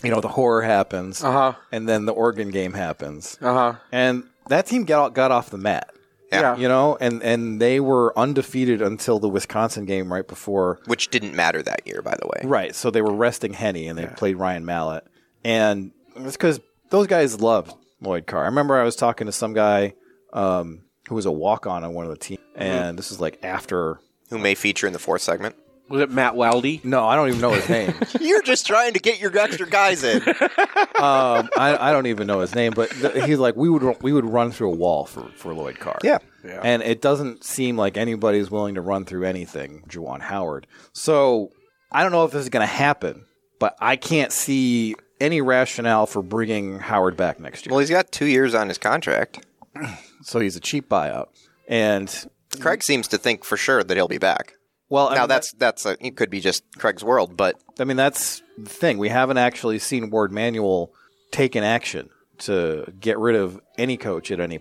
you 0.04 0.10
know, 0.10 0.20
the 0.22 0.28
horror 0.30 0.62
happens, 0.64 1.24
Uh-huh. 1.24 1.54
and 1.72 1.88
then 1.88 2.06
the 2.06 2.14
Oregon 2.14 2.50
game 2.52 2.74
happens, 2.74 3.38
Uh 3.42 3.54
huh. 3.54 3.74
and 3.92 4.24
that 4.48 4.66
team 4.66 4.86
got 4.86 5.14
got 5.14 5.32
off 5.32 5.50
the 5.50 5.58
mat. 5.58 5.90
Yeah. 6.32 6.58
You 6.58 6.68
know, 6.68 6.98
and, 7.00 7.22
and 7.22 7.62
they 7.62 7.80
were 7.80 8.12
undefeated 8.18 8.82
until 8.82 9.20
the 9.20 9.30
Wisconsin 9.30 9.86
game 9.86 10.12
right 10.12 10.28
before 10.28 10.80
which 10.88 11.10
didn't 11.10 11.36
matter 11.36 11.62
that 11.62 11.86
year, 11.86 12.02
by 12.02 12.16
the 12.20 12.26
way. 12.26 12.42
Right. 12.50 12.74
So 12.74 12.90
they 12.90 13.04
were 13.04 13.14
resting 13.14 13.54
Henne 13.54 13.76
and 13.88 13.96
they 14.00 14.08
played 14.08 14.38
Ryan 14.38 14.66
Mallett. 14.66 15.06
And 15.46 15.92
it's 16.16 16.36
because 16.36 16.60
those 16.90 17.06
guys 17.06 17.40
loved 17.40 17.72
Lloyd 18.02 18.26
Carr. 18.26 18.42
I 18.42 18.48
remember 18.48 18.76
I 18.80 18.84
was 18.84 18.96
talking 18.96 19.28
to 19.28 19.32
some 19.32 19.54
guy 19.54 19.94
um, 20.34 20.82
who 21.08 21.14
was 21.14 21.28
a 21.28 21.32
walk 21.32 21.68
on 21.68 21.84
on 21.84 21.94
one 21.94 22.06
of 22.06 22.10
the 22.10 22.18
teams. 22.18 22.42
And 22.56 22.98
this 22.98 23.12
is 23.12 23.20
like 23.20 23.40
after. 23.44 24.00
Who 24.30 24.38
may 24.40 24.56
feature 24.56 24.88
in 24.88 24.94
the 24.94 25.00
fourth 25.00 25.22
segment? 25.22 25.56
Was 25.90 26.02
it 26.02 26.10
Matt 26.10 26.34
Weldy? 26.34 26.84
No, 26.84 27.06
I 27.06 27.16
don't 27.16 27.28
even 27.28 27.42
know 27.42 27.52
his 27.52 27.68
name. 27.70 27.94
You're 28.20 28.42
just 28.42 28.66
trying 28.66 28.94
to 28.94 29.00
get 29.00 29.20
your 29.20 29.38
extra 29.38 29.70
guys 29.70 30.04
in. 30.04 30.22
um, 30.28 31.50
I, 31.58 31.78
I 31.80 31.92
don't 31.92 32.08
even 32.08 32.26
know 32.26 32.40
his 32.40 32.56
name, 32.56 32.72
but 32.74 32.90
th- 32.92 33.26
he's 33.26 33.38
like 33.38 33.56
we 33.56 33.70
would 33.70 34.02
we 34.02 34.14
would 34.14 34.26
run 34.26 34.52
through 34.52 34.72
a 34.72 34.76
wall 34.76 35.06
for, 35.06 35.28
for 35.36 35.54
Lloyd 35.54 35.80
Carr. 35.80 36.00
Yeah. 36.04 36.20
Yeah. 36.44 36.62
and 36.64 36.82
it 36.82 37.02
doesn't 37.02 37.44
seem 37.44 37.78
like 37.78 37.96
anybody's 37.96 38.50
willing 38.52 38.76
to 38.76 38.82
run 38.82 39.06
through 39.06 39.26
anything, 39.26 39.84
Juwan 39.88 40.22
Howard. 40.22 40.68
So 40.94 41.52
I 41.92 42.02
don't 42.02 42.12
know 42.12 42.26
if 42.26 42.32
this 42.32 42.44
is 42.44 42.50
going 42.50 42.68
to 42.68 42.74
happen, 42.74 43.26
but 43.60 43.76
I 43.80 43.96
can't 43.96 44.32
see 44.32 44.96
any 45.22 45.42
rationale 45.42 46.06
for 46.06 46.22
bringing 46.22 46.80
Howard 46.80 47.16
back 47.16 47.40
next 47.40 47.66
year. 47.66 47.72
Well, 47.72 47.80
he's 47.80 47.90
got 47.90 48.12
two 48.12 48.26
years 48.26 48.54
on 48.56 48.68
his 48.68 48.78
contract. 48.78 49.46
So 50.26 50.40
he's 50.40 50.56
a 50.56 50.62
cheap 50.62 50.88
buyout, 50.88 51.28
and 51.68 52.10
Craig 52.56 52.84
seems 52.84 53.08
to 53.10 53.18
think 53.18 53.44
for 53.44 53.58
sure 53.58 53.84
that 53.84 53.96
he'll 53.98 54.08
be 54.08 54.18
back. 54.18 54.54
well, 54.90 55.10
I 55.10 55.16
now 55.16 55.22
mean, 55.22 55.30
that's 55.30 55.54
that's 55.54 55.86
a, 55.86 55.98
it 56.06 56.16
could 56.18 56.30
be 56.30 56.40
just 56.40 56.64
Craig's 56.78 57.04
world, 57.04 57.36
but 57.38 57.56
I 57.80 57.84
mean 57.84 57.98
that's 57.98 58.42
the 58.58 58.70
thing. 58.70 58.98
We 58.98 59.10
haven't 59.10 59.38
actually 59.38 59.80
seen 59.80 60.10
Warde 60.10 60.32
Manuel 60.32 60.92
take 61.32 61.56
an 61.56 61.64
action 61.64 62.10
to 62.40 62.92
get 63.00 63.18
rid 63.18 63.36
of 63.36 63.60
any 63.78 63.98
coach 63.98 64.32
at 64.32 64.40
any. 64.40 64.60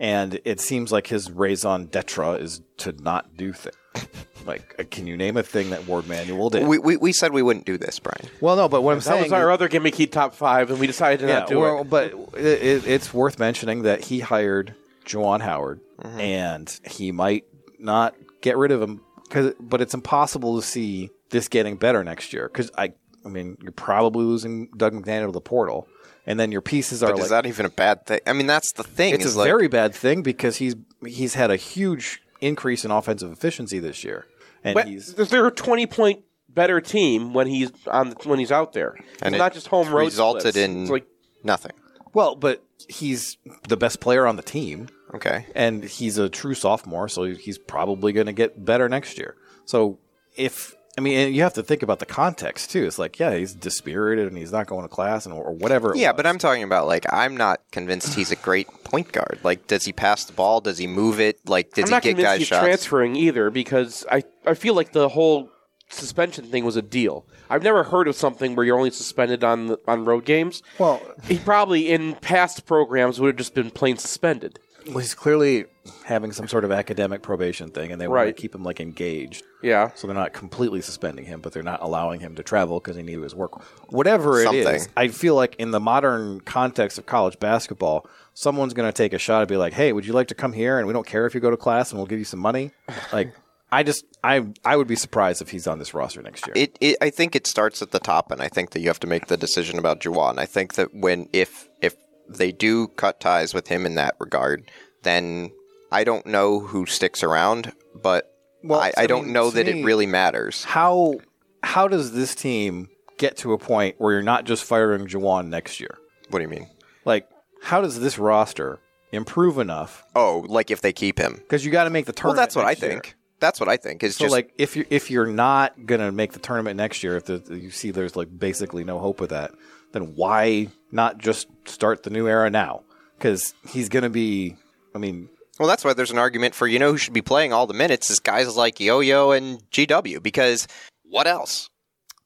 And 0.00 0.40
it 0.44 0.58
seems 0.60 0.90
like 0.90 1.06
his 1.06 1.30
raison 1.30 1.86
d'etre 1.86 2.40
is 2.40 2.60
to 2.78 2.92
not 2.92 3.36
do 3.36 3.52
things. 3.52 3.76
Like, 4.44 4.74
uh, 4.76 4.82
can 4.90 5.06
you 5.06 5.16
name 5.16 5.36
a 5.36 5.44
thing 5.44 5.70
that 5.70 5.86
Warde 5.86 6.08
Manuel 6.08 6.50
did? 6.50 6.66
We, 6.66 6.76
we, 6.76 6.96
we 6.96 7.12
said 7.12 7.32
we 7.32 7.42
wouldn't 7.42 7.64
do 7.64 7.78
this, 7.78 8.00
Brian. 8.00 8.28
well, 8.40 8.56
no, 8.56 8.68
but 8.68 8.82
what 8.82 8.90
I'm 8.90 8.98
That 8.98 9.04
saying 9.04 9.22
was 9.22 9.32
our 9.32 9.50
is- 9.50 9.54
other 9.54 9.68
gimmicky 9.68 10.10
top 10.10 10.34
five, 10.34 10.68
and 10.68 10.80
we 10.80 10.88
decided 10.88 11.20
to 11.20 11.28
yeah, 11.28 11.38
not 11.40 11.48
do 11.48 11.60
well, 11.60 11.82
it. 11.82 11.90
but 11.90 12.12
it, 12.36 12.44
it, 12.62 12.86
it's 12.88 13.14
worth 13.14 13.38
mentioning 13.38 13.82
that 13.82 14.06
he 14.06 14.18
hired 14.18 14.74
Juwan 15.04 15.40
Howard, 15.40 15.80
Mm-hmm. 16.02 16.20
and 16.20 16.80
he 16.90 17.12
might 17.12 17.44
not 17.78 18.14
get 18.40 18.56
rid 18.56 18.72
of 18.72 18.82
him. 18.82 19.02
Cause, 19.30 19.52
but 19.60 19.80
it's 19.80 19.94
impossible 19.94 20.60
to 20.60 20.66
see 20.66 21.10
this 21.30 21.46
getting 21.48 21.76
better 21.76 22.02
next 22.02 22.32
year 22.32 22.48
because 22.48 22.70
I, 22.76 22.92
I 23.24 23.28
mean, 23.28 23.56
you're 23.62 23.70
probably 23.72 24.24
losing 24.24 24.66
Dug 24.76 24.92
McDaniel 24.94 25.26
to 25.26 25.32
the 25.32 25.40
portal, 25.40 25.86
and 26.26 26.40
then 26.40 26.50
your 26.52 26.60
pieces 26.60 27.02
are 27.02 27.06
But 27.10 27.14
like 27.16 27.24
is 27.24 27.30
that 27.30 27.46
even 27.46 27.66
a 27.66 27.70
bad 27.70 28.04
thing? 28.04 28.18
I 28.26 28.32
mean, 28.32 28.46
that's 28.48 28.72
the 28.72 28.82
thing. 28.82 29.14
it's 29.14 29.24
is 29.24 29.36
a 29.36 29.38
like, 29.38 29.46
very 29.46 29.68
bad 29.68 29.94
thing 29.94 30.22
because 30.22 30.56
he's 30.56 30.74
he's 31.06 31.34
had 31.34 31.50
a 31.52 31.56
huge 31.56 32.20
increase 32.40 32.84
in 32.84 32.90
offensive 32.90 33.30
efficiency 33.30 33.78
this 33.78 34.02
year, 34.02 34.26
and 34.64 34.74
But 34.74 34.88
he's 34.88 35.14
they're 35.14 35.46
a 35.46 35.50
twenty 35.52 35.86
point 35.86 36.24
better 36.48 36.80
team 36.80 37.32
when 37.32 37.46
he's 37.46 37.70
on 37.86 38.10
the, 38.10 38.16
when 38.28 38.38
he's 38.40 38.52
out 38.52 38.72
there. 38.72 38.96
And 39.22 39.34
it's 39.34 39.36
it 39.36 39.38
not 39.38 39.54
just 39.54 39.68
home 39.68 39.88
road 39.88 40.06
resulted 40.06 40.40
splits. 40.42 40.56
in 40.58 40.82
It's 40.82 40.90
like 40.90 41.06
nothing. 41.44 41.72
well, 42.12 42.34
but 42.34 42.62
he's 42.88 43.36
the 43.68 43.76
best 43.76 44.00
player 44.00 44.26
on 44.26 44.36
the 44.36 44.42
team. 44.42 44.88
Okay. 45.14 45.44
and 45.54 45.84
he's 45.84 46.16
a 46.16 46.30
true 46.30 46.54
sophomore, 46.54 47.06
so 47.06 47.24
he's 47.24 47.58
probably 47.58 48.12
going 48.14 48.26
to 48.28 48.32
get 48.32 48.64
better 48.64 48.88
next 48.88 49.18
year. 49.18 49.36
So 49.66 49.98
if 50.36 50.74
I 50.96 51.00
mean, 51.00 51.16
and 51.18 51.34
you 51.34 51.42
have 51.42 51.54
to 51.54 51.62
think 51.62 51.82
about 51.82 51.98
the 52.00 52.06
context 52.06 52.70
too. 52.70 52.84
It's 52.86 52.98
like, 52.98 53.18
yeah, 53.18 53.34
he's 53.34 53.54
dispirited 53.54 54.26
and 54.28 54.36
he's 54.36 54.52
not 54.52 54.66
going 54.66 54.82
to 54.82 54.88
class 54.88 55.24
and 55.26 55.34
or 55.34 55.52
whatever. 55.52 55.92
it 55.94 55.98
Yeah, 55.98 56.10
was. 56.12 56.16
but 56.16 56.26
I'm 56.26 56.38
talking 56.38 56.62
about 56.62 56.86
like 56.86 57.04
I'm 57.12 57.36
not 57.36 57.60
convinced 57.72 58.14
he's 58.14 58.30
a 58.30 58.36
great 58.36 58.68
point 58.84 59.12
guard. 59.12 59.38
Like, 59.42 59.66
does 59.66 59.84
he 59.84 59.92
pass 59.92 60.24
the 60.24 60.32
ball? 60.32 60.60
Does 60.62 60.78
he 60.78 60.86
move 60.86 61.20
it? 61.20 61.46
Like, 61.46 61.72
does 61.74 61.84
I'm 61.84 61.88
he 61.88 61.90
not 61.92 62.02
get 62.02 62.08
convinced 62.10 62.26
guys 62.26 62.38
he's 62.40 62.48
shots? 62.48 62.62
transferring 62.64 63.16
either 63.16 63.50
because 63.50 64.06
I 64.10 64.22
I 64.46 64.54
feel 64.54 64.74
like 64.74 64.92
the 64.92 65.08
whole 65.10 65.50
suspension 65.92 66.44
thing 66.46 66.64
was 66.64 66.76
a 66.76 66.82
deal. 66.82 67.24
I've 67.50 67.62
never 67.62 67.84
heard 67.84 68.08
of 68.08 68.16
something 68.16 68.54
where 68.56 68.64
you're 68.64 68.76
only 68.78 68.90
suspended 68.90 69.44
on 69.44 69.66
the, 69.68 69.80
on 69.86 70.04
road 70.04 70.24
games. 70.24 70.62
Well, 70.78 71.00
he 71.24 71.38
probably 71.38 71.90
in 71.90 72.14
past 72.16 72.66
programs 72.66 73.20
would 73.20 73.28
have 73.28 73.36
just 73.36 73.54
been 73.54 73.70
plain 73.70 73.96
suspended. 73.98 74.58
Well, 74.88 74.98
he's 74.98 75.14
clearly 75.14 75.66
having 76.04 76.32
some 76.32 76.48
sort 76.48 76.64
of 76.64 76.72
academic 76.72 77.22
probation 77.22 77.70
thing, 77.70 77.92
and 77.92 78.00
they 78.00 78.08
want 78.08 78.16
Right. 78.16 78.36
to 78.36 78.40
keep 78.42 78.52
him 78.52 78.64
like 78.64 78.80
engaged. 78.80 79.44
Yeah. 79.62 79.90
So 79.94 80.08
they're 80.08 80.14
not 80.16 80.32
completely 80.32 80.80
suspending 80.80 81.24
him, 81.24 81.40
but 81.40 81.52
they're 81.52 81.62
not 81.62 81.80
allowing 81.82 82.18
him 82.18 82.34
to 82.34 82.42
travel 82.42 82.80
because 82.80 82.96
he 82.96 83.02
needed 83.04 83.22
his 83.22 83.32
work. 83.34 83.62
Whatever 83.92 84.40
it 84.42 84.52
is, 84.52 84.64
Something. 84.64 84.92
I 84.96 85.06
feel 85.08 85.36
like 85.36 85.54
in 85.56 85.70
the 85.70 85.78
modern 85.78 86.40
context 86.40 86.98
of 86.98 87.06
college 87.06 87.38
basketball, 87.38 88.06
someone's 88.34 88.74
going 88.74 88.88
to 88.88 88.92
take 88.96 89.12
a 89.12 89.18
shot 89.18 89.42
and 89.42 89.48
be 89.48 89.56
like, 89.56 89.72
"Hey, 89.72 89.92
would 89.92 90.04
you 90.04 90.14
like 90.14 90.28
to 90.28 90.34
come 90.34 90.52
here? 90.52 90.78
And 90.78 90.86
we 90.88 90.92
don't 90.92 91.06
care 91.06 91.26
if 91.26 91.34
you 91.34 91.40
go 91.40 91.50
to 91.52 91.56
class, 91.56 91.92
and 91.92 91.98
we'll 92.00 92.06
give 92.06 92.18
you 92.18 92.24
some 92.24 92.40
money." 92.40 92.72
like, 93.12 93.32
I 93.72 93.82
just, 93.82 94.04
I, 94.22 94.46
I 94.64 94.76
would 94.76 94.86
be 94.86 94.96
surprised 94.96 95.40
if 95.42 95.48
he's 95.50 95.66
on 95.66 95.78
this 95.78 95.94
roster 95.94 96.20
next 96.22 96.46
year. 96.46 96.52
It, 96.54 96.76
it, 96.80 96.96
I 97.00 97.08
think 97.10 97.34
it 97.34 97.46
starts 97.46 97.80
at 97.80 97.90
the 97.90 97.98
top, 97.98 98.30
and 98.30 98.40
I 98.42 98.48
think 98.48 98.70
that 98.70 98.80
you 98.80 98.88
have 98.88 99.00
to 99.00 99.06
make 99.06 99.26
the 99.28 99.36
decision 99.38 99.78
about 99.78 100.00
Juwan. 100.00 100.38
I 100.38 100.44
think 100.46 100.74
that 100.74 100.94
when 100.94 101.28
if 101.32 101.68
if 101.80 101.94
they 102.28 102.52
do 102.52 102.88
cut 102.88 103.18
ties 103.18 103.54
with 103.54 103.68
him 103.68 103.86
in 103.86 103.94
that 103.96 104.14
regard, 104.20 104.70
then 105.02 105.50
I 105.90 106.04
don't 106.04 106.26
know 106.26 106.60
who 106.60 106.84
sticks 106.86 107.22
around, 107.22 107.72
but 107.94 108.30
Well, 108.62 108.78
I, 108.80 108.88
I 108.88 108.92
I 109.02 109.06
don't 109.06 109.24
mean, 109.24 109.32
know 109.32 109.50
that 109.50 109.66
me- 109.66 109.80
it 109.80 109.84
really 109.84 110.06
matters. 110.06 110.64
how, 110.64 111.14
how 111.62 111.88
does 111.88 112.12
this 112.12 112.34
team 112.34 112.88
get 113.18 113.36
to 113.38 113.52
a 113.54 113.58
point 113.58 113.96
where 113.98 114.12
you're 114.12 114.22
not 114.22 114.44
just 114.44 114.64
firing 114.64 115.06
Juwan 115.06 115.48
next 115.48 115.80
year? 115.80 115.98
What 116.30 116.38
do 116.38 116.42
you 116.44 116.48
mean? 116.50 116.68
Like, 117.04 117.28
how 117.62 117.80
does 117.80 118.00
this 118.00 118.18
roster 118.18 118.78
improve 119.12 119.58
enough? 119.58 120.04
Oh, 120.14 120.44
like 120.48 120.70
if 120.70 120.80
they 120.80 120.92
keep 120.92 121.18
him? 121.18 121.34
Because 121.36 121.64
you 121.64 121.70
got 121.72 121.84
to 121.84 121.90
make 121.90 122.06
the 122.06 122.12
turn. 122.12 122.28
Well, 122.28 122.36
that's 122.36 122.54
what 122.56 122.64
I 122.64 122.70
next 122.70 122.82
year. 122.82 122.90
think. 122.92 123.14
That's 123.42 123.58
what 123.58 123.68
I 123.68 123.76
think. 123.76 124.04
Is 124.04 124.16
So, 124.16 124.26
just 124.26 124.32
like, 124.32 124.54
if 124.56 124.76
you 124.76 124.86
if 124.88 125.10
you're 125.10 125.26
not 125.26 125.84
gonna 125.84 126.12
make 126.12 126.32
the 126.32 126.38
tournament 126.38 126.76
next 126.76 127.02
year, 127.02 127.16
if 127.16 127.24
the, 127.24 127.42
you 127.50 127.70
see 127.70 127.90
there's 127.90 128.14
like 128.14 128.38
basically 128.38 128.84
no 128.84 129.00
hope 129.00 129.20
with 129.20 129.30
that, 129.30 129.50
then 129.90 130.14
why 130.14 130.68
not 130.92 131.18
just 131.18 131.48
start 131.64 132.04
the 132.04 132.10
new 132.10 132.28
era 132.28 132.50
now? 132.50 132.84
Because 133.18 133.52
he's 133.68 133.88
gonna 133.88 134.10
be. 134.10 134.56
I 134.94 134.98
mean, 134.98 135.28
Well, 135.58 135.68
that's 135.68 135.84
why 135.84 135.92
there's 135.92 136.12
an 136.12 136.18
argument 136.18 136.54
for 136.54 136.68
you 136.68 136.78
know 136.78 136.92
who 136.92 136.98
should 136.98 137.14
be 137.14 137.20
playing 137.20 137.52
all 137.52 137.66
the 137.66 137.74
minutes 137.74 138.10
is 138.10 138.20
guys 138.20 138.56
like 138.56 138.78
Yo-Yo 138.78 139.32
and 139.32 139.58
GW 139.70 140.22
because 140.22 140.68
what 141.02 141.26
else? 141.26 141.68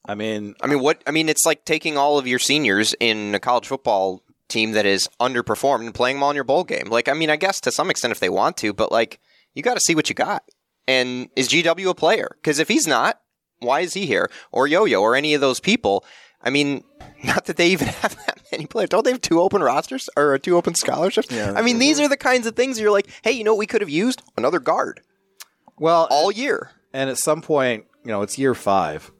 I 0.05 0.13
mean, 0.13 0.53
I 0.61 0.67
mean, 0.67 0.79
what? 0.79 1.01
I 1.07 1.11
mean, 1.11 1.29
it's 1.29 1.47
like 1.47 1.65
taking 1.65 1.97
all 1.97 2.19
of 2.19 2.27
your 2.27 2.39
seniors 2.39 2.93
in 2.99 3.33
a 3.33 3.39
college 3.39 3.65
football 3.65 4.21
team 4.49 4.73
that 4.73 4.85
is 4.85 5.09
underperformed 5.19 5.81
and 5.81 5.95
playing 5.95 6.17
them 6.17 6.23
all 6.23 6.29
in 6.29 6.35
your 6.35 6.43
bowl 6.43 6.63
game. 6.63 6.89
Like, 6.89 7.09
I 7.09 7.13
mean, 7.13 7.31
I 7.31 7.37
guess 7.37 7.59
to 7.61 7.71
some 7.71 7.89
extent 7.89 8.11
if 8.11 8.19
they 8.19 8.29
want 8.29 8.55
to, 8.57 8.71
but 8.71 8.91
like, 8.91 9.19
you 9.55 9.63
got 9.63 9.73
to 9.73 9.81
see 9.81 9.95
what 9.95 10.09
you 10.09 10.15
got. 10.15 10.43
And 10.87 11.29
is 11.35 11.49
GW 11.49 11.89
a 11.89 11.93
player? 11.95 12.29
Because 12.41 12.59
if 12.59 12.67
he's 12.67 12.87
not, 12.87 13.19
why 13.59 13.81
is 13.81 13.93
he 13.93 14.05
here? 14.05 14.29
Or 14.51 14.67
Yo-Yo 14.67 15.01
or 15.01 15.15
any 15.15 15.33
of 15.33 15.41
those 15.41 15.59
people? 15.59 16.05
I 16.41 16.49
mean, 16.49 16.83
not 17.23 17.45
that 17.45 17.57
they 17.57 17.69
even 17.69 17.87
have 18.01 18.15
that 18.25 18.39
many 18.51 18.65
players. 18.65 18.89
Don't 18.89 19.03
they 19.03 19.11
have 19.11 19.21
two 19.21 19.41
open 19.41 19.61
rosters 19.61 20.09
or 20.15 20.37
two 20.37 20.55
open 20.55 20.75
scholarships? 20.75 21.29
Yeah. 21.31 21.53
I 21.55 21.61
mean, 21.61 21.79
these 21.79 21.99
are 21.99 22.07
the 22.07 22.17
kinds 22.17 22.47
of 22.47 22.55
things 22.55 22.79
you're 22.79 22.91
like, 22.91 23.07
hey, 23.23 23.31
you 23.31 23.43
know 23.43 23.53
what 23.53 23.59
we 23.59 23.67
could 23.67 23.81
have 23.81 23.89
used? 23.89 24.21
Another 24.37 24.59
guard 24.59 25.01
well, 25.79 26.07
all 26.09 26.31
year. 26.31 26.71
and 26.93 27.09
at 27.09 27.17
some 27.17 27.41
point, 27.41 27.85
you 28.03 28.11
know, 28.11 28.21
it's 28.21 28.37
year 28.37 28.55
five. 28.55 29.11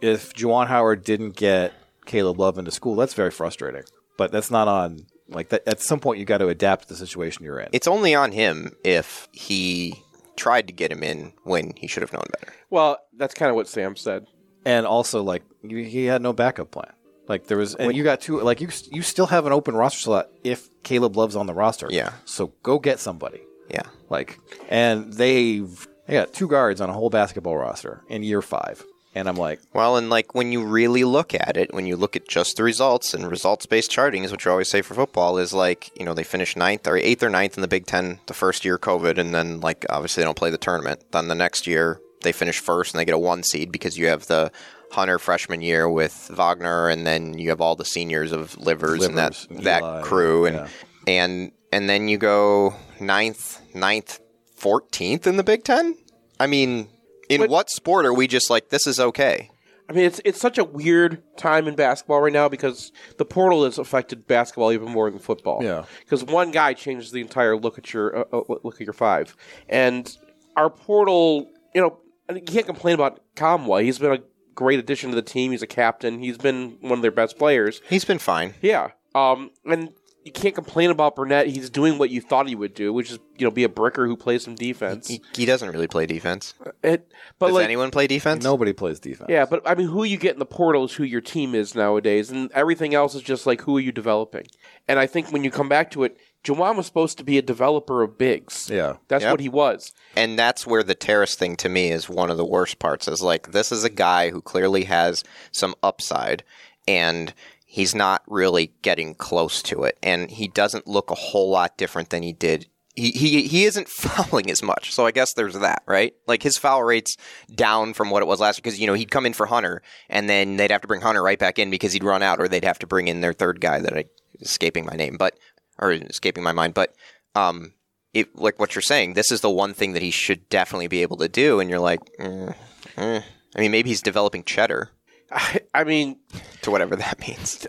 If 0.00 0.34
Juwan 0.34 0.68
Howard 0.68 1.04
didn't 1.04 1.36
get 1.36 1.72
Caleb 2.06 2.38
Love 2.38 2.58
into 2.58 2.70
school, 2.70 2.94
that's 2.94 3.14
very 3.14 3.30
frustrating. 3.30 3.82
But 4.16 4.30
that's 4.30 4.50
not 4.50 4.68
on. 4.68 5.06
Like 5.28 5.48
that, 5.48 5.66
at 5.66 5.80
some 5.80 6.00
point, 6.00 6.20
you 6.20 6.24
got 6.24 6.38
to 6.38 6.48
adapt 6.48 6.82
to 6.82 6.88
the 6.88 6.96
situation 6.96 7.44
you're 7.44 7.58
in. 7.58 7.68
It's 7.72 7.88
only 7.88 8.14
on 8.14 8.30
him 8.30 8.72
if 8.84 9.26
he 9.32 10.03
tried 10.36 10.66
to 10.68 10.72
get 10.72 10.90
him 10.92 11.02
in 11.02 11.32
when 11.44 11.72
he 11.76 11.86
should 11.86 12.02
have 12.02 12.12
known 12.12 12.24
better. 12.40 12.52
Well, 12.70 12.98
that's 13.16 13.34
kind 13.34 13.50
of 13.50 13.56
what 13.56 13.68
Sam 13.68 13.96
said. 13.96 14.26
and 14.64 14.86
also 14.86 15.22
like 15.22 15.42
he 15.68 16.04
had 16.06 16.22
no 16.22 16.32
backup 16.32 16.70
plan. 16.70 16.92
Like 17.26 17.46
there 17.46 17.56
was, 17.56 17.74
and 17.74 17.94
you 17.96 18.04
got 18.04 18.20
two. 18.20 18.40
Like 18.42 18.60
you, 18.60 18.68
you 18.92 19.00
still 19.00 19.26
have 19.26 19.46
an 19.46 19.52
open 19.52 19.74
roster 19.74 19.98
slot 20.00 20.28
if 20.42 20.68
Caleb 20.82 21.16
Love's 21.16 21.36
on 21.36 21.46
the 21.46 21.54
roster. 21.54 21.88
Yeah. 21.90 22.12
So 22.26 22.52
go 22.62 22.78
get 22.78 22.98
somebody. 23.00 23.40
Yeah. 23.70 23.84
Like, 24.10 24.38
and 24.68 25.10
they've 25.14 25.88
they 26.06 26.12
got 26.14 26.34
two 26.34 26.48
guards 26.48 26.82
on 26.82 26.90
a 26.90 26.92
whole 26.92 27.08
basketball 27.08 27.56
roster 27.56 28.02
in 28.10 28.22
year 28.22 28.42
five, 28.42 28.84
and 29.14 29.28
I'm 29.28 29.36
like, 29.36 29.60
Well, 29.72 29.96
and 29.96 30.10
like 30.10 30.34
when 30.34 30.52
you 30.52 30.64
really 30.64 31.04
look 31.04 31.34
at 31.34 31.56
it, 31.56 31.72
when 31.72 31.86
you 31.86 31.96
look 31.96 32.16
at 32.16 32.28
just 32.28 32.56
the 32.56 32.62
results 32.62 33.14
and 33.14 33.26
results 33.28 33.66
based 33.66 33.90
charting 33.90 34.24
is 34.24 34.30
what 34.30 34.44
you 34.44 34.50
always 34.50 34.68
say 34.68 34.82
for 34.82 34.94
football 34.94 35.38
is 35.38 35.52
like, 35.52 35.90
you 35.98 36.04
know, 36.04 36.14
they 36.14 36.24
finished 36.24 36.56
ninth 36.56 36.86
or 36.86 36.96
eighth 36.96 37.22
or 37.22 37.30
ninth 37.30 37.56
in 37.56 37.62
the 37.62 37.68
Big 37.68 37.86
Ten 37.86 38.18
the 38.26 38.34
first 38.34 38.64
year 38.64 38.78
COVID, 38.78 39.18
and 39.18 39.34
then 39.34 39.60
like 39.60 39.86
obviously 39.88 40.22
they 40.22 40.26
don't 40.26 40.36
play 40.36 40.50
the 40.50 40.58
tournament. 40.58 41.04
Then 41.12 41.28
the 41.28 41.34
next 41.34 41.66
year 41.66 42.00
they 42.22 42.32
finish 42.32 42.58
first 42.58 42.92
and 42.92 43.00
they 43.00 43.04
get 43.04 43.14
a 43.14 43.18
one 43.18 43.42
seed 43.42 43.70
because 43.70 43.96
you 43.96 44.06
have 44.08 44.26
the 44.26 44.50
Hunter 44.90 45.18
freshman 45.18 45.60
year 45.60 45.88
with 45.88 46.30
Wagner, 46.32 46.88
and 46.88 47.06
then 47.06 47.36
you 47.38 47.50
have 47.50 47.60
all 47.60 47.74
the 47.74 47.84
seniors 47.84 48.32
of 48.32 48.56
Livers, 48.58 49.04
and 49.04 49.18
that 49.18 49.46
Livers, 49.50 49.64
that 49.64 49.82
Eli, 49.82 50.02
crew, 50.02 50.46
and 50.46 50.56
yeah. 50.56 50.68
and 51.06 51.52
and 51.72 51.90
then 51.90 52.06
you 52.08 52.16
go 52.16 52.74
ninth, 53.00 53.60
ninth, 53.74 54.20
fourteenth 54.54 55.26
in 55.26 55.36
the 55.36 55.42
Big 55.42 55.64
Ten. 55.64 55.96
I 56.38 56.46
mean, 56.46 56.88
in 57.28 57.40
But- 57.42 57.50
what 57.50 57.70
sport 57.70 58.06
are 58.06 58.14
we 58.14 58.26
just 58.26 58.50
like 58.50 58.68
this 58.68 58.86
is 58.86 58.98
okay? 59.00 59.50
I 59.88 59.92
mean, 59.92 60.06
it's 60.06 60.20
it's 60.24 60.40
such 60.40 60.56
a 60.56 60.64
weird 60.64 61.22
time 61.36 61.68
in 61.68 61.74
basketball 61.74 62.22
right 62.22 62.32
now 62.32 62.48
because 62.48 62.90
the 63.18 63.26
portal 63.26 63.64
has 63.64 63.76
affected 63.78 64.26
basketball 64.26 64.72
even 64.72 64.90
more 64.90 65.10
than 65.10 65.18
football. 65.20 65.62
Yeah. 65.62 65.84
because 66.00 66.24
one 66.24 66.52
guy 66.52 66.72
changes 66.72 67.10
the 67.10 67.20
entire 67.20 67.54
look 67.56 67.76
at 67.76 67.92
your 67.92 68.20
uh, 68.20 68.24
uh, 68.32 68.42
look 68.62 68.76
at 68.76 68.86
your 68.86 68.94
five, 68.94 69.36
and 69.68 70.16
our 70.56 70.70
portal. 70.70 71.50
You 71.74 71.82
know, 71.82 71.98
you 72.34 72.40
can't 72.40 72.64
complain 72.66 72.94
about 72.94 73.20
Nkamhoua. 73.36 73.82
He's 73.82 73.98
been 73.98 74.12
a 74.12 74.20
great 74.54 74.78
addition 74.78 75.10
to 75.10 75.16
the 75.16 75.22
team. 75.22 75.50
He's 75.50 75.60
a 75.62 75.66
captain. 75.66 76.18
He's 76.20 76.38
been 76.38 76.78
one 76.80 76.92
of 76.92 77.02
their 77.02 77.10
best 77.10 77.36
players. 77.36 77.82
He's 77.90 78.04
been 78.06 78.18
fine. 78.20 78.54
Yeah. 78.62 78.92
Um, 79.14 79.50
and 79.66 79.90
you 80.24 80.32
can't 80.32 80.54
complain 80.54 80.90
about 80.90 81.16
Burnett. 81.16 81.46
He's 81.48 81.68
doing 81.70 81.98
what 81.98 82.08
you 82.10 82.20
thought 82.20 82.48
he 82.48 82.54
would 82.54 82.74
do, 82.74 82.92
which 82.92 83.10
is 83.10 83.18
you 83.36 83.44
know 83.46 83.50
be 83.50 83.64
a 83.64 83.68
bricker 83.68 84.06
who 84.06 84.16
plays 84.16 84.42
some 84.44 84.54
defense. 84.54 85.06
He, 85.08 85.20
he 85.36 85.44
doesn't 85.44 85.70
really 85.70 85.86
play 85.86 86.06
defense. 86.06 86.54
Uh, 86.64 86.70
it, 86.82 87.12
but 87.38 87.48
Does 87.48 87.54
like, 87.56 87.64
anyone 87.64 87.90
play 87.90 88.06
defense? 88.06 88.42
nobody 88.42 88.72
plays 88.72 88.98
defense. 89.00 89.28
yeah, 89.28 89.44
but 89.44 89.62
I 89.68 89.74
mean, 89.74 89.88
who 89.88 90.02
you 90.04 90.16
get 90.16 90.32
in 90.32 90.38
the 90.38 90.46
portal 90.46 90.84
is 90.86 90.94
who 90.94 91.04
your 91.04 91.20
team 91.20 91.54
is 91.54 91.74
nowadays, 91.74 92.30
and 92.30 92.50
everything 92.52 92.94
else 92.94 93.14
is 93.14 93.22
just 93.22 93.46
like 93.46 93.60
who 93.62 93.76
are 93.76 93.80
you 93.80 93.92
developing. 93.92 94.46
And 94.88 94.98
I 94.98 95.06
think 95.06 95.30
when 95.30 95.44
you 95.44 95.50
come 95.50 95.68
back 95.68 95.90
to 95.92 96.04
it, 96.04 96.16
Juwan 96.42 96.76
was 96.76 96.86
supposed 96.86 97.16
to 97.18 97.24
be 97.24 97.38
a 97.38 97.42
developer 97.42 98.02
of 98.02 98.18
bigs. 98.18 98.68
Yeah. 98.70 98.96
that's 99.08 99.22
Yep. 99.22 99.30
what 99.32 99.40
he 99.40 99.48
was. 99.48 99.92
And 100.14 100.38
that's 100.38 100.66
where 100.66 100.82
the 100.82 100.94
Tarris 100.94 101.34
thing 101.36 101.56
to 101.56 101.68
me 101.70 101.90
is 101.90 102.06
one 102.08 102.30
of 102.30 102.36
the 102.36 102.44
worst 102.44 102.78
parts. 102.78 103.08
Is 103.08 103.22
like 103.22 103.52
this 103.52 103.72
is 103.72 103.84
a 103.84 103.90
guy 103.90 104.30
who 104.30 104.40
clearly 104.42 104.84
has 104.84 105.22
some 105.52 105.74
upside, 105.82 106.44
and 106.86 107.32
he's 107.74 107.92
not 107.92 108.22
really 108.28 108.72
getting 108.82 109.16
close 109.16 109.60
to 109.60 109.82
it, 109.82 109.98
and 110.00 110.30
he 110.30 110.46
doesn't 110.46 110.86
look 110.86 111.10
a 111.10 111.16
whole 111.16 111.50
lot 111.50 111.76
different 111.76 112.10
than 112.10 112.22
he 112.22 112.32
did. 112.32 112.68
He, 112.94 113.10
he 113.10 113.48
he 113.48 113.64
isn't 113.64 113.88
fouling 114.00 114.48
as 114.48 114.62
much, 114.62 114.94
so 114.94 115.06
I 115.06 115.10
guess 115.10 115.34
there's 115.34 115.58
that, 115.58 115.82
right? 115.84 116.14
Like 116.28 116.44
his 116.44 116.56
foul 116.56 116.84
rate's 116.84 117.16
down 117.52 117.92
from 117.92 118.10
what 118.10 118.22
it 118.22 118.26
was 118.26 118.38
last 118.38 118.56
because 118.56 118.78
you 118.78 118.86
know 118.86 118.94
he'd 118.94 119.10
come 119.10 119.26
in 119.26 119.32
for 119.32 119.46
Hunter, 119.46 119.82
and 120.08 120.30
then 120.30 120.56
they'd 120.56 120.70
have 120.70 120.82
to 120.82 120.88
bring 120.88 121.00
Hunter 121.00 121.22
right 121.22 121.38
back 121.38 121.58
in 121.58 121.68
because 121.70 121.92
he'd 121.92 122.04
run 122.04 122.22
out, 122.22 122.40
or 122.40 122.46
they'd 122.46 122.64
have 122.64 122.78
to 122.78 122.86
bring 122.86 123.08
in 123.08 123.22
their 123.22 123.32
third 123.32 123.60
guy 123.60 123.80
that 123.80 123.96
I 123.96 124.04
escaping 124.40 124.86
my 124.86 124.94
name, 124.94 125.16
but 125.16 125.36
or 125.80 125.90
escaping 125.90 126.44
my 126.44 126.52
mind, 126.52 126.74
but 126.74 126.94
um, 127.34 127.72
it, 128.12 128.36
like 128.36 128.60
what 128.60 128.76
you're 128.76 128.82
saying, 128.82 129.14
this 129.14 129.32
is 129.32 129.40
the 129.40 129.50
one 129.50 129.74
thing 129.74 129.94
that 129.94 130.02
he 130.02 130.12
should 130.12 130.48
definitely 130.48 130.86
be 130.86 131.02
able 131.02 131.16
to 131.16 131.28
do. 131.28 131.58
And 131.58 131.68
you're 131.68 131.80
like, 131.80 131.98
mm, 132.20 132.54
eh. 132.96 133.22
I 133.56 133.60
mean, 133.60 133.72
maybe 133.72 133.88
he's 133.88 134.02
developing 134.02 134.44
cheddar 134.44 134.90
I, 135.34 135.60
I 135.74 135.84
mean, 135.84 136.16
to 136.62 136.70
whatever 136.70 136.96
that 136.96 137.20
means. 137.26 137.66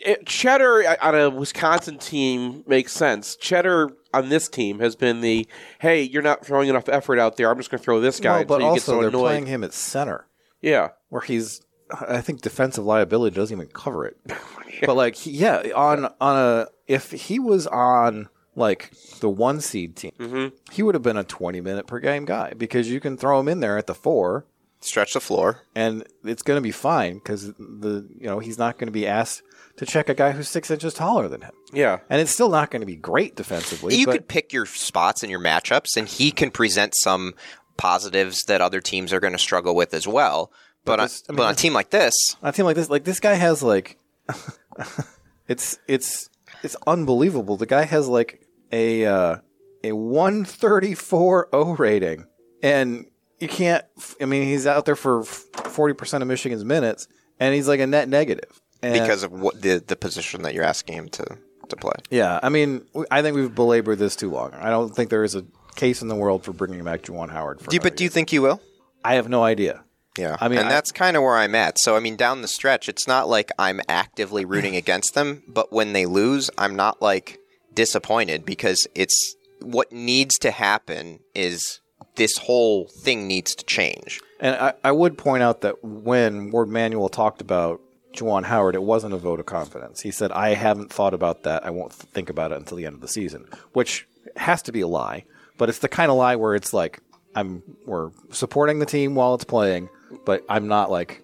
it, 0.00 0.26
Cheddar 0.26 0.96
on 1.00 1.14
a 1.14 1.30
Wisconsin 1.30 1.98
team 1.98 2.64
makes 2.66 2.92
sense. 2.92 3.36
Cheddar 3.36 3.90
on 4.12 4.28
this 4.28 4.48
team 4.48 4.80
has 4.80 4.96
been 4.96 5.20
the 5.20 5.46
hey, 5.80 6.02
you're 6.02 6.22
not 6.22 6.44
throwing 6.44 6.68
enough 6.68 6.88
effort 6.88 7.18
out 7.18 7.36
there. 7.36 7.50
I'm 7.50 7.56
just 7.56 7.70
going 7.70 7.78
to 7.78 7.84
throw 7.84 8.00
this 8.00 8.20
guy. 8.20 8.38
Well, 8.38 8.44
but 8.46 8.54
until 8.56 8.68
you 8.68 8.74
get 8.74 8.80
also 8.82 8.92
so 8.92 9.00
they're 9.00 9.08
annoyed. 9.08 9.20
playing 9.20 9.46
him 9.46 9.64
at 9.64 9.72
center, 9.72 10.26
Yeah, 10.60 10.88
where 11.08 11.22
he's. 11.22 11.60
I 12.00 12.20
think 12.22 12.40
defensive 12.40 12.84
liability 12.84 13.36
doesn't 13.36 13.56
even 13.56 13.68
cover 13.72 14.06
it. 14.06 14.16
But 14.84 14.96
like, 14.96 15.14
he, 15.14 15.30
yeah, 15.30 15.62
on 15.76 16.06
on 16.20 16.36
a 16.36 16.66
if 16.88 17.12
he 17.12 17.38
was 17.38 17.68
on 17.68 18.28
like 18.56 18.92
the 19.20 19.28
one 19.30 19.60
seed 19.60 19.94
team, 19.94 20.10
Mm-hmm. 20.18 20.56
he 20.72 20.82
would 20.82 20.96
have 20.96 21.02
been 21.02 21.16
a 21.16 21.22
twenty 21.22 21.60
minute 21.60 21.86
per 21.86 22.00
game 22.00 22.24
guy 22.24 22.54
because 22.58 22.90
you 22.90 22.98
can 22.98 23.16
throw 23.16 23.38
him 23.38 23.46
in 23.46 23.60
there 23.60 23.78
at 23.78 23.86
the 23.86 23.94
four 23.94 24.46
Stretch 24.86 25.14
the 25.14 25.20
floor. 25.20 25.62
and 25.74 26.04
it's 26.24 26.42
going 26.42 26.56
to 26.58 26.62
be 26.62 26.70
fine 26.70 27.14
because 27.14 27.52
the 27.58 28.08
you 28.18 28.26
know 28.26 28.38
he's 28.38 28.58
not 28.58 28.78
going 28.78 28.88
to 28.88 28.92
be 28.92 29.06
asked 29.06 29.42
to 29.76 29.86
check 29.86 30.08
a 30.08 30.14
guy 30.14 30.30
who's 30.32 30.48
six 30.48 30.70
inches 30.70 30.94
taller 30.94 31.26
than 31.26 31.40
him, 31.40 31.52
yeah. 31.72 31.98
and 32.08 32.20
it's 32.20 32.30
still 32.30 32.48
not 32.50 32.70
going 32.70 32.80
to 32.80 32.86
be 32.86 32.94
great 32.96 33.34
defensively. 33.34 33.96
You 33.96 34.06
but 34.06 34.12
could 34.12 34.28
pick 34.28 34.52
your 34.52 34.66
spots 34.66 35.22
and 35.22 35.30
your 35.30 35.40
matchups, 35.40 35.96
and 35.96 36.06
he 36.08 36.30
can 36.30 36.50
present 36.52 36.94
some 36.94 37.34
positives 37.76 38.44
that 38.44 38.60
other 38.60 38.80
teams 38.80 39.12
are 39.12 39.18
going 39.18 39.32
to 39.32 39.38
struggle 39.38 39.74
with 39.74 39.92
as 39.94 40.06
well. 40.06 40.52
But, 40.84 40.98
this- 41.00 41.24
I 41.28 41.32
on, 41.32 41.34
mean, 41.34 41.36
but 41.38 41.46
on 41.46 41.52
a 41.54 41.56
team 41.56 41.72
like 41.72 41.90
this, 41.90 42.14
on 42.42 42.50
a 42.50 42.52
team 42.52 42.66
like 42.66 42.76
this, 42.76 42.88
like 42.88 43.04
this 43.04 43.18
guy 43.18 43.34
has 43.34 43.62
like, 43.62 43.98
it's 45.48 45.78
it's 45.88 46.28
it's 46.62 46.76
unbelievable. 46.86 47.56
The 47.56 47.66
guy 47.66 47.84
has 47.84 48.06
like 48.08 48.46
a 48.70 49.06
uh, 49.06 49.36
a 49.82 49.92
one 49.92 50.44
thirty 50.44 50.94
four 50.94 51.48
O 51.52 51.74
rating, 51.74 52.26
and 52.62 53.06
you 53.38 53.48
can't. 53.48 53.84
I 54.20 54.24
mean, 54.24 54.44
he's 54.44 54.66
out 54.66 54.84
there 54.84 54.96
for 54.96 55.24
forty 55.24 55.94
percent 55.94 56.22
of 56.22 56.28
Michigan's 56.28 56.64
minutes, 56.64 57.08
and 57.40 57.54
he's 57.54 57.68
like 57.68 57.80
a 57.80 57.86
net 57.86 58.08
negative. 58.08 58.60
And, 58.82 58.92
because 58.92 59.22
of 59.22 59.32
what 59.32 59.62
the 59.62 59.82
the 59.86 59.96
position 59.96 60.42
that 60.42 60.54
you're 60.54 60.64
asking 60.64 60.96
him 60.96 61.08
to 61.10 61.24
to 61.70 61.76
play. 61.76 61.94
yeah, 62.10 62.38
I 62.42 62.50
mean, 62.50 62.84
I 63.10 63.22
think 63.22 63.36
we've 63.36 63.54
belabored 63.54 63.98
this 63.98 64.16
too 64.16 64.30
long. 64.30 64.52
I 64.54 64.68
don't 64.70 64.94
think 64.94 65.08
there 65.10 65.24
is 65.24 65.34
a 65.34 65.44
case 65.76 66.02
in 66.02 66.08
the 66.08 66.14
world 66.14 66.44
for 66.44 66.52
bringing 66.52 66.84
back 66.84 67.02
Juwan 67.02 67.30
Howard. 67.30 67.60
For 67.60 67.70
Do 67.70 67.76
you, 67.76 67.80
but 67.80 67.96
do 67.96 68.04
you 68.04 68.10
think 68.10 68.32
you 68.32 68.42
will? 68.42 68.60
I 69.04 69.14
have 69.14 69.28
no 69.28 69.42
idea. 69.42 69.82
Yeah, 70.18 70.36
I 70.40 70.48
mean, 70.48 70.58
and 70.58 70.68
I- 70.68 70.72
that's 70.72 70.92
kind 70.92 71.16
of 71.16 71.22
where 71.22 71.36
I'm 71.36 71.54
at. 71.54 71.78
So, 71.80 71.96
I 71.96 72.00
mean, 72.00 72.16
down 72.16 72.42
the 72.42 72.48
stretch, 72.48 72.88
it's 72.88 73.08
not 73.08 73.28
like 73.28 73.50
I'm 73.58 73.80
actively 73.88 74.44
rooting 74.52 74.76
against 74.76 75.14
them, 75.14 75.42
but 75.48 75.72
when 75.72 75.92
they 75.94 76.06
lose, 76.06 76.50
I'm 76.58 76.76
not 76.76 77.00
like 77.02 77.38
disappointed 77.72 78.44
because 78.44 78.86
it's 78.94 79.34
what 79.60 79.90
needs 79.90 80.38
to 80.40 80.50
happen 80.50 81.20
is 81.34 81.80
this 82.16 82.36
whole 82.38 82.86
thing 82.88 83.26
needs 83.26 83.54
to 83.56 83.64
change. 83.64 84.20
And 84.40 84.54
I, 84.56 84.74
I 84.84 84.92
would 84.92 85.16
point 85.18 85.42
out 85.42 85.62
that 85.62 85.82
when 85.84 86.50
Warde 86.50 86.68
Manuel 86.68 87.08
talked 87.08 87.40
about 87.40 87.80
Juwan 88.14 88.44
Howard, 88.44 88.74
it 88.74 88.82
wasn't 88.82 89.14
a 89.14 89.16
vote 89.16 89.40
of 89.40 89.46
confidence. 89.46 90.00
He 90.00 90.10
said, 90.10 90.30
I 90.32 90.54
haven't 90.54 90.92
thought 90.92 91.14
about 91.14 91.42
that. 91.42 91.64
I 91.66 91.70
won't 91.70 91.92
think 91.92 92.30
about 92.30 92.52
it 92.52 92.58
until 92.58 92.76
the 92.76 92.86
end 92.86 92.94
of 92.94 93.00
the 93.00 93.08
season, 93.08 93.48
which 93.72 94.06
has 94.36 94.62
to 94.62 94.72
be 94.72 94.80
a 94.82 94.86
lie. 94.86 95.24
But 95.58 95.68
it's 95.68 95.78
the 95.78 95.88
kind 95.88 96.10
of 96.10 96.16
lie 96.16 96.36
where 96.36 96.54
it's 96.54 96.72
like, 96.72 97.00
I'm 97.34 97.62
we're 97.84 98.10
supporting 98.30 98.78
the 98.78 98.86
team 98.86 99.14
while 99.16 99.34
it's 99.34 99.44
playing, 99.44 99.88
but 100.24 100.44
I'm 100.48 100.68
not 100.68 100.90
like 100.90 101.22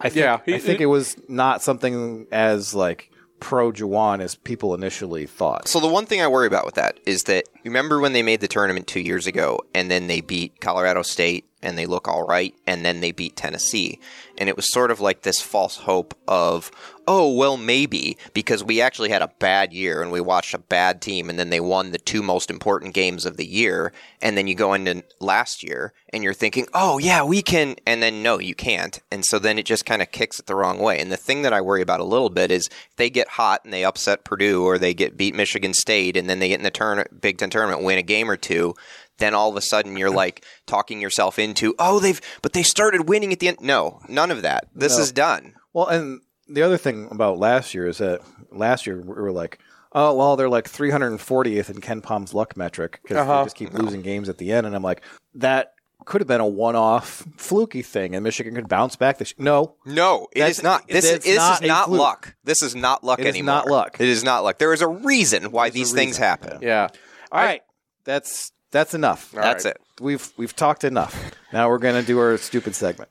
I 0.00 0.08
think 0.08 0.14
Yeah, 0.16 0.38
he- 0.46 0.54
I 0.54 0.58
think 0.60 0.80
it 0.80 0.86
was 0.86 1.16
not 1.28 1.62
something 1.62 2.28
as 2.30 2.74
like 2.74 3.10
pro 3.42 3.72
Juwan 3.72 4.20
as 4.20 4.34
people 4.34 4.74
initially 4.74 5.26
thought. 5.26 5.68
So 5.68 5.80
the 5.80 5.88
one 5.88 6.06
thing 6.06 6.20
I 6.20 6.28
worry 6.28 6.46
about 6.46 6.64
with 6.64 6.76
that 6.76 6.98
is 7.04 7.24
that 7.24 7.44
remember 7.64 8.00
when 8.00 8.12
they 8.12 8.22
made 8.22 8.40
the 8.40 8.48
tournament 8.48 8.86
two 8.86 9.00
years 9.00 9.26
ago 9.26 9.60
and 9.74 9.90
then 9.90 10.06
they 10.06 10.20
beat 10.20 10.60
Colorado 10.60 11.02
State 11.02 11.46
and 11.62 11.76
they 11.76 11.86
look 11.86 12.08
all 12.08 12.26
right 12.26 12.54
and 12.66 12.84
then 12.84 13.00
they 13.00 13.12
beat 13.12 13.36
Tennessee 13.36 13.98
and 14.38 14.48
it 14.48 14.56
was 14.56 14.72
sort 14.72 14.90
of 14.90 15.00
like 15.00 15.22
this 15.22 15.40
false 15.40 15.76
hope 15.76 16.14
of 16.26 16.70
oh 17.06 17.32
well 17.32 17.56
maybe 17.56 18.16
because 18.34 18.62
we 18.62 18.80
actually 18.80 19.08
had 19.08 19.22
a 19.22 19.32
bad 19.38 19.72
year 19.72 20.02
and 20.02 20.10
we 20.12 20.20
watched 20.20 20.54
a 20.54 20.58
bad 20.58 21.00
team 21.02 21.28
and 21.28 21.38
then 21.38 21.50
they 21.50 21.60
won 21.60 21.90
the 21.90 21.98
two 21.98 22.22
most 22.22 22.50
important 22.50 22.94
games 22.94 23.26
of 23.26 23.36
the 23.36 23.46
year. 23.46 23.92
And 24.20 24.36
then 24.38 24.46
you 24.46 24.54
go 24.54 24.72
into 24.74 25.02
last 25.20 25.62
year 25.62 25.92
and 26.12 26.22
you're 26.22 26.34
thinking 26.34 26.66
oh 26.74 26.98
yeah 26.98 27.24
we 27.24 27.42
can. 27.42 27.76
And 27.86 28.02
then 28.02 28.22
no 28.22 28.38
you 28.38 28.54
can't. 28.54 29.00
And 29.10 29.24
so 29.24 29.38
then 29.38 29.58
it 29.58 29.66
just 29.66 29.84
kind 29.86 30.02
of 30.02 30.10
kicks 30.12 30.38
it 30.38 30.46
the 30.46 30.54
wrong 30.54 30.78
way. 30.78 30.98
And 31.00 31.10
the 31.10 31.16
thing 31.16 31.42
that 31.42 31.52
I 31.52 31.60
worry 31.60 31.82
about 31.82 32.00
a 32.00 32.04
little 32.04 32.30
bit 32.30 32.50
is 32.50 32.66
if 32.68 32.96
they 32.96 33.10
get 33.10 33.28
hot 33.28 33.62
and 33.64 33.72
they 33.72 33.84
upset 33.84 34.24
Purdue 34.24 34.64
or 34.64 34.78
they 34.78 34.94
get 34.94 35.16
beat 35.16 35.34
Michigan 35.34 35.74
State 35.74 36.16
and 36.16 36.28
then 36.30 36.38
they 36.38 36.48
get 36.48 36.60
in 36.60 36.64
the 36.64 36.70
turn 36.70 37.04
Big 37.20 37.38
Ten 37.38 37.50
tournament 37.50 37.82
win 37.82 37.98
a 37.98 38.02
game 38.02 38.30
or 38.30 38.36
two. 38.36 38.74
Then 39.18 39.34
all 39.34 39.50
of 39.50 39.56
a 39.56 39.60
sudden 39.60 39.96
you're 39.96 40.10
like 40.10 40.44
talking 40.66 41.00
yourself 41.00 41.38
into 41.38 41.74
oh 41.78 42.00
they've 42.00 42.20
but 42.42 42.52
they 42.52 42.62
started 42.62 43.08
winning 43.08 43.32
at 43.32 43.40
the 43.40 43.48
end. 43.48 43.58
No 43.60 44.00
none 44.08 44.30
of 44.30 44.42
that. 44.42 44.68
This 44.74 44.96
No. 44.96 45.02
is 45.02 45.12
done. 45.12 45.54
Well, 45.72 45.86
and 45.86 46.20
the 46.48 46.62
other 46.62 46.76
thing 46.76 47.08
about 47.10 47.38
last 47.38 47.74
year 47.74 47.86
is 47.86 47.98
that 47.98 48.20
last 48.50 48.86
year 48.86 49.00
we 49.00 49.08
were 49.14 49.32
like, 49.32 49.58
oh, 49.92 50.14
well, 50.14 50.36
they're 50.36 50.48
like 50.48 50.70
340th 50.70 51.70
in 51.70 51.80
KenPom's 51.80 52.34
luck 52.34 52.56
metric 52.56 53.00
because 53.02 53.16
Uh-huh. 53.18 53.38
they 53.40 53.44
just 53.46 53.56
keep 53.56 53.72
losing 53.74 54.02
games 54.02 54.28
at 54.28 54.38
the 54.38 54.52
end. 54.52 54.66
And 54.66 54.74
I'm 54.74 54.82
like, 54.82 55.02
that 55.34 55.74
could 56.04 56.20
have 56.20 56.26
been 56.28 56.40
a 56.40 56.46
one-off 56.46 57.24
fluky 57.36 57.80
thing, 57.82 58.14
and 58.16 58.24
Michigan 58.24 58.54
could 58.56 58.68
bounce 58.68 58.96
back. 58.96 59.18
This 59.18 59.34
no, 59.38 59.76
No, 59.86 60.26
it 60.32 60.40
is 60.48 60.60
not. 60.62 60.88
This, 60.88 61.04
is, 61.04 61.20
this 61.20 61.36
not 61.36 61.62
is 61.62 61.68
not 61.68 61.86
fluke. 61.86 62.00
luck. 62.00 62.34
This 62.42 62.60
is 62.62 62.74
not 62.74 63.04
luck 63.04 63.20
It 63.20 63.26
is 63.26 63.34
anymore. 63.36 63.54
not 63.54 63.66
luck. 63.68 63.96
It 64.00 64.08
is 64.08 64.24
not 64.24 64.42
luck. 64.42 64.58
There 64.58 64.72
is 64.72 64.82
a 64.82 64.88
reason 64.88 65.52
why 65.52 65.66
There's 65.68 65.74
these 65.74 65.92
things 65.92 66.16
happen. 66.16 66.58
Yeah. 66.60 66.88
all 67.30 67.40
right, 67.44 67.62
that's 68.04 68.50
that's 68.72 68.94
enough. 68.94 69.30
That's 69.30 69.64
right. 69.64 69.76
it. 69.76 69.80
We've 70.00 70.32
we've 70.36 70.56
talked 70.56 70.82
enough. 70.82 71.30
Now 71.52 71.68
we're 71.68 71.78
gonna 71.78 72.02
do 72.02 72.18
our 72.18 72.36
stupid 72.36 72.74
segment. 72.74 73.08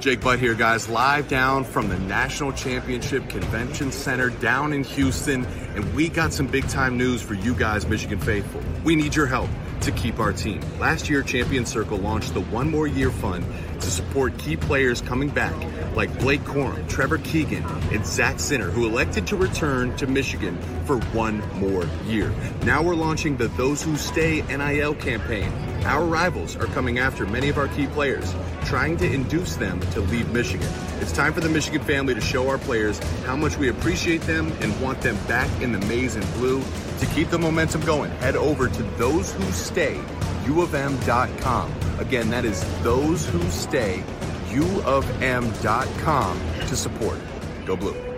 Jake 0.00 0.22
Butt 0.22 0.38
here, 0.38 0.54
guys, 0.54 0.88
live 0.88 1.28
down 1.28 1.62
from 1.62 1.90
the 1.90 1.98
National 1.98 2.54
Championship 2.54 3.28
Convention 3.28 3.92
Center 3.92 4.30
down 4.30 4.72
in 4.72 4.82
Houston, 4.82 5.44
and 5.74 5.94
we 5.94 6.08
got 6.08 6.32
some 6.32 6.46
big 6.46 6.66
time 6.68 6.96
news 6.96 7.20
for 7.20 7.34
you 7.34 7.54
guys, 7.54 7.86
Michigan 7.86 8.18
faithful. 8.18 8.62
We 8.82 8.96
need 8.96 9.14
your 9.14 9.26
help 9.26 9.50
to 9.82 9.92
keep 9.92 10.18
our 10.18 10.32
team. 10.32 10.62
Last 10.78 11.10
year, 11.10 11.22
Champion 11.22 11.66
Circle 11.66 11.98
launched 11.98 12.32
the 12.32 12.40
One 12.40 12.70
More 12.70 12.86
Year 12.86 13.10
Fund 13.10 13.44
to 13.80 13.90
support 13.90 14.36
key 14.38 14.56
players 14.56 15.00
coming 15.00 15.28
back, 15.28 15.54
like 15.94 16.16
Blake 16.20 16.42
Corum, 16.42 16.88
Trevor 16.88 17.18
Keegan, 17.18 17.64
and 17.92 18.06
Zak 18.06 18.36
Zinter, 18.36 18.70
who 18.70 18.86
elected 18.86 19.26
to 19.28 19.36
return 19.36 19.96
to 19.96 20.06
Michigan 20.06 20.58
for 20.84 20.98
one 21.12 21.40
more 21.58 21.84
year. 22.06 22.32
Now 22.64 22.82
we're 22.82 22.94
launching 22.94 23.36
the 23.36 23.48
Those 23.48 23.82
Who 23.82 23.96
Stay 23.96 24.42
NIL 24.42 24.94
campaign. 24.94 25.52
Our 25.84 26.04
rivals 26.04 26.56
are 26.56 26.66
coming 26.66 26.98
after 26.98 27.26
many 27.26 27.48
of 27.48 27.56
our 27.56 27.68
key 27.68 27.86
players, 27.86 28.34
trying 28.64 28.96
to 28.98 29.10
induce 29.10 29.56
them 29.56 29.80
to 29.92 30.00
leave 30.00 30.30
Michigan. 30.30 30.68
It's 31.00 31.12
time 31.12 31.32
for 31.32 31.40
the 31.40 31.48
Michigan 31.48 31.82
family 31.82 32.14
to 32.14 32.20
show 32.20 32.48
our 32.48 32.58
players 32.58 32.98
how 33.24 33.36
much 33.36 33.56
we 33.56 33.68
appreciate 33.68 34.20
them 34.22 34.52
and 34.60 34.78
want 34.80 35.00
them 35.00 35.16
back 35.26 35.48
in 35.62 35.72
the 35.72 35.80
maize 35.86 36.16
and 36.16 36.34
blue. 36.34 36.62
To 37.00 37.06
keep 37.06 37.30
the 37.30 37.38
momentum 37.38 37.80
going, 37.82 38.10
head 38.12 38.36
over 38.36 38.68
to 38.68 38.82
those 38.98 39.32
who 39.32 39.50
stay, 39.52 39.98
uofm.com. 40.44 41.72
Again, 41.98 42.28
that 42.30 42.44
is 42.44 42.62
those 42.82 43.26
who 43.26 43.42
stay, 43.50 44.02
uofm.com 44.48 46.40
to 46.66 46.76
support. 46.76 47.18
Go 47.64 47.76
blue. 47.76 48.09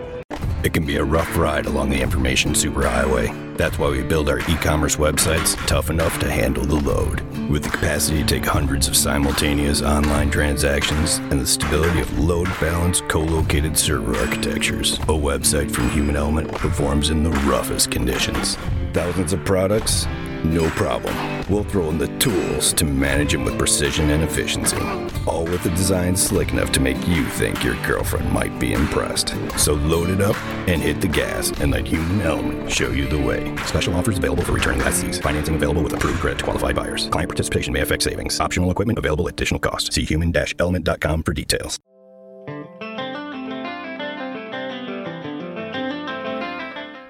It 0.65 0.73
can 0.73 0.87
be 0.87 0.97
a 0.97 1.05
rough 1.05 1.37
ride 1.37 1.67
along 1.67 1.91
the 1.91 2.01
information 2.01 2.53
superhighway. 2.53 3.57
That's 3.57 3.81
why 3.81 3.91
we 3.91 4.03
build 4.03 4.29
our 4.29 4.39
e 4.39 4.55
commerce 4.61 4.95
websites 4.95 5.57
tough 5.67 5.91
enough 5.91 6.21
to 6.21 6.31
handle 6.31 6.65
the 6.65 6.77
load. 6.77 7.21
With 7.51 7.65
the 7.65 7.71
capacity 7.71 8.23
to 8.23 8.27
take 8.27 8.45
hundreds 8.45 8.87
of 8.87 8.97
simultaneous 8.97 9.83
online 9.83 10.31
transactions 10.31 11.19
and 11.19 11.41
the 11.41 11.47
stability 11.47 12.01
of 12.01 12.19
load 12.19 12.49
balanced 12.61 13.09
co 13.09 13.21
located 13.21 13.77
server 13.77 14.17
architectures, 14.17 14.99
a 15.01 15.19
website 15.19 15.71
from 15.71 15.91
Human 15.91 16.15
Element 16.15 16.53
performs 16.53 17.11
in 17.11 17.25
the 17.25 17.31
roughest 17.51 17.91
conditions. 17.91 18.57
Thousands 18.93 19.33
of 19.33 19.45
products? 19.45 20.07
No 20.45 20.69
problem. 20.71 21.15
We'll 21.49 21.63
throw 21.65 21.89
in 21.91 21.99
the 21.99 22.09
tools 22.19 22.73
to 22.75 22.85
manage 22.85 23.33
them 23.33 23.45
with 23.45 23.59
precision 23.59 24.11
and 24.11 24.25
efficiency. 24.25 24.81
All 25.27 25.45
with 25.45 25.65
a 25.67 25.71
design 25.71 26.17
slick 26.17 26.53
enough 26.53 26.73
to 26.73 26.81
make 26.81 26.97
you 27.07 27.25
think 27.25 27.63
your 27.63 27.77
girlfriend 27.87 28.31
might 28.33 28.59
be 28.59 28.73
impressed. 28.73 29.35
So 29.57 29.75
load 29.75 30.11
it 30.11 30.21
up 30.21 30.37
and 30.67 30.83
hit 30.83 31.01
the 31.01 31.09
gas 31.09 31.53
and 31.61 31.71
let 31.71 31.87
Human 31.87 32.21
Element 32.23 32.71
show 32.71 32.91
you 32.91 33.07
the 33.07 33.21
way. 33.21 33.55
Special 33.67 33.95
offers 33.95 34.19
available 34.19 34.45
for 34.45 34.53
returning 34.53 34.81
lessees. 34.81 35.19
Financing 35.19 35.55
available 35.55 35.83
with 35.83 35.93
approved 35.93 36.21
credit 36.21 36.39
to 36.39 36.45
qualified 36.45 36.75
buyers. 36.75 37.09
Client 37.09 37.29
participation 37.29 37.73
may 37.73 37.83
affect 37.83 38.03
savings. 38.03 38.41
Optional 38.41 38.71
equipment 38.71 38.99
available 38.99 39.29
at 39.29 39.35
additional 39.35 39.61
cost. 39.61 39.93
See 39.93 40.05
human-element.com 40.05 41.23
for 41.23 41.33
details. 41.35 41.79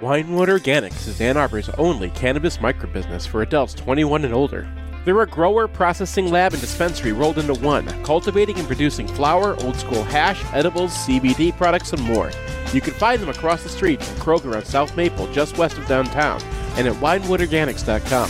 Winewood 0.02 0.48
Organics 0.48 1.06
is 1.06 1.20
Ann 1.20 1.36
Arbor's 1.36 1.68
only 1.78 2.10
cannabis 2.10 2.56
microbusiness 2.56 3.24
for 3.24 3.42
adults 3.42 3.72
21 3.72 4.24
and 4.24 4.34
older. 4.34 4.68
They're 5.04 5.20
a 5.20 5.28
grower, 5.28 5.68
processing 5.68 6.28
lab, 6.28 6.52
and 6.52 6.60
dispensary 6.60 7.12
rolled 7.12 7.38
into 7.38 7.54
one, 7.54 7.86
cultivating 8.02 8.58
and 8.58 8.66
producing 8.66 9.06
flower, 9.06 9.54
old 9.62 9.76
school 9.76 10.02
hash, 10.02 10.42
edibles, 10.52 10.90
CBD 10.90 11.56
products, 11.56 11.92
and 11.92 12.02
more. 12.02 12.32
You 12.72 12.80
can 12.80 12.94
find 12.94 13.22
them 13.22 13.28
across 13.28 13.62
the 13.62 13.68
street 13.68 14.02
from 14.02 14.16
Kroger 14.16 14.56
on 14.56 14.64
South 14.64 14.96
Maple, 14.96 15.32
just 15.32 15.56
west 15.56 15.78
of 15.78 15.86
downtown, 15.86 16.42
and 16.76 16.88
at 16.88 16.94
WinewoodOrganics.com. 16.94 18.28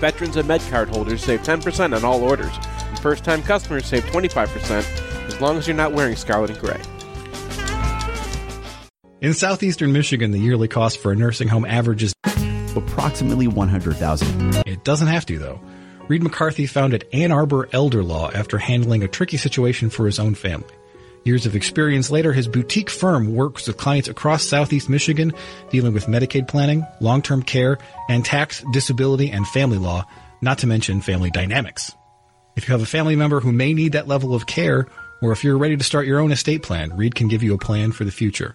Veterans 0.00 0.36
and 0.36 0.48
MedCard 0.48 0.88
holders 0.88 1.22
save 1.22 1.42
10% 1.42 1.94
on 1.94 2.02
all 2.02 2.22
orders, 2.22 2.56
and 2.78 2.98
first-time 2.98 3.42
customers 3.42 3.84
save 3.84 4.06
25% 4.06 5.26
as 5.26 5.38
long 5.38 5.58
as 5.58 5.66
you're 5.66 5.76
not 5.76 5.92
wearing 5.92 6.16
scarlet 6.16 6.48
and 6.48 6.58
gray. 6.58 6.80
In 9.20 9.34
southeastern 9.34 9.92
Michigan, 9.92 10.30
the 10.30 10.38
yearly 10.38 10.66
cost 10.66 10.96
for 10.96 11.12
a 11.12 11.16
nursing 11.16 11.46
home 11.46 11.66
averages 11.66 12.14
approximately 12.74 13.46
100,000. 13.46 14.62
It 14.66 14.82
doesn't 14.82 15.08
have 15.08 15.26
to, 15.26 15.38
though. 15.38 15.60
Reed 16.08 16.22
McCarthy 16.22 16.66
founded 16.66 17.06
Ann 17.12 17.30
Arbor 17.30 17.68
Elder 17.70 18.02
Law 18.02 18.30
after 18.30 18.56
handling 18.56 19.02
a 19.02 19.08
tricky 19.08 19.36
situation 19.36 19.90
for 19.90 20.06
his 20.06 20.18
own 20.18 20.34
family. 20.34 20.72
Years 21.24 21.44
of 21.44 21.54
experience 21.54 22.10
later, 22.10 22.32
his 22.32 22.48
boutique 22.48 22.88
firm 22.88 23.34
works 23.34 23.66
with 23.66 23.76
clients 23.76 24.08
across 24.08 24.46
southeast 24.46 24.88
Michigan 24.88 25.34
dealing 25.68 25.92
with 25.92 26.06
Medicaid 26.06 26.48
planning, 26.48 26.86
long-term 27.02 27.42
care, 27.42 27.76
and 28.08 28.24
tax, 28.24 28.64
disability, 28.72 29.30
and 29.30 29.46
family 29.46 29.76
law, 29.76 30.06
not 30.40 30.56
to 30.58 30.66
mention 30.66 31.02
family 31.02 31.30
dynamics. 31.30 31.92
If 32.56 32.66
you 32.66 32.72
have 32.72 32.82
a 32.82 32.86
family 32.86 33.16
member 33.16 33.40
who 33.40 33.52
may 33.52 33.74
need 33.74 33.92
that 33.92 34.08
level 34.08 34.34
of 34.34 34.46
care, 34.46 34.86
or 35.20 35.30
if 35.32 35.44
you're 35.44 35.58
ready 35.58 35.76
to 35.76 35.84
start 35.84 36.06
your 36.06 36.20
own 36.20 36.32
estate 36.32 36.62
plan, 36.62 36.96
Reed 36.96 37.14
can 37.14 37.28
give 37.28 37.42
you 37.42 37.52
a 37.52 37.58
plan 37.58 37.92
for 37.92 38.04
the 38.04 38.10
future. 38.10 38.54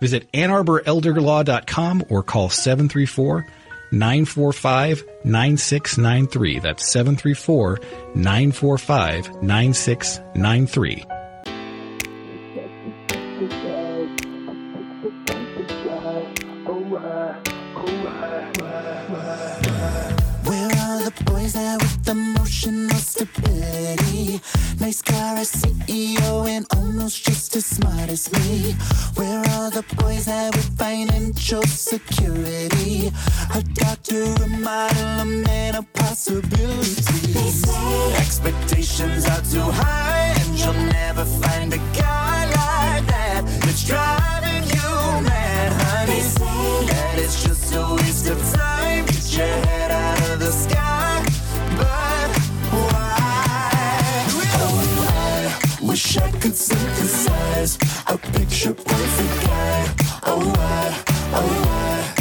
Visit 0.00 0.30
AnnArborElderLaw.com 0.32 2.04
or 2.08 2.22
call 2.22 2.48
734 2.50 3.46
945 3.92 5.04
9693. 5.24 6.58
That's 6.58 6.86
734 6.90 7.80
945 8.14 9.42
9693. 9.42 11.04
Where 20.44 20.70
are 20.72 21.02
the 21.02 21.12
boys 21.24 21.54
with 21.54 22.08
emotional? 22.08 22.94
Nice 24.84 25.00
car, 25.00 25.36
a 25.36 25.46
CEO, 25.46 26.46
and 26.46 26.66
almost 26.76 27.24
just 27.24 27.56
as 27.56 27.64
smart 27.64 28.10
as 28.10 28.30
me. 28.34 28.72
Where 29.14 29.38
are 29.56 29.70
the 29.70 29.82
boys 29.96 30.26
that 30.26 30.54
with 30.54 30.76
financial 30.76 31.62
security? 31.62 33.10
A 33.54 33.62
doctor, 33.62 34.24
a 34.44 34.46
model, 34.46 35.20
a 35.20 35.24
man 35.24 35.76
of 35.76 35.90
possibilities. 35.94 37.64
Expectations 38.18 39.24
are 39.24 39.40
too 39.50 39.70
high, 39.72 40.34
and 40.38 40.58
you'll 40.58 40.74
never 40.92 41.24
find 41.24 41.72
a 41.72 41.78
guy 41.96 42.44
like 42.44 43.06
that. 43.06 43.42
That's 43.64 43.86
driving 43.86 44.64
you 44.68 45.22
mad, 45.24 45.72
honey. 45.80 46.20
That 46.88 47.18
is 47.20 47.42
just 47.42 47.74
a 47.74 47.94
waste 47.94 48.28
of 48.28 48.38
time. 48.52 49.06
Get 49.06 49.32
your 49.34 49.63
could 56.54 56.62
synthesize 56.62 57.76
a 58.06 58.16
picture 58.16 58.74
perfect 58.74 59.46
guy. 59.46 59.94
Oh, 60.24 60.52
why? 60.54 61.02
Oh, 61.34 61.48
why? 61.66 62.14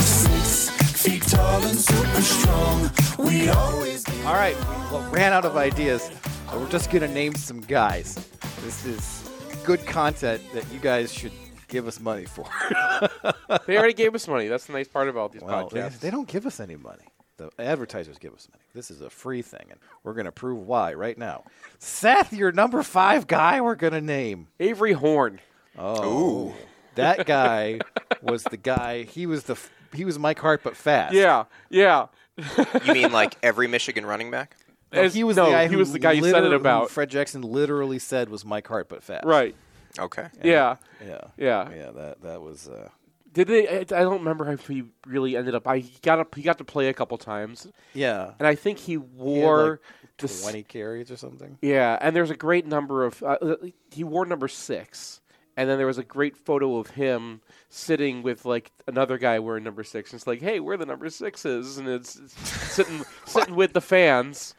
Six 0.00 0.70
feet 1.02 1.22
tall 1.22 1.62
and 1.62 1.78
super 1.78 2.20
strong. 2.22 2.90
We 3.18 3.48
always. 3.50 4.04
All 4.24 4.34
right, 4.34 4.56
well, 4.90 5.08
ran 5.12 5.32
out 5.32 5.44
of 5.44 5.56
ideas. 5.56 6.10
We're 6.52 6.68
just 6.68 6.90
gonna 6.90 7.06
name 7.06 7.34
some 7.36 7.60
guys. 7.60 8.16
This 8.64 8.84
is 8.84 9.30
good 9.64 9.86
content 9.86 10.42
that 10.52 10.64
you 10.72 10.80
guys 10.80 11.12
should 11.12 11.32
give 11.68 11.86
us 11.86 12.00
money 12.00 12.24
for. 12.24 12.46
They 13.66 13.76
already 13.78 13.94
gave 13.94 14.14
us 14.14 14.28
money. 14.28 14.48
That's 14.48 14.66
the 14.66 14.72
nice 14.74 14.88
part 14.88 15.08
about 15.08 15.32
these 15.32 15.42
well, 15.42 15.68
they, 15.68 15.80
podcasts. 15.80 16.00
they 16.00 16.10
don't 16.10 16.28
give 16.28 16.46
us 16.46 16.60
any 16.60 16.76
money. 16.76 17.04
The 17.38 17.50
advertisers 17.58 18.18
give 18.18 18.34
us 18.34 18.48
money. 18.52 18.62
This 18.74 18.90
is 18.90 19.00
a 19.00 19.08
free 19.08 19.42
thing, 19.42 19.64
and 19.70 19.78
we're 20.02 20.12
gonna 20.14 20.32
prove 20.32 20.66
why 20.66 20.92
right 20.94 21.16
now. 21.16 21.44
Seth, 21.78 22.32
your 22.32 22.52
number 22.52 22.82
five 22.82 23.26
guy, 23.26 23.60
we're 23.60 23.76
gonna 23.76 24.00
name 24.00 24.48
Avery 24.60 24.92
Horn. 24.92 25.40
Oh, 25.78 26.54
that 26.96 27.26
guy 27.26 27.78
was 28.20 28.42
the 28.42 28.56
guy. 28.56 29.04
He 29.04 29.26
was 29.26 29.44
the 29.44 29.52
f- 29.52 29.70
he 29.94 30.04
was 30.04 30.18
Mike 30.18 30.40
Hart, 30.40 30.62
but 30.64 30.76
fast. 30.76 31.14
Yeah, 31.14 31.44
yeah. 31.70 32.06
You 32.84 32.92
mean 32.92 33.12
like 33.12 33.36
every 33.42 33.68
Michigan 33.68 34.04
running 34.04 34.30
back? 34.30 34.56
No, 34.92 35.02
As- 35.02 35.14
he 35.14 35.22
was 35.24 35.36
no, 35.36 35.46
the 35.46 35.50
guy. 35.52 35.66
he 35.68 35.72
who 35.72 35.78
was 35.78 35.92
the 35.92 35.98
guy 35.98 36.12
you 36.12 36.22
said 36.28 36.44
it 36.44 36.52
about. 36.52 36.90
Fred 36.90 37.08
Jackson 37.10 37.42
literally 37.42 37.98
said 38.00 38.28
was 38.30 38.44
Mike 38.44 38.66
Hart, 38.66 38.88
but 38.88 39.02
fast. 39.02 39.24
Right. 39.24 39.54
Okay. 39.98 40.28
Yeah. 40.42 40.76
Yeah. 41.04 41.20
Yeah. 41.36 41.70
Yeah. 41.70 41.90
That 41.92 42.22
that 42.22 42.42
was. 42.42 42.68
Uh, 42.68 42.88
Did 43.38 43.46
they? 43.46 43.68
I 43.68 43.78
I 43.82 43.84
don't 43.84 44.18
remember 44.18 44.50
if 44.50 44.66
he 44.66 44.82
really 45.06 45.36
ended 45.36 45.54
up. 45.54 45.68
I 45.68 45.78
he 45.78 45.96
got 46.02 46.18
up. 46.18 46.34
He 46.34 46.42
got 46.42 46.58
to 46.58 46.64
play 46.64 46.88
a 46.88 46.92
couple 46.92 47.16
times. 47.18 47.68
Yeah. 47.94 48.32
and 48.36 48.48
I 48.48 48.56
think 48.56 48.78
he 48.78 48.94
he 48.94 48.96
wore 48.96 49.70
like, 49.70 49.80
the 50.18 50.24
s- 50.24 50.42
twenty 50.42 50.64
carries 50.64 51.08
or 51.08 51.16
something. 51.16 51.56
Yeah, 51.62 51.96
and 52.00 52.16
there's 52.16 52.30
a 52.30 52.36
great 52.36 52.66
number 52.66 53.04
of. 53.04 53.22
Uh, 53.22 53.36
uh, 53.40 53.56
he 53.92 54.02
wore 54.02 54.26
number 54.26 54.48
six, 54.48 55.20
and 55.56 55.70
then 55.70 55.78
there 55.78 55.86
was 55.86 55.98
a 55.98 56.02
great 56.02 56.36
photo 56.36 56.78
of 56.78 56.90
him 56.90 57.40
sitting 57.68 58.24
with 58.24 58.44
like 58.44 58.72
another 58.88 59.18
guy 59.18 59.38
wearing 59.38 59.62
number 59.62 59.84
six. 59.84 60.10
And 60.10 60.18
it's 60.18 60.26
like, 60.26 60.40
hey, 60.40 60.58
we're 60.58 60.76
the 60.76 60.86
number 60.86 61.08
sixes, 61.08 61.78
and 61.78 61.86
it's, 61.86 62.16
it's 62.16 62.36
sitting 62.72 63.04
sitting 63.24 63.54
with 63.54 63.72
the 63.72 63.80
fans. 63.80 64.56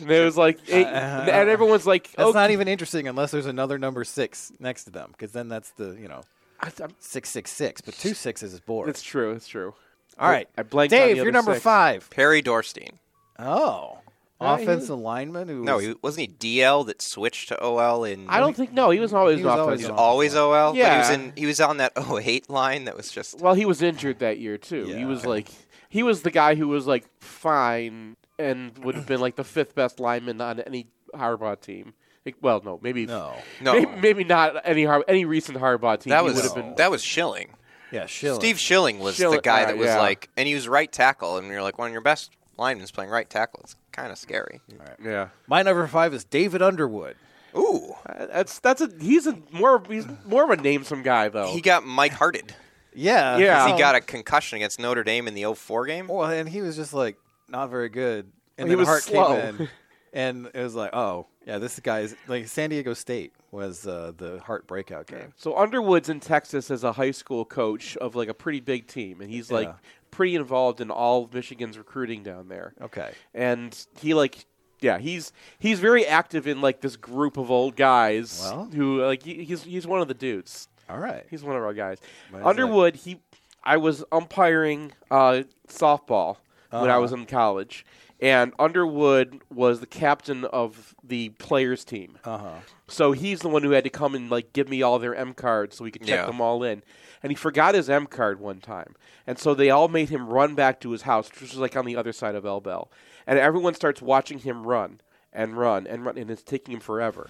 And 0.00 0.08
it 0.08 0.24
was 0.24 0.36
like, 0.36 0.58
uh, 0.58 0.76
eight, 0.76 0.86
uh-huh. 0.86 1.30
and 1.32 1.50
everyone's 1.50 1.84
like, 1.84 2.06
"It's 2.06 2.14
oh, 2.18 2.30
not 2.30 2.52
even 2.52 2.68
interesting 2.68 3.08
unless 3.08 3.32
there's 3.32 3.46
another 3.46 3.76
number 3.76 4.04
six 4.04 4.52
next 4.60 4.84
to 4.84 4.90
them, 4.90 5.08
because 5.10 5.32
then 5.32 5.48
that's 5.48 5.72
the 5.72 5.98
you 6.00 6.06
know 6.06 6.22
I'm- 6.62 6.94
six 6.98 7.28
six 7.30 7.50
six. 7.50 7.80
But 7.80 7.94
two 7.94 8.14
sixes 8.14 8.52
is 8.54 8.60
bored. 8.60 8.88
It's 8.88 9.02
true. 9.02 9.32
It's 9.32 9.48
true. 9.48 9.74
All 10.18 10.28
right, 10.30 10.48
I 10.58 10.62
blanked 10.64 10.92
on 10.92 10.98
Dave, 11.00 11.16
the 11.16 11.22
you're 11.22 11.32
number 11.32 11.52
six. 11.54 11.62
five. 11.64 12.10
Perry 12.10 12.42
Dorrestein. 12.42 12.96
Oh, 13.38 13.98
Uh, 14.38 14.56
he 14.56 14.64
offensive 14.64 14.98
lineman 14.98 15.48
who 15.48 15.62
No, 15.64 15.76
was- 15.76 15.84
he, 15.84 15.94
wasn't 16.02 16.28
he 16.40 16.58
DL 16.60 16.84
that 16.86 17.00
switched 17.00 17.48
to 17.48 17.62
OL 17.62 18.04
in? 18.04 18.26
I 18.28 18.38
don't 18.40 18.54
think 18.56 18.72
no. 18.72 18.90
He 18.90 19.00
was 19.00 19.12
always 19.14 19.38
He 19.38 19.44
was 19.44 19.52
offensive. 19.54 19.64
always 19.66 19.80
He 19.80 19.86
was 19.86 19.90
on. 19.92 19.98
always 19.98 20.34
OL. 20.34 20.72
But 20.72 20.76
he 20.76 20.98
was 20.98 21.08
Yeah. 21.08 21.12
in. 21.14 21.32
He 21.36 21.46
was 21.46 21.60
on 21.60 21.76
that 21.78 21.92
08 21.96 22.50
line 22.50 22.84
that 22.84 22.96
was 22.96 23.10
just. 23.10 23.40
Well, 23.40 23.54
he 23.54 23.64
was 23.64 23.80
injured 23.82 24.18
that 24.18 24.38
year 24.38 24.58
too. 24.58 24.84
He 24.84 24.92
Yeah. 25.00 25.06
was 25.06 25.24
like 25.24 25.48
he 25.88 26.02
was 26.02 26.22
the 26.22 26.30
guy 26.30 26.54
who 26.54 26.68
was 26.68 26.86
like 26.86 27.04
fine 27.22 28.16
and 28.38 28.76
would 28.84 28.94
have 28.94 29.06
been 29.06 29.20
like 29.20 29.36
the 29.36 29.44
fifth 29.44 29.74
best 29.74 29.98
lineman 30.00 30.40
on 30.40 30.60
any 30.60 30.88
Harbaugh 31.14 31.60
team. 31.60 31.94
Like, 32.26 32.36
well, 32.42 32.60
no, 32.64 32.78
maybe 32.82 33.06
no, 33.06 33.34
No. 33.60 33.72
maybe, 33.72 33.90
maybe 34.00 34.24
not 34.24 34.60
any 34.64 34.84
Har- 34.84 35.04
any 35.08 35.24
recent 35.24 35.58
Harbaugh 35.58 35.98
team. 36.00 36.10
That 36.10 36.22
was 36.24 36.34
would 36.34 36.44
have 36.44 36.54
been. 36.54 36.74
that 36.76 36.90
was 36.90 37.02
Schilling. 37.02 37.54
yeah, 37.90 38.06
Schilling. 38.06 38.40
Steve 38.40 38.58
Schilling 38.58 38.98
was 38.98 39.16
the 39.16 39.40
guy 39.42 39.62
uh, 39.62 39.66
that 39.68 39.78
was 39.78 39.86
yeah. 39.86 39.98
like, 39.98 40.28
and 40.36 40.46
he 40.46 40.54
was 40.54 40.68
right 40.68 40.90
tackle, 40.90 41.38
and 41.38 41.46
you're 41.48 41.62
like, 41.62 41.78
one 41.78 41.88
of 41.88 41.92
your 41.92 42.02
best 42.02 42.30
linemen's 42.58 42.90
playing 42.90 43.10
right 43.10 43.28
tackle. 43.28 43.60
It's 43.64 43.74
kind 43.92 44.12
of 44.12 44.18
scary. 44.18 44.60
Yeah, 45.02 45.28
My 45.46 45.62
number 45.62 45.86
five 45.86 46.12
is 46.12 46.24
David 46.24 46.60
Underwood. 46.62 47.16
Ooh, 47.56 47.94
Uh, 48.06 48.26
that's 48.26 48.58
that's 48.60 48.80
a 48.80 48.90
he's 49.00 49.26
a 49.26 49.36
more 49.50 49.82
he's 49.88 50.06
more 50.26 50.44
of 50.44 50.50
a 50.50 50.62
namesome 50.62 51.02
guy 51.02 51.28
though. 51.30 51.48
he 51.52 51.60
got 51.60 51.84
Mike 51.86 52.12
Hearted. 52.12 52.54
Yeah, 52.92 53.38
Yeah. 53.38 53.72
He 53.72 53.78
got 53.78 53.94
a 53.94 54.00
concussion 54.00 54.56
against 54.56 54.80
Notre 54.80 55.04
Dame 55.04 55.28
in 55.28 55.34
the 55.34 55.54
04 55.54 55.86
game. 55.86 56.08
Well, 56.08 56.24
and 56.28 56.48
he 56.48 56.60
was 56.60 56.74
just 56.74 56.92
like 56.92 57.16
not 57.48 57.70
very 57.70 57.88
good. 57.88 58.32
And 58.58 58.66
He 58.68 58.70
then 58.74 58.78
was 58.78 58.88
Hart 58.88 59.02
slow. 59.04 59.40
came 59.40 59.56
in, 59.60 59.68
and 60.12 60.50
it 60.52 60.60
was 60.60 60.74
like, 60.74 60.92
oh 60.92 61.26
yeah, 61.50 61.58
this 61.58 61.80
guy's 61.80 62.14
like 62.28 62.46
San 62.46 62.70
Diego 62.70 62.94
State 62.94 63.32
was 63.50 63.86
uh, 63.86 64.12
the 64.16 64.38
Hart 64.40 64.66
breakout 64.68 65.06
game. 65.08 65.32
So 65.36 65.56
Underwood's 65.58 66.08
in 66.08 66.20
Texas 66.20 66.70
as 66.70 66.84
a 66.84 66.92
high 66.92 67.10
school 67.10 67.44
coach 67.44 67.96
of 67.96 68.14
like 68.14 68.28
a 68.28 68.34
pretty 68.34 68.60
big 68.60 68.86
team, 68.86 69.20
and 69.20 69.28
he's 69.30 69.50
like 69.50 69.66
Yeah. 69.68 69.74
pretty 70.12 70.36
involved 70.36 70.80
in 70.80 70.90
all 70.90 71.24
of 71.24 71.34
Michigan's 71.34 71.76
recruiting 71.76 72.22
down 72.22 72.48
there. 72.48 72.72
Okay, 72.80 73.10
and 73.34 73.76
he 74.00 74.14
like 74.14 74.46
yeah 74.80 74.98
he's 74.98 75.32
he's 75.58 75.78
very 75.80 76.06
active 76.06 76.46
in 76.46 76.60
like 76.60 76.80
this 76.80 76.96
group 76.96 77.36
of 77.36 77.50
old 77.50 77.74
guys 77.76 78.40
Well. 78.42 78.70
who 78.74 79.02
like 79.04 79.22
he, 79.24 79.44
he's 79.44 79.64
he's 79.64 79.86
one 79.86 80.00
of 80.00 80.08
the 80.08 80.14
dudes 80.14 80.68
all 80.88 80.96
right. 80.98 81.26
he's 81.28 81.42
one 81.44 81.54
of 81.56 81.62
our 81.62 81.74
guys 81.74 81.98
Might 82.32 82.40
as 82.40 82.46
underwood 82.46 82.96
he 82.96 83.20
i 83.62 83.76
was 83.76 84.02
umpiring 84.10 84.92
uh, 85.10 85.42
softball 85.68 86.36
when 86.70 86.84
i 86.84 86.92
Uh-huh. 86.94 87.00
was 87.02 87.12
in 87.12 87.26
college 87.26 87.84
and 88.22 88.52
underwood 88.58 89.40
was 89.52 89.80
the 89.80 89.86
captain 89.86 90.44
of 90.46 90.94
the 91.02 91.30
players 91.30 91.84
team 91.84 92.18
Uh 92.24 92.38
huh. 92.38 92.54
so 92.88 93.12
he's 93.12 93.40
the 93.40 93.48
one 93.48 93.62
who 93.62 93.70
had 93.70 93.84
to 93.84 93.90
come 93.90 94.14
and 94.14 94.30
like 94.30 94.52
give 94.52 94.68
me 94.68 94.82
all 94.82 94.98
their 94.98 95.14
M 95.14 95.32
cards 95.34 95.76
so 95.76 95.84
we 95.84 95.90
could 95.90 96.02
check 96.02 96.20
Yeah. 96.20 96.26
them 96.26 96.40
all 96.40 96.62
in. 96.62 96.82
And 97.22 97.30
he 97.30 97.36
forgot 97.36 97.74
his 97.74 97.90
M 97.90 98.06
card 98.06 98.40
one 98.40 98.60
time. 98.60 98.94
And 99.26 99.38
so 99.38 99.52
they 99.54 99.68
all 99.70 99.88
made 99.88 100.08
him 100.08 100.26
run 100.28 100.54
back 100.54 100.80
to 100.80 100.90
his 100.90 101.02
house, 101.02 101.30
which 101.30 101.40
was 101.42 101.56
like 101.56 101.76
on 101.76 101.84
the 101.84 101.94
other 101.96 102.12
side 102.12 102.34
of 102.34 102.44
Elbel. 102.44 102.88
And 103.26 103.38
everyone 103.38 103.74
starts 103.74 104.00
watching 104.00 104.38
him 104.38 104.66
run 104.66 105.00
and 105.32 105.56
run 105.56 105.86
and 105.86 106.04
run 106.04 106.16
and 106.18 106.30
it's 106.30 106.42
taking 106.42 106.74
him 106.74 106.80
forever. 106.80 107.28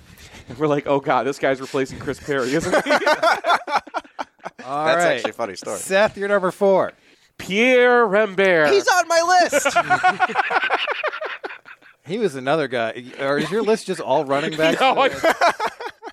And 0.48 0.56
we're 0.58 0.68
like, 0.68 0.86
Oh 0.86 1.00
god, 1.00 1.26
this 1.26 1.38
guy's 1.38 1.60
replacing 1.60 1.98
Chris 1.98 2.18
Perry, 2.20 2.54
isn't 2.54 2.84
he? 2.84 2.90
All 4.64 4.84
That's 4.86 5.04
right. 5.04 5.14
actually 5.16 5.30
a 5.30 5.34
funny 5.34 5.56
story. 5.56 5.78
Seth, 5.78 6.16
you're 6.16 6.28
number 6.28 6.50
four. 6.50 6.92
Pierre 7.40 8.06
Rembert. 8.06 8.70
He's 8.72 8.86
on 8.88 9.08
my 9.08 9.48
list. 9.50 9.76
He 12.10 12.18
was 12.18 12.34
another 12.34 12.66
guy. 12.66 13.04
Or 13.20 13.38
is 13.38 13.50
your 13.50 13.62
list 13.62 13.86
just 13.86 14.00
all 14.00 14.24
running 14.24 14.56
backs? 14.56 14.80
No, 14.80 14.94
I- 14.98 15.54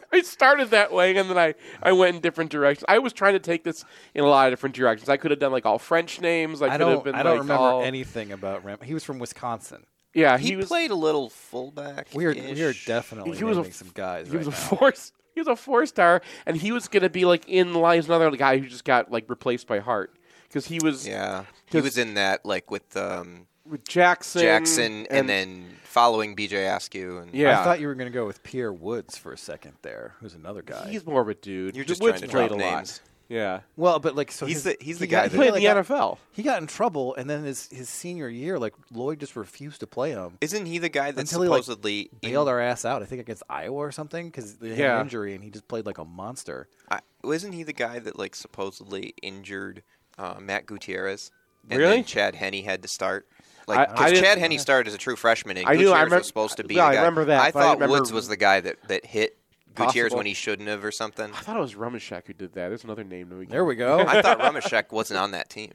I 0.10 0.22
started 0.22 0.70
that 0.72 0.92
way, 0.94 1.16
and 1.16 1.30
then 1.30 1.38
I, 1.38 1.54
I 1.84 1.92
went 1.92 2.16
in 2.16 2.22
different 2.22 2.50
directions. 2.50 2.86
I 2.88 2.98
was 3.00 3.14
trying 3.14 3.34
to 3.34 3.40
take 3.40 3.64
this 3.64 3.84
in 4.16 4.24
a 4.24 4.28
lot 4.28 4.48
of 4.48 4.52
different 4.52 4.74
directions. 4.74 5.10
I 5.10 5.18
could 5.18 5.32
have 5.32 5.40
done 5.40 5.52
like 5.52 5.66
all 5.66 5.78
French 5.78 6.22
names. 6.22 6.62
I, 6.62 6.68
I 6.68 6.70
could 6.70 6.82
have 6.82 6.90
don't. 6.90 7.04
been 7.04 7.16
I 7.16 7.24
don't 7.24 7.34
like 7.34 7.42
remember 7.42 7.64
all, 7.64 7.84
anything 7.84 8.32
about 8.32 8.64
Ram. 8.64 8.80
He 8.82 8.94
was 8.94 9.04
from 9.04 9.20
Wisconsin. 9.20 9.86
Yeah, 10.14 10.38
he, 10.38 10.48
he, 10.48 10.56
was. 10.56 10.68
played 10.68 10.92
a 10.92 10.96
little 10.96 11.30
fullback. 11.30 12.08
We 12.16 12.26
are 12.26 12.34
we 12.34 12.64
are 12.64 12.74
definitely 12.86 13.38
He 13.38 13.44
was 13.44 13.58
a 13.58 13.72
some 13.72 13.92
guys. 13.94 14.32
He 14.32 14.38
was 14.38 14.48
right 14.48 14.58
a 14.58 14.60
now. 14.60 14.78
four. 14.78 14.94
He 15.36 15.42
was 15.42 15.48
a 15.48 15.56
four 15.56 15.86
star, 15.86 16.22
and 16.48 16.58
he 16.58 16.72
was 16.72 16.88
going 16.88 17.04
to 17.04 17.10
be 17.10 17.26
like 17.26 17.48
in 17.48 17.74
line 17.74 18.00
as 18.00 18.08
another 18.08 18.32
guy 18.32 18.58
who 18.58 18.68
just 18.68 18.86
got 18.86 19.12
like 19.12 19.30
replaced 19.30 19.68
by 19.68 19.80
Hart 19.80 20.18
because 20.48 20.66
he 20.68 20.80
was 20.82 21.08
Yeah, 21.08 21.46
he 21.66 21.72
'Cause- 21.74 21.84
was 21.84 21.98
in 21.98 22.14
that 22.16 22.46
like 22.46 22.70
with 22.72 22.96
um, 22.98 23.48
with 23.66 23.84
Jackson. 23.88 24.42
Jackson, 24.42 25.08
and, 25.08 25.28
then 25.28 25.66
following 25.84 26.36
BJ 26.38 26.74
Askew. 26.74 27.18
And 27.18 27.34
Yeah. 27.34 27.60
I 27.60 27.64
thought 27.66 27.82
you 27.82 27.88
were 27.88 27.96
going 27.96 28.10
to 28.10 28.14
go 28.18 28.26
with 28.26 28.42
Pierre 28.44 28.72
Woods 28.72 29.18
for 29.18 29.34
a 29.34 29.38
second 29.38 29.74
there, 29.82 30.14
who's 30.22 30.34
another 30.36 30.62
guy. 30.62 30.88
he's 30.90 31.06
more 31.06 31.22
of 31.22 31.28
a 31.28 31.34
dude. 31.34 31.76
You're 31.76 31.84
just 31.84 32.02
Woods 32.02 32.20
trying 32.20 32.30
to 32.30 32.34
played 32.34 32.48
drop 32.50 32.60
a 32.62 32.64
lot. 32.64 33.02
Yeah, 33.30 33.60
well, 33.76 34.00
but 34.00 34.16
like 34.16 34.32
so 34.32 34.46
He's 34.46 34.64
his- 34.64 34.64
the- 34.64 34.78
he's 34.80 35.00
the 35.00 35.06
he 35.06 35.12
guy 35.12 35.18
got- 35.24 35.24
that- 35.24 35.32
he, 35.32 35.36
played 35.38 35.52
like, 35.52 35.62
in 35.62 35.68
the 35.68 35.84
got- 35.84 35.86
NFL. 35.86 36.18
He 36.32 36.44
got 36.44 36.62
in 36.62 36.68
trouble, 36.68 37.14
and 37.16 37.30
then 37.30 37.44
his 37.44 37.68
his 37.74 37.90
senior 37.90 38.30
year, 38.30 38.58
like 38.58 38.74
Lloyd 38.90 39.20
just 39.20 39.36
refused 39.36 39.82
to 39.82 39.88
play 39.88 40.12
him 40.12 40.38
Isn't 40.40 40.66
he 40.66 40.78
the 40.78 40.88
guy 40.88 41.12
that 41.12 41.20
until 41.20 41.42
he 41.42 41.50
like 41.50 41.64
supposedly 41.64 42.10
bailed 42.22 42.48
our 42.48 42.62
ass 42.62 42.86
out. 42.86 43.02
I 43.02 43.06
think 43.06 43.20
against 43.20 43.44
Iowa 43.50 43.76
or 43.80 43.92
something 43.92 44.28
because 44.28 44.56
they 44.60 44.70
had 44.70 44.78
Yeah. 44.78 44.96
an 44.96 45.02
injury, 45.08 45.36
and 45.36 45.44
he 45.44 45.50
just 45.50 45.68
played 45.68 45.86
like 45.86 45.98
a 45.98 46.06
monster. 46.06 46.70
I, 46.90 47.02
wasn't 47.22 47.54
he 47.54 47.64
the 47.64 47.74
guy 47.74 48.00
that 48.00 48.18
like 48.18 48.34
supposedly 48.34 49.14
injured 49.22 49.84
uh, 50.18 50.36
Matt 50.40 50.66
Gutierrez? 50.66 51.32
And 51.70 51.80
Really? 51.80 51.96
then 51.98 52.04
Chad 52.06 52.36
Henne 52.36 52.64
had 52.64 52.82
to 52.82 52.88
start. 52.88 53.28
Like, 53.68 53.80
I- 53.80 53.86
'cause 53.88 54.00
I 54.00 54.10
didn't- 54.12 54.24
Chad 54.24 54.38
Henne 54.38 54.58
started 54.60 54.88
as 54.88 54.94
a 54.94 54.98
true 54.98 55.16
freshman, 55.18 55.58
and 55.58 55.68
I 55.68 55.74
knew, 55.74 55.92
I 55.92 56.04
Gutierrez 56.06 56.12
remem- 56.14 56.18
was 56.20 56.28
supposed 56.28 56.58
to 56.58 56.64
be. 56.64 56.76
yeah, 56.76 56.92
the 56.92 56.98
I 56.98 57.00
remember 57.02 57.26
that, 57.26 57.42
I 57.42 57.52
but 57.52 57.60
I 57.60 57.76
thought 57.76 57.90
Woods 57.90 58.14
was 58.14 58.28
the 58.30 58.38
guy 58.38 58.62
that, 58.62 58.78
that 58.88 59.06
hit 59.06 59.38
Gutierrez 59.76 60.10
Possible. 60.12 60.18
when 60.18 60.26
he 60.26 60.34
shouldn't 60.34 60.70
have, 60.70 60.84
or 60.86 60.92
something. 60.92 61.32
I 61.34 61.38
thought 61.42 61.58
it 61.58 61.60
was 61.60 61.74
Rumashek 61.76 62.28
who 62.28 62.34
did 62.34 62.54
that. 62.54 62.70
There's 62.70 62.84
another 62.86 63.04
name. 63.04 63.28
that 63.30 63.36
we 63.36 63.46
There 63.46 63.66
we 63.66 63.76
go. 63.76 64.00
I 64.00 64.22
thought 64.22 64.40
Rumashek 64.40 64.92
wasn't 64.92 65.20
on 65.20 65.32
that 65.32 65.50
team. 65.50 65.72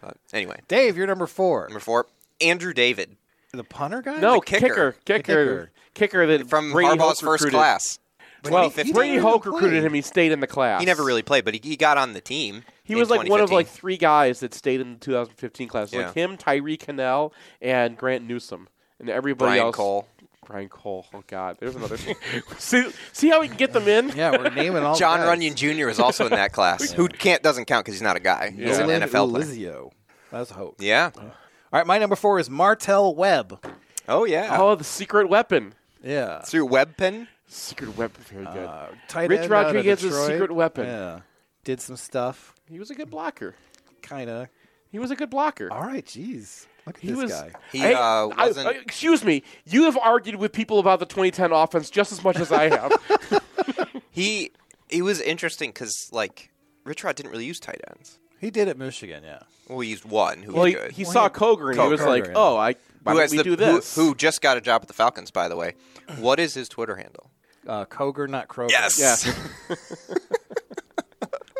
But 0.00 0.16
anyway, 0.32 0.60
Dave, 0.68 0.96
you're 0.96 1.06
number 1.06 1.26
four. 1.26 1.66
number 1.68 1.80
four, 1.80 2.06
Andrew 2.40 2.72
David 2.72 3.16
The 3.52 3.64
punter 3.64 4.02
guy? 4.02 4.18
no 4.20 4.36
the 4.36 4.40
kicker. 4.40 4.66
kicker, 4.68 4.92
kicker, 5.04 5.22
kicker. 5.22 5.70
kicker 5.94 6.26
that 6.26 6.48
from 6.48 6.72
Brady 6.72 6.90
Harbaugh's 6.98 7.20
first 7.20 7.44
recruited. 7.44 7.52
class. 7.58 7.98
Well, 8.50 8.70
2015. 8.70 8.94
Brady 8.94 9.12
even 9.14 9.22
Hoke 9.22 9.46
recruited 9.46 9.84
him. 9.84 9.94
He 9.94 10.02
stayed 10.02 10.32
in 10.32 10.40
the 10.40 10.46
class. 10.46 10.80
He 10.80 10.86
never 10.86 11.04
really 11.04 11.22
played, 11.22 11.44
but 11.44 11.54
he, 11.54 11.60
he 11.62 11.76
got 11.76 11.98
on 11.98 12.12
the 12.12 12.20
team. 12.20 12.64
He 12.84 12.92
in 12.92 12.98
was 12.98 13.10
like 13.10 13.28
one 13.28 13.40
of 13.40 13.50
like 13.50 13.66
three 13.66 13.96
guys 13.96 14.40
that 14.40 14.54
stayed 14.54 14.80
in 14.80 14.94
the 14.94 14.98
2015 15.00 15.68
class. 15.68 15.92
Yeah. 15.92 16.06
Like 16.06 16.14
him, 16.14 16.36
Tyree 16.36 16.76
Kinnel, 16.76 17.32
and 17.60 17.96
Grant 17.96 18.26
Newsome, 18.26 18.68
and 19.00 19.08
everybody 19.08 19.50
Brian 19.50 19.66
else. 19.66 19.76
Cole. 19.76 20.08
Brian 20.44 20.68
Cole. 20.68 21.06
Oh 21.14 21.24
God, 21.26 21.56
there's 21.58 21.74
another. 21.74 21.96
see, 22.58 22.90
see 23.12 23.28
how 23.28 23.40
we 23.40 23.48
can 23.48 23.56
get 23.56 23.72
them 23.72 23.88
in? 23.88 24.10
Yeah, 24.10 24.32
we're 24.32 24.50
naming 24.50 24.82
all 24.82 24.94
John 24.94 25.20
guys. 25.20 25.38
Runyan 25.38 25.54
Jr. 25.54 25.86
was 25.86 25.98
also 25.98 26.26
in 26.26 26.30
that 26.32 26.52
class. 26.52 26.92
Who 26.92 27.08
can't 27.08 27.42
doesn't 27.42 27.64
count 27.64 27.84
because 27.84 27.94
he's 27.94 28.02
not 28.02 28.16
a 28.16 28.20
guy. 28.20 28.50
He's 28.50 28.78
an 28.78 28.88
Nolan 28.88 29.02
NFL 29.02 29.30
player. 29.30 29.44
Ulizio. 29.44 29.92
That's 30.30 30.50
hope. 30.50 30.76
Yeah. 30.80 31.10
All 31.16 31.32
right, 31.72 31.86
my 31.86 31.98
number 31.98 32.16
four 32.16 32.38
is 32.38 32.50
Martell 32.50 33.14
Webb. 33.14 33.64
Oh 34.08 34.24
yeah. 34.24 34.56
Oh, 34.60 34.74
the 34.74 34.84
secret 34.84 35.28
weapon. 35.28 35.74
Yeah. 36.02 36.42
Through 36.42 36.68
WebPen. 36.68 37.28
Secret 37.46 37.96
weapon. 37.96 38.22
Very 38.24 38.44
good. 38.46 38.66
Uh, 38.66 38.86
tight 39.08 39.28
Rich 39.30 39.40
end 39.42 39.52
out 39.52 39.66
of 39.66 39.74
Rodriguez's 39.74 40.10
Detroit. 40.10 40.30
secret 40.30 40.52
weapon. 40.52 40.86
Yeah. 40.86 41.20
Did 41.64 41.80
some 41.80 41.96
stuff. 41.96 42.54
He 42.68 42.78
was 42.78 42.90
a 42.90 42.94
good 42.94 43.10
blocker. 43.10 43.54
Kind 44.02 44.28
of. 44.30 44.48
He 44.90 44.98
was 44.98 45.10
a 45.10 45.16
good 45.16 45.30
blocker. 45.30 45.72
All 45.72 45.82
right, 45.82 46.04
jeez. 46.04 46.66
Look 46.86 46.96
at 46.96 47.02
He 47.02 47.08
this 47.08 47.16
was. 47.16 47.30
guy. 47.32 47.52
He 47.72 47.78
Hey, 47.78 47.94
uh, 47.94 47.98
I- 48.00 48.46
wasn't. 48.48 48.66
I- 48.68 48.72
excuse 48.72 49.24
me. 49.24 49.42
You 49.64 49.84
have 49.84 49.96
argued 49.98 50.36
with 50.36 50.52
people 50.52 50.78
about 50.78 51.00
the 51.00 51.06
2010 51.06 51.52
offense 51.52 51.90
just 51.90 52.12
as 52.12 52.22
much 52.22 52.36
as 52.38 52.52
I 52.52 52.68
have. 52.68 52.92
he 54.10 54.52
he 54.88 55.02
was 55.02 55.20
interesting 55.20 55.70
because 55.70 56.08
like 56.12 56.50
Rich 56.84 57.02
Rod 57.04 57.16
didn't 57.16 57.32
really 57.32 57.46
use 57.46 57.58
tight 57.60 57.80
ends. 57.96 58.18
He 58.44 58.50
did 58.50 58.68
at 58.68 58.76
Michigan, 58.78 59.22
yeah. 59.24 59.40
Well, 59.68 59.80
he 59.80 59.88
used 59.88 60.04
one 60.04 60.42
who 60.42 60.52
well, 60.52 60.64
was 60.64 60.72
he, 60.72 60.78
good. 60.78 60.92
he 60.92 61.04
Well, 61.04 61.12
saw 61.12 61.24
he- 61.24 61.34
Koger 61.34 61.70
and 61.72 61.80
he 61.80 61.88
was 61.88 62.02
like, 62.02 62.26
yeah. 62.26 62.32
"Oh, 62.36 62.56
I 62.56 62.74
why 63.02 63.12
who 63.14 63.18
don't 63.20 63.30
we 63.30 63.36
the 63.38 63.44
do 63.44 63.56
this?" 63.56 63.94
who 63.96 64.14
just 64.14 64.42
got 64.42 64.56
a 64.58 64.60
job 64.60 64.82
at 64.82 64.88
the 64.88 64.94
Falcons, 64.94 65.30
by 65.30 65.48
the 65.48 65.56
way. 65.56 65.74
What 66.18 66.38
is 66.38 66.52
his 66.54 66.68
Twitter 66.68 66.96
handle? 66.96 67.30
Uh, 67.66 67.86
Koger, 67.86 68.28
not 68.28 68.48
Kroger. 68.48 68.70
Yes. 68.70 68.98
Yeah. 69.68 69.74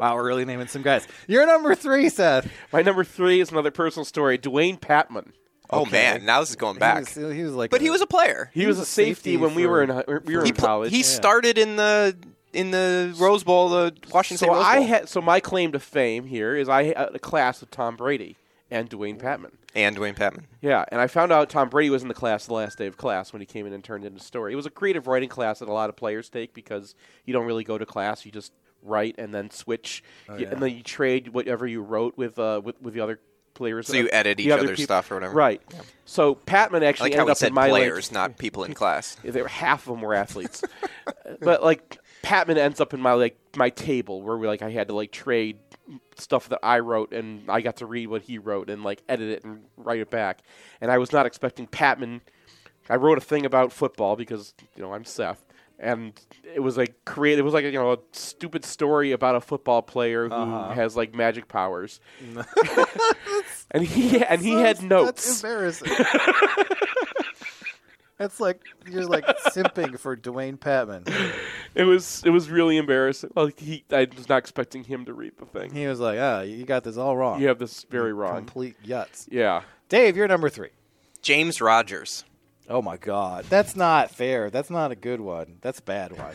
Wow, 0.00 0.16
we're 0.16 0.26
really 0.26 0.44
naming 0.44 0.66
some 0.66 0.82
guys. 0.82 1.06
You're 1.28 1.46
number 1.46 1.74
three, 1.76 2.08
Seth. 2.08 2.50
My 2.72 2.82
number 2.82 3.04
three 3.04 3.40
is 3.40 3.52
another 3.52 3.70
personal 3.70 4.04
story. 4.04 4.36
Dwayne 4.38 4.78
Patmon. 4.78 5.30
Oh 5.70 5.82
Okay. 5.82 5.92
man, 5.92 6.24
now 6.26 6.40
this 6.40 6.50
is 6.50 6.56
going 6.56 6.74
He 6.74 6.80
back. 6.80 6.98
was, 7.00 7.14
he 7.14 7.42
was 7.42 7.54
like, 7.54 7.70
but 7.70 7.80
he 7.80 7.88
was 7.90 8.00
a 8.02 8.06
player. 8.06 8.50
He, 8.52 8.66
was, 8.66 8.78
a 8.78 8.84
safety, 8.84 9.36
when 9.36 9.54
we 9.54 9.66
were 9.66 9.82
in 9.82 9.88
hi- 9.90 10.04
we 10.24 10.36
were 10.36 10.42
He 10.42 10.50
in 10.50 10.54
pl- 10.56 10.66
college. 10.66 10.90
he 10.90 11.02
started 11.04 11.56
in 11.56 11.76
the 11.76 12.14
in 12.54 12.70
the 12.70 13.14
Rose 13.18 13.44
Bowl, 13.44 13.68
the 13.68 13.94
Washington 14.12 14.38
so 14.38 14.46
State 14.46 14.56
Rose 14.56 14.64
I 14.64 14.76
Bowl, 14.78 14.86
had 14.86 15.08
so 15.08 15.20
my 15.20 15.40
claim 15.40 15.72
to 15.72 15.78
fame 15.80 16.24
here 16.26 16.56
is 16.56 16.68
I 16.68 16.84
had 16.84 16.96
a 17.14 17.18
class 17.18 17.60
with 17.60 17.70
Tom 17.70 17.96
Brady 17.96 18.36
and 18.70 18.88
Dwayne 18.88 19.18
Patmon. 19.20 19.52
and 19.74 19.96
Dwayne 19.96 20.16
Patmon. 20.16 20.44
Yeah, 20.62 20.84
and 20.88 21.00
I 21.00 21.06
found 21.06 21.32
out 21.32 21.50
Tom 21.50 21.68
Brady 21.68 21.90
was 21.90 22.02
in 22.02 22.08
the 22.08 22.14
class 22.14 22.46
the 22.46 22.54
last 22.54 22.78
day 22.78 22.86
of 22.86 22.96
class 22.96 23.32
when 23.32 23.40
he 23.40 23.46
came 23.46 23.66
in 23.66 23.72
and 23.72 23.84
turned 23.84 24.04
in 24.04 24.14
his 24.14 24.22
story. 24.24 24.52
It 24.52 24.56
was 24.56 24.66
a 24.66 24.70
creative 24.70 25.06
writing 25.06 25.28
class 25.28 25.58
that 25.58 25.68
a 25.68 25.72
lot 25.72 25.90
of 25.90 25.96
players 25.96 26.28
take 26.30 26.54
because 26.54 26.94
you 27.24 27.32
don't 27.32 27.46
really 27.46 27.64
go 27.64 27.76
to 27.78 27.84
class; 27.86 28.24
you 28.24 28.32
just 28.32 28.52
write 28.82 29.14
and 29.18 29.34
then 29.34 29.50
switch, 29.50 30.02
Oh, 30.28 30.34
Y- 30.36 30.42
and 30.50 30.60
then 30.62 30.70
you 30.76 30.82
trade 30.82 31.28
whatever 31.28 31.66
you 31.66 31.82
wrote 31.82 32.16
with 32.16 32.38
uh, 32.38 32.60
with, 32.64 32.80
with 32.80 32.94
the 32.94 33.00
other 33.00 33.20
players. 33.54 33.86
So 33.86 33.96
you 33.96 34.06
uh, 34.06 34.10
edit 34.12 34.40
each 34.40 34.50
other 34.50 34.64
other's 34.64 34.78
peop- 34.78 34.84
stuff 34.86 35.10
or 35.10 35.14
whatever. 35.14 35.34
Right. 35.34 35.62
So 36.04 36.34
Patmon 36.34 36.82
actually 36.82 37.10
like 37.10 37.18
ended 37.18 37.36
up 37.36 37.42
in 37.42 37.54
my 37.54 37.68
players, 37.68 38.10
not 38.12 38.36
people 38.38 38.64
in 38.64 38.74
class. 38.74 39.16
half 39.46 39.82
of 39.86 39.92
them 39.94 40.00
were 40.02 40.14
athletes, 40.14 40.62
but 41.40 41.62
like 41.62 41.98
Patmon 42.24 42.56
ends 42.56 42.80
up 42.80 42.94
in 42.94 43.00
my 43.00 43.12
like 43.12 43.38
my 43.56 43.70
table 43.70 44.22
where 44.22 44.36
we 44.36 44.46
like 44.46 44.62
I 44.62 44.70
had 44.70 44.88
to 44.88 44.94
like 44.94 45.12
trade 45.12 45.58
stuff 46.16 46.48
that 46.48 46.60
I 46.62 46.78
wrote 46.78 47.12
and 47.12 47.50
I 47.50 47.60
got 47.60 47.76
to 47.76 47.86
read 47.86 48.06
what 48.08 48.22
he 48.22 48.38
wrote 48.38 48.70
and 48.70 48.82
like 48.82 49.02
edit 49.08 49.28
it 49.30 49.44
and 49.44 49.64
write 49.76 50.00
it 50.00 50.10
back. 50.10 50.40
And 50.80 50.90
I 50.90 50.98
was 50.98 51.12
not 51.12 51.26
expecting 51.26 51.66
Patmon. 51.66 52.20
I 52.88 52.96
wrote 52.96 53.18
a 53.18 53.20
thing 53.20 53.44
about 53.46 53.72
football 53.72 54.16
because 54.16 54.54
you 54.76 54.82
know 54.82 54.92
I'm 54.94 55.04
Seth, 55.04 55.44
and 55.78 56.12
it 56.54 56.60
was 56.60 56.76
like 56.76 57.04
create. 57.04 57.38
It 57.38 57.42
was 57.42 57.54
like 57.54 57.64
you 57.64 57.72
know 57.72 57.92
a 57.92 57.98
stupid 58.12 58.64
story 58.64 59.12
about 59.12 59.36
a 59.36 59.40
football 59.40 59.80
player 59.82 60.28
who 60.28 60.34
Uh-huh. 60.34 60.72
has 60.74 60.96
like 60.96 61.14
magic 61.14 61.48
powers. 61.48 62.00
and 63.70 63.84
he 63.84 64.22
and 64.24 64.40
he 64.42 64.52
had 64.52 64.82
notes. 64.82 65.24
That's 65.24 65.42
embarrassing. 65.42 65.92
That's 68.16 68.38
like 68.38 68.60
you're 68.88 69.06
like 69.06 69.26
simping 69.48 69.98
for 69.98 70.16
Dwayne 70.16 70.56
Patmon. 70.58 71.08
It 71.74 71.84
was 71.84 72.22
it 72.24 72.30
was 72.30 72.48
really 72.50 72.76
embarrassing. 72.76 73.30
Like 73.34 73.58
he, 73.58 73.84
I 73.90 74.06
was 74.16 74.28
not 74.28 74.38
expecting 74.38 74.84
him 74.84 75.04
to 75.06 75.12
read 75.12 75.32
the 75.38 75.46
thing. 75.46 75.72
He 75.72 75.86
was 75.86 75.98
like, 76.00 76.18
"Ah, 76.20 76.42
you 76.42 76.64
got 76.64 76.84
this 76.84 76.96
all 76.96 77.16
wrong. 77.16 77.40
You 77.40 77.48
have 77.48 77.58
this 77.58 77.84
very 77.90 78.12
wrong. 78.12 78.36
Complete 78.36 78.76
yuts." 78.84 79.26
Yeah. 79.30 79.62
Dave, 79.88 80.16
you're 80.16 80.28
number 80.28 80.48
three. 80.48 80.70
James 81.22 81.60
Rogers. 81.60 82.24
Oh 82.68 82.80
my 82.80 82.96
God, 82.96 83.44
that's 83.50 83.76
not 83.76 84.10
fair. 84.10 84.50
That's 84.50 84.70
not 84.70 84.90
a 84.90 84.94
good 84.96 85.20
one. 85.20 85.56
That's 85.60 85.80
a 85.80 85.82
bad 85.82 86.16
one. 86.16 86.34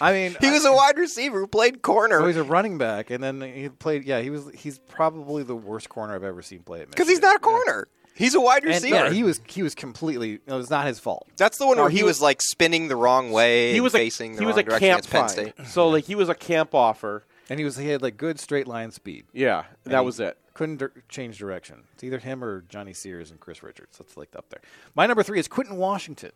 I 0.00 0.12
mean, 0.14 0.36
He 0.40 0.50
was 0.50 0.64
a 0.66 0.72
wide 0.72 0.98
receiver 0.98 1.40
who 1.40 1.46
played 1.46 1.80
corner 1.80 2.20
Oh, 2.20 2.26
he's 2.26 2.36
a 2.36 2.42
running 2.44 2.76
back, 2.76 3.10
and 3.10 3.22
then 3.24 3.40
he 3.40 3.68
played. 3.70 4.04
Yeah, 4.04 4.20
he 4.20 4.28
was. 4.30 4.50
He's 4.54 4.78
probably 4.78 5.42
the 5.42 5.56
worst 5.56 5.88
corner 5.88 6.14
I've 6.14 6.24
ever 6.24 6.42
seen 6.42 6.60
play 6.62 6.82
at 6.82 6.90
because 6.90 7.08
he's 7.08 7.22
not 7.22 7.36
a 7.36 7.38
corner. 7.38 7.88
He's 8.20 8.34
a 8.34 8.40
wide 8.40 8.62
And, 8.62 8.72
receiver. 8.74 8.94
yeah, 8.94 9.10
he 9.10 9.22
was. 9.24 9.40
He 9.48 9.62
was 9.62 9.74
completely. 9.74 10.34
It 10.46 10.52
was 10.52 10.70
not 10.70 10.86
his 10.86 11.00
fault. 11.00 11.26
That's 11.36 11.58
the 11.58 11.66
one 11.66 11.76
No, 11.76 11.82
where 11.84 11.90
he 11.90 11.98
he, 11.98 12.02
was- 12.04 12.16
was, 12.18 12.22
like 12.22 12.40
spinning 12.42 12.88
the 12.88 12.96
wrong 12.96 13.32
way, 13.32 13.70
He 13.70 13.76
and 13.78 13.84
was 13.84 13.94
a 13.94 13.98
facing 13.98 14.34
the 14.36 14.40
he 14.42 14.46
was 14.46 14.54
wrong 14.56 14.60
a 14.60 14.68
direction 14.68 14.88
camp 14.88 14.98
against 15.06 15.10
Penn. 15.10 15.28
State. 15.54 15.66
So 15.68 15.88
like 15.88 16.04
he 16.04 16.14
was 16.14 16.28
a 16.28 16.34
camp 16.34 16.74
offer. 16.74 17.24
And 17.48 17.58
he 17.58 17.64
was. 17.64 17.76
He 17.76 17.88
had 17.88 18.00
like 18.02 18.16
good 18.16 18.38
straight 18.38 18.68
line 18.68 18.92
speed. 18.92 19.24
Yeah, 19.32 19.64
And 19.84 19.92
that 19.92 20.00
he 20.00 20.04
was 20.06 20.20
it. 20.20 20.38
Couldn't 20.54 20.76
dir- 20.76 20.92
change 21.08 21.38
direction. 21.38 21.82
It's 21.94 22.04
either 22.04 22.18
him 22.18 22.44
or 22.44 22.60
Johnny 22.68 22.92
Sears 22.92 23.30
and 23.32 23.40
Chris 23.40 23.62
Richards. 23.62 23.98
That's 23.98 24.16
like 24.16 24.36
up 24.36 24.48
there. 24.50 24.60
My 24.94 25.06
number 25.06 25.22
three 25.24 25.40
is 25.40 25.48
Quentin 25.48 25.76
Washington. 25.76 26.30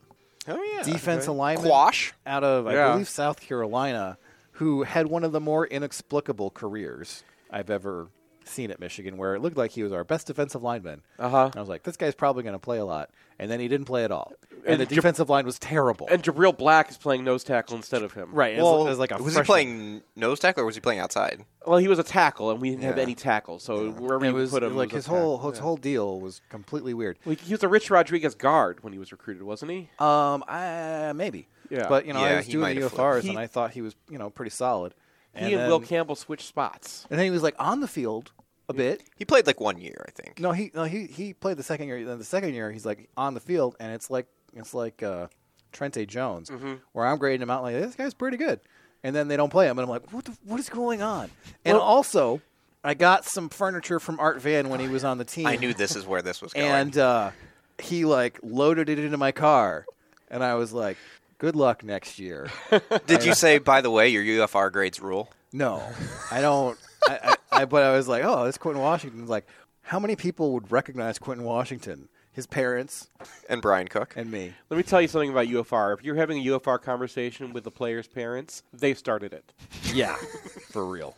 Oh 0.48 0.60
yeah, 0.74 0.82
defensive 0.82 1.34
lineman 1.34 1.66
Quash. 1.70 2.12
out 2.26 2.42
of 2.44 2.66
I 2.66 2.74
Yeah. 2.74 2.92
believe 2.92 3.08
South 3.08 3.40
Carolina, 3.40 4.18
who 4.52 4.82
had 4.82 5.06
one 5.06 5.22
of 5.24 5.32
the 5.32 5.40
more 5.40 5.66
inexplicable 5.66 6.50
careers 6.50 7.22
I've 7.50 7.70
ever 7.70 8.08
seen 8.48 8.70
at 8.70 8.80
Michigan, 8.80 9.16
where 9.16 9.34
it 9.34 9.40
looked 9.40 9.56
like 9.56 9.70
he 9.72 9.82
was 9.82 9.92
our 9.92 10.04
best 10.04 10.26
defensive 10.26 10.62
lineman. 10.62 11.02
Uh-huh. 11.18 11.50
I 11.54 11.60
was 11.60 11.68
like, 11.68 11.82
this 11.82 11.96
guy's 11.96 12.14
probably 12.14 12.42
going 12.42 12.54
to 12.54 12.58
play 12.58 12.78
a 12.78 12.84
lot, 12.84 13.10
and 13.38 13.50
then 13.50 13.60
he 13.60 13.68
didn't 13.68 13.86
play 13.86 14.04
at 14.04 14.10
all, 14.10 14.32
and, 14.50 14.62
And 14.66 14.80
the 14.80 14.86
Jab- 14.86 14.94
defensive 14.96 15.28
line 15.30 15.44
was 15.46 15.58
terrible. 15.58 16.08
And 16.10 16.22
Jibreel 16.22 16.56
Black 16.56 16.90
is 16.90 16.96
playing 16.98 17.24
nose 17.24 17.44
tackle 17.44 17.76
instead 17.76 18.02
of 18.02 18.12
him. 18.12 18.30
right, 18.32 18.54
as, 18.54 18.62
Well, 18.62 18.88
as 18.88 18.98
like 18.98 19.10
a 19.10 19.22
was 19.22 19.34
freshman. 19.34 19.44
he 19.44 19.46
playing 19.46 20.02
nose 20.16 20.38
tackle 20.40 20.62
or 20.62 20.66
was 20.66 20.74
he 20.74 20.80
playing 20.80 21.00
outside? 21.00 21.44
Well, 21.66 21.78
he 21.78 21.88
was 21.88 21.98
a 21.98 22.02
tackle, 22.04 22.50
and 22.50 22.60
we 22.60 22.70
didn't 22.70 22.82
have 22.84 22.98
any 22.98 23.14
tackle. 23.14 23.58
So 23.58 23.90
wherever 23.92 24.24
It 24.24 24.34
you 24.34 24.48
put 24.48 24.62
him, 24.62 24.76
like 24.76 24.88
was 24.92 25.04
his 25.04 25.06
whole 25.06 25.36
tackle. 25.38 25.50
his 25.50 25.58
whole 25.60 25.76
deal 25.76 26.20
was 26.20 26.40
completely 26.50 26.94
weird. 26.94 27.18
Like, 27.24 27.40
he 27.40 27.52
was 27.54 27.62
a 27.62 27.68
Rich 27.68 27.90
Rodriguez 27.90 28.34
guard 28.34 28.82
when 28.84 28.92
he 28.92 28.98
was 28.98 29.12
recruited, 29.12 29.42
wasn't 29.42 29.70
he? 29.70 29.88
Um, 29.98 30.44
I, 30.48 31.12
maybe. 31.14 31.48
Yeah. 31.70 31.88
But 31.88 32.04
you 32.06 32.12
know, 32.12 32.20
I 32.20 32.36
was 32.36 32.46
doing 32.46 32.60
might 32.60 32.74
the 32.74 32.82
have 32.82 32.92
UFRs, 32.92 33.12
flipped. 33.22 33.24
and 33.28 33.38
He- 33.38 33.42
I 33.44 33.46
thought 33.46 33.70
he 33.70 33.80
was 33.80 33.96
you 34.10 34.18
know 34.18 34.28
pretty 34.28 34.50
solid. 34.50 34.94
He 35.36 35.54
and, 35.54 35.68
Will 35.68 35.80
Campbell 35.80 36.16
switched 36.16 36.46
spots. 36.46 37.06
and 37.10 37.18
then 37.18 37.24
he 37.24 37.30
was 37.30 37.42
like 37.42 37.54
on 37.58 37.80
the 37.80 37.88
field 37.88 38.32
a 38.68 38.72
bit. 38.72 39.02
He 39.16 39.24
played 39.24 39.46
like 39.46 39.60
one 39.60 39.78
year, 39.80 40.04
I 40.08 40.10
think. 40.10 40.38
No, 40.40 40.52
he 40.52 40.70
no 40.74 40.84
he 40.84 41.06
he 41.06 41.32
played 41.34 41.56
the 41.56 41.62
second 41.62 41.88
year. 41.88 42.04
Then 42.04 42.18
the 42.18 42.24
second 42.24 42.54
year, 42.54 42.70
he's 42.70 42.86
like 42.86 43.08
on 43.16 43.34
the 43.34 43.40
field, 43.40 43.76
and 43.80 43.92
it's 43.92 44.10
like 44.10 44.26
it's 44.54 44.72
like 44.74 45.02
uh, 45.02 45.26
Trente 45.72 46.06
Jones, 46.06 46.50
Mhm. 46.50 46.80
where 46.92 47.06
I'm 47.06 47.18
grading 47.18 47.42
him 47.42 47.50
out 47.50 47.62
like 47.62 47.74
this 47.74 47.94
guy's 47.96 48.14
pretty 48.14 48.36
good, 48.36 48.60
and 49.02 49.14
then 49.14 49.28
they 49.28 49.36
don't 49.36 49.50
play 49.50 49.66
him, 49.66 49.78
and 49.78 49.84
I'm 49.84 49.90
like, 49.90 50.12
what 50.12 50.24
the, 50.24 50.36
what 50.44 50.60
is 50.60 50.68
going 50.68 51.02
on? 51.02 51.30
And 51.64 51.76
Well- 51.76 51.84
also, 51.86 52.40
I 52.84 52.94
got 52.94 53.24
some 53.24 53.48
furniture 53.48 53.98
from 53.98 54.20
Art 54.20 54.40
Van 54.40 54.68
when 54.68 54.78
he 54.78 54.88
was 54.88 55.04
on 55.04 55.18
the 55.18 55.24
team. 55.24 55.46
I 55.46 55.56
knew 55.56 55.74
this 55.74 55.96
is 55.96 56.06
where 56.06 56.22
this 56.22 56.40
was 56.40 56.52
going. 56.54 56.66
and 56.66 56.96
uh, 56.96 57.30
he 57.78 58.04
like 58.04 58.38
loaded 58.42 58.88
it 58.88 58.98
into 58.98 59.16
my 59.18 59.32
car, 59.32 59.84
and 60.30 60.44
I 60.44 60.54
was 60.54 60.72
like, 60.72 60.96
"Good 61.38 61.56
luck 61.56 61.84
next 61.84 62.18
year." 62.18 62.48
Did 63.06 63.24
you 63.24 63.34
say, 63.34 63.58
by 63.58 63.80
the 63.80 63.90
way, 63.90 64.08
your 64.08 64.22
UFR 64.22 64.72
grades 64.72 65.00
rule? 65.00 65.30
No, 65.52 65.82
I 66.30 66.40
don't. 66.40 66.78
I, 67.08 67.18
I, 67.52 67.60
I, 67.60 67.64
but 67.64 67.82
I 67.82 67.96
was 67.96 68.08
like, 68.08 68.24
"Oh, 68.24 68.44
it's 68.44 68.58
Quentin 68.58 68.82
Washington." 68.82 69.26
Like, 69.26 69.46
how 69.82 70.00
many 70.00 70.16
people 70.16 70.52
would 70.52 70.72
recognize 70.72 71.18
Quentin 71.18 71.44
Washington? 71.44 72.08
His 72.32 72.48
parents 72.48 73.08
and 73.48 73.62
Brian 73.62 73.86
Cook 73.86 74.14
and 74.16 74.28
me. 74.28 74.52
Let 74.68 74.76
me 74.76 74.82
tell 74.82 75.00
you 75.00 75.06
something 75.06 75.30
about 75.30 75.46
UFR. 75.46 75.96
If 75.96 76.02
you're 76.04 76.16
having 76.16 76.38
a 76.38 76.50
UFR 76.58 76.82
conversation 76.82 77.52
with 77.52 77.62
the 77.62 77.70
players' 77.70 78.08
parents, 78.08 78.64
they 78.72 78.92
started 78.94 79.32
it. 79.32 79.52
Yeah, 79.92 80.16
for 80.72 80.84
real. 80.84 81.16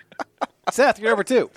Seth, 0.70 0.98
you're 0.98 1.10
number 1.10 1.24
two. 1.24 1.50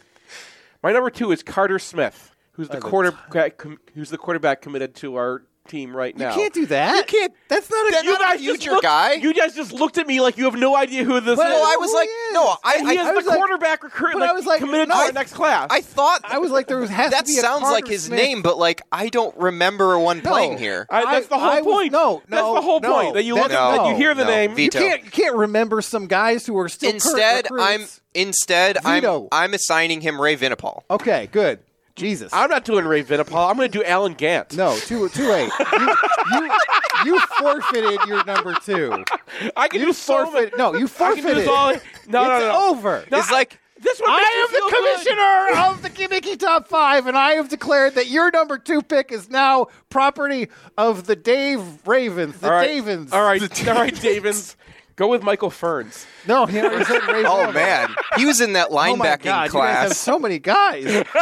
My 0.83 0.91
number 0.91 1.09
two 1.09 1.31
is 1.31 1.43
Carter 1.43 1.79
Smith, 1.79 2.35
who's 2.51 2.67
the 2.67 2.75
the 2.75 2.81
quarterback. 2.81 3.57
Com- 3.57 3.79
who's 3.95 4.09
the 4.09 4.17
quarterback 4.17 4.61
committed 4.61 4.95
to 4.95 5.15
our 5.15 5.43
team 5.69 5.95
right 5.95 6.13
You 6.13 6.19
now. 6.25 6.33
can't 6.35 6.53
do 6.53 6.65
that. 6.65 6.97
You 6.97 7.19
can't. 7.19 7.33
That's 7.47 7.69
not 7.69 7.87
a. 7.87 7.91
That's 7.91 8.03
You 8.03 8.11
not 8.13 8.21
a 8.21 8.23
guys 8.25 8.41
just 8.41 8.59
future 8.59 8.71
looked- 8.71 8.83
guy. 8.83 9.13
You 9.13 9.33
guys 9.33 9.55
just 9.55 9.71
looked 9.71 9.97
at 9.97 10.07
me 10.07 10.19
like 10.19 10.37
you 10.37 10.45
have 10.45 10.55
no 10.55 10.75
idea 10.75 11.03
who 11.05 11.19
this 11.21 11.37
But 11.37 11.47
is. 11.47 11.53
no, 11.53 11.63
I 11.63 11.75
was 11.79 11.93
like, 11.93 12.09
no, 12.33 12.55
I, 12.63 12.75
And 12.79 12.89
he 12.89 12.97
I, 12.97 13.03
I 13.03 13.13
the 13.13 13.21
like- 13.27 13.37
quarterback 13.37 13.83
recruit. 13.83 14.13
but 14.13 14.19
Like, 14.21 14.29
I 14.31 14.33
was 14.33 14.45
like, 14.45 14.59
committed 14.59 14.89
no, 14.89 14.95
to 14.95 14.99
our 15.01 15.11
next 15.13 15.33
class. 15.33 15.67
I 15.69 15.81
thought 15.81 16.21
I 16.23 16.39
was 16.39 16.51
like, 16.51 16.67
there 16.67 16.77
was 16.77 16.89
has 16.89 17.11
that 17.11 17.25
to 17.25 17.31
be 17.31 17.33
sounds 17.37 17.63
like 17.63 17.87
his 17.87 18.03
Smith. 18.05 18.19
name, 18.19 18.41
but 18.41 18.57
like 18.57 18.81
I 18.91 19.09
don't 19.09 19.35
remember 19.37 19.97
one 19.99 20.21
No. 20.23 20.29
playing 20.31 20.57
here. 20.57 20.87
I- 20.89 21.05
that's 21.13 21.27
the 21.27 21.37
whole 21.39 21.63
was- 21.63 21.63
point. 21.63 21.91
no, 21.93 22.21
That's 22.27 22.41
the 22.41 22.61
whole 22.61 22.79
no, 22.79 22.93
point, 22.93 23.13
that 23.13 23.23
you 23.23 23.35
look 23.35 23.51
at- 23.51 23.87
you 23.89 23.95
hear 23.95 24.13
the 24.13 24.25
name. 24.25 24.57
You 24.57 24.69
can't 24.69 25.05
you 25.05 25.11
can't 25.11 25.35
remember 25.35 25.81
some 25.81 26.07
guys 26.07 26.45
who 26.45 26.57
are 26.57 26.67
still 26.69 26.89
Instead. 26.91 27.47
I'm 27.57 27.85
instead 28.13 28.77
I'm 28.83 29.27
I'm 29.31 29.53
assigning 29.53 30.01
him 30.01 30.19
Ray 30.19 30.35
Vinopal. 30.35 30.81
okay. 30.89 31.29
Good. 31.31 31.59
Jesus. 31.99 32.33
I'm 32.33 32.49
not 32.49 32.65
doing 32.65 32.85
Ray 32.85 33.03
Vinopal. 33.03 33.49
I'm 33.49 33.55
going 33.57 33.71
to 33.71 33.77
do 33.79 33.83
Alan 33.83 34.13
Gant. 34.13 34.55
no, 34.55 34.77
too 34.77 35.09
too 35.09 35.27
late. 35.29 35.51
You, 35.79 35.95
you, 36.33 36.51
you 37.05 37.19
forfeited 37.39 37.99
your 38.07 38.23
number 38.25 38.55
two. 38.63 39.03
I 39.55 39.67
can 39.67 39.79
You 39.81 39.87
do 39.87 39.93
forfeit. 39.93 40.33
many- 40.33 40.57
No, 40.57 40.73
you 40.75 40.85
I 40.85 40.89
can 41.15 41.15
do 41.15 41.21
forfeited. 41.21 41.47
all. 41.47 41.73
No, 42.07 42.27
no, 42.27 42.35
it's 42.35 42.45
no. 42.45 42.69
over. 42.71 43.05
No, 43.11 43.17
It's 43.19 43.29
I- 43.29 43.33
like 43.33 43.59
this 43.81 43.99
one. 44.01 44.09
I 44.09 44.47
am 44.47 44.53
the 44.53 44.75
commissioner 44.75 45.69
of 45.69 45.81
the 45.83 45.89
Gimmicky 45.89 46.37
Top 46.37 46.67
Five, 46.67 47.07
and 47.07 47.17
I 47.17 47.31
have 47.33 47.47
declared 47.47 47.95
that 47.95 48.07
your 48.07 48.29
number 48.31 48.57
two 48.57 48.81
pick 48.81 49.11
is 49.11 49.29
now 49.29 49.67
property 49.89 50.49
of 50.77 51.05
the 51.05 51.15
Dave 51.15 51.61
Ravens. 51.87 52.37
The 52.39 52.47
All 52.47 52.53
right. 52.53 52.69
Davins. 52.69 53.13
All 53.13 53.23
right, 53.23 53.67
all 53.69 53.75
right, 53.75 53.93
Davins. 53.93 54.55
Go 54.99 55.07
with 55.07 55.23
Michael 55.23 55.49
Ferns. 55.49 56.05
No, 56.27 56.45
he 56.45 56.59
already 56.59 56.83
said 56.83 57.01
Ravens. 57.07 57.25
Oh 57.29 57.49
man, 57.53 57.87
he 58.17 58.25
was 58.25 58.41
in 58.41 58.51
that 58.53 58.67
Oh 58.69 58.73
my 58.73 59.07
linebacking 59.07 59.23
God, 59.23 59.47
you 59.47 59.53
guys 59.53 59.75
have 59.77 59.85
class. 59.87 59.97
so 59.97 60.19
many 60.19 60.39
guys. 60.39 60.83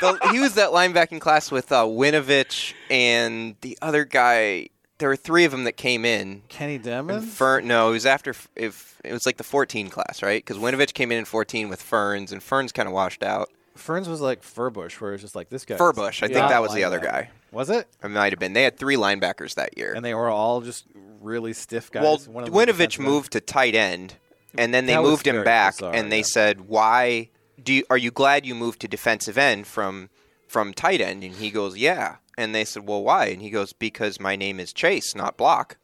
The- 0.00 0.28
he 0.30 0.38
was 0.38 0.54
that 0.54 0.70
linebacking 0.70 1.20
class 1.20 1.50
with 1.50 1.72
uh, 1.72 1.82
Winovich 1.84 2.74
and 2.90 3.56
the 3.60 3.76
other 3.82 4.04
guy. 4.04 4.68
There 4.98 5.08
were 5.08 5.16
three 5.16 5.44
of 5.44 5.50
them 5.50 5.64
that 5.64 5.76
came 5.76 6.04
in. 6.04 6.42
Kenny 6.48 6.76
And 6.76 6.84
Demons. 6.84 7.34
Fern, 7.34 7.66
no, 7.66 7.88
it 7.88 7.92
was 7.92 8.06
after 8.06 8.30
f- 8.30 8.48
if 8.54 9.00
it 9.04 9.12
was 9.12 9.26
like 9.26 9.36
the 9.38 9.44
14 9.44 9.88
class, 9.90 10.22
right? 10.22 10.44
Because 10.44 10.62
Winovich 10.62 10.94
came 10.94 11.10
in 11.10 11.18
in 11.18 11.24
14 11.24 11.68
with 11.68 11.82
Ferns, 11.82 12.30
and 12.30 12.40
Ferns 12.40 12.70
kind 12.70 12.86
of 12.86 12.94
washed 12.94 13.24
out. 13.24 13.50
Ferns 13.74 14.08
was 14.08 14.20
like 14.20 14.42
Furbush, 14.42 15.00
where 15.00 15.12
it's 15.14 15.22
just 15.22 15.34
like 15.34 15.48
this 15.48 15.64
guy. 15.64 15.76
Furbush, 15.76 16.22
I 16.22 16.26
think 16.28 16.38
not 16.38 16.50
that 16.50 16.62
was 16.62 16.72
the 16.74 16.84
other 16.84 17.00
linebacker. 17.00 17.02
guy. 17.10 17.30
Was 17.54 17.70
it? 17.70 17.86
It 18.02 18.08
might 18.08 18.32
have 18.32 18.40
been. 18.40 18.52
They 18.52 18.64
had 18.64 18.76
three 18.78 18.96
linebackers 18.96 19.54
that 19.54 19.78
year. 19.78 19.92
And 19.94 20.04
they 20.04 20.12
were 20.14 20.28
all 20.28 20.60
just 20.60 20.84
really 21.20 21.52
stiff 21.52 21.90
guys. 21.90 22.02
well, 22.02 22.16
One 22.34 22.44
of 22.44 22.50
Winovich 22.50 22.66
defensive 22.66 23.00
end. 23.00 23.08
moved 23.08 23.32
to 23.32 23.40
tight 23.40 23.74
end, 23.74 24.14
and 24.58 24.74
then 24.74 24.86
they 24.86 24.94
That 24.94 25.02
moved 25.02 25.26
him 25.26 25.42
back, 25.44 25.76
bizarre, 25.76 25.94
and 25.94 26.10
they 26.12 26.18
yeah. 26.18 26.22
said, 26.24 26.62
"Why 26.68 27.30
do 27.62 27.72
you, 27.72 27.84
are 27.88 27.96
you 27.96 28.10
glad 28.10 28.44
you 28.44 28.54
moved 28.54 28.80
to 28.80 28.88
defensive 28.88 29.38
end 29.38 29.66
from 29.66 30.10
from 30.48 30.74
tight 30.74 31.00
end?" 31.00 31.22
And 31.24 31.34
he 31.34 31.50
goes, 31.50 31.78
"Yeah." 31.78 32.16
And 32.36 32.54
they 32.54 32.64
said, 32.64 32.86
"Well, 32.86 33.02
why?" 33.04 33.26
And 33.26 33.40
he 33.40 33.50
goes, 33.50 33.72
"Because 33.72 34.18
my 34.20 34.34
name 34.36 34.58
is 34.60 34.72
Chase, 34.72 35.14
not 35.14 35.36
Block," 35.36 35.76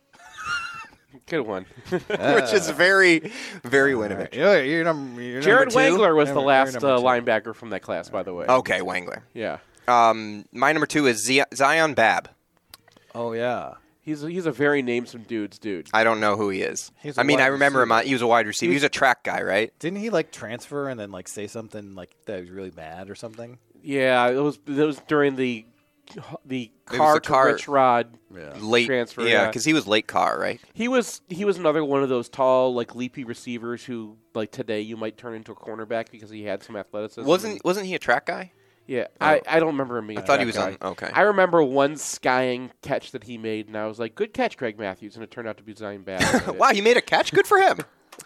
Good 1.27 1.43
one. 1.47 1.67
which 1.91 2.53
is 2.53 2.69
very, 2.71 3.33
very 3.63 3.93
Winovich. 3.95 4.35
You're, 4.35 4.65
you're 4.65 4.85
number, 4.85 5.23
you're 5.23 5.41
Jared 5.41 5.75
number? 5.75 5.81
Wangler 5.99 6.17
was 6.17 6.31
the 6.33 6.41
last 6.41 6.77
uh, 6.77 6.99
linebacker 6.99 7.55
from 7.55 7.71
that 7.71 7.83
class, 7.83 8.09
by 8.09 8.23
the 8.23 8.35
way. 8.35 8.47
Okay, 8.47 8.81
Wangler. 8.81 9.23
Yeah. 9.33 9.59
Um, 9.91 10.45
my 10.53 10.73
number 10.73 10.87
two 10.87 11.07
is 11.07 11.25
Z- 11.25 11.43
Zion 11.55 11.95
Babb. 11.95 12.29
Oh 13.15 13.33
yeah. 13.33 13.75
He's 14.03 14.23
he's 14.23 14.47
a 14.47 14.53
very 14.53 14.83
namesome 14.83 15.23
dudes 15.25 15.59
dude. 15.59 15.89
I 15.93 16.05
don't 16.05 16.21
know 16.21 16.37
who 16.37 16.49
he 16.49 16.63
is. 16.63 16.91
He's 17.03 17.19
a 17.19 17.21
I 17.21 17.25
mean, 17.25 17.39
wide 17.39 17.45
I 17.45 17.47
remember 17.49 17.83
him. 17.83 17.91
receiver. 17.91 18.01
On, 18.01 18.07
he 18.07 18.13
was 18.15 18.23
a 18.23 18.27
wide 18.27 18.47
receiver. 18.47 18.71
He 18.71 18.75
was 18.77 18.83
a 18.83 18.89
track 18.89 19.25
guy, 19.25 19.43
right? 19.43 19.73
Didn't 19.79 19.99
he 19.99 20.11
like 20.11 20.33
transfer 20.33 20.89
and 20.89 20.99
then 20.99 21.11
like 21.13 21.29
say 21.29 21.47
something 21.47 21.95
like 21.95 22.15
that 22.27 22.37
he 22.37 22.41
was 22.43 22.51
really 22.51 22.73
mad 22.75 23.11
or 23.11 23.15
something? 23.15 23.59
Yeah, 23.83 24.29
it 24.31 24.37
was 24.41 24.59
it 24.67 24.73
was 24.73 25.01
during 25.07 25.37
the 25.37 25.67
the 26.45 26.73
was 26.91 26.97
car 26.99 27.15
the 27.15 27.21
to 27.21 27.29
car- 27.29 27.47
Rich 27.47 27.69
Rod 27.69 28.19
Late 28.31 28.87
transfer. 28.87 29.23
yeah, 29.23 29.47
because 29.47 29.65
he 29.65 29.73
was 29.73 29.87
late 29.87 30.07
car, 30.09 30.39
right? 30.41 30.61
he 30.73 30.89
was 30.89 31.21
he 31.29 31.45
was 31.45 31.57
another 31.59 31.85
one 31.85 32.03
of 32.03 32.09
those 32.09 32.29
tall 32.29 32.75
like 32.75 32.95
leapy 32.97 33.25
receivers 33.25 33.85
who 33.85 34.17
like 34.35 34.51
today 34.51 34.81
you 34.81 34.97
might 34.97 35.17
turn 35.19 35.35
into 35.35 35.53
a 35.53 35.55
cornerback 35.57 36.11
because 36.11 36.31
he 36.31 36.43
had 36.45 36.63
some 36.63 36.75
athleticism. 36.75 37.25
Wasn't 37.29 37.65
wasn't 37.65 37.87
he 37.87 37.95
a 37.95 37.99
track 37.99 38.27
guy? 38.27 38.53
Yeah, 38.91 39.07
I, 39.21 39.41
I 39.47 39.61
don't 39.61 39.69
remember 39.69 39.99
him 39.99 40.09
being. 40.09 40.19
I 40.19 40.23
a 40.23 40.25
thought 40.27 40.41
he 40.41 40.47
was 40.47 40.57
guy. 40.57 40.77
on- 40.81 40.91
okay. 40.93 41.09
I 41.15 41.21
remember 41.21 41.63
one 41.63 41.97
skying 41.97 42.73
catch 42.83 43.13
that 43.13 43.23
he 43.23 43.39
made, 43.39 43.69
and 43.69 43.77
I 43.77 43.87
was 43.87 44.01
like, 44.01 44.17
"Good 44.17 44.35
catch, 44.35 44.57
Craig 44.57 44.81
Matthews," 44.81 45.15
and 45.15 45.23
it 45.23 45.31
turned 45.31 45.47
out 45.47 45.59
to 45.59 45.63
be 45.63 45.73
Zion 45.77 46.03
Babb. 46.03 46.57
wow, 46.59 46.71
he 46.73 46.81
made 46.81 46.97
a 46.97 47.01
catch. 47.01 47.33
Good 47.33 47.47
for 47.47 47.59
him. 47.59 47.79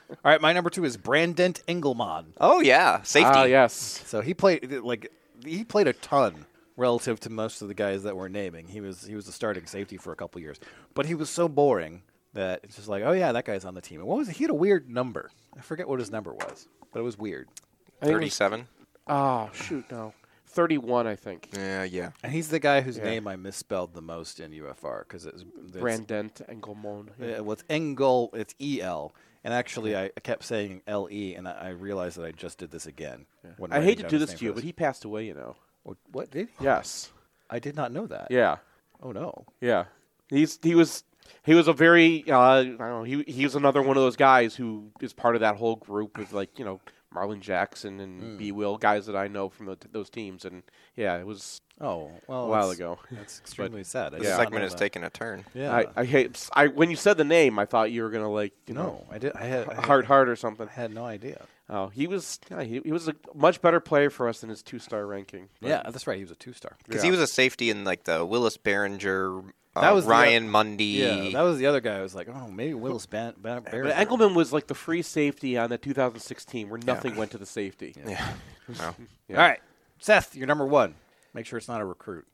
All 0.08 0.16
right, 0.24 0.40
my 0.40 0.54
number 0.54 0.70
two 0.70 0.86
is 0.86 0.96
Brandon 0.96 1.52
Engelman. 1.68 2.32
Oh 2.40 2.60
yeah, 2.62 3.02
safety. 3.02 3.30
Ah, 3.34 3.44
yes. 3.44 3.74
So 4.06 4.22
he 4.22 4.32
played 4.32 4.70
like 4.82 5.12
he 5.44 5.64
played 5.64 5.86
a 5.86 5.92
ton 5.92 6.46
relative 6.78 7.20
to 7.20 7.30
most 7.30 7.60
of 7.60 7.68
the 7.68 7.74
guys 7.74 8.02
that 8.04 8.16
we're 8.16 8.28
naming. 8.28 8.66
He 8.66 8.80
was 8.80 9.04
he 9.04 9.14
was 9.14 9.26
the 9.26 9.32
starting 9.32 9.66
safety 9.66 9.98
for 9.98 10.12
a 10.12 10.16
couple 10.16 10.40
years, 10.40 10.58
but 10.94 11.04
he 11.04 11.14
was 11.14 11.28
so 11.28 11.46
boring 11.46 12.02
that 12.32 12.60
it's 12.64 12.76
just 12.76 12.88
like, 12.88 13.02
oh 13.04 13.12
yeah, 13.12 13.32
that 13.32 13.44
guy's 13.44 13.66
on 13.66 13.74
the 13.74 13.82
team. 13.82 14.00
And 14.00 14.08
what 14.08 14.16
was 14.16 14.30
it? 14.30 14.36
He 14.36 14.44
had 14.44 14.50
a 14.50 14.54
weird 14.54 14.88
number. 14.88 15.30
I 15.58 15.60
forget 15.60 15.86
what 15.86 15.98
his 16.00 16.10
number 16.10 16.32
was, 16.32 16.66
but 16.90 17.00
it 17.00 17.02
was 17.04 17.18
weird. 17.18 17.48
I 17.48 17.52
think 17.52 17.60
it 18.00 18.00
was- 18.06 18.10
Thirty-seven. 18.14 18.66
Oh 19.06 19.50
shoot, 19.52 19.84
no, 19.90 20.14
thirty-one, 20.54 21.06
I 21.06 21.16
think. 21.16 21.48
Yeah, 21.52 21.82
yeah. 21.84 22.10
And 22.22 22.32
he's 22.32 22.48
the 22.48 22.58
guy 22.60 22.80
whose 22.80 22.96
Yeah. 22.98 23.04
name 23.04 23.28
I 23.28 23.36
misspelled 23.36 23.94
the 23.94 24.02
most 24.02 24.40
in 24.40 24.52
UFR 24.52 25.00
because 25.00 25.26
it's, 25.26 25.42
it's 25.42 25.76
Brandent 25.76 26.40
Engelmon. 26.48 27.08
Yeah, 27.20 27.40
well, 27.40 27.52
it's 27.52 27.64
Engel. 27.68 28.30
It's 28.32 28.54
E 28.60 28.80
L. 28.80 29.12
And 29.42 29.52
actually, 29.52 29.94
I 29.94 30.04
I 30.16 30.20
kept 30.22 30.44
saying 30.44 30.82
L 30.86 31.08
E, 31.10 31.34
and 31.34 31.46
I 31.46 31.52
I 31.52 31.68
realized 31.70 32.16
that 32.18 32.24
I 32.24 32.32
just 32.32 32.58
did 32.58 32.70
this 32.70 32.86
again. 32.86 33.26
when 33.58 33.72
I 33.72 33.82
hate 33.82 33.98
to 33.98 34.08
do 34.08 34.18
this 34.18 34.32
to 34.34 34.44
you, 34.44 34.50
for 34.52 34.56
but 34.56 34.64
he 34.64 34.72
passed 34.72 35.04
away. 35.04 35.26
You 35.26 35.34
know. 35.34 35.56
What, 35.82 35.98
what 36.12 36.30
did? 36.30 36.48
He? 36.58 36.64
Yes. 36.64 37.10
I 37.50 37.58
did 37.58 37.76
not 37.76 37.92
know 37.92 38.06
that. 38.06 38.28
Yeah. 38.30 38.56
Oh 39.02 39.12
no. 39.12 39.44
Yeah. 39.60 39.84
He's 40.28 40.58
he 40.62 40.74
was 40.74 41.04
he 41.42 41.54
was 41.54 41.68
a 41.68 41.74
very 41.74 42.24
uh, 42.30 42.38
I 42.38 42.64
don't 42.64 42.78
know 42.78 43.02
he 43.02 43.22
he 43.24 43.44
was 43.44 43.54
another 43.54 43.82
one 43.82 43.98
of 43.98 44.02
those 44.02 44.16
guys 44.16 44.54
who 44.54 44.90
is 45.00 45.12
part 45.12 45.34
of 45.36 45.42
that 45.42 45.56
whole 45.56 45.76
group 45.76 46.16
with 46.16 46.32
like 46.32 46.58
you 46.58 46.64
know 46.64 46.80
Marlon 47.14 47.40
Jackson 47.40 48.00
and 48.00 48.22
Mm. 48.22 48.38
B 48.38 48.52
Will 48.52 48.76
guys 48.76 49.06
that 49.06 49.16
I 49.16 49.28
know 49.28 49.48
from 49.48 49.66
the, 49.66 49.76
those 49.92 50.10
teams 50.10 50.44
and 50.44 50.62
yeah 50.96 51.16
it 51.18 51.26
was 51.26 51.60
Oh 51.80 52.10
well, 52.28 52.44
a 52.44 52.48
while 52.48 52.70
ago. 52.70 52.98
That's 53.10 53.38
extremely 53.40 53.80
But- 53.80 53.86
sad. 53.86 54.14
I 54.14 54.18
This 54.18 54.28
did 54.28 54.36
segment 54.36 54.62
know 54.62 54.66
is 54.66 54.72
that. 54.72 54.78
taking 54.78 55.02
a 55.04 55.10
turn. 55.10 55.44
Yeah. 55.54 55.74
I, 55.74 55.86
I 55.96 56.04
hate 56.04 56.48
I 56.52 56.68
when 56.68 56.90
you 56.90 56.96
said 56.96 57.16
the 57.16 57.24
name 57.24 57.58
I 57.58 57.64
thought 57.66 57.90
you 57.90 58.02
were 58.02 58.10
gonna 58.10 58.30
like 58.30 58.52
you 58.66 58.74
no, 58.74 58.82
know 58.82 59.06
I 59.10 59.18
did. 59.18 59.32
I 59.34 59.44
had 59.44 59.68
I 59.68 59.74
had, 59.74 59.84
Heart 59.84 60.04
Heart 60.06 60.28
or 60.28 60.36
something. 60.36 60.68
I 60.68 60.72
had 60.72 60.92
no 60.94 61.04
idea. 61.04 61.46
Oh, 61.70 61.88
he 61.88 62.06
was 62.06 62.38
yeah, 62.50 62.62
he, 62.62 62.80
he 62.84 62.92
was 62.92 63.08
a 63.08 63.14
much 63.34 63.62
better 63.62 63.80
player 63.80 64.10
for 64.10 64.28
us 64.28 64.40
than 64.42 64.50
his 64.50 64.62
two 64.62 64.78
star 64.78 65.06
ranking. 65.06 65.48
Yeah, 65.60 65.82
that's 65.90 66.06
right. 66.06 66.16
He 66.18 66.22
was 66.24 66.30
a 66.30 66.34
two 66.36 66.52
star. 66.52 66.76
Because 66.86 67.02
Yeah. 67.02 67.06
he 67.06 67.10
was 67.10 67.20
a 67.20 67.26
safety 67.26 67.70
in 67.70 67.84
like 67.84 68.04
the 68.04 68.24
Willis 68.24 68.56
Barringer, 68.58 69.38
uh, 69.38 69.42
That 69.74 69.94
was 69.94 70.06
Ryan 70.06 70.44
oth- 70.44 70.50
Mundy. 70.50 70.84
Yeah, 70.84 71.30
that 71.32 71.42
was 71.42 71.58
the 71.58 71.66
other 71.66 71.80
guy. 71.80 71.98
I 71.98 72.02
was 72.02 72.14
like, 72.14 72.28
oh, 72.28 72.48
maybe 72.48 72.74
Willis 72.74 73.06
Ban- 73.06 73.34
Ban- 73.38 73.62
But 73.62 73.72
Barrett. 73.72 73.96
Engelman 73.98 74.34
was 74.34 74.52
like 74.52 74.66
the 74.68 74.74
free 74.74 75.02
safety 75.02 75.56
on 75.58 75.70
the 75.70 75.78
2016 75.78 76.68
where 76.68 76.78
nothing 76.86 77.16
went 77.16 77.30
to 77.32 77.38
the 77.38 77.46
safety. 77.46 77.94
Yeah. 78.06 78.32
Wow. 78.78 78.94
Yeah. 79.28 79.40
All 79.42 79.48
right, 79.48 79.60
Seth, 79.98 80.36
you're 80.36 80.46
number 80.46 80.66
one. 80.66 80.94
Make 81.32 81.46
sure 81.46 81.58
it's 81.58 81.68
not 81.68 81.80
a 81.80 81.84
recruit. 81.84 82.26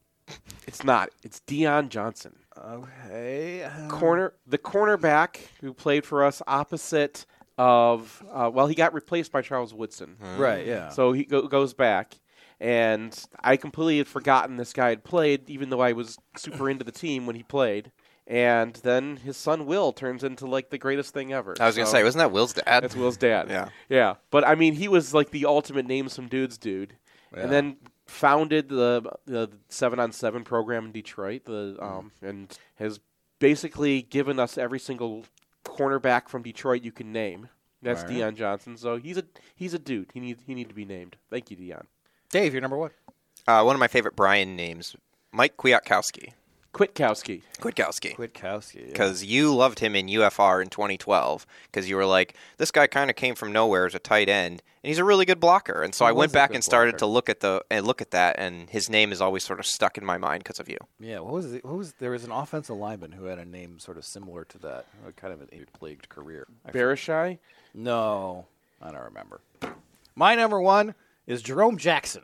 It's 0.66 0.84
not. 0.84 1.10
It's 1.24 1.40
Dion 1.40 1.88
Johnson. 1.88 2.36
Okay. 2.58 3.62
um, 3.64 3.88
corner 3.88 4.34
the 4.46 4.58
cornerback 4.58 5.36
who 5.60 5.72
played 5.72 6.04
for 6.04 6.24
us 6.24 6.42
opposite 6.46 7.24
of 7.58 8.22
uh, 8.32 8.50
well 8.52 8.66
he 8.66 8.74
got 8.74 8.92
replaced 8.94 9.32
by 9.32 9.40
Charles 9.42 9.72
Woodson 9.74 10.16
Right, 10.36 10.66
yeah. 10.66 10.90
so 10.90 11.12
he 11.12 11.24
go, 11.24 11.46
goes 11.48 11.74
back 11.74 12.18
and 12.60 13.24
I 13.40 13.56
completely 13.56 13.98
had 13.98 14.06
forgotten 14.08 14.56
this 14.56 14.72
guy 14.72 14.90
had 14.90 15.02
played 15.04 15.48
even 15.48 15.70
though 15.70 15.80
I 15.80 15.92
was 15.92 16.18
super 16.36 16.68
into 16.68 16.84
the 16.84 16.92
team 16.92 17.26
when 17.26 17.36
he 17.36 17.42
played 17.42 17.90
and 18.26 18.74
then 18.84 19.16
his 19.16 19.36
son 19.36 19.66
Will 19.66 19.92
turns 19.92 20.22
into 20.22 20.46
like 20.46 20.70
the 20.70 20.78
greatest 20.78 21.12
thing 21.14 21.32
ever 21.32 21.54
I 21.58 21.66
was 21.66 21.74
gonna 21.76 21.86
So- 21.86 21.92
say, 21.92 22.04
wasn't 22.04 22.20
that 22.20 22.32
Will's 22.32 22.52
dad? 22.52 22.82
that's 22.82 22.94
Will's 22.94 23.16
dad 23.16 23.48
Yeah. 23.48 23.68
yeah 23.88 24.14
but 24.30 24.46
I 24.46 24.54
mean 24.54 24.74
he 24.74 24.88
was 24.88 25.14
like 25.14 25.30
the 25.30 25.46
ultimate 25.46 25.86
name 25.86 26.08
some 26.08 26.28
dudes 26.28 26.58
dude 26.58 26.94
Yeah. 27.34 27.40
and 27.44 27.52
then 27.52 27.76
founded 28.06 28.68
the 28.68 29.10
the 29.24 29.50
seven 29.68 29.98
on 30.00 30.10
seven 30.12 30.42
program 30.44 30.86
in 30.86 30.92
Detroit. 30.92 31.44
The 31.44 31.76
um 31.80 32.10
and 32.20 32.56
has 32.74 32.98
basically 33.38 34.02
given 34.02 34.38
us 34.40 34.58
every 34.58 34.80
single 34.80 35.24
cornerback 35.64 36.28
from 36.28 36.42
Detroit 36.42 36.82
you 36.82 36.92
can 36.92 37.12
name. 37.12 37.48
That's 37.82 38.02
All 38.02 38.08
right. 38.08 38.16
Deion 38.18 38.34
Johnson. 38.36 38.76
So 38.76 38.96
he's 38.96 39.16
a 39.16 39.24
he's 39.54 39.74
a 39.74 39.78
dude. 39.78 40.10
He 40.12 40.18
needs 40.20 40.42
he 40.44 40.54
need 40.54 40.68
to 40.68 40.74
be 40.74 40.84
named. 40.84 41.16
Thank 41.30 41.50
you, 41.50 41.56
Deion. 41.56 41.84
Dave, 42.30 42.52
you're 42.54 42.60
number 42.60 42.76
one. 42.76 42.90
Uh, 43.46 43.62
one 43.62 43.74
of 43.74 43.80
my 43.80 43.88
favorite 43.88 44.14
Brian 44.16 44.54
names, 44.56 44.94
Mike 45.32 45.56
Kwiatkowski. 45.56 46.32
Kwiatkowski. 46.72 47.42
Kwiatkowski. 47.58 48.14
Kwiatkowski. 48.14 48.86
Because 48.86 49.24
you 49.24 49.52
loved 49.52 49.80
him 49.80 49.96
in 49.96 50.06
UFR 50.06 50.62
in 50.62 50.68
2012. 50.68 51.44
Because 51.66 51.88
you 51.88 51.96
were 51.96 52.06
like, 52.06 52.36
this 52.58 52.70
guy 52.70 52.86
kind 52.86 53.10
of 53.10 53.16
came 53.16 53.34
from 53.34 53.50
nowhere 53.50 53.86
as 53.86 53.94
a 53.96 53.98
tight 53.98 54.28
end, 54.28 54.62
and 54.84 54.88
he's 54.88 54.98
a 54.98 55.04
really 55.04 55.24
good 55.24 55.40
blocker. 55.40 55.82
And 55.82 55.92
so 55.92 56.04
He 56.04 56.10
I 56.10 56.12
went 56.12 56.32
back 56.32 56.54
and 56.54 56.62
started 56.62 56.92
blocker. 56.92 56.98
to 56.98 57.06
look 57.06 57.28
at 57.28 57.40
the 57.40 57.64
and 57.72 57.84
look 57.84 58.00
at 58.00 58.12
that, 58.12 58.36
and 58.38 58.70
his 58.70 58.88
name 58.88 59.10
is 59.10 59.20
always 59.20 59.42
sort 59.42 59.58
of 59.58 59.66
stuck 59.66 59.98
in 59.98 60.04
my 60.04 60.16
mind 60.16 60.44
because 60.44 60.60
of 60.60 60.68
you. 60.68 60.76
Yeah, 61.00 61.18
what 61.18 61.32
was 61.32 61.52
it? 61.52 61.64
What 61.64 61.76
was 61.76 61.94
there 61.94 62.12
was 62.12 62.22
an 62.22 62.30
offensive 62.30 62.76
lineman 62.76 63.10
who 63.12 63.24
had 63.24 63.40
a 63.40 63.44
name 63.44 63.80
sort 63.80 63.96
of 63.96 64.04
similar 64.04 64.44
to 64.44 64.58
that, 64.58 64.86
kind 65.16 65.32
of 65.34 65.42
a 65.42 65.64
plagued 65.76 66.08
career. 66.08 66.46
I 66.64 66.70
forget. 66.70 66.86
Barashai? 66.86 67.38
No, 67.74 68.46
I 68.80 68.92
don't 68.92 69.02
remember. 69.02 69.40
My 70.14 70.36
number 70.36 70.60
one 70.60 70.94
is 71.30 71.42
Jerome 71.42 71.76
Jackson. 71.78 72.22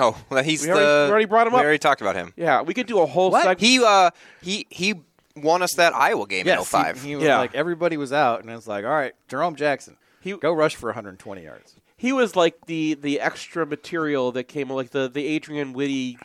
Oh, 0.00 0.16
well, 0.30 0.42
he's 0.42 0.62
We 0.62 0.68
the. 0.68 0.72
already- 0.74 0.86
we 1.06 1.10
already 1.10 1.24
brought 1.26 1.46
him 1.46 1.52
we 1.52 1.58
up. 1.58 1.64
already 1.64 1.78
talked 1.78 2.00
about 2.00 2.16
him. 2.16 2.32
Yeah, 2.36 2.62
we 2.62 2.74
could 2.74 2.86
do 2.86 3.00
a 3.00 3.06
whole 3.06 3.30
segment. 3.32 3.60
He 3.60 3.82
uh 3.84 4.10
he 4.40 4.66
he 4.70 4.94
won 5.36 5.62
us 5.62 5.74
that 5.74 5.94
Iowa 5.94 6.26
game 6.26 6.40
in 6.42 6.46
Yes, 6.46 6.68
05. 6.68 7.02
he, 7.02 7.08
he 7.10 7.16
was 7.16 7.24
like 7.26 7.54
everybody 7.54 7.96
was 7.96 8.12
out, 8.12 8.40
and 8.42 8.50
it's 8.50 8.66
like, 8.66 8.84
all 8.84 8.90
right, 8.90 9.12
Jerome 9.28 9.54
Jackson, 9.56 9.96
he 10.20 10.32
go 10.36 10.52
rush 10.52 10.76
for 10.76 10.86
120 10.88 11.42
yards. 11.42 11.76
He 11.96 12.12
was 12.12 12.34
like 12.36 12.66
the 12.66 12.94
the 12.94 13.20
extra 13.20 13.64
material 13.66 14.32
that 14.32 14.44
came 14.44 14.70
like 14.70 14.90
the 14.90 15.08
the 15.08 15.26
Adrian 15.26 15.72
Whitty 15.72 16.18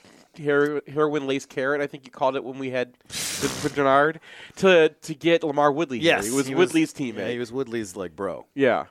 her- 0.44 0.82
heroin 0.88 1.28
lace 1.28 1.46
carrot. 1.46 1.82
I 1.82 1.88
think 1.88 2.06
you 2.06 2.12
called 2.12 2.36
it 2.36 2.44
when 2.44 2.58
we 2.60 2.70
had 2.72 2.94
with, 3.08 3.62
with 3.64 3.76
Bernard 3.76 4.20
to 4.58 4.90
to 4.90 5.14
get 5.14 5.44
Lamar 5.44 5.72
Woodley. 5.72 6.00
here. 6.00 6.16
Yes, 6.16 6.26
he 6.26 6.32
was 6.32 6.48
he 6.48 6.56
Woodley's 6.56 6.94
yeah, 6.98 7.12
teammate. 7.12 7.32
he 7.32 7.40
was 7.40 7.52
Woodley's 7.52 7.96
like 7.96 8.16
bro. 8.16 8.46
Yeah. 8.56 8.86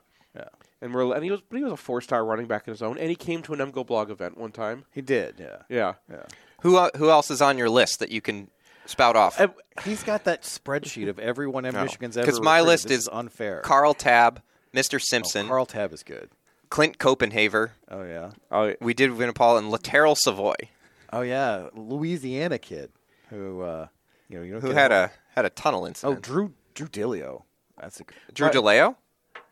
Yeah. 0.81 0.87
And 0.87 0.95
we're 0.95 1.15
and 1.15 1.25
he 1.25 1.31
was 1.31 1.41
but 1.41 1.57
he 1.57 1.65
was 1.65 1.73
a 1.73 1.77
four 1.77 2.01
star 2.01 2.25
running 2.25 2.47
back 2.47 2.67
in 2.67 2.73
his 2.73 2.83
own, 2.83 2.99
and 2.99 3.09
he 3.09 3.17
came 3.17 3.43
to 3.43 3.53
an 3.55 3.59
MGoBlog 3.61 4.11
event 4.11 4.37
one 4.37 4.53
time. 4.53 4.85
He 4.93 5.01
did, 5.01 5.37
yeah. 5.39 5.63
Yeah. 5.69 5.95
Yeah. 6.11 6.25
Who 6.63 6.77
uh, 6.77 6.91
who 6.97 7.11
else 7.11 7.31
is 7.31 7.41
on 7.43 7.57
your 7.59 7.71
list 7.71 7.99
that 8.01 8.11
you 8.11 8.21
can 8.21 8.49
spout 8.85 9.17
off? 9.17 9.41
He's 9.85 10.03
got 10.03 10.25
that 10.25 10.43
spreadsheet 10.43 11.09
of 11.09 11.19
everyone 11.19 11.65
in 11.65 11.75
No. 11.75 11.83
Michigan's 11.85 12.17
ever 12.17 12.27
Because 12.27 12.41
my 12.41 12.59
recruited. 12.59 12.69
list 12.73 12.89
This 12.89 12.99
is 13.01 13.09
unfair. 13.11 13.61
Carl 13.61 13.95
Tab, 13.95 14.43
Mr. 14.75 15.01
Simpson, 15.01 15.49
Carl 15.49 15.67
Tab 15.67 15.93
is 15.93 16.03
good. 16.03 16.31
Clint 16.69 16.99
Copenhaver. 16.99 17.71
Oh 17.91 18.03
yeah. 18.03 18.31
Oh, 18.51 18.75
we 18.81 18.93
did 18.93 19.13
win 19.13 19.29
a 19.29 19.33
Paul 19.33 19.57
and 19.59 19.71
Lateral 19.71 20.15
Savoy, 20.17 20.55
Oh 21.13 21.23
yeah, 21.23 21.69
Louisiana 21.75 22.59
kid 22.59 22.91
who 23.31 23.63
uh, 23.63 23.87
you 24.29 24.39
know 24.39 24.45
you 24.45 24.61
who 24.61 24.71
had 24.71 24.93
a 24.93 25.11
had 25.35 25.45
a 25.45 25.51
tunnel 25.51 25.87
incident. 25.87 26.19
oh. 26.19 26.21
Drew 26.21 26.53
Drew 26.75 26.89
Dileo. 26.89 27.43
That's 27.81 28.01
a 28.01 28.05
good 28.05 28.17
Drew 28.35 28.49
Dileo. 28.51 28.97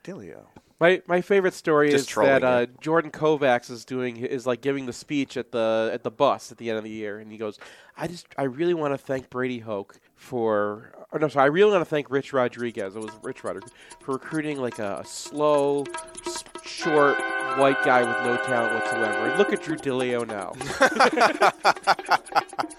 Dileo. 0.02 0.44
My 0.80 1.02
my 1.06 1.20
favorite 1.20 1.54
story 1.54 1.90
Just 1.90 2.10
is 2.10 2.14
that 2.16 2.42
uh. 2.42 2.66
Jordan 2.80 3.10
Kovacs 3.10 3.70
is 3.70 3.84
doing 3.84 4.16
is 4.16 4.46
like 4.46 4.60
giving 4.60 4.86
the 4.86 4.92
speech 4.92 5.36
at 5.36 5.52
the 5.52 5.90
at 5.92 6.02
the 6.02 6.10
bus 6.10 6.50
at 6.50 6.58
the 6.58 6.68
end 6.68 6.78
of 6.78 6.84
the 6.84 6.90
year, 6.90 7.20
and 7.20 7.30
he 7.30 7.38
goes, 7.38 7.58
"I 7.96 8.08
just 8.08 8.26
I 8.36 8.42
really 8.44 8.74
want 8.74 8.92
to 8.92 8.98
thank 8.98 9.30
Brady 9.30 9.60
Hoke 9.60 10.00
for 10.16 10.92
or 11.14 11.20
no, 11.20 11.28
sorry, 11.28 11.44
I 11.44 11.46
really 11.46 11.70
want 11.70 11.82
to 11.82 11.88
thank 11.88 12.10
Rich 12.10 12.32
Rodriguez. 12.32 12.96
It 12.96 12.98
was 13.00 13.12
Rich 13.22 13.44
Rodriguez 13.44 13.70
for 14.00 14.12
recruiting 14.14 14.60
like 14.60 14.80
a, 14.80 14.98
a 14.98 15.04
slow, 15.04 15.84
s- 16.26 16.42
short 16.64 17.16
white 17.56 17.80
guy 17.84 18.00
with 18.02 18.26
no 18.26 18.36
talent 18.44 18.74
whatsoever. 18.74 19.28
And 19.28 19.38
look 19.38 19.52
at 19.52 19.62
Drew 19.62 19.76
Dileo 19.76 20.26
now. 20.26 20.54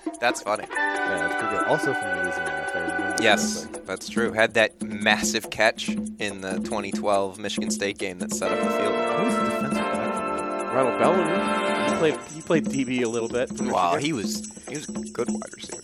That's 0.19 0.41
funny. 0.41 0.65
Yeah, 0.69 1.27
that's 1.27 1.35
pretty 1.35 1.57
good. 1.57 1.67
Also 1.67 1.93
from 1.93 2.23
Louisiana. 2.23 2.94
If 3.26 3.39
I 3.39 3.43
remember 3.43 3.76
Yes, 3.76 3.85
that's 3.85 4.10
true. 4.10 4.31
Had 4.31 4.53
that 4.56 4.81
massive 4.81 5.49
catch 5.49 5.89
in 5.89 6.41
the 6.41 6.60
2012 6.60 7.39
Michigan 7.39 7.72
State 7.72 7.97
game 7.97 8.19
that 8.19 8.31
set 8.31 8.52
up 8.52 8.60
the 8.60 8.69
field. 8.69 8.95
Who's 8.95 9.35
the 9.35 9.43
defensive 9.43 9.77
back? 9.77 10.73
Ronald 10.73 10.99
Bellamy. 10.99 11.91
He 11.91 11.97
played 11.97 12.19
he 12.34 12.41
played 12.41 12.65
DB 12.65 13.03
a 13.03 13.07
little 13.07 13.30
bit. 13.30 13.52
Wow, 13.61 13.93
Michigan. 13.93 14.06
he 14.06 14.14
was 14.14 14.52
he 14.68 14.76
was 14.76 14.89
a 14.89 14.93
good 15.11 15.30
wide 15.30 15.53
receiver. 15.53 15.81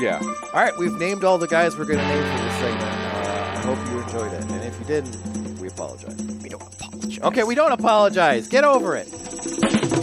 yeah. 0.00 0.20
All 0.22 0.62
right, 0.62 0.76
we've 0.78 0.94
named 0.94 1.24
all 1.24 1.38
the 1.38 1.48
guys 1.48 1.76
we're 1.76 1.84
going 1.84 1.98
to 1.98 2.08
name 2.08 2.36
for 2.36 2.44
this 2.44 2.54
segment. 2.54 2.82
Uh, 2.82 3.52
I 3.54 3.60
hope 3.60 3.78
you 3.90 4.00
enjoyed 4.00 4.32
it, 4.32 4.50
and 4.50 4.64
if 4.64 4.78
you 4.78 4.86
didn't, 4.86 5.58
we 5.60 5.68
apologize. 5.68 6.16
We 6.42 6.48
don't 6.48 6.62
apologize. 6.62 7.18
Okay, 7.18 7.42
we 7.42 7.54
don't 7.54 7.72
apologize. 7.72 8.48
Get 8.48 8.64
over 8.64 8.96
it. 8.96 9.97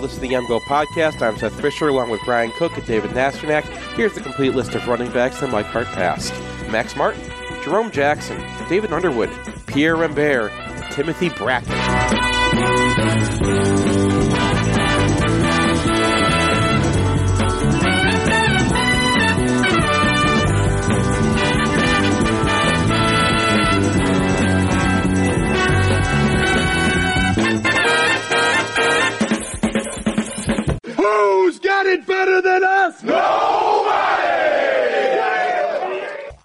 Listening 0.00 0.30
to 0.30 0.36
the 0.38 0.42
MGO 0.46 0.60
podcast. 0.60 1.20
I'm 1.20 1.36
Seth 1.36 1.60
Fisher 1.60 1.88
along 1.88 2.08
with 2.08 2.22
Brian 2.24 2.50
Cook 2.52 2.74
and 2.78 2.86
David 2.86 3.10
Nasternak. 3.10 3.64
Here's 3.96 4.14
the 4.14 4.22
complete 4.22 4.54
list 4.54 4.74
of 4.74 4.88
running 4.88 5.10
backs 5.12 5.42
in 5.42 5.50
my 5.50 5.62
cart 5.62 5.88
past. 5.88 6.32
Max 6.70 6.96
Martin, 6.96 7.22
Jerome 7.62 7.90
Jackson, 7.90 8.42
David 8.70 8.94
Underwood, 8.94 9.30
Pierre 9.66 9.96
Rambert, 9.96 10.52
Timothy 10.92 11.28
Brackett. 11.28 11.76
it 31.90 32.06
better 32.06 32.40
than 32.40 32.62
us? 32.64 33.02
Nobody! 33.02 34.09